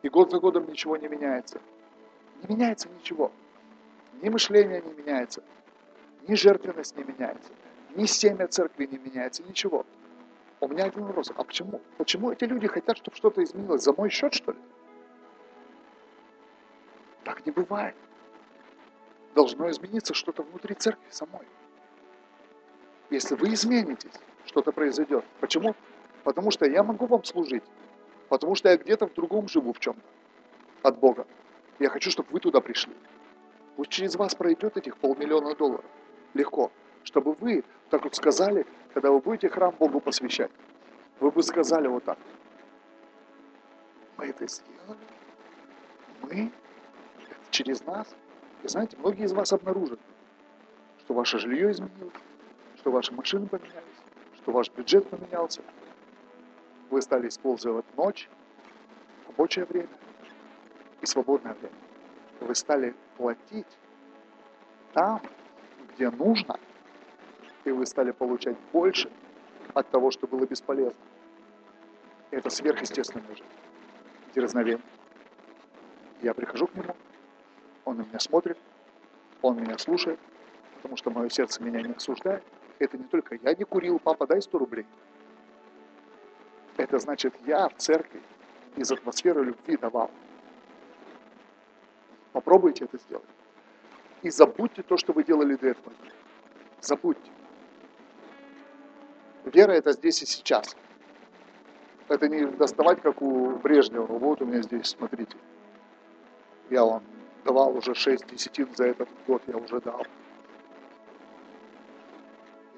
И 0.04 0.10
год 0.10 0.32
за 0.32 0.40
годом 0.40 0.68
ничего 0.68 0.96
не 0.98 1.08
меняется. 1.08 1.60
Не 2.42 2.56
меняется 2.56 2.88
ничего. 2.90 3.32
Ни 4.22 4.30
мышление 4.30 4.82
не 4.82 4.94
меняется, 4.94 5.44
ни 6.28 6.36
жертвенность 6.36 6.96
не 6.96 7.04
меняется, 7.04 7.52
ни 7.96 8.06
семя 8.06 8.48
церкви 8.48 8.86
не 8.86 8.98
меняется, 8.98 9.44
ничего. 9.44 9.86
У 10.60 10.68
меня 10.68 10.86
один 10.86 11.06
вопрос. 11.06 11.32
А 11.36 11.44
почему? 11.44 11.82
Почему 11.98 12.32
эти 12.32 12.44
люди 12.46 12.68
хотят, 12.68 12.98
чтобы 12.98 13.16
что-то 13.16 13.44
изменилось? 13.44 13.84
За 13.84 13.94
мой 13.94 14.10
счет, 14.10 14.34
что 14.34 14.52
ли? 14.52 14.58
Так 17.24 17.46
не 17.46 17.52
бывает. 17.52 17.96
Должно 19.34 19.70
измениться 19.70 20.14
что-то 20.14 20.44
внутри 20.44 20.76
церкви 20.76 21.08
самой. 21.10 21.46
Если 23.10 23.36
вы 23.36 23.54
изменитесь, 23.54 24.14
что-то 24.46 24.72
произойдет. 24.72 25.26
Почему? 25.40 25.76
Потому 26.24 26.52
что 26.52 26.66
я 26.66 26.84
могу 26.84 27.06
вам 27.06 27.24
служить. 27.24 27.64
Потому 28.30 28.56
что 28.56 28.70
я 28.70 28.78
где-то 28.78 29.08
в 29.08 29.14
другом 29.14 29.48
живу 29.48 29.74
в 29.74 29.80
чем-то. 29.80 30.02
От 30.84 31.00
Бога. 31.00 31.28
Я 31.80 31.90
хочу, 31.90 32.10
чтобы 32.10 32.30
вы 32.32 32.40
туда 32.40 32.62
пришли. 32.62 32.94
Пусть 33.76 33.92
через 33.92 34.16
вас 34.16 34.36
пройдет 34.36 34.78
этих 34.78 34.98
полмиллиона 34.98 35.56
долларов. 35.56 35.86
Легко. 36.34 36.72
Чтобы 37.06 37.34
вы 37.34 37.64
так 37.90 38.03
вот 38.03 38.15
сказали, 38.15 38.65
когда 38.94 39.11
вы 39.11 39.19
будете 39.19 39.48
храм 39.48 39.73
Богу 39.80 40.02
посвящать, 40.02 40.52
вы 41.19 41.32
бы 41.32 41.41
сказали 41.44 41.88
вот 41.88 42.03
так. 42.03 42.18
Мы 44.18 44.26
это 44.26 44.48
сделали. 44.48 44.99
Мы. 46.22 46.52
через 47.52 47.86
нас. 47.86 48.14
И 48.64 48.68
знаете, 48.68 48.98
многие 48.98 49.26
из 49.26 49.34
вас 49.34 49.53
обнаружат, 49.53 49.99
что 50.99 51.14
ваше 51.14 51.38
жилье 51.38 51.72
изменилось, 51.72 52.14
что 52.77 52.91
ваши 52.91 53.14
машины 53.14 53.48
поменялись, 53.48 54.02
что 54.38 54.52
ваш 54.52 54.72
бюджет 54.72 55.07
поменялся, 55.07 55.61
вы 56.90 57.02
стали 57.02 57.27
использовать 57.27 57.86
ночь, 57.95 58.30
рабочее 59.27 59.65
время 59.65 59.90
и 61.02 61.06
свободное 61.06 61.53
время. 61.53 61.76
Вы 62.41 62.56
стали 62.56 62.95
платить 63.18 63.68
там, 64.94 65.22
где 65.94 66.10
нужно, 66.10 66.60
и 67.66 67.72
вы 67.72 67.86
стали 67.86 68.12
получать 68.12 68.56
больше 68.72 69.12
от 69.74 69.90
того, 69.90 70.12
что 70.12 70.28
было 70.28 70.46
бесполезно. 70.46 71.00
Это 72.32 72.50
сверхъестественная 72.50 73.28
жизнь. 73.30 73.44
Дерзновение. 74.34 74.84
Я 76.22 76.34
прихожу 76.34 76.68
к 76.68 76.76
нему, 76.76 76.96
он 77.84 77.98
на 77.98 78.02
меня 78.02 78.20
смотрит, 78.20 78.58
он 79.42 79.62
меня 79.62 79.78
слушает, 79.78 80.20
потому 80.78 80.98
что 80.98 81.12
мое 81.12 81.30
сердце 81.30 81.62
меня 81.64 81.82
не 81.82 81.94
осуждает. 81.94 82.44
Это 82.80 82.98
не 82.98 83.06
только 83.06 83.36
я 83.36 83.54
не 83.54 83.64
курил, 83.64 84.00
папа, 84.00 84.28
дай 84.28 84.42
100 84.42 84.58
рублей. 84.58 84.86
Это 86.78 87.00
значит, 87.00 87.34
я 87.46 87.70
в 87.70 87.76
церкви 87.76 88.22
из 88.76 88.92
атмосферы 88.92 89.46
любви 89.46 89.78
давал. 89.78 90.12
Попробуйте 92.34 92.86
это 92.86 92.98
сделать. 92.98 93.26
И 94.22 94.30
забудьте 94.30 94.84
то, 94.84 94.98
что 94.98 95.14
вы 95.14 95.24
делали 95.24 95.56
до 95.56 95.68
этого. 95.68 95.94
Забудьте. 96.82 97.32
Вера 99.46 99.74
это 99.74 99.92
здесь 99.94 100.22
и 100.24 100.26
сейчас. 100.26 100.76
Это 102.08 102.28
не 102.28 102.46
доставать, 102.46 103.02
как 103.02 103.22
у 103.22 103.52
Брежнева. 103.58 104.06
Вот 104.06 104.42
у 104.42 104.46
меня 104.46 104.62
здесь, 104.62 104.88
смотрите. 104.88 105.38
Я 106.70 106.84
вам 106.84 107.04
давал 107.44 107.78
уже 107.78 107.94
6 107.94 108.28
десятин 108.28 108.68
за 108.76 108.86
этот 108.88 109.08
год, 109.28 109.42
я 109.48 109.58
уже 109.58 109.80
дал. 109.82 110.06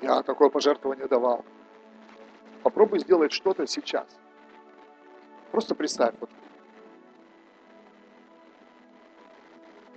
Я 0.01 0.21
такое 0.23 0.49
пожертвование 0.49 1.07
давал. 1.07 1.45
Попробуй 2.63 2.99
сделать 2.99 3.31
что-то 3.31 3.65
сейчас. 3.65 4.07
Просто 5.51 5.73
представь, 5.73 6.13
вот 6.19 6.29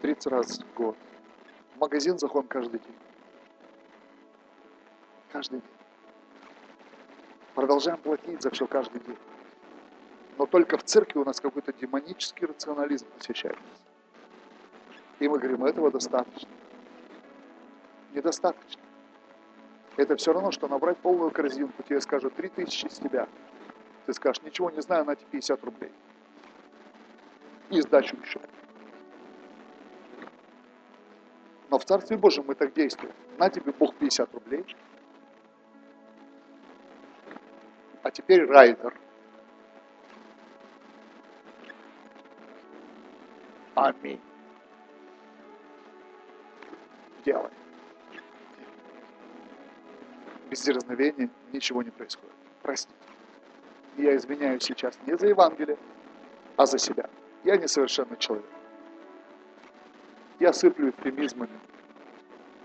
30 0.03 0.27
раз 0.29 0.61
в 0.61 0.75
год. 0.75 0.97
В 1.75 1.81
магазин 1.81 2.19
заходим 2.19 2.49
каждый 2.49 2.79
день. 2.79 2.97
Каждый 5.33 5.61
день. 5.61 5.80
Продолжаем 7.55 7.99
платить 7.99 8.43
за 8.43 8.51
все 8.51 8.67
каждый 8.67 9.01
день. 9.01 9.19
Но 10.39 10.47
только 10.47 10.79
в 10.79 10.85
церкви 10.85 11.19
у 11.19 11.25
нас 11.25 11.41
какой-то 11.41 11.73
демонический 11.73 12.47
рационализм 12.47 13.07
посещает 13.19 13.57
нас. 13.57 13.83
И 15.19 15.29
мы 15.29 15.39
говорим, 15.39 15.65
этого 15.65 15.91
достаточно. 15.91 16.49
Недостаточно. 18.15 18.83
Это 19.97 20.17
все 20.17 20.33
равно, 20.33 20.51
что 20.51 20.67
набрать 20.67 20.97
полную 20.99 21.31
корзинку, 21.31 21.83
тебе 21.83 22.01
скажут 22.01 22.35
3000 22.35 22.89
с 22.89 22.99
тебя. 22.99 23.29
Ты 24.07 24.15
скажешь, 24.15 24.43
ничего 24.43 24.71
не 24.71 24.81
знаю, 24.81 25.05
на 25.05 25.15
тебе 25.15 25.27
50 25.33 25.63
рублей. 25.65 25.93
И 27.69 27.81
сдачу 27.83 28.17
еще. 28.25 28.41
Но 31.69 31.79
в 31.79 31.85
Царстве 31.85 32.17
Божьем 32.17 32.45
мы 32.47 32.55
так 32.55 32.73
действуем. 32.73 33.13
На 33.39 33.51
тебе 33.51 33.73
Бог 33.73 33.95
50 33.95 34.33
рублей. 34.35 34.65
А 38.11 38.13
теперь 38.13 38.45
райдер. 38.45 38.93
Аминь. 43.77 44.21
Делай 47.25 47.51
без 50.51 50.63
дерзновения 50.63 51.31
ничего 51.53 51.85
не 51.85 51.91
происходит. 51.91 52.35
Простите. 52.63 52.97
Я 53.97 54.17
извиняюсь 54.17 54.65
сейчас 54.65 54.99
не 55.07 55.17
за 55.17 55.29
Евангелие, 55.29 55.79
а 56.57 56.67
за 56.67 56.79
себя. 56.79 57.09
Я 57.45 57.57
несовершенный 57.59 58.17
человек. 58.19 58.51
Я 60.41 60.53
сыплю 60.53 60.91
эвфемизмами. 60.91 61.61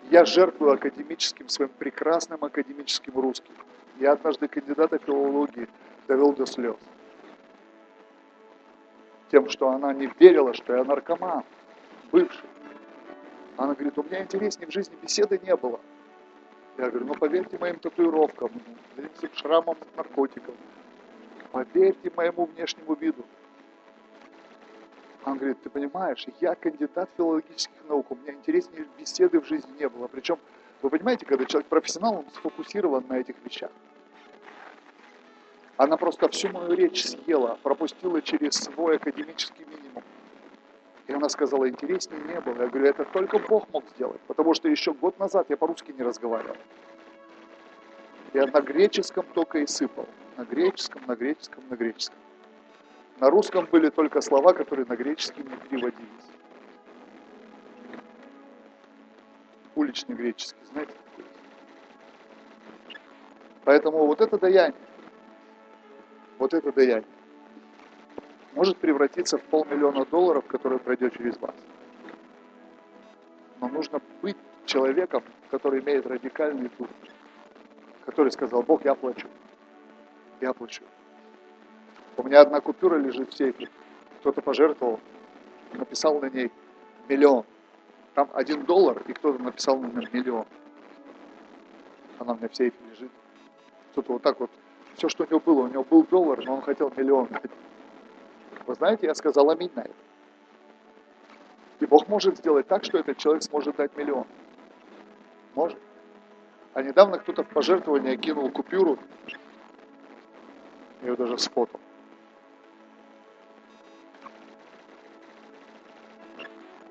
Я 0.09 0.25
жертвую 0.25 0.71
академическим, 0.71 1.49
своим 1.49 1.69
прекрасным 1.69 2.43
академическим 2.43 3.13
русским. 3.19 3.53
Я 3.99 4.13
однажды 4.13 4.47
кандидата 4.47 4.97
филологии 4.99 5.67
довел 6.07 6.33
до 6.33 6.45
слез. 6.45 6.75
Тем, 9.31 9.49
что 9.49 9.69
она 9.69 9.93
не 9.93 10.07
верила, 10.19 10.53
что 10.53 10.75
я 10.75 10.83
наркоман, 10.83 11.43
бывший. 12.11 12.49
Она 13.57 13.73
говорит, 13.73 13.97
у 13.97 14.03
меня 14.03 14.21
интереснее 14.21 14.67
в 14.67 14.71
жизни 14.71 14.95
беседы 15.01 15.39
не 15.41 15.55
было. 15.55 15.79
Я 16.77 16.89
говорю, 16.89 17.05
ну 17.05 17.13
поверьте 17.15 17.57
моим 17.57 17.79
татуировкам, 17.79 18.51
этим 18.97 19.29
шрамам 19.33 19.77
от 19.79 19.95
наркотиков, 19.95 20.53
поверьте 21.53 22.11
моему 22.15 22.45
внешнему 22.45 22.95
виду. 22.95 23.25
Он 25.23 25.37
говорит, 25.37 25.61
ты 25.63 25.69
понимаешь, 25.69 26.25
я 26.41 26.53
кандидат 26.55 27.09
филологических 27.15 27.87
наук, 27.87 28.11
у 28.11 28.15
меня 28.15 28.33
интереснее 28.33 28.85
беседы 28.99 29.39
в 29.39 29.47
жизни 29.47 29.71
не 29.79 29.87
было. 29.87 30.07
Причем, 30.07 30.37
вы 30.85 30.91
понимаете, 30.91 31.25
когда 31.25 31.45
человек 31.45 31.67
профессионал, 31.67 32.17
он 32.19 32.25
сфокусирован 32.35 33.03
на 33.09 33.17
этих 33.17 33.35
вещах. 33.43 33.71
Она 35.77 35.97
просто 35.97 36.29
всю 36.29 36.49
мою 36.49 36.73
речь 36.73 37.03
съела, 37.03 37.57
пропустила 37.63 38.21
через 38.21 38.53
свой 38.53 38.97
академический 38.97 39.65
минимум. 39.65 40.03
И 41.07 41.13
она 41.13 41.27
сказала, 41.29 41.67
интереснее 41.67 42.21
не 42.21 42.39
было. 42.39 42.61
Я 42.61 42.67
говорю, 42.67 42.85
это 42.85 43.03
только 43.05 43.39
Бог 43.39 43.67
мог 43.73 43.83
сделать, 43.95 44.21
потому 44.27 44.53
что 44.53 44.69
еще 44.69 44.93
год 44.93 45.17
назад 45.17 45.47
я 45.49 45.57
по-русски 45.57 45.91
не 45.91 46.03
разговаривал. 46.03 46.55
Я 48.33 48.45
на 48.45 48.61
греческом 48.61 49.25
только 49.33 49.59
и 49.59 49.65
сыпал. 49.65 50.07
На 50.37 50.43
греческом, 50.45 51.01
на 51.07 51.15
греческом, 51.15 51.63
на 51.69 51.75
греческом. 51.75 52.19
На 53.19 53.31
русском 53.31 53.65
были 53.71 53.89
только 53.89 54.21
слова, 54.21 54.53
которые 54.53 54.85
на 54.85 54.95
греческий 54.95 55.41
не 55.41 55.55
переводились. 55.67 56.34
Уличный 59.75 60.15
греческий, 60.15 60.63
знаете? 60.71 60.93
Поэтому 63.63 64.05
вот 64.05 64.21
это 64.21 64.37
даяние, 64.37 64.79
вот 66.37 66.53
это 66.53 66.71
даяние 66.71 67.05
может 68.55 68.77
превратиться 68.77 69.37
в 69.37 69.43
полмиллиона 69.43 70.05
долларов, 70.05 70.45
который 70.47 70.79
пройдет 70.79 71.13
через 71.17 71.37
вас. 71.39 71.55
Но 73.59 73.67
нужно 73.67 74.01
быть 74.21 74.37
человеком, 74.65 75.23
который 75.51 75.81
имеет 75.81 76.07
радикальный 76.07 76.71
дух, 76.77 76.87
который 78.05 78.31
сказал, 78.31 78.63
Бог, 78.63 78.83
я 78.85 78.95
плачу, 78.95 79.27
я 80.41 80.53
плачу. 80.53 80.83
У 82.17 82.23
меня 82.23 82.41
одна 82.41 82.61
купюра 82.61 82.95
лежит 82.95 83.33
в 83.33 83.37
сейфе, 83.37 83.67
кто-то 84.21 84.41
пожертвовал, 84.41 84.99
написал 85.73 86.19
на 86.19 86.29
ней 86.29 86.51
миллион. 87.09 87.45
Там 88.15 88.29
один 88.33 88.63
доллар, 88.63 89.03
и 89.07 89.13
кто-то 89.13 89.43
написал 89.43 89.77
на 89.77 89.87
нем 89.87 90.07
миллион. 90.11 90.45
Она 92.17 92.33
у 92.33 92.37
меня 92.37 92.47
в 92.47 92.55
сейфе 92.55 92.77
лежит. 92.89 93.11
Кто-то 93.91 94.13
вот 94.13 94.21
так 94.21 94.39
вот, 94.39 94.49
все, 94.95 95.09
что 95.09 95.25
у 95.25 95.27
него 95.27 95.41
было, 95.41 95.61
у 95.63 95.67
него 95.67 95.83
был 95.83 96.03
доллар, 96.03 96.43
но 96.45 96.55
он 96.55 96.61
хотел 96.61 96.91
миллион. 96.95 97.27
Вы 98.65 98.73
знаете, 98.75 99.07
я 99.07 99.15
сказал 99.15 99.49
аминь 99.49 99.71
на 99.75 99.81
это. 99.81 99.93
И 101.81 101.85
Бог 101.85 102.07
может 102.07 102.37
сделать 102.37 102.67
так, 102.67 102.85
что 102.85 102.97
этот 102.97 103.17
человек 103.17 103.43
сможет 103.43 103.75
дать 103.75 103.95
миллион. 103.97 104.25
Может. 105.53 105.77
А 106.73 106.81
недавно 106.81 107.19
кто-то 107.19 107.43
в 107.43 107.49
пожертвование 107.49 108.15
кинул 108.15 108.49
купюру, 108.49 108.97
я 111.01 111.09
ее 111.09 111.15
даже 111.17 111.37
сфотал. 111.37 111.81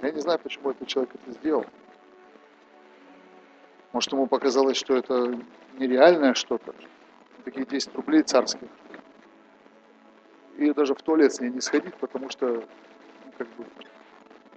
Я 0.04 0.10
не 0.10 0.20
знаю, 0.20 0.38
почему 0.38 0.70
этот 0.70 0.86
человек 0.86 1.14
это 1.14 1.32
сделал. 1.32 1.64
Может, 3.92 4.12
ему 4.12 4.26
показалось, 4.26 4.76
что 4.76 4.94
это 4.94 5.40
нереальное 5.78 6.34
что-то. 6.34 6.74
Такие 7.44 7.64
10 7.64 7.94
рублей 7.94 8.22
царских 8.22 8.68
и 10.58 10.72
даже 10.72 10.94
в 10.94 11.00
туалет 11.00 11.32
с 11.32 11.40
ней 11.40 11.50
не 11.50 11.60
сходить, 11.60 11.94
потому 11.94 12.28
что 12.28 12.46
ну, 12.46 13.32
как 13.38 13.48
бы 13.56 13.64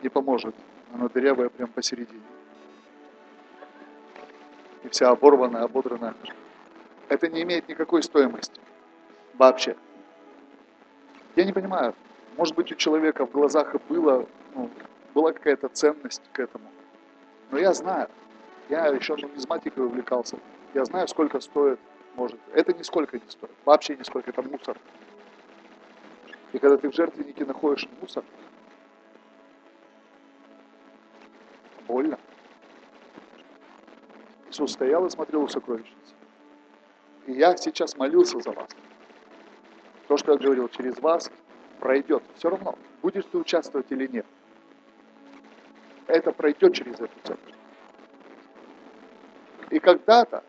не 0.02 0.10
поможет. 0.10 0.54
Она 0.94 1.08
дырявая 1.08 1.48
прям 1.48 1.70
посередине. 1.70 2.22
И 4.84 4.90
вся 4.90 5.10
оборванная, 5.10 5.64
ободранная. 5.64 6.14
Это 7.08 7.30
не 7.30 7.44
имеет 7.44 7.70
никакой 7.70 8.04
стоимости. 8.04 8.60
Вообще. 9.36 9.78
Я 11.36 11.46
не 11.46 11.54
понимаю, 11.54 11.96
может 12.36 12.54
быть 12.54 12.70
у 12.72 12.76
человека 12.76 13.26
в 13.26 13.32
глазах 13.32 13.76
и 13.76 13.78
было, 13.90 14.28
ну, 14.54 14.70
была 15.18 15.34
какая-то 15.34 15.68
ценность 15.70 16.22
к 16.32 16.40
этому. 16.40 16.70
Но 17.50 17.58
я 17.58 17.74
знаю, 17.74 18.08
я 18.70 18.86
еще 18.86 19.16
нумизматикой 19.16 19.84
увлекался. 19.84 20.38
Я 20.76 20.86
знаю, 20.86 21.08
сколько 21.08 21.40
стоит, 21.40 21.80
может. 22.14 22.40
Это 22.54 22.72
нисколько 22.72 23.18
не 23.18 23.28
стоит. 23.28 23.52
Вообще 23.66 23.96
нисколько, 23.96 24.30
это 24.30 24.44
мусор. 24.44 24.78
И 26.54 26.60
когда 26.60 26.78
ты 26.78 26.92
в 26.92 26.94
жертвеннике 26.94 27.46
находишь 27.46 27.90
мусор, 28.00 28.24
больно. 31.88 32.20
Иисус 34.50 34.74
стоял 34.74 35.04
и 35.08 35.10
смотрел 35.10 35.42
у 35.42 35.48
сокровищницы. 35.48 36.14
И 37.26 37.32
я 37.32 37.58
сейчас 37.58 37.98
молился 37.98 38.40
за 38.40 38.52
вас. 38.52 38.70
То, 40.08 40.18
что 40.18 40.34
я 40.34 40.38
говорил, 40.38 40.70
через 40.70 41.00
вас 41.00 41.32
пройдет. 41.80 42.22
Все 42.36 42.52
равно, 42.52 42.78
будешь 43.02 43.26
ты 43.32 43.40
участвовать 43.40 43.88
или 43.90 44.06
нет. 44.06 44.26
Это 46.08 46.32
пройдет 46.32 46.74
через 46.74 46.96
эту 46.96 47.20
церковь. 47.24 47.54
И 49.70 49.80
когда-то 49.80 50.44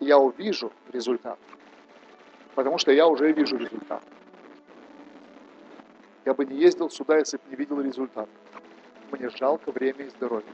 я 0.00 0.18
увижу 0.18 0.72
результат. 0.92 1.38
Потому 2.54 2.78
что 2.78 2.92
я 2.92 3.06
уже 3.06 3.32
вижу 3.32 3.56
результат. 3.56 4.02
Я 6.24 6.34
бы 6.34 6.44
не 6.44 6.56
ездил 6.56 6.90
сюда, 6.90 7.18
если 7.18 7.36
бы 7.36 7.42
не 7.50 7.56
видел 7.56 7.80
результат. 7.80 8.28
Мне 9.12 9.28
жалко 9.30 9.70
время 9.70 10.06
и 10.06 10.08
здоровье. 10.10 10.48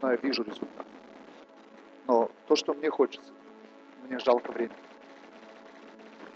Но 0.00 0.12
я 0.12 0.16
вижу 0.16 0.42
результат. 0.42 0.86
Но 2.06 2.30
то, 2.46 2.56
что 2.56 2.74
мне 2.74 2.90
хочется, 2.90 3.32
мне 4.08 4.18
жалко 4.18 4.52
время. 4.52 4.74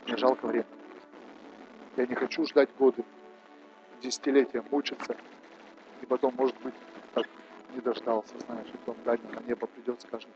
Мне 0.07 0.17
жалко 0.17 0.47
время. 0.47 0.67
Я 1.97 2.07
не 2.07 2.15
хочу 2.15 2.45
ждать 2.45 2.69
годы, 2.79 3.05
десятилетия 4.01 4.63
мучиться, 4.71 5.17
и 6.01 6.07
потом, 6.07 6.35
может 6.37 6.57
быть, 6.61 6.75
так 7.15 7.27
не 7.75 7.81
дождался, 7.81 8.35
знаешь, 8.47 8.69
и 8.73 8.77
потом 8.79 8.97
дальше 9.05 9.25
на 9.33 9.41
небо 9.41 9.67
придет, 9.67 10.01
скажет. 10.03 10.29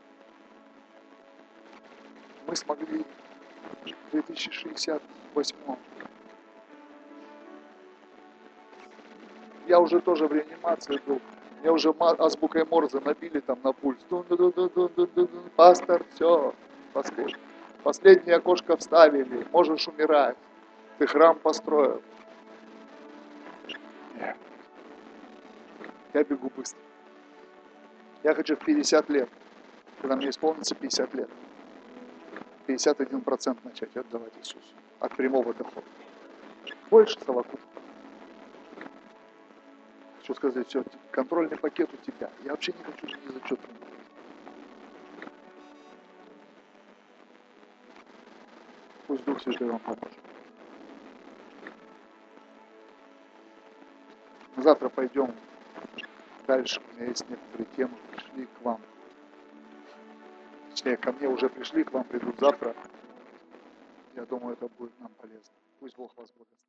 Мы 2.47 2.55
смогли 2.55 3.05
в 3.83 4.11
2068 4.11 5.55
я 9.67 9.79
уже 9.79 9.99
тоже 10.01 10.27
в 10.27 10.33
реанимации 10.33 10.99
был. 11.05 11.19
Мне 11.61 11.71
уже 11.71 11.93
азбукой 11.99 12.65
Морзе 12.65 12.99
набили 12.99 13.39
там 13.39 13.59
на 13.63 13.71
пульс. 13.71 13.99
Пастор, 15.55 16.03
все, 16.13 16.53
последнее 17.83 18.35
окошко 18.35 18.75
вставили, 18.77 19.47
можешь 19.51 19.87
умирать. 19.87 20.37
Ты 20.97 21.07
храм 21.07 21.37
построил. 21.39 22.01
Я 26.13 26.23
бегу 26.23 26.51
быстро. 26.55 26.79
Я 28.23 28.35
хочу 28.35 28.55
в 28.55 28.59
50 28.59 29.09
лет, 29.09 29.29
когда 30.01 30.15
мне 30.15 30.29
исполнится 30.29 30.75
50 30.75 31.13
лет, 31.15 31.29
51% 32.67 33.57
начать 33.63 33.95
отдавать 33.97 34.33
Иисусу 34.39 34.75
от 34.99 35.15
прямого 35.15 35.53
дохода. 35.53 35.87
Больше 36.89 37.19
совокупно 37.25 37.73
хочу 40.23 40.35
сказать, 40.35 40.67
все, 40.69 40.83
контрольный 41.11 41.57
пакет 41.57 41.89
у 41.93 41.97
тебя. 41.97 42.29
Я 42.45 42.51
вообще 42.51 42.73
не 42.73 42.83
хочу 42.83 43.07
ни 43.07 43.31
за 43.31 43.45
что 43.45 43.57
Пусть 49.07 49.25
Дух 49.25 49.41
Святой 49.41 49.69
вам 49.69 49.79
поможет. 49.79 50.19
Завтра 54.55 54.87
пойдем 54.87 55.33
дальше. 56.45 56.81
У 56.81 56.95
меня 56.95 57.07
есть 57.07 57.29
некоторые 57.29 57.67
темы, 57.75 57.97
пришли 58.11 58.45
к 58.45 58.61
вам. 58.61 58.81
Точнее, 60.71 60.97
ко 60.97 61.11
мне 61.11 61.27
уже 61.27 61.49
пришли, 61.49 61.83
к 61.83 61.91
вам 61.91 62.03
придут 62.03 62.39
завтра. 62.39 62.75
Я 64.15 64.25
думаю, 64.25 64.53
это 64.53 64.67
будет 64.69 64.99
нам 64.99 65.11
полезно. 65.15 65.53
Пусть 65.79 65.95
Бог 65.97 66.15
вас 66.17 66.31
благословит. 66.31 66.63